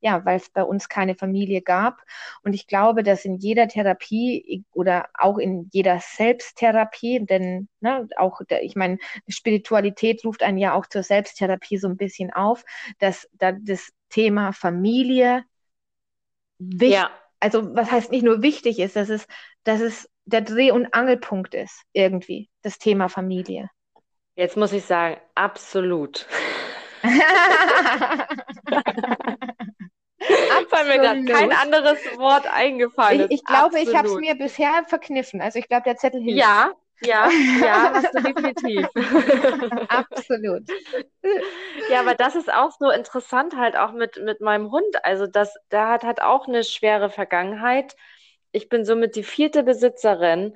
ja, 0.00 0.24
weil 0.24 0.36
es 0.36 0.50
bei 0.50 0.64
uns 0.64 0.88
keine 0.88 1.14
Familie 1.14 1.62
gab. 1.62 2.02
Und 2.42 2.54
ich 2.54 2.66
glaube, 2.66 3.04
dass 3.04 3.24
in 3.24 3.38
jeder 3.38 3.68
Therapie 3.68 4.64
oder 4.72 5.08
auch 5.14 5.38
in 5.38 5.68
jeder 5.72 6.00
Selbsttherapie, 6.00 7.24
denn 7.24 7.68
ne, 7.80 8.08
auch, 8.16 8.40
ich 8.62 8.74
meine, 8.74 8.98
Spiritualität 9.28 10.24
ruft 10.24 10.42
einen 10.42 10.58
ja 10.58 10.74
auch 10.74 10.86
zur 10.86 11.04
Selbsttherapie 11.04 11.78
so 11.78 11.88
ein 11.88 11.96
bisschen 11.96 12.32
auf, 12.32 12.64
dass 12.98 13.28
da 13.32 13.52
das 13.52 13.92
Thema 14.08 14.52
Familie 14.52 15.44
wichtig 16.58 16.94
ja 16.94 17.21
also 17.42 17.74
was 17.74 17.90
heißt 17.90 18.12
nicht 18.12 18.22
nur 18.22 18.40
wichtig 18.42 18.78
ist, 18.78 18.94
dass 18.94 19.08
es, 19.08 19.26
dass 19.64 19.80
es 19.80 20.08
der 20.24 20.42
Dreh- 20.42 20.70
und 20.70 20.94
Angelpunkt 20.94 21.54
ist, 21.54 21.82
irgendwie, 21.92 22.48
das 22.62 22.78
Thema 22.78 23.08
Familie. 23.08 23.68
Jetzt 24.36 24.56
muss 24.56 24.72
ich 24.72 24.84
sagen, 24.84 25.20
absolut. 25.34 26.26
Weil 30.70 30.86
mir 30.86 30.98
gerade 30.98 31.24
kein 31.24 31.52
anderes 31.52 31.98
Wort 32.16 32.46
eingefallen 32.46 33.22
ist. 33.22 33.26
Ich, 33.30 33.40
ich 33.40 33.44
glaube, 33.44 33.76
Absolut. 33.76 33.88
ich 33.88 33.96
habe 33.96 34.08
es 34.08 34.14
mir 34.14 34.34
bisher 34.36 34.84
verkniffen. 34.86 35.40
Also 35.42 35.58
ich 35.58 35.68
glaube, 35.68 35.82
der 35.82 35.96
Zettel 35.96 36.22
hilft. 36.22 36.38
Ja, 36.38 36.72
ja, 37.04 37.28
ja, 37.60 37.92
hast 37.94 38.14
du 38.14 38.22
definitiv. 38.22 38.86
Absolut. 39.88 40.68
Ja, 41.90 42.00
aber 42.00 42.14
das 42.14 42.36
ist 42.36 42.52
auch 42.52 42.72
so 42.78 42.90
interessant 42.90 43.56
halt 43.56 43.76
auch 43.76 43.92
mit, 43.92 44.20
mit 44.22 44.40
meinem 44.40 44.70
Hund. 44.70 45.04
Also 45.04 45.26
das, 45.26 45.54
der 45.70 45.88
hat 45.88 46.04
halt 46.04 46.22
auch 46.22 46.46
eine 46.48 46.64
schwere 46.64 47.10
Vergangenheit. 47.10 47.96
Ich 48.52 48.68
bin 48.68 48.84
somit 48.84 49.16
die 49.16 49.22
vierte 49.22 49.62
Besitzerin 49.62 50.54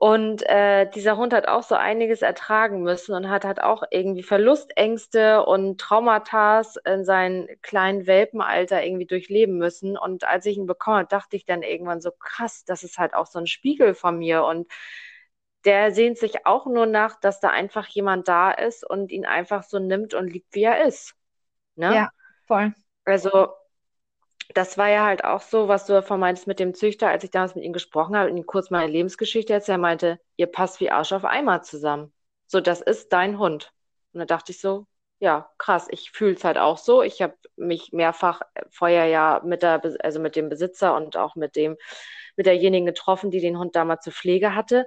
und 0.00 0.42
äh, 0.48 0.88
dieser 0.94 1.18
Hund 1.18 1.34
hat 1.34 1.46
auch 1.46 1.62
so 1.62 1.74
einiges 1.74 2.22
ertragen 2.22 2.82
müssen 2.82 3.14
und 3.14 3.28
hat 3.28 3.44
halt 3.44 3.60
auch 3.60 3.82
irgendwie 3.90 4.22
Verlustängste 4.22 5.44
und 5.44 5.78
Traumata 5.78 6.62
in 6.86 7.04
seinem 7.04 7.46
kleinen 7.60 8.06
Welpenalter 8.06 8.82
irgendwie 8.82 9.04
durchleben 9.04 9.58
müssen. 9.58 9.98
Und 9.98 10.24
als 10.24 10.46
ich 10.46 10.56
ihn 10.56 10.64
bekommen 10.64 10.96
habe, 11.00 11.08
dachte 11.08 11.36
ich 11.36 11.44
dann 11.44 11.60
irgendwann 11.62 12.00
so 12.00 12.12
krass, 12.12 12.64
das 12.64 12.82
ist 12.82 12.96
halt 12.96 13.12
auch 13.12 13.26
so 13.26 13.38
ein 13.40 13.46
Spiegel 13.46 13.92
von 13.92 14.16
mir. 14.16 14.42
Und 14.44 14.68
der 15.64 15.92
sehnt 15.92 16.18
sich 16.18 16.46
auch 16.46 16.66
nur 16.66 16.86
nach, 16.86 17.20
dass 17.20 17.40
da 17.40 17.50
einfach 17.50 17.86
jemand 17.88 18.28
da 18.28 18.50
ist 18.50 18.88
und 18.88 19.12
ihn 19.12 19.26
einfach 19.26 19.62
so 19.62 19.78
nimmt 19.78 20.14
und 20.14 20.28
liebt, 20.28 20.54
wie 20.54 20.64
er 20.64 20.84
ist. 20.84 21.14
Ne? 21.76 21.94
Ja, 21.94 22.10
voll. 22.46 22.72
Also, 23.04 23.48
das 24.54 24.78
war 24.78 24.88
ja 24.88 25.04
halt 25.04 25.24
auch 25.24 25.42
so, 25.42 25.68
was 25.68 25.86
du 25.86 25.92
davon 25.92 26.20
meintest 26.20 26.46
mit 26.46 26.58
dem 26.58 26.74
Züchter, 26.74 27.08
als 27.08 27.24
ich 27.24 27.30
damals 27.30 27.54
mit 27.54 27.64
ihm 27.64 27.72
gesprochen 27.72 28.16
habe 28.16 28.30
und 28.30 28.36
ihm 28.36 28.46
kurz 28.46 28.70
meine 28.70 28.90
Lebensgeschichte 28.90 29.52
erzählt, 29.52 29.76
er 29.76 29.78
meinte, 29.78 30.20
ihr 30.36 30.46
passt 30.46 30.80
wie 30.80 30.90
Arsch 30.90 31.12
auf 31.12 31.24
Eimer 31.24 31.62
zusammen. 31.62 32.12
So, 32.46 32.60
das 32.60 32.80
ist 32.80 33.12
dein 33.12 33.38
Hund. 33.38 33.72
Und 34.12 34.20
da 34.20 34.24
dachte 34.24 34.52
ich 34.52 34.60
so, 34.60 34.86
ja, 35.20 35.50
krass, 35.58 35.86
ich 35.90 36.10
fühle 36.10 36.32
es 36.32 36.44
halt 36.44 36.58
auch 36.58 36.78
so. 36.78 37.02
Ich 37.02 37.20
habe 37.22 37.34
mich 37.56 37.92
mehrfach 37.92 38.40
vorher 38.70 39.06
ja 39.06 39.40
mit 39.44 39.62
der, 39.62 39.82
also 40.00 40.18
mit 40.18 40.34
dem 40.34 40.48
Besitzer 40.48 40.96
und 40.96 41.16
auch 41.16 41.36
mit 41.36 41.54
dem, 41.54 41.76
mit 42.36 42.46
derjenigen 42.46 42.86
getroffen, 42.86 43.30
die 43.30 43.40
den 43.40 43.58
Hund 43.58 43.76
damals 43.76 44.02
zur 44.02 44.14
Pflege 44.14 44.54
hatte 44.54 44.86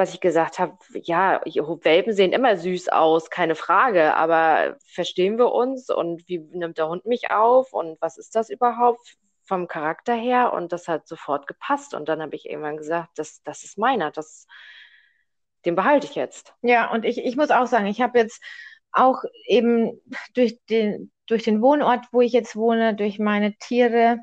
was 0.00 0.14
ich 0.14 0.20
gesagt 0.20 0.58
habe, 0.58 0.78
ja, 0.94 1.42
Welpen 1.44 2.14
sehen 2.14 2.32
immer 2.32 2.56
süß 2.56 2.88
aus, 2.88 3.28
keine 3.28 3.54
Frage, 3.54 4.14
aber 4.14 4.78
verstehen 4.86 5.36
wir 5.36 5.52
uns 5.52 5.90
und 5.90 6.26
wie 6.26 6.38
nimmt 6.38 6.78
der 6.78 6.88
Hund 6.88 7.04
mich 7.04 7.30
auf 7.30 7.74
und 7.74 8.00
was 8.00 8.16
ist 8.16 8.34
das 8.34 8.48
überhaupt 8.48 9.18
vom 9.44 9.68
Charakter 9.68 10.14
her? 10.14 10.54
Und 10.54 10.72
das 10.72 10.88
hat 10.88 11.06
sofort 11.06 11.46
gepasst. 11.46 11.92
Und 11.92 12.08
dann 12.08 12.22
habe 12.22 12.34
ich 12.34 12.48
irgendwann 12.48 12.78
gesagt, 12.78 13.10
das, 13.16 13.42
das 13.42 13.62
ist 13.62 13.76
meiner, 13.76 14.10
das, 14.10 14.46
den 15.66 15.74
behalte 15.74 16.06
ich 16.06 16.14
jetzt. 16.14 16.54
Ja, 16.62 16.90
und 16.90 17.04
ich, 17.04 17.18
ich 17.18 17.36
muss 17.36 17.50
auch 17.50 17.66
sagen, 17.66 17.86
ich 17.86 18.00
habe 18.00 18.18
jetzt 18.18 18.42
auch 18.92 19.22
eben 19.46 20.00
durch 20.34 20.58
den, 20.70 21.12
durch 21.26 21.42
den 21.42 21.60
Wohnort, 21.60 22.06
wo 22.12 22.22
ich 22.22 22.32
jetzt 22.32 22.56
wohne, 22.56 22.94
durch 22.94 23.18
meine 23.18 23.54
Tiere, 23.56 24.20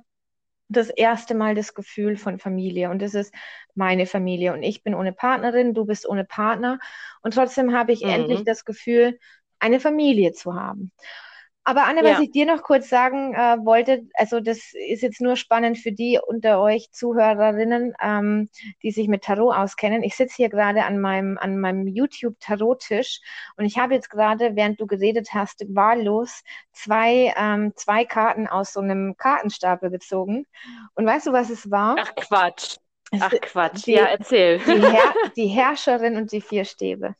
das 0.69 0.89
erste 0.89 1.35
Mal 1.35 1.55
das 1.55 1.73
Gefühl 1.73 2.17
von 2.17 2.39
Familie 2.39 2.89
und 2.89 3.01
das 3.01 3.13
ist 3.13 3.33
meine 3.75 4.05
Familie 4.05 4.53
und 4.53 4.63
ich 4.63 4.83
bin 4.83 4.93
ohne 4.93 5.13
Partnerin, 5.13 5.73
du 5.73 5.85
bist 5.85 6.07
ohne 6.07 6.25
Partner 6.25 6.79
und 7.21 7.33
trotzdem 7.33 7.73
habe 7.73 7.93
ich 7.93 8.03
mhm. 8.03 8.09
endlich 8.09 8.43
das 8.43 8.65
Gefühl, 8.65 9.17
eine 9.59 9.79
Familie 9.79 10.33
zu 10.33 10.55
haben. 10.55 10.91
Aber 11.67 11.85
Anne, 11.85 12.01
ja. 12.01 12.13
was 12.13 12.21
ich 12.21 12.31
dir 12.31 12.45
noch 12.45 12.63
kurz 12.63 12.87
sagen 12.87 13.33
äh, 13.33 13.57
wollte, 13.65 14.07
also 14.13 14.39
das 14.39 14.71
ist 14.71 15.01
jetzt 15.01 15.19
nur 15.19 15.35
spannend 15.35 15.77
für 15.77 15.91
die 15.91 16.17
unter 16.25 16.61
euch 16.61 16.93
Zuhörerinnen, 16.93 17.93
ähm, 18.01 18.47
die 18.83 18.91
sich 18.91 19.09
mit 19.09 19.25
Tarot 19.25 19.53
auskennen. 19.53 20.01
Ich 20.01 20.15
sitze 20.15 20.37
hier 20.37 20.47
gerade 20.47 20.85
an 20.85 21.01
meinem, 21.01 21.37
an 21.37 21.59
meinem 21.59 21.85
YouTube-Tarot-Tisch 21.85 23.19
und 23.57 23.65
ich 23.65 23.77
habe 23.77 23.95
jetzt 23.95 24.09
gerade, 24.09 24.55
während 24.55 24.79
du 24.79 24.87
geredet 24.87 25.33
hast, 25.33 25.65
wahllos 25.67 26.41
zwei, 26.71 27.33
ähm, 27.35 27.73
zwei 27.75 28.05
Karten 28.05 28.47
aus 28.47 28.71
so 28.71 28.79
einem 28.79 29.17
Kartenstapel 29.17 29.89
gezogen. 29.89 30.45
Und 30.95 31.05
weißt 31.05 31.27
du, 31.27 31.33
was 31.33 31.49
es 31.49 31.69
war? 31.69 31.97
Ach 31.99 32.15
Quatsch. 32.15 32.77
Ach 33.19 33.33
Quatsch. 33.41 33.85
Die, 33.85 33.91
ja, 33.91 34.05
erzähl. 34.05 34.59
Die, 34.59 34.81
Herr, 34.81 35.13
die 35.35 35.47
Herrscherin 35.47 36.15
und 36.15 36.31
die 36.31 36.39
vier 36.39 36.63
Stäbe. 36.63 37.15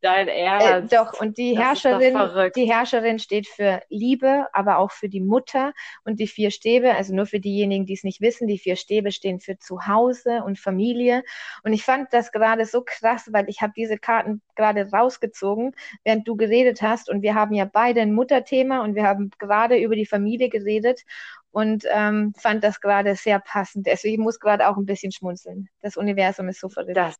Dein 0.00 0.28
äh, 0.28 0.44
Ernst. 0.44 0.92
Äh, 0.92 0.96
doch, 0.96 1.20
und 1.20 1.36
die 1.36 1.58
Herrscherin, 1.58 2.16
die 2.56 2.70
Herrscherin 2.70 3.18
steht 3.18 3.46
für 3.46 3.82
Liebe, 3.90 4.46
aber 4.52 4.78
auch 4.78 4.92
für 4.92 5.10
die 5.10 5.20
Mutter 5.20 5.74
und 6.04 6.20
die 6.20 6.26
vier 6.26 6.50
Stäbe, 6.50 6.94
also 6.94 7.14
nur 7.14 7.26
für 7.26 7.40
diejenigen, 7.40 7.84
die 7.84 7.92
es 7.92 8.02
nicht 8.02 8.22
wissen, 8.22 8.48
die 8.48 8.58
vier 8.58 8.76
Stäbe 8.76 9.12
stehen 9.12 9.40
für 9.40 9.58
Zuhause 9.58 10.42
und 10.44 10.58
Familie. 10.58 11.22
Und 11.64 11.74
ich 11.74 11.84
fand 11.84 12.12
das 12.12 12.32
gerade 12.32 12.64
so 12.64 12.82
krass, 12.82 13.28
weil 13.30 13.48
ich 13.48 13.60
habe 13.60 13.74
diese 13.76 13.98
Karten 13.98 14.40
gerade 14.56 14.90
rausgezogen, 14.90 15.72
während 16.02 16.26
du 16.26 16.36
geredet 16.36 16.80
hast. 16.80 17.10
Und 17.10 17.22
wir 17.22 17.34
haben 17.34 17.54
ja 17.54 17.66
beide 17.66 18.00
ein 18.00 18.14
Mutterthema 18.14 18.82
und 18.82 18.94
wir 18.94 19.04
haben 19.04 19.30
gerade 19.38 19.76
über 19.76 19.96
die 19.96 20.06
Familie 20.06 20.48
geredet 20.48 21.02
und 21.50 21.84
ähm, 21.92 22.32
fand 22.38 22.64
das 22.64 22.80
gerade 22.80 23.16
sehr 23.16 23.38
passend. 23.38 23.86
Also 23.86 24.08
ich 24.08 24.18
muss 24.18 24.40
gerade 24.40 24.68
auch 24.68 24.76
ein 24.76 24.86
bisschen 24.86 25.12
schmunzeln. 25.12 25.68
Das 25.82 25.96
Universum 25.96 26.48
ist 26.48 26.60
so 26.60 26.68
verrückt. 26.68 26.96
Das 26.96 27.16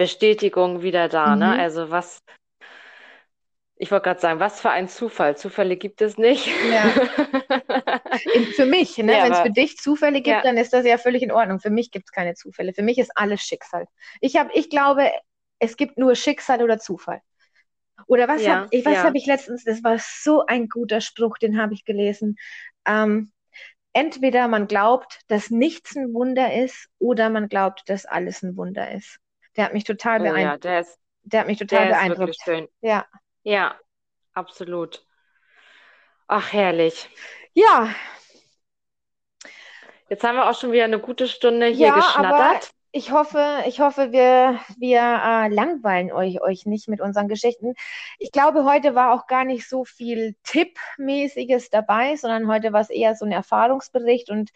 Bestätigung 0.00 0.80
wieder 0.80 1.10
da, 1.10 1.36
ne? 1.36 1.44
mhm. 1.44 1.52
ne? 1.52 1.62
Also 1.62 1.90
was, 1.90 2.22
ich 3.76 3.90
wollte 3.90 4.04
gerade 4.04 4.20
sagen, 4.20 4.40
was 4.40 4.58
für 4.58 4.70
ein 4.70 4.88
Zufall. 4.88 5.36
Zufälle 5.36 5.76
gibt 5.76 6.00
es 6.00 6.16
nicht. 6.16 6.48
Ja. 6.72 6.84
für 8.56 8.64
mich, 8.64 8.96
ne? 8.96 9.12
Ja, 9.12 9.24
wenn 9.24 9.32
es 9.32 9.40
für 9.40 9.50
dich 9.50 9.76
Zufälle 9.76 10.22
gibt, 10.22 10.28
ja. 10.28 10.40
dann 10.40 10.56
ist 10.56 10.72
das 10.72 10.86
ja 10.86 10.96
völlig 10.96 11.22
in 11.22 11.30
Ordnung. 11.30 11.60
Für 11.60 11.68
mich 11.68 11.90
gibt 11.90 12.06
es 12.06 12.12
keine 12.12 12.32
Zufälle. 12.32 12.72
Für 12.72 12.82
mich 12.82 12.96
ist 12.96 13.10
alles 13.14 13.42
Schicksal. 13.42 13.88
Ich, 14.22 14.36
hab, 14.36 14.48
ich 14.56 14.70
glaube, 14.70 15.10
es 15.58 15.76
gibt 15.76 15.98
nur 15.98 16.14
Schicksal 16.14 16.62
oder 16.62 16.78
Zufall. 16.78 17.20
Oder 18.06 18.26
was 18.26 18.48
habe 18.48 18.68
ich, 18.70 18.86
was 18.86 19.04
hab 19.04 19.14
ich 19.14 19.26
letztens, 19.26 19.64
das 19.64 19.84
war 19.84 19.98
so 19.98 20.46
ein 20.46 20.70
guter 20.70 21.02
Spruch, 21.02 21.36
den 21.36 21.60
habe 21.60 21.74
ich 21.74 21.84
gelesen. 21.84 22.38
Ähm, 22.86 23.32
entweder 23.92 24.48
man 24.48 24.66
glaubt, 24.66 25.20
dass 25.28 25.50
nichts 25.50 25.94
ein 25.94 26.14
Wunder 26.14 26.54
ist, 26.54 26.88
oder 26.98 27.28
man 27.28 27.50
glaubt, 27.50 27.82
dass 27.90 28.06
alles 28.06 28.42
ein 28.42 28.56
Wunder 28.56 28.90
ist. 28.92 29.20
Der 29.60 29.66
hat 29.66 29.74
mich 29.74 29.84
total 29.84 30.20
beeindruckt. 30.20 30.38
Oh, 30.38 30.48
ja, 30.48 30.56
der, 30.56 30.80
ist, 30.80 30.98
der 31.24 31.40
hat 31.40 31.46
mich 31.46 31.58
total 31.58 31.88
der 31.88 31.94
beeindruckt. 31.94 32.30
Ist 32.30 32.42
schön. 32.42 32.66
Ja. 32.80 33.04
Ja, 33.42 33.78
absolut. 34.32 35.04
Ach, 36.28 36.50
herrlich. 36.50 37.10
Ja. 37.52 37.94
Jetzt 40.08 40.24
haben 40.24 40.36
wir 40.36 40.48
auch 40.48 40.58
schon 40.58 40.72
wieder 40.72 40.84
eine 40.84 40.98
gute 40.98 41.28
Stunde 41.28 41.66
hier 41.66 41.88
ja, 41.88 41.94
geschnattert. 41.94 42.70
ich 42.90 43.12
hoffe, 43.12 43.64
ich 43.66 43.80
hoffe, 43.80 44.12
wir, 44.12 44.58
wir 44.78 45.00
äh, 45.00 45.48
langweilen 45.54 46.10
euch, 46.10 46.40
euch 46.40 46.64
nicht 46.64 46.88
mit 46.88 47.02
unseren 47.02 47.28
Geschichten. 47.28 47.74
Ich 48.18 48.32
glaube, 48.32 48.64
heute 48.64 48.94
war 48.94 49.12
auch 49.12 49.26
gar 49.26 49.44
nicht 49.44 49.68
so 49.68 49.84
viel 49.84 50.36
Tippmäßiges 50.42 51.68
dabei, 51.68 52.16
sondern 52.16 52.48
heute 52.48 52.72
war 52.72 52.80
es 52.80 52.88
eher 52.88 53.14
so 53.14 53.26
ein 53.26 53.32
Erfahrungsbericht 53.32 54.30
und 54.30 54.52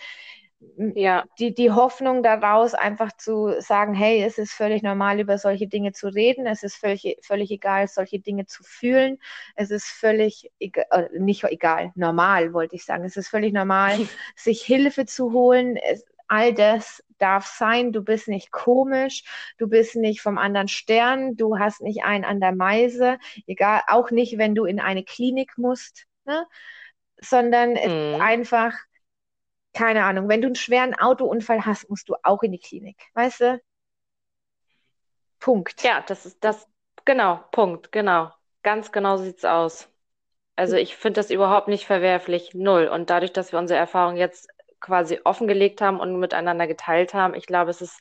ja. 0.94 1.24
die, 1.38 1.54
die 1.54 1.70
Hoffnung 1.70 2.22
daraus, 2.22 2.74
einfach 2.74 3.12
zu 3.16 3.60
sagen, 3.60 3.94
hey, 3.94 4.22
es 4.22 4.38
ist 4.38 4.52
völlig 4.52 4.82
normal, 4.82 5.20
über 5.20 5.38
solche 5.38 5.66
Dinge 5.66 5.92
zu 5.92 6.08
reden, 6.08 6.46
es 6.46 6.62
ist 6.62 6.76
völlig, 6.76 7.18
völlig 7.22 7.50
egal, 7.50 7.88
solche 7.88 8.20
Dinge 8.20 8.46
zu 8.46 8.62
fühlen, 8.62 9.18
es 9.54 9.70
ist 9.70 9.86
völlig 9.86 10.50
egal, 10.58 10.86
äh, 10.90 11.18
nicht 11.18 11.44
egal, 11.44 11.92
normal 11.94 12.52
wollte 12.52 12.76
ich 12.76 12.84
sagen, 12.84 13.04
es 13.04 13.16
ist 13.16 13.28
völlig 13.28 13.52
normal, 13.52 13.98
sich 14.36 14.62
Hilfe 14.62 15.06
zu 15.06 15.32
holen, 15.32 15.76
es, 15.76 16.04
all 16.28 16.54
das 16.54 17.02
darf 17.18 17.46
sein, 17.46 17.92
du 17.92 18.02
bist 18.02 18.28
nicht 18.28 18.50
komisch, 18.50 19.24
du 19.58 19.68
bist 19.68 19.96
nicht 19.96 20.20
vom 20.20 20.38
anderen 20.38 20.68
Stern, 20.68 21.36
du 21.36 21.58
hast 21.58 21.80
nicht 21.80 22.04
einen 22.04 22.24
an 22.24 22.40
der 22.40 22.54
Meise, 22.54 23.18
egal, 23.46 23.82
auch 23.86 24.10
nicht, 24.10 24.38
wenn 24.38 24.54
du 24.54 24.64
in 24.64 24.80
eine 24.80 25.04
Klinik 25.04 25.56
musst, 25.56 26.06
ne? 26.24 26.46
sondern 27.20 27.70
mhm. 27.72 28.20
einfach 28.20 28.74
keine 29.74 30.04
Ahnung, 30.04 30.28
wenn 30.28 30.40
du 30.40 30.46
einen 30.46 30.54
schweren 30.54 30.94
Autounfall 30.94 31.66
hast, 31.66 31.90
musst 31.90 32.08
du 32.08 32.14
auch 32.22 32.42
in 32.42 32.52
die 32.52 32.58
Klinik. 32.58 32.96
Weißt 33.14 33.40
du? 33.40 33.60
Punkt. 35.40 35.82
Ja, 35.82 36.02
das 36.06 36.24
ist 36.24 36.42
das, 36.42 36.66
genau, 37.04 37.44
Punkt, 37.50 37.92
genau. 37.92 38.30
Ganz 38.62 38.92
genau 38.92 39.18
sieht 39.18 39.38
es 39.38 39.44
aus. 39.44 39.90
Also 40.56 40.76
ich 40.76 40.96
finde 40.96 41.20
das 41.20 41.30
überhaupt 41.30 41.68
nicht 41.68 41.86
verwerflich, 41.86 42.54
null. 42.54 42.86
Und 42.86 43.10
dadurch, 43.10 43.32
dass 43.32 43.52
wir 43.52 43.58
unsere 43.58 43.78
Erfahrung 43.78 44.16
jetzt 44.16 44.48
quasi 44.80 45.20
offengelegt 45.24 45.80
haben 45.80 46.00
und 46.00 46.18
miteinander 46.18 46.66
geteilt 46.66 47.12
haben, 47.12 47.34
ich 47.34 47.46
glaube, 47.46 47.70
es 47.70 47.82
ist 47.82 48.00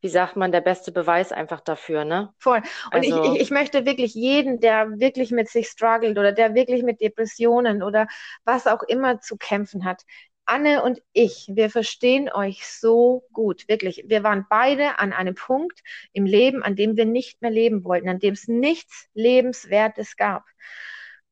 wie 0.00 0.08
sagt 0.08 0.36
man, 0.36 0.50
der 0.50 0.62
beste 0.62 0.92
Beweis 0.92 1.30
einfach 1.30 1.60
dafür, 1.60 2.04
ne? 2.04 2.32
Voll. 2.38 2.62
Und 2.86 3.04
also, 3.04 3.22
ich, 3.22 3.32
ich, 3.32 3.40
ich 3.42 3.50
möchte 3.50 3.84
wirklich 3.84 4.14
jeden, 4.14 4.58
der 4.58 4.98
wirklich 4.98 5.30
mit 5.30 5.48
sich 5.48 5.68
struggelt 5.68 6.18
oder 6.18 6.32
der 6.32 6.54
wirklich 6.54 6.82
mit 6.82 7.00
Depressionen 7.00 7.82
oder 7.82 8.06
was 8.44 8.66
auch 8.66 8.82
immer 8.82 9.20
zu 9.20 9.36
kämpfen 9.36 9.84
hat, 9.84 10.02
Anne 10.50 10.82
und 10.82 11.00
ich, 11.12 11.48
wir 11.52 11.70
verstehen 11.70 12.28
euch 12.32 12.66
so 12.66 13.24
gut, 13.32 13.68
wirklich. 13.68 14.04
Wir 14.08 14.24
waren 14.24 14.46
beide 14.50 14.98
an 14.98 15.12
einem 15.12 15.36
Punkt 15.36 15.80
im 16.12 16.26
Leben, 16.26 16.62
an 16.64 16.74
dem 16.74 16.96
wir 16.96 17.04
nicht 17.04 17.40
mehr 17.40 17.52
leben 17.52 17.84
wollten, 17.84 18.08
an 18.08 18.18
dem 18.18 18.34
es 18.34 18.48
nichts 18.48 19.08
Lebenswertes 19.14 20.16
gab. 20.16 20.44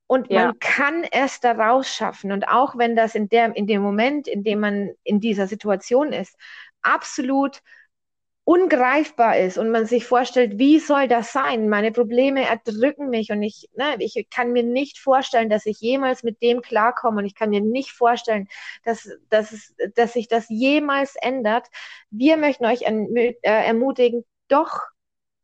Und 0.07 0.31
ja. 0.31 0.47
man 0.47 0.59
kann 0.61 1.05
es 1.05 1.41
daraus 1.41 1.93
schaffen. 1.93 2.31
Und 2.31 2.47
auch 2.47 2.79
wenn 2.79 2.95
das 2.95 3.17
in, 3.17 3.29
der, 3.29 3.57
in 3.57 3.67
dem 3.67 3.83
Moment, 3.83 4.29
in 4.29 4.45
dem 4.45 4.61
man 4.61 4.91
in 5.03 5.19
dieser 5.19 5.49
Situation 5.49 6.13
ist, 6.13 6.37
absolut 6.83 7.61
ungreifbar 8.49 9.37
ist 9.37 9.59
und 9.59 9.69
man 9.69 9.85
sich 9.85 10.07
vorstellt, 10.07 10.59
wie 10.59 10.79
soll 10.79 11.07
das 11.07 11.35
sein? 11.35 11.69
Meine 11.69 11.93
Probleme 11.93 12.49
erdrücken 12.49 13.11
mich 13.11 13.31
und 13.31 13.43
ich, 13.43 13.69
ne, 13.77 13.97
ich 13.99 14.27
kann 14.31 14.53
mir 14.53 14.63
nicht 14.63 14.99
vorstellen, 14.99 15.51
dass 15.51 15.67
ich 15.67 15.81
jemals 15.81 16.23
mit 16.23 16.41
dem 16.43 16.63
klarkomme 16.63 17.19
und 17.19 17.27
ich 17.27 17.35
kann 17.35 17.51
mir 17.51 17.61
nicht 17.61 17.93
vorstellen, 17.93 18.49
dass, 18.85 19.07
dass, 19.29 19.75
dass 19.95 20.15
sich 20.15 20.29
das 20.29 20.47
jemals 20.49 21.15
ändert. 21.21 21.67
Wir 22.09 22.39
möchten 22.39 22.65
euch 22.65 22.85
äh, 22.85 23.35
ermutigen, 23.43 24.25
doch, 24.49 24.81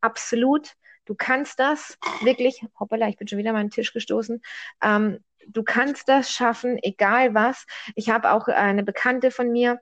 absolut, 0.01 0.73
du 1.05 1.15
kannst 1.15 1.59
das 1.59 1.99
wirklich, 2.23 2.65
hoppala, 2.81 3.09
ich 3.09 3.19
bin 3.19 3.29
schon 3.29 3.37
wieder 3.39 3.51
an 3.51 3.57
meinen 3.57 3.71
Tisch 3.71 3.93
gestoßen, 3.93 4.41
ähm, 4.83 5.23
du 5.47 5.63
kannst 5.63 6.09
das 6.09 6.31
schaffen, 6.31 6.79
egal 6.83 7.35
was. 7.35 7.67
Ich 7.97 8.09
habe 8.09 8.33
auch 8.33 8.49
eine 8.49 8.83
Bekannte 8.83 9.31
von 9.31 9.53
mir, 9.53 9.79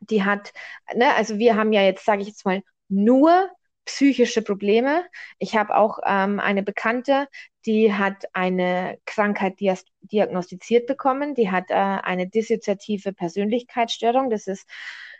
die 0.00 0.24
hat, 0.24 0.52
ne, 0.94 1.14
also 1.14 1.38
wir 1.38 1.56
haben 1.56 1.72
ja 1.72 1.82
jetzt, 1.82 2.04
sage 2.04 2.22
ich 2.22 2.28
jetzt 2.28 2.44
mal, 2.44 2.62
nur 2.88 3.50
psychische 3.84 4.42
Probleme. 4.42 5.04
Ich 5.38 5.56
habe 5.56 5.76
auch 5.76 6.00
ähm, 6.04 6.40
eine 6.40 6.62
Bekannte, 6.62 7.28
die 7.66 7.94
hat 7.94 8.24
eine 8.32 8.98
Krankheit 9.06 9.60
diagnostiziert 9.60 10.86
bekommen. 10.86 11.34
Die 11.34 11.50
hat 11.50 11.70
äh, 11.70 11.74
eine 11.74 12.28
dissoziative 12.28 13.12
Persönlichkeitsstörung. 13.12 14.28
Das 14.28 14.46
ist 14.46 14.68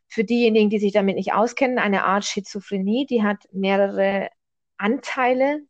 für 0.09 0.24
diejenigen, 0.24 0.68
die 0.70 0.79
sich 0.79 0.93
damit 0.93 1.16
nicht 1.16 1.33
auskennen, 1.33 1.79
eine 1.79 2.05
Art 2.05 2.24
Schizophrenie. 2.24 3.07
Die 3.07 3.22
hat 3.22 3.39
mehrere 3.53 4.31
Anteile 4.77 5.61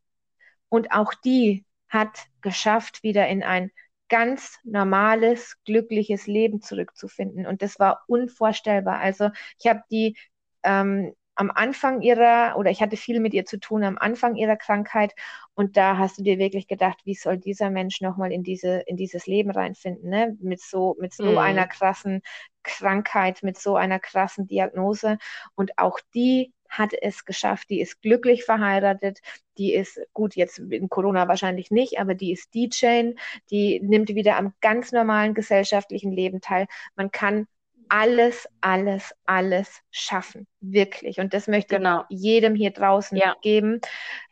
und 0.69 0.91
auch 0.91 1.13
die 1.13 1.65
hat 1.87 2.25
geschafft, 2.41 3.03
wieder 3.03 3.27
in 3.27 3.43
ein 3.43 3.71
ganz 4.09 4.59
normales, 4.63 5.57
glückliches 5.65 6.27
Leben 6.27 6.61
zurückzufinden. 6.61 7.45
Und 7.45 7.61
das 7.61 7.79
war 7.79 8.03
unvorstellbar. 8.07 8.99
Also 8.99 9.29
ich 9.59 9.67
habe 9.67 9.81
die 9.91 10.17
ähm, 10.63 11.13
am 11.37 11.51
Anfang 11.51 12.01
ihrer, 12.01 12.55
oder 12.57 12.71
ich 12.71 12.81
hatte 12.81 12.97
viel 12.97 13.19
mit 13.19 13.33
ihr 13.33 13.45
zu 13.45 13.59
tun 13.59 13.83
am 13.83 13.97
Anfang 13.97 14.35
ihrer 14.35 14.57
Krankheit. 14.57 15.13
Und 15.53 15.77
da 15.77 15.97
hast 15.97 16.17
du 16.17 16.23
dir 16.23 16.39
wirklich 16.39 16.67
gedacht, 16.67 16.99
wie 17.05 17.13
soll 17.13 17.37
dieser 17.37 17.69
Mensch 17.69 18.01
nochmal 18.01 18.31
in 18.31 18.43
diese, 18.43 18.79
in 18.87 18.97
dieses 18.97 19.27
Leben 19.27 19.51
reinfinden, 19.51 20.09
ne? 20.09 20.35
Mit 20.39 20.61
so, 20.61 20.95
mit 20.99 21.13
so 21.13 21.31
mhm. 21.31 21.37
einer 21.37 21.67
krassen 21.67 22.21
Krankheit, 22.63 23.43
mit 23.43 23.57
so 23.59 23.75
einer 23.75 23.99
krassen 23.99 24.47
Diagnose. 24.47 25.19
Und 25.55 25.77
auch 25.77 25.99
die 26.15 26.53
hat 26.69 26.91
es 27.01 27.25
geschafft. 27.25 27.69
Die 27.69 27.81
ist 27.81 28.01
glücklich 28.01 28.43
verheiratet. 28.43 29.19
Die 29.57 29.73
ist, 29.73 29.99
gut, 30.13 30.35
jetzt 30.35 30.59
in 30.59 30.89
Corona 30.89 31.27
wahrscheinlich 31.27 31.71
nicht, 31.71 31.99
aber 31.99 32.13
die 32.13 32.31
ist 32.31 32.53
DJ. 32.53 33.11
Die 33.49 33.79
nimmt 33.81 34.09
wieder 34.09 34.37
am 34.37 34.53
ganz 34.61 34.91
normalen 34.91 35.33
gesellschaftlichen 35.33 36.11
Leben 36.11 36.41
teil. 36.41 36.67
Man 36.95 37.11
kann 37.11 37.47
alles, 37.89 38.47
alles, 38.61 39.13
alles 39.25 39.81
schaffen. 39.91 40.47
Wirklich. 40.59 41.19
Und 41.19 41.33
das 41.33 41.47
möchte 41.47 41.77
genau. 41.77 42.03
ich 42.09 42.19
jedem 42.19 42.55
hier 42.55 42.71
draußen 42.71 43.17
ja. 43.17 43.35
geben. 43.41 43.81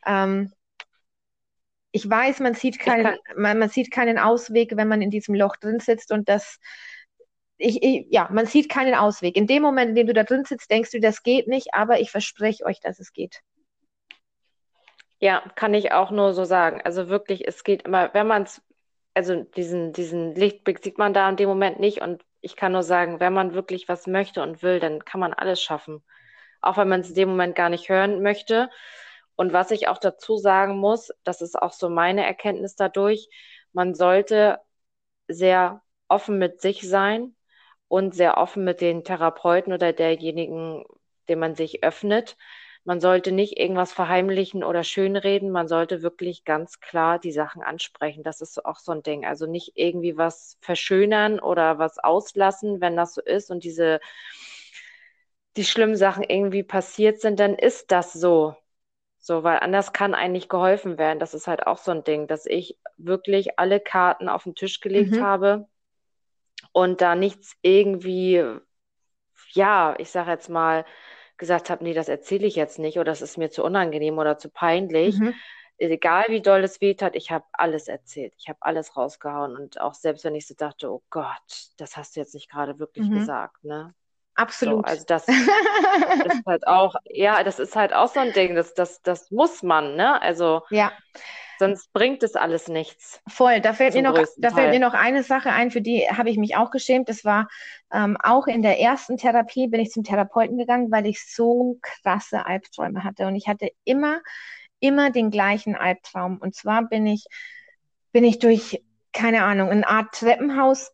Ähm, 0.05 0.51
ich 1.91 2.09
weiß, 2.09 2.41
man 2.41 2.55
sieht, 2.55 2.79
keinen, 2.79 3.15
man, 3.37 3.57
man 3.57 3.69
sieht 3.69 3.89
keinen 3.89 4.19
Ausweg, 4.19 4.75
wenn 4.75 4.89
man 4.89 5.01
in 5.01 5.11
diesem 5.11 5.33
Loch 5.33 5.55
drin 5.55 5.79
sitzt 5.79 6.11
und 6.11 6.27
das 6.27 6.59
ich, 7.57 7.81
ich, 7.81 8.07
ja, 8.09 8.27
man 8.31 8.45
sieht 8.45 8.69
keinen 8.69 8.95
Ausweg. 8.95 9.37
In 9.37 9.47
dem 9.47 9.63
Moment, 9.63 9.89
in 9.89 9.95
dem 9.95 10.07
du 10.07 10.13
da 10.13 10.23
drin 10.23 10.45
sitzt, 10.45 10.69
denkst 10.69 10.91
du, 10.91 10.99
das 10.99 11.23
geht 11.23 11.47
nicht, 11.47 11.73
aber 11.73 11.99
ich 11.99 12.11
verspreche 12.11 12.65
euch, 12.65 12.79
dass 12.79 12.99
es 12.99 13.13
geht. 13.13 13.41
Ja, 15.19 15.41
kann 15.55 15.73
ich 15.73 15.93
auch 15.93 16.11
nur 16.11 16.33
so 16.33 16.43
sagen. 16.43 16.81
Also 16.83 17.07
wirklich, 17.07 17.47
es 17.47 17.63
geht 17.63 17.83
immer, 17.83 18.13
wenn 18.13 18.27
man 18.27 18.43
es, 18.43 18.61
also 19.13 19.43
diesen, 19.43 19.93
diesen 19.93 20.35
Lichtblick 20.35 20.83
sieht 20.83 20.97
man 20.97 21.13
da 21.13 21.29
in 21.29 21.37
dem 21.37 21.47
Moment 21.47 21.79
nicht. 21.79 22.01
Und 22.01 22.23
ich 22.41 22.57
kann 22.57 22.73
nur 22.73 22.83
sagen, 22.83 23.19
wenn 23.21 23.33
man 23.33 23.53
wirklich 23.53 23.87
was 23.87 24.07
möchte 24.07 24.41
und 24.41 24.61
will, 24.61 24.79
dann 24.79 25.05
kann 25.05 25.21
man 25.21 25.33
alles 25.33 25.61
schaffen. 25.61 26.03
Auch 26.61 26.77
wenn 26.77 26.89
man 26.89 27.01
es 27.01 27.09
in 27.09 27.15
dem 27.15 27.29
Moment 27.29 27.55
gar 27.55 27.69
nicht 27.69 27.87
hören 27.87 28.21
möchte. 28.21 28.69
Und 29.37 29.53
was 29.53 29.71
ich 29.71 29.87
auch 29.87 29.97
dazu 29.97 30.37
sagen 30.37 30.77
muss, 30.77 31.11
das 31.23 31.41
ist 31.41 31.55
auch 31.61 31.73
so 31.73 31.89
meine 31.89 32.25
Erkenntnis 32.25 32.75
dadurch, 32.75 33.29
man 33.73 33.93
sollte 33.93 34.59
sehr 35.27 35.81
offen 36.07 36.37
mit 36.37 36.61
sich 36.61 36.87
sein 36.87 37.34
und 37.87 38.15
sehr 38.15 38.37
offen 38.37 38.63
mit 38.63 38.81
den 38.81 39.03
Therapeuten 39.03 39.73
oder 39.73 39.93
derjenigen, 39.93 40.83
dem 41.29 41.39
man 41.39 41.55
sich 41.55 41.83
öffnet. 41.83 42.37
Man 42.83 42.99
sollte 42.99 43.31
nicht 43.31 43.57
irgendwas 43.59 43.93
verheimlichen 43.93 44.63
oder 44.63 44.83
schönreden. 44.83 45.49
Man 45.49 45.67
sollte 45.67 46.03
wirklich 46.03 46.45
ganz 46.45 46.79
klar 46.79 47.17
die 47.17 47.31
Sachen 47.31 47.63
ansprechen. 47.63 48.23
Das 48.23 48.41
ist 48.41 48.63
auch 48.63 48.77
so 48.77 48.91
ein 48.91 49.01
Ding. 49.01 49.25
Also 49.25 49.47
nicht 49.47 49.71
irgendwie 49.75 50.17
was 50.17 50.57
verschönern 50.61 51.39
oder 51.39 51.79
was 51.79 51.97
auslassen, 51.97 52.81
wenn 52.81 52.95
das 52.95 53.15
so 53.15 53.21
ist 53.21 53.49
und 53.49 53.63
diese, 53.63 53.99
die 55.57 55.65
schlimmen 55.65 55.95
Sachen 55.95 56.23
irgendwie 56.23 56.63
passiert 56.63 57.21
sind, 57.21 57.39
dann 57.39 57.55
ist 57.55 57.91
das 57.91 58.13
so. 58.13 58.55
So, 59.17 59.43
weil 59.43 59.57
anders 59.59 59.91
kann 59.91 60.13
eigentlich 60.13 60.49
geholfen 60.49 60.99
werden. 60.99 61.19
Das 61.19 61.33
ist 61.33 61.47
halt 61.47 61.65
auch 61.65 61.79
so 61.79 61.89
ein 61.89 62.03
Ding, 62.03 62.27
dass 62.27 62.45
ich 62.45 62.77
wirklich 62.97 63.57
alle 63.57 63.79
Karten 63.79 64.29
auf 64.29 64.43
den 64.43 64.53
Tisch 64.53 64.79
gelegt 64.79 65.13
mhm. 65.13 65.21
habe 65.23 65.67
und 66.71 67.01
da 67.01 67.15
nichts 67.15 67.55
irgendwie, 67.61 68.43
ja, 69.53 69.95
ich 69.97 70.09
sage 70.09 70.31
jetzt 70.31 70.49
mal, 70.49 70.85
gesagt 71.37 71.69
habe, 71.69 71.83
nee, 71.83 71.93
das 71.93 72.07
erzähle 72.07 72.47
ich 72.47 72.55
jetzt 72.55 72.79
nicht 72.79 72.97
oder 72.97 73.11
das 73.11 73.21
ist 73.21 73.37
mir 73.37 73.49
zu 73.49 73.63
unangenehm 73.63 74.17
oder 74.17 74.37
zu 74.37 74.49
peinlich. 74.49 75.17
Mhm. 75.17 75.33
Egal 75.77 76.25
wie 76.29 76.41
doll 76.41 76.63
es 76.63 76.79
weht 76.79 77.01
hat, 77.01 77.15
ich 77.15 77.31
habe 77.31 77.45
alles 77.51 77.89
erzählt. 77.89 78.33
Ich 78.37 78.47
habe 78.47 78.59
alles 78.61 78.95
rausgehauen. 78.95 79.57
Und 79.57 79.81
auch 79.81 79.93
selbst 79.93 80.23
wenn 80.23 80.35
ich 80.35 80.47
so 80.47 80.53
dachte, 80.53 80.89
oh 80.89 81.03
Gott, 81.09 81.71
das 81.77 81.97
hast 81.97 82.15
du 82.15 82.21
jetzt 82.21 82.33
nicht 82.33 82.49
gerade 82.49 82.79
wirklich 82.79 83.09
mhm. 83.09 83.15
gesagt, 83.15 83.63
ne? 83.65 83.93
Absolut. 84.35 84.87
So, 84.87 84.91
also 84.91 85.05
das 85.07 85.27
ist 85.27 86.45
halt 86.45 86.67
auch, 86.67 86.95
ja, 87.05 87.43
das 87.43 87.59
ist 87.59 87.75
halt 87.75 87.93
auch 87.93 88.07
so 88.13 88.19
ein 88.19 88.33
Ding, 88.33 88.55
das, 88.55 88.73
das, 88.73 89.01
das 89.01 89.31
muss 89.31 89.63
man, 89.63 89.95
ne? 89.95 90.21
Also 90.21 90.61
ja. 90.69 90.91
Sonst 91.57 91.93
bringt 91.93 92.23
es 92.23 92.35
alles 92.35 92.67
nichts. 92.67 93.21
Voll. 93.27 93.61
Da 93.61 93.73
fällt, 93.73 93.93
mir 93.93 94.01
noch, 94.01 94.21
da 94.37 94.49
fällt 94.51 94.71
mir 94.71 94.79
noch 94.79 94.93
eine 94.93 95.23
Sache 95.23 95.51
ein, 95.51 95.71
für 95.71 95.81
die 95.81 96.07
habe 96.09 96.29
ich 96.29 96.37
mich 96.37 96.57
auch 96.57 96.71
geschämt. 96.71 97.09
Das 97.09 97.23
war 97.23 97.47
ähm, 97.93 98.17
auch 98.21 98.47
in 98.47 98.61
der 98.61 98.79
ersten 98.79 99.17
Therapie, 99.17 99.67
bin 99.67 99.79
ich 99.79 99.91
zum 99.91 100.03
Therapeuten 100.03 100.57
gegangen, 100.57 100.91
weil 100.91 101.05
ich 101.05 101.25
so 101.25 101.77
krasse 101.81 102.45
Albträume 102.45 103.03
hatte. 103.03 103.27
Und 103.27 103.35
ich 103.35 103.47
hatte 103.47 103.69
immer, 103.83 104.21
immer 104.79 105.11
den 105.11 105.31
gleichen 105.31 105.75
Albtraum. 105.75 106.37
Und 106.37 106.55
zwar 106.55 106.83
bin 106.89 107.07
ich, 107.07 107.25
bin 108.11 108.23
ich 108.23 108.39
durch, 108.39 108.83
keine 109.13 109.43
Ahnung, 109.43 109.69
eine 109.69 109.87
Art 109.87 110.13
Treppenhaus 110.13 110.91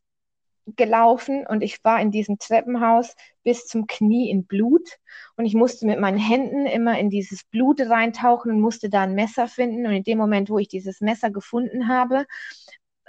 gelaufen 0.75 1.45
und 1.47 1.61
ich 1.61 1.83
war 1.83 2.01
in 2.01 2.11
diesem 2.11 2.37
Treppenhaus 2.37 3.15
bis 3.43 3.65
zum 3.65 3.87
Knie 3.87 4.29
in 4.29 4.45
Blut 4.45 4.97
und 5.37 5.45
ich 5.45 5.53
musste 5.53 5.85
mit 5.85 5.99
meinen 5.99 6.17
Händen 6.17 6.65
immer 6.65 6.97
in 6.99 7.09
dieses 7.09 7.43
Blut 7.43 7.81
reintauchen 7.81 8.51
und 8.51 8.61
musste 8.61 8.89
da 8.89 9.01
ein 9.01 9.15
Messer 9.15 9.47
finden 9.47 9.85
und 9.85 9.93
in 9.93 10.03
dem 10.03 10.17
Moment, 10.17 10.49
wo 10.49 10.59
ich 10.59 10.67
dieses 10.67 11.01
Messer 11.01 11.31
gefunden 11.31 11.87
habe, 11.87 12.25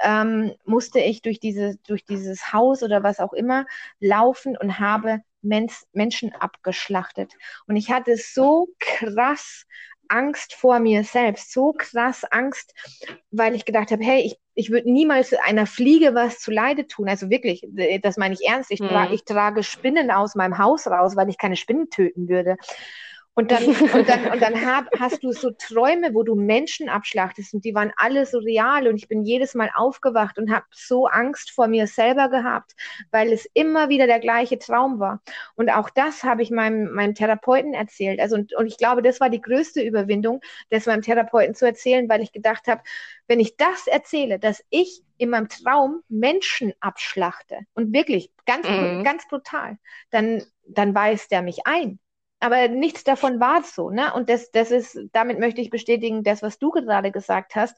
ähm, 0.03 0.53
musste 0.65 1.01
ich 1.01 1.23
durch, 1.23 1.41
diese, 1.41 1.77
durch 1.87 2.05
dieses 2.05 2.53
Haus 2.53 2.83
oder 2.83 3.03
was 3.03 3.21
auch 3.21 3.33
immer 3.33 3.67
laufen 4.01 4.57
und 4.57 4.79
habe 4.79 5.21
Mensch, 5.43 5.83
Menschen 5.93 6.33
abgeschlachtet. 6.33 7.35
Und 7.67 7.77
ich 7.77 7.91
hatte 7.91 8.17
so 8.17 8.69
krass 8.79 9.65
Angst 10.13 10.55
vor 10.55 10.79
mir 10.79 11.05
selbst, 11.05 11.53
so 11.53 11.73
krass 11.73 12.25
Angst, 12.25 12.75
weil 13.31 13.55
ich 13.55 13.65
gedacht 13.65 13.91
habe, 13.91 14.05
hey, 14.05 14.21
ich, 14.21 14.37
ich 14.55 14.71
würde 14.71 14.93
niemals 14.93 15.33
einer 15.33 15.67
Fliege 15.67 16.15
was 16.15 16.39
zu 16.39 16.51
Leide 16.51 16.87
tun. 16.87 17.09
Also 17.09 17.31
wirklich, 17.31 17.67
das 18.03 18.19
meine 18.19 18.35
ich 18.35 18.47
ernst. 18.47 18.71
Ich, 18.71 18.81
tra 18.81 19.11
ich 19.11 19.25
trage 19.25 19.63
Spinnen 19.63 20.11
aus 20.11 20.35
meinem 20.35 20.59
Haus 20.59 20.87
raus, 20.87 21.17
weil 21.17 21.31
ich 21.31 21.39
keine 21.39 21.57
Spinnen 21.57 21.89
töten 21.89 22.29
würde. 22.29 22.57
Und 23.35 23.51
dann, 23.51 23.65
und 23.95 24.09
dann, 24.09 24.31
und 24.31 24.43
dann 24.43 24.67
hab, 24.67 24.89
hast 24.99 25.23
du 25.25 25.33
so 25.33 25.51
Träume, 25.51 26.15
wo 26.15 26.23
du 26.23 26.35
Menschen 26.35 26.89
abschlachtest 26.89 27.55
und 27.55 27.65
die 27.65 27.75
waren 27.75 27.93
alle 27.97 28.27
so 28.27 28.39
real 28.39 28.87
und 28.87 28.97
ich 28.97 29.09
bin 29.09 29.23
jedes 29.23 29.55
Mal 29.55 29.71
aufgewacht 29.75 30.39
und 30.39 30.51
habe 30.53 30.67
so 30.71 31.07
Angst 31.07 31.51
vor 31.51 31.67
mir 31.67 31.87
selber 31.87 32.29
gehabt, 32.29 32.73
weil 33.11 33.33
es 33.33 33.49
immer 33.55 33.89
wieder 33.89 34.07
der 34.07 34.21
gleiche 34.21 34.59
Traum 34.59 35.01
war. 35.01 35.23
Und 35.55 35.71
auch 35.71 35.89
das 35.89 36.25
habe 36.25 36.43
ich 36.43 36.51
meinem, 36.51 36.93
meinem 36.93 37.15
Therapeuten 37.15 37.73
erzählt. 37.73 38.21
Also, 38.21 38.37
und, 38.37 38.55
und 38.55 38.67
ich 38.67 38.77
glaube, 38.77 39.01
das 39.03 39.19
war 39.21 39.31
die 39.31 39.41
größte 39.41 39.81
Überwindung, 39.81 40.43
das 40.69 40.87
meinem 40.87 41.03
Therapeuten 41.03 41.55
zu 41.55 41.65
erzählen, 41.65 42.09
weil 42.09 42.21
ich 42.21 42.33
gedacht 42.33 42.67
habe, 42.67 42.83
wenn 43.29 43.41
ich 43.41 43.57
das 43.57 43.87
erzähle, 43.87 44.39
dass 44.39 44.63
ich 44.69 45.03
in 45.17 45.31
meinem 45.31 45.49
Traum 45.49 46.03
Menschen 46.09 46.75
abschlachte 46.81 47.61
und 47.75 47.95
wirklich 47.95 48.31
ganz, 48.45 48.69
mhm. 48.69 49.05
ganz 49.05 49.27
brutal, 49.29 49.79
dann, 50.11 50.43
dann 50.67 50.95
weist 50.95 51.33
er 51.33 51.43
mich 51.43 51.61
ein 51.65 51.99
aber 52.43 52.69
nichts 52.69 53.05
davon 53.05 53.41
war 53.41 53.63
so, 53.63 53.91
ne? 53.91 54.13
Und 54.15 54.29
das, 54.29 54.51
das 54.51 54.71
ist, 54.71 54.99
damit 55.13 55.39
möchte 55.39 55.61
ich 55.61 55.71
bestätigen, 55.71 56.25
das, 56.25 56.43
was 56.43 56.59
du 56.59 56.71
gerade 56.71 57.13
gesagt 57.13 57.55
hast. 57.55 57.77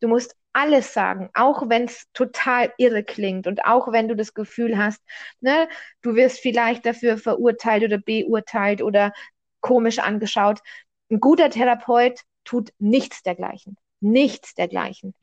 Du 0.00 0.08
musst 0.08 0.36
alles 0.52 0.94
sagen, 0.94 1.30
auch 1.34 1.68
wenn 1.68 1.84
es 1.86 2.06
total 2.12 2.72
irre 2.78 3.02
klingt 3.02 3.46
und 3.46 3.64
auch 3.64 3.90
wenn 3.92 4.06
du 4.08 4.14
das 4.14 4.34
Gefühl 4.34 4.78
hast, 4.78 5.02
ne, 5.40 5.68
du 6.02 6.14
wirst 6.14 6.38
vielleicht 6.40 6.86
dafür 6.86 7.18
verurteilt 7.18 7.82
oder 7.84 7.98
beurteilt 7.98 8.80
oder 8.82 9.12
komisch 9.60 9.98
angeschaut. 9.98 10.60
Ein 11.10 11.20
guter 11.20 11.50
Therapeut 11.50 12.20
tut 12.44 12.72
nichts 12.78 13.22
dergleichen. 13.22 13.76
Nichts 14.00 14.54
dergleichen. 14.54 15.14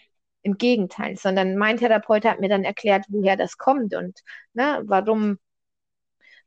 Im 0.43 0.57
Gegenteil, 0.57 1.17
sondern 1.17 1.55
mein 1.55 1.77
Therapeut 1.77 2.25
hat 2.25 2.39
mir 2.39 2.49
dann 2.49 2.63
erklärt, 2.63 3.05
woher 3.09 3.37
das 3.37 3.57
kommt 3.57 3.93
und 3.95 4.19
ne, 4.53 4.81
warum, 4.85 5.37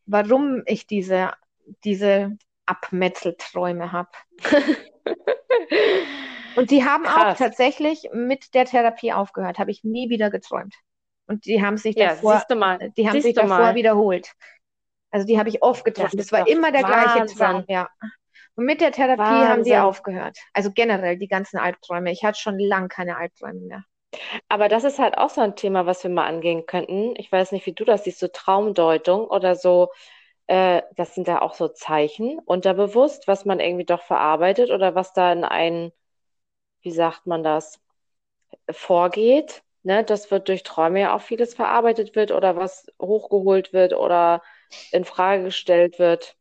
warum 0.07 0.63
ich 0.67 0.87
diese 0.87 1.33
diese 1.85 2.37
Abmetzelträume 2.67 3.93
habe. 3.93 4.11
Und 6.57 6.71
die 6.71 6.85
haben 6.85 7.05
Krass. 7.05 7.35
auch 7.35 7.39
tatsächlich 7.39 8.09
mit 8.13 8.55
der 8.55 8.65
Therapie 8.65 9.13
aufgehört, 9.13 9.59
habe 9.59 9.71
ich 9.71 9.85
nie 9.85 10.09
wieder 10.09 10.31
geträumt. 10.31 10.75
Und 11.27 11.47
die 11.47 11.63
haben 11.63 11.77
sich 11.77 11.97
ja, 11.97 12.11
davor, 12.11 12.43
die 12.97 13.09
haben 13.09 13.21
sich 13.21 13.35
davor 13.35 13.59
mal. 13.59 13.75
wiederholt. 13.75 14.33
Also 15.11 15.27
die 15.27 15.39
habe 15.39 15.49
ich 15.49 15.63
oft 15.63 15.85
geträumt. 15.85 16.13
Das, 16.13 16.29
das 16.29 16.33
war 16.33 16.47
immer 16.47 16.71
der 16.71 16.83
Wahnsinn. 16.83 17.27
gleiche 17.27 17.39
Traum, 17.39 17.65
ja. 17.69 17.89
Und 18.57 18.67
mit 18.67 18.81
der 18.81 18.93
Therapie 18.93 19.21
Wahnsinn. 19.21 19.49
haben 19.49 19.65
die 19.65 19.77
aufgehört. 19.77 20.39
Also 20.53 20.71
generell 20.71 21.19
die 21.19 21.29
ganzen 21.29 21.59
Albträume. 21.59 22.13
Ich 22.13 22.25
hatte 22.25 22.39
schon 22.39 22.59
lange 22.59 22.89
keine 22.89 23.17
Albträume 23.17 23.61
mehr. 23.61 23.85
Aber 24.49 24.69
das 24.69 24.85
ist 24.85 24.99
halt 24.99 25.19
auch 25.19 25.31
so 25.31 25.41
ein 25.41 25.57
Thema, 25.57 25.87
was 25.87 26.05
wir 26.05 26.11
mal 26.11 26.27
angehen 26.27 26.67
könnten. 26.67 27.15
Ich 27.17 27.33
weiß 27.33 27.53
nicht, 27.53 27.67
wie 27.67 27.73
du 27.73 27.85
das 27.85 28.05
siehst, 28.05 28.21
so 28.21 28.29
Traumdeutung 28.29 29.27
oder 29.27 29.57
so 29.57 29.91
äh, 30.47 30.83
das 30.97 31.15
sind 31.15 31.29
da 31.29 31.41
auch 31.41 31.55
so 31.55 31.69
Zeichen 31.69 32.39
unterbewusst, 32.41 33.27
was 33.27 33.45
man 33.45 33.61
irgendwie 33.61 33.87
doch 33.87 34.03
verarbeitet 34.03 34.71
oder 34.71 34.95
was 34.95 35.13
da 35.13 35.33
in 35.33 35.45
ein, 35.45 35.93
wie 36.83 36.93
sagt 36.93 37.27
man 37.27 37.43
das, 37.43 37.81
vorgeht. 38.71 39.63
Ne? 39.83 40.05
Das 40.05 40.31
wird 40.31 40.49
durch 40.49 40.63
Träume 40.63 41.01
ja 41.01 41.15
auch 41.15 41.23
vieles 41.23 41.55
verarbeitet 41.55 42.15
wird 42.15 42.31
oder 42.31 42.57
was 42.57 42.87
hochgeholt 43.01 43.73
wird 43.73 43.95
oder 43.95 44.43
in 44.91 45.05
Frage 45.05 45.45
gestellt 45.45 45.99
wird. 45.99 46.37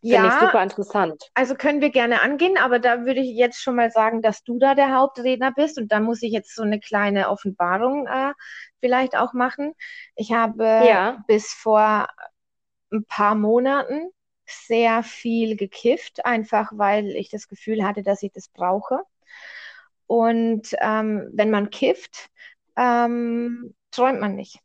Finde 0.00 0.16
ja, 0.16 0.28
ich 0.28 0.40
super 0.40 0.62
interessant. 0.62 1.30
Also 1.34 1.54
können 1.54 1.82
wir 1.82 1.90
gerne 1.90 2.22
angehen, 2.22 2.56
aber 2.56 2.78
da 2.78 3.04
würde 3.04 3.20
ich 3.20 3.36
jetzt 3.36 3.60
schon 3.60 3.76
mal 3.76 3.90
sagen, 3.90 4.22
dass 4.22 4.42
du 4.42 4.58
da 4.58 4.74
der 4.74 4.94
Hauptredner 4.94 5.52
bist 5.52 5.78
und 5.78 5.92
da 5.92 6.00
muss 6.00 6.22
ich 6.22 6.32
jetzt 6.32 6.54
so 6.54 6.62
eine 6.62 6.80
kleine 6.80 7.28
Offenbarung 7.28 8.06
äh, 8.06 8.32
vielleicht 8.80 9.16
auch 9.16 9.34
machen. 9.34 9.74
Ich 10.16 10.32
habe 10.32 10.64
ja. 10.64 11.22
bis 11.26 11.52
vor 11.52 12.06
ein 12.92 13.04
paar 13.04 13.34
Monaten 13.34 14.10
sehr 14.46 15.02
viel 15.02 15.56
gekifft, 15.56 16.24
einfach 16.24 16.70
weil 16.74 17.08
ich 17.16 17.28
das 17.30 17.48
Gefühl 17.48 17.84
hatte, 17.84 18.02
dass 18.02 18.22
ich 18.22 18.32
das 18.32 18.48
brauche. 18.48 19.02
Und 20.06 20.74
ähm, 20.80 21.28
wenn 21.32 21.50
man 21.50 21.70
kifft, 21.70 22.30
ähm, 22.76 23.74
träumt 23.90 24.20
man 24.20 24.34
nicht. 24.36 24.60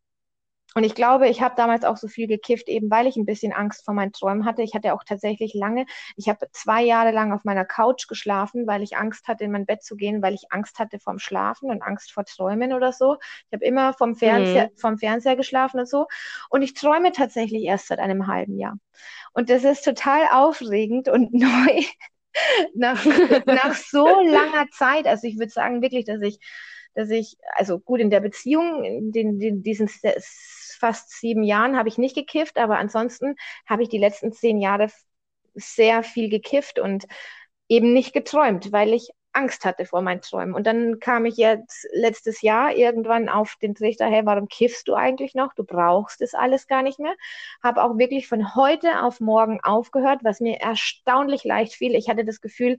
Und 0.76 0.84
ich 0.84 0.96
glaube, 0.96 1.28
ich 1.28 1.42
habe 1.42 1.56
damals 1.56 1.84
auch 1.84 1.98
so 1.98 2.08
viel 2.08 2.28
gekifft, 2.28 2.68
eben 2.68 2.90
weil 2.90 3.08
ich 3.08 3.16
ein 3.16 3.26
bisschen 3.26 3.54
Angst 3.54 3.86
vor 3.86 3.94
meinen 3.94 4.12
Träumen 4.12 4.46
hatte. 4.46 4.62
Ich 4.62 4.74
hatte 4.74 4.94
auch 4.94 5.04
tatsächlich 5.04 5.54
lange, 5.54 5.86
ich 6.16 6.30
habe 6.30 6.48
zwei 6.52 6.84
Jahre 6.84 7.12
lang 7.12 7.32
auf 7.34 7.44
meiner 7.44 7.66
Couch 7.66 8.08
geschlafen, 8.08 8.68
weil 8.68 8.84
ich 8.84 8.98
Angst 8.98 9.28
hatte, 9.28 9.44
in 9.44 9.52
mein 9.52 9.66
Bett 9.66 9.84
zu 9.84 9.96
gehen, 9.96 10.22
weil 10.22 10.34
ich 10.34 10.52
Angst 10.52 10.80
hatte 10.80 11.00
vorm 11.00 11.20
Schlafen 11.20 11.70
und 11.70 11.82
Angst 11.82 12.12
vor 12.12 12.26
Träumen 12.26 12.74
oder 12.74 12.92
so. 12.92 13.18
Ich 13.50 13.54
habe 13.54 13.66
immer 13.66 13.94
vom 13.94 14.16
Fernseher, 14.16 14.66
mhm. 14.66 14.78
vom 14.78 14.98
Fernseher 14.98 15.36
geschlafen 15.36 15.80
und 15.80 15.90
so. 15.90 16.08
Und 16.50 16.62
ich 16.62 16.74
träume 16.74 17.12
tatsächlich 17.12 17.64
erst 17.64 17.88
seit 17.88 18.00
einem 18.00 18.28
halben 18.28 18.58
Jahr. 18.58 18.78
Und 19.34 19.50
das 19.50 19.64
ist 19.64 19.84
total 19.84 20.28
aufregend 20.32 21.10
und 21.10 21.34
neu. 21.34 21.84
nach, 22.74 23.06
nach 23.46 23.76
so 23.76 24.08
langer 24.08 24.68
Zeit. 24.72 25.06
Also 25.06 25.28
ich 25.28 25.38
würde 25.38 25.52
sagen 25.52 25.82
wirklich, 25.82 26.06
dass 26.06 26.22
ich 26.22 26.40
dass 26.94 27.10
ich, 27.10 27.38
also 27.56 27.80
gut, 27.80 28.00
in 28.00 28.10
der 28.10 28.20
Beziehung, 28.20 28.84
in 28.84 29.12
den, 29.12 29.40
den, 29.40 29.64
diesen 29.64 29.90
fast 30.80 31.12
sieben 31.12 31.44
Jahren 31.44 31.78
habe 31.78 31.90
ich 31.90 31.98
nicht 31.98 32.16
gekifft, 32.16 32.58
aber 32.58 32.78
ansonsten 32.78 33.36
habe 33.66 33.84
ich 33.84 33.90
die 33.90 33.98
letzten 33.98 34.34
zehn 34.34 34.60
Jahre 34.60 34.90
sehr 35.56 36.04
viel 36.04 36.30
gekifft 36.30 36.80
und 36.80 37.06
eben 37.68 37.94
nicht 37.94 38.14
geträumt, 38.14 38.72
weil 38.72 38.94
ich 38.94 39.10
Angst 39.34 39.66
hatte 39.66 39.86
vor 39.86 40.02
meinen 40.02 40.22
Träumen. 40.22 40.54
Und 40.54 40.68
dann 40.68 41.00
kam 41.00 41.26
ich 41.26 41.38
jetzt 41.38 41.88
letztes 41.92 42.42
Jahr 42.42 42.76
irgendwann 42.76 43.30
auf 43.30 43.56
den 43.62 43.74
Trichter, 43.76 44.06
hey, 44.06 44.26
warum 44.26 44.48
kiffst 44.48 44.88
du 44.88 44.94
eigentlich 44.94 45.34
noch? 45.34 45.54
Du 45.56 45.64
brauchst 45.64 46.22
es 46.22 46.34
alles 46.36 46.68
gar 46.68 46.84
nicht 46.84 47.00
mehr. 47.00 47.16
Habe 47.64 47.84
auch 47.84 47.98
wirklich 47.98 48.28
von 48.28 48.56
heute 48.56 49.02
auf 49.02 49.20
morgen 49.20 49.60
aufgehört, 49.64 50.20
was 50.24 50.40
mir 50.40 50.58
erstaunlich 50.62 51.44
leicht 51.44 51.74
fiel. 51.74 51.96
Ich 51.96 52.10
hatte 52.10 52.26
das 52.26 52.42
Gefühl, 52.42 52.78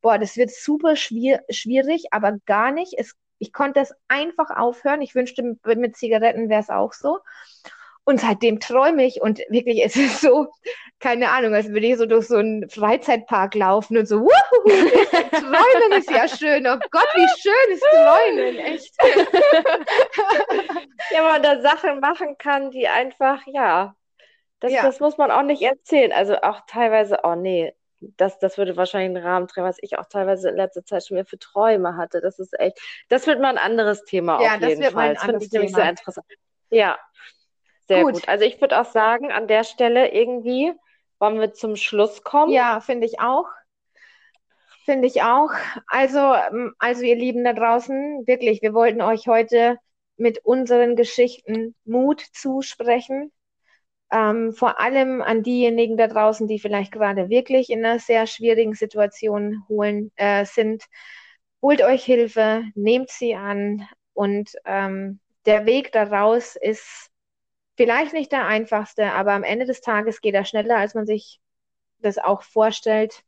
boah, 0.00 0.18
das 0.18 0.36
wird 0.36 0.50
super 0.50 0.96
schwier 0.96 1.42
schwierig, 1.50 2.06
aber 2.12 2.38
gar 2.46 2.70
nicht. 2.70 2.94
Es 2.96 3.16
ich 3.38 3.52
konnte 3.52 3.80
es 3.80 3.94
einfach 4.08 4.50
aufhören. 4.50 5.02
Ich 5.02 5.14
wünschte, 5.14 5.56
mit 5.64 5.96
Zigaretten 5.96 6.48
wäre 6.48 6.60
es 6.60 6.70
auch 6.70 6.92
so. 6.92 7.18
Und 8.08 8.20
seitdem 8.20 8.60
träume 8.60 9.04
ich 9.04 9.20
und 9.20 9.40
wirklich, 9.48 9.84
es 9.84 9.96
ist 9.96 10.20
so, 10.20 10.46
keine 11.00 11.30
Ahnung, 11.30 11.54
als 11.54 11.68
würde 11.70 11.88
ich 11.88 11.96
so 11.96 12.06
durch 12.06 12.28
so 12.28 12.36
einen 12.36 12.70
Freizeitpark 12.70 13.56
laufen 13.56 13.98
und 13.98 14.06
so, 14.06 14.20
wuhu, 14.20 14.30
träumen 15.30 15.98
ist 15.98 16.10
ja 16.10 16.28
schön. 16.28 16.66
Oh 16.68 16.78
Gott, 16.92 17.08
wie 17.14 17.40
schön 17.40 17.74
ist 17.74 17.84
träumen, 17.90 18.58
echt. 18.58 18.94
ja, 21.12 21.22
man 21.22 21.42
da 21.42 21.60
Sachen 21.60 21.98
machen 21.98 22.38
kann, 22.38 22.70
die 22.70 22.86
einfach, 22.86 23.42
ja, 23.46 23.96
das, 24.60 24.72
ja. 24.72 24.82
das 24.82 25.00
muss 25.00 25.18
man 25.18 25.32
auch 25.32 25.42
nicht 25.42 25.62
erzählen. 25.62 26.12
Also 26.12 26.36
auch 26.42 26.60
teilweise, 26.68 27.18
oh 27.24 27.34
nee, 27.34 27.74
das, 28.00 28.38
das 28.38 28.58
würde 28.58 28.76
wahrscheinlich 28.76 29.16
einen 29.16 29.26
Rahmen 29.26 29.46
drehen, 29.46 29.64
was 29.64 29.78
ich 29.80 29.98
auch 29.98 30.06
teilweise 30.06 30.50
in 30.50 30.56
letzter 30.56 30.84
Zeit 30.84 31.06
schon 31.06 31.16
wieder 31.16 31.26
für 31.26 31.38
Träume 31.38 31.96
hatte. 31.96 32.20
Das 32.20 32.38
ist 32.38 32.58
echt, 32.58 32.78
das 33.08 33.26
wird 33.26 33.40
mal 33.40 33.48
ein 33.48 33.58
anderes 33.58 34.04
Thema 34.04 34.42
ja, 34.42 34.56
auf 34.56 34.60
jeden 34.60 34.82
Fall. 34.84 35.14
Das 35.14 35.24
finde 35.24 35.44
ich 35.44 35.52
nämlich 35.52 35.74
sehr 35.74 35.90
interessant. 35.90 36.26
Ja, 36.70 36.98
sehr 37.88 38.02
gut. 38.02 38.14
gut. 38.14 38.28
Also 38.28 38.44
ich 38.44 38.60
würde 38.60 38.80
auch 38.80 38.86
sagen, 38.86 39.32
an 39.32 39.48
der 39.48 39.64
Stelle 39.64 40.12
irgendwie 40.12 40.72
wollen 41.18 41.40
wir 41.40 41.52
zum 41.52 41.76
Schluss 41.76 42.22
kommen. 42.22 42.52
Ja, 42.52 42.80
finde 42.80 43.06
ich 43.06 43.20
auch. 43.20 43.46
Finde 44.84 45.08
ich 45.08 45.22
auch. 45.22 45.50
Also, 45.88 46.18
ähm, 46.18 46.74
also 46.78 47.02
ihr 47.02 47.16
Lieben 47.16 47.44
da 47.44 47.52
draußen, 47.52 48.26
wirklich, 48.26 48.62
wir 48.62 48.72
wollten 48.74 49.02
euch 49.02 49.26
heute 49.26 49.78
mit 50.16 50.44
unseren 50.44 50.96
Geschichten 50.96 51.74
Mut 51.84 52.22
zusprechen. 52.32 53.32
Ähm, 54.12 54.52
vor 54.52 54.80
allem 54.80 55.20
an 55.22 55.42
diejenigen 55.42 55.96
da 55.96 56.06
draußen, 56.06 56.46
die 56.46 56.58
vielleicht 56.60 56.92
gerade 56.92 57.28
wirklich 57.28 57.70
in 57.70 57.84
einer 57.84 57.98
sehr 57.98 58.26
schwierigen 58.26 58.74
Situation 58.74 59.64
holen, 59.68 60.12
äh, 60.16 60.44
sind. 60.44 60.84
Holt 61.62 61.82
euch 61.82 62.04
Hilfe, 62.04 62.64
nehmt 62.74 63.10
sie 63.10 63.34
an 63.34 63.88
und 64.14 64.52
ähm, 64.64 65.20
der 65.46 65.66
Weg 65.66 65.92
daraus 65.92 66.56
ist 66.56 67.10
vielleicht 67.76 68.12
nicht 68.12 68.32
der 68.32 68.46
einfachste, 68.46 69.12
aber 69.12 69.32
am 69.32 69.44
Ende 69.44 69.66
des 69.66 69.80
Tages 69.80 70.20
geht 70.20 70.34
er 70.34 70.44
schneller, 70.44 70.78
als 70.78 70.94
man 70.94 71.06
sich 71.06 71.40
das 72.00 72.18
auch 72.18 72.42
vorstellt. 72.42 73.24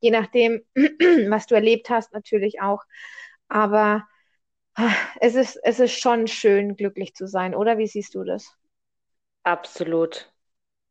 Je 0.00 0.10
nachdem, 0.12 0.62
was 1.30 1.46
du 1.46 1.54
erlebt 1.56 1.90
hast, 1.90 2.12
natürlich 2.14 2.60
auch. 2.62 2.84
Aber 3.48 4.08
ah, 4.76 4.92
es 5.20 5.36
ist, 5.36 5.56
es 5.64 5.80
ist 5.80 6.00
schon 6.00 6.28
schön, 6.28 6.76
glücklich 6.76 7.14
zu 7.14 7.28
sein, 7.28 7.54
oder? 7.56 7.78
Wie 7.78 7.88
siehst 7.88 8.14
du 8.16 8.24
das? 8.24 8.57
Absolut. 9.48 10.30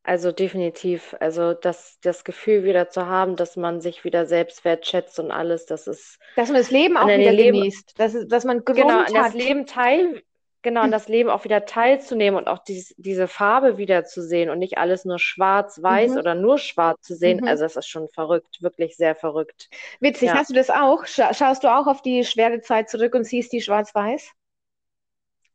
Also 0.02 0.32
definitiv. 0.32 1.16
Also 1.20 1.54
das, 1.54 2.00
das 2.02 2.24
Gefühl 2.24 2.64
wieder 2.64 2.90
zu 2.90 3.06
haben, 3.06 3.36
dass 3.36 3.56
man 3.56 3.82
sich 3.82 4.04
wieder 4.04 4.26
selbst 4.26 4.66
wertschätzt 4.66 5.20
und 5.20 5.32
alles, 5.32 5.66
das 5.66 5.86
ist. 5.86 6.18
Dass 6.36 6.50
man 6.50 6.58
das 6.58 6.72
Leben 6.72 6.98
auch 6.98 7.08
wieder 7.08 7.32
Leben, 7.32 7.60
genießt. 7.60 8.00
Dass, 8.00 8.16
dass 8.28 8.46
man 8.46 8.64
genau, 8.66 9.00
an 9.00 9.14
das 9.14 9.34
Leben 9.34 9.68
teil, 9.68 10.24
genau, 10.64 10.82
an 10.82 10.92
das 10.92 11.08
Leben 11.08 11.30
auch 11.30 11.44
wieder 11.44 11.66
teilzunehmen 11.66 12.40
und 12.40 12.48
auch 12.48 12.60
dies, 12.60 12.96
diese 12.98 13.28
Farbe 13.28 13.78
wieder 13.78 14.06
zu 14.06 14.24
sehen 14.24 14.50
und 14.50 14.58
nicht 14.58 14.80
alles 14.80 15.06
nur 15.06 15.20
schwarz-weiß 15.20 16.14
mhm. 16.14 16.18
oder 16.18 16.34
nur 16.34 16.58
schwarz 16.58 17.02
zu 17.02 17.14
sehen. 17.14 17.42
Mhm. 17.42 17.48
Also 17.48 17.66
das 17.66 17.76
ist 17.76 17.88
schon 17.88 18.08
verrückt, 18.08 18.64
wirklich 18.64 18.96
sehr 18.96 19.14
verrückt. 19.14 19.70
Witzig, 20.00 20.30
ja. 20.30 20.36
hast 20.36 20.50
du 20.50 20.56
das 20.56 20.72
auch? 20.72 21.06
Scha 21.06 21.34
schaust 21.34 21.64
du 21.64 21.68
auch 21.68 21.86
auf 21.86 22.02
die 22.02 22.24
schwere 22.24 22.62
Zeit 22.62 22.90
zurück 22.90 23.14
und 23.14 23.26
siehst 23.26 23.52
die 23.52 23.62
schwarz-weiß? 23.62 24.32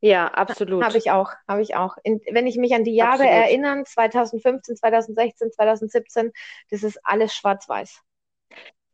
Ja, 0.03 0.27
absolut. 0.27 0.83
Habe 0.83 0.97
ich 0.97 1.11
auch, 1.11 1.31
habe 1.47 1.61
ich 1.61 1.77
auch. 1.77 1.95
In, 2.03 2.19
wenn 2.29 2.45
ich 2.45 2.57
mich 2.57 2.75
an 2.75 2.83
die 2.83 2.93
Jahre 2.93 3.23
absolut. 3.23 3.31
erinnere, 3.31 3.83
2015, 3.85 4.75
2016, 4.75 5.51
2017, 5.53 6.33
das 6.69 6.83
ist 6.83 6.99
alles 7.05 7.33
schwarz-weiß. 7.33 8.01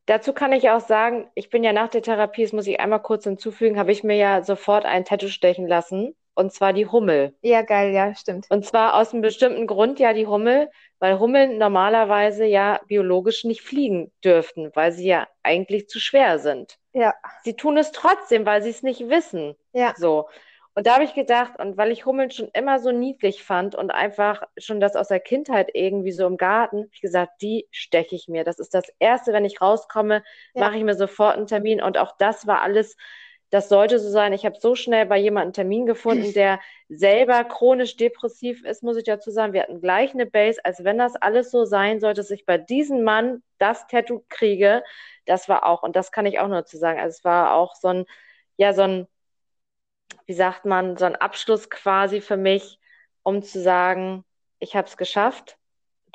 Dazu 0.05 0.33
kann 0.33 0.53
ich 0.53 0.69
auch 0.69 0.81
sagen, 0.81 1.27
ich 1.33 1.49
bin 1.49 1.63
ja 1.63 1.73
nach 1.73 1.89
der 1.89 2.03
Therapie, 2.03 2.43
das 2.43 2.53
muss 2.53 2.67
ich 2.67 2.79
einmal 2.79 3.01
kurz 3.01 3.23
hinzufügen, 3.23 3.79
habe 3.79 3.91
ich 3.91 4.03
mir 4.03 4.17
ja 4.17 4.43
sofort 4.43 4.85
ein 4.85 5.03
Tattoo 5.03 5.29
stechen 5.29 5.67
lassen. 5.67 6.15
Und 6.35 6.53
zwar 6.53 6.73
die 6.73 6.85
Hummel. 6.85 7.35
Ja, 7.41 7.63
geil, 7.63 7.91
ja, 7.91 8.13
stimmt. 8.13 8.45
Und 8.49 8.63
zwar 8.63 8.95
aus 8.95 9.11
einem 9.11 9.23
bestimmten 9.23 9.65
Grund 9.65 9.99
ja 9.99 10.13
die 10.13 10.27
Hummel, 10.27 10.69
weil 10.99 11.19
Hummeln 11.19 11.57
normalerweise 11.57 12.45
ja 12.45 12.79
biologisch 12.87 13.45
nicht 13.45 13.61
fliegen 13.61 14.11
dürften, 14.23 14.71
weil 14.75 14.91
sie 14.91 15.07
ja 15.07 15.27
eigentlich 15.41 15.89
zu 15.89 15.99
schwer 15.99 16.37
sind. 16.37 16.77
Ja. 16.93 17.15
Sie 17.43 17.55
tun 17.55 17.77
es 17.77 17.91
trotzdem, 17.91 18.45
weil 18.45 18.61
sie 18.61 18.69
es 18.69 18.83
nicht 18.83 19.09
wissen. 19.09 19.55
Ja. 19.73 19.95
So. 19.97 20.29
Und 20.75 20.87
da 20.87 20.93
habe 20.93 21.03
ich 21.03 21.13
gedacht, 21.13 21.59
und 21.59 21.77
weil 21.77 21.91
ich 21.91 22.05
Hummeln 22.05 22.31
schon 22.31 22.49
immer 22.53 22.79
so 22.79 22.91
niedlich 22.91 23.43
fand 23.43 23.75
und 23.75 23.91
einfach 23.91 24.43
schon 24.57 24.79
das 24.79 24.95
aus 24.95 25.07
der 25.07 25.19
Kindheit 25.19 25.71
irgendwie 25.73 26.11
so 26.11 26.25
im 26.27 26.37
Garten, 26.37 26.77
habe 26.77 26.89
ich 26.93 27.01
gesagt, 27.01 27.41
die 27.41 27.67
steche 27.71 28.15
ich 28.15 28.27
mir. 28.27 28.43
Das 28.43 28.59
ist 28.59 28.73
das 28.73 28.85
Erste, 28.99 29.33
wenn 29.33 29.45
ich 29.45 29.61
rauskomme, 29.61 30.23
ja. 30.53 30.61
mache 30.61 30.77
ich 30.77 30.83
mir 30.83 30.95
sofort 30.95 31.35
einen 31.35 31.47
Termin. 31.47 31.81
Und 31.81 31.97
auch 31.97 32.15
das 32.17 32.45
war 32.47 32.61
alles, 32.61 32.95
das 33.49 33.67
sollte 33.67 33.99
so 33.99 34.09
sein. 34.09 34.31
Ich 34.31 34.45
habe 34.45 34.57
so 34.59 34.75
schnell 34.75 35.05
bei 35.07 35.17
jemandem 35.17 35.47
einen 35.47 35.53
Termin 35.53 35.85
gefunden, 35.85 36.33
der 36.33 36.59
selber 36.87 37.43
chronisch 37.43 37.97
depressiv 37.97 38.63
ist, 38.63 38.83
muss 38.83 38.95
ich 38.95 39.03
dazu 39.03 39.31
sagen. 39.31 39.53
Wir 39.53 39.63
hatten 39.63 39.81
gleich 39.81 40.13
eine 40.13 40.27
Base, 40.27 40.63
als 40.63 40.83
wenn 40.83 40.99
das 40.99 41.15
alles 41.15 41.51
so 41.51 41.65
sein 41.65 41.99
sollte, 41.99 42.21
dass 42.21 42.31
ich 42.31 42.45
bei 42.45 42.57
diesem 42.57 43.03
Mann 43.03 43.41
das 43.57 43.87
Tattoo 43.87 44.23
kriege. 44.29 44.83
Das 45.25 45.49
war 45.49 45.65
auch, 45.65 45.83
und 45.83 45.95
das 45.95 46.11
kann 46.11 46.27
ich 46.27 46.39
auch 46.39 46.47
nur 46.47 46.65
zu 46.65 46.77
sagen. 46.77 46.99
Also 46.99 47.17
es 47.17 47.23
war 47.25 47.55
auch 47.55 47.75
so 47.75 47.87
ein, 47.89 48.05
ja, 48.57 48.73
so 48.73 48.83
ein 48.83 49.07
wie 50.25 50.33
sagt 50.33 50.65
man, 50.65 50.97
so 50.97 51.05
ein 51.05 51.15
Abschluss 51.15 51.69
quasi 51.69 52.21
für 52.21 52.37
mich, 52.37 52.79
um 53.23 53.41
zu 53.41 53.61
sagen, 53.61 54.23
ich 54.59 54.75
habe 54.75 54.87
es 54.87 54.97
geschafft. 54.97 55.57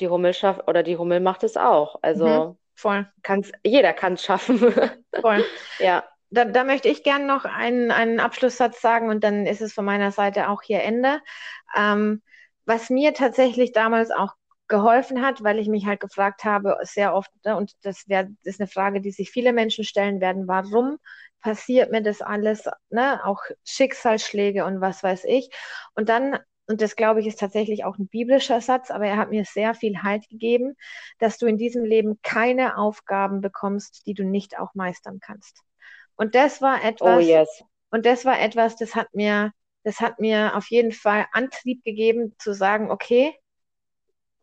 Die 0.01 0.09
Hummel 0.09 0.35
schafft 0.35 0.67
oder 0.69 0.83
die 0.83 0.97
Hummel 0.97 1.21
macht 1.21 1.45
es 1.45 1.57
auch. 1.57 1.99
Also 2.03 2.27
mhm, 2.27 2.59
voll. 2.75 3.13
Kann's, 3.23 3.53
jeder 3.63 3.93
kann 3.93 4.15
es 4.15 4.25
schaffen. 4.25 4.59
Voll. 5.21 5.45
ja. 5.79 6.05
Da, 6.31 6.45
da, 6.45 6.65
möchte 6.65 6.89
ich 6.89 7.05
gerne 7.05 7.27
noch 7.27 7.45
einen, 7.45 7.93
einen 7.93 8.19
Abschlusssatz 8.19 8.81
sagen 8.81 9.09
und 9.09 9.23
dann 9.23 9.47
ist 9.47 9.61
es 9.61 9.73
von 9.73 9.85
meiner 9.85 10.11
Seite 10.11 10.49
auch 10.49 10.63
hier 10.63 10.83
Ende. 10.83 11.21
Ähm, 11.77 12.23
was 12.67 12.91
mir 12.91 13.15
tatsächlich 13.15 13.71
damals 13.71 14.11
auch 14.11 14.35
geholfen 14.67 15.23
hat, 15.23 15.45
weil 15.45 15.59
ich 15.59 15.69
mich 15.69 15.87
halt 15.87 16.01
gefragt 16.01 16.45
habe, 16.45 16.79
sehr 16.83 17.15
oft, 17.15 17.31
ne, 17.45 17.57
und 17.57 17.73
das, 17.83 18.09
wär, 18.09 18.25
das 18.25 18.55
ist 18.55 18.61
eine 18.61 18.69
Frage, 18.69 19.01
die 19.01 19.11
sich 19.11 19.31
viele 19.31 19.53
Menschen 19.53 19.85
stellen 19.85 20.21
werden, 20.21 20.49
warum 20.49 20.99
passiert 21.45 21.93
mir 21.93 22.03
das 22.03 22.23
alles, 22.23 22.65
ne? 22.89 23.25
auch 23.25 23.43
Schicksalsschläge 23.65 24.65
und 24.65 24.81
was 24.81 25.03
weiß 25.03 25.25
ich. 25.25 25.51
Und 25.95 26.09
dann, 26.09 26.39
und 26.67 26.81
das 26.81 26.97
glaube 26.97 27.21
ich 27.21 27.27
ist 27.27 27.39
tatsächlich 27.39 27.85
auch 27.85 27.99
ein 27.99 28.09
biblischer 28.09 28.63
Satz, 28.63 28.91
aber 28.91 29.07
er 29.07 29.19
hat 29.19 29.29
mir 29.29 29.45
sehr 29.45 29.75
viel 29.75 30.03
Halt 30.03 30.27
gegeben, 30.31 30.75
dass 31.19 31.37
du 31.37 31.47
in 31.47 31.59
diesem 31.59 31.85
Leben 31.85 32.19
keine 32.23 32.79
Aufgaben 32.79 33.43
bekommst, 33.43 34.07
die 34.07 34.15
du 34.15 34.25
nicht 34.25 34.59
auch 34.59 34.75
meistern 34.75 35.21
kannst. 35.21 35.61
Und 36.17 36.35
das 36.35 36.63
war 36.63 36.81
oh, 36.83 36.87
etwas, 36.87 37.19
oh 37.19 37.21
yes. 37.21 37.65
und 37.91 38.07
das 38.07 38.25
war 38.25 38.41
etwas, 38.41 38.77
das 38.77 38.95
hat 38.95 39.15
mir, 39.15 39.53
das 39.83 40.01
hat 40.01 40.21
mir 40.21 40.57
auf 40.57 40.71
jeden 40.71 40.93
Fall 40.93 41.27
Antrieb 41.33 41.85
gegeben, 41.85 42.35
zu 42.39 42.55
sagen, 42.55 42.91
okay, 42.91 43.35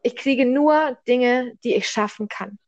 ich 0.03 0.15
kriege 0.15 0.45
nur 0.45 0.99
Dinge, 1.07 1.53
die 1.63 1.73
ich 1.73 1.87
schaffen 1.87 2.27
kann. 2.27 2.59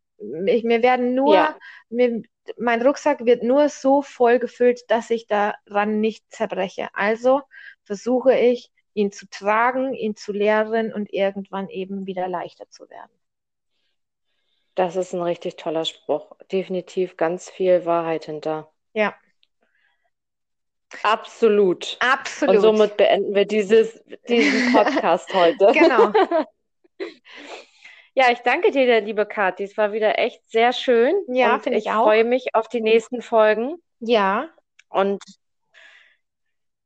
Ich, 0.48 0.64
mir 0.64 0.82
werden 0.82 1.14
nur, 1.14 1.36
ja. 1.36 1.56
mir, 1.90 2.24
mein 2.58 2.82
Rucksack 2.82 3.26
wird 3.26 3.44
nur 3.44 3.70
so 3.70 4.02
voll 4.02 4.40
gefüllt, 4.40 4.90
dass 4.90 5.10
ich 5.10 5.28
daran 5.28 6.00
nicht 6.00 6.24
zerbreche. 6.30 6.90
Also 6.94 7.42
versuche 7.84 8.38
ich, 8.38 8.72
ihn 8.94 9.12
zu 9.12 9.28
tragen, 9.30 9.94
ihn 9.94 10.16
zu 10.16 10.32
leeren 10.32 10.94
und 10.94 11.12
irgendwann 11.12 11.70
eben 11.70 12.06
wieder 12.06 12.28
leichter 12.28 12.70
zu 12.70 12.90
werden. 12.90 13.12
Das 14.76 14.96
ist 14.96 15.14
ein 15.14 15.22
richtig 15.22 15.56
toller 15.56 15.86
Spruch. 15.86 16.36
Definitiv 16.52 17.18
ganz 17.18 17.50
viel 17.50 17.86
Wahrheit 17.86 18.26
hinter. 18.26 18.72
Ja. 18.94 19.16
Absolut. 21.02 21.98
Absolut. 22.00 22.56
Und 22.56 22.62
somit 22.62 22.98
beenden 22.98 23.34
wir 23.34 23.46
dieses, 23.46 24.04
diesen 24.28 24.74
Podcast 24.74 25.34
heute. 25.34 25.72
Genau. 25.74 26.12
Ja, 28.16 28.32
ich 28.32 28.40
danke 28.40 28.72
dir, 28.72 29.02
liebe 29.02 29.26
Kathi. 29.26 29.64
Es 29.64 29.76
war 29.78 29.92
wieder 29.92 30.20
echt 30.20 30.48
sehr 30.50 30.72
schön. 30.72 31.16
Ja, 31.28 31.58
finde 31.60 31.80
ich, 31.80 31.86
ich 31.86 31.92
auch. 31.92 32.02
Ich 32.02 32.04
freue 32.04 32.24
mich 32.24 32.54
auf 32.54 32.68
die 32.68 32.82
nächsten 32.82 33.22
Folgen. 33.22 33.78
Ja. 34.00 34.50
Und 34.90 35.24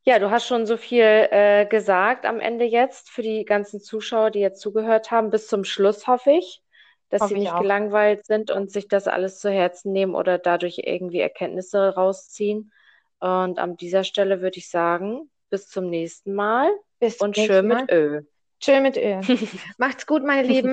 ja, 0.04 0.20
du 0.20 0.32
hast 0.32 0.48
schon 0.48 0.66
so 0.66 0.78
viel 0.78 1.04
äh, 1.04 1.66
gesagt 1.66 2.26
am 2.26 2.40
Ende 2.40 2.64
jetzt 2.64 3.10
für 3.10 3.22
die 3.22 3.44
ganzen 3.44 3.82
Zuschauer, 3.82 4.32
die 4.32 4.40
jetzt 4.40 4.62
zugehört 4.62 5.12
haben. 5.12 5.30
Bis 5.30 5.48
zum 5.48 5.66
Schluss 5.66 6.08
hoffe 6.08 6.32
ich, 6.32 6.62
dass 7.10 7.24
hoffe 7.24 7.34
sie 7.34 7.42
nicht 7.42 7.58
gelangweilt 7.58 8.26
sind 8.26 8.50
und 8.50 8.72
sich 8.72 8.88
das 8.88 9.10
alles 9.10 9.40
zu 9.40 9.52
Herzen 9.52 9.92
nehmen 9.92 10.16
oder 10.16 10.38
dadurch 10.38 10.80
irgendwie 10.82 11.20
Erkenntnisse 11.20 11.94
rausziehen. 11.94 12.72
Und 13.20 13.60
an 13.60 13.76
dieser 13.76 14.06
Stelle 14.06 14.42
würde 14.42 14.60
ich 14.60 14.70
sagen, 14.70 15.30
bis 15.50 15.68
zum 15.68 15.90
nächsten 15.90 16.34
Mal 16.34 16.70
bis 17.00 17.18
und 17.18 17.36
schön 17.36 17.68
Mal. 17.68 17.82
mit 17.82 17.92
Ö. 17.92 18.22
Schön 18.60 18.84
mit 18.84 18.98
Ö. 18.98 19.22
Macht's 19.78 20.08
gut, 20.08 20.24
meine 20.24 20.48
Lieben. 20.48 20.66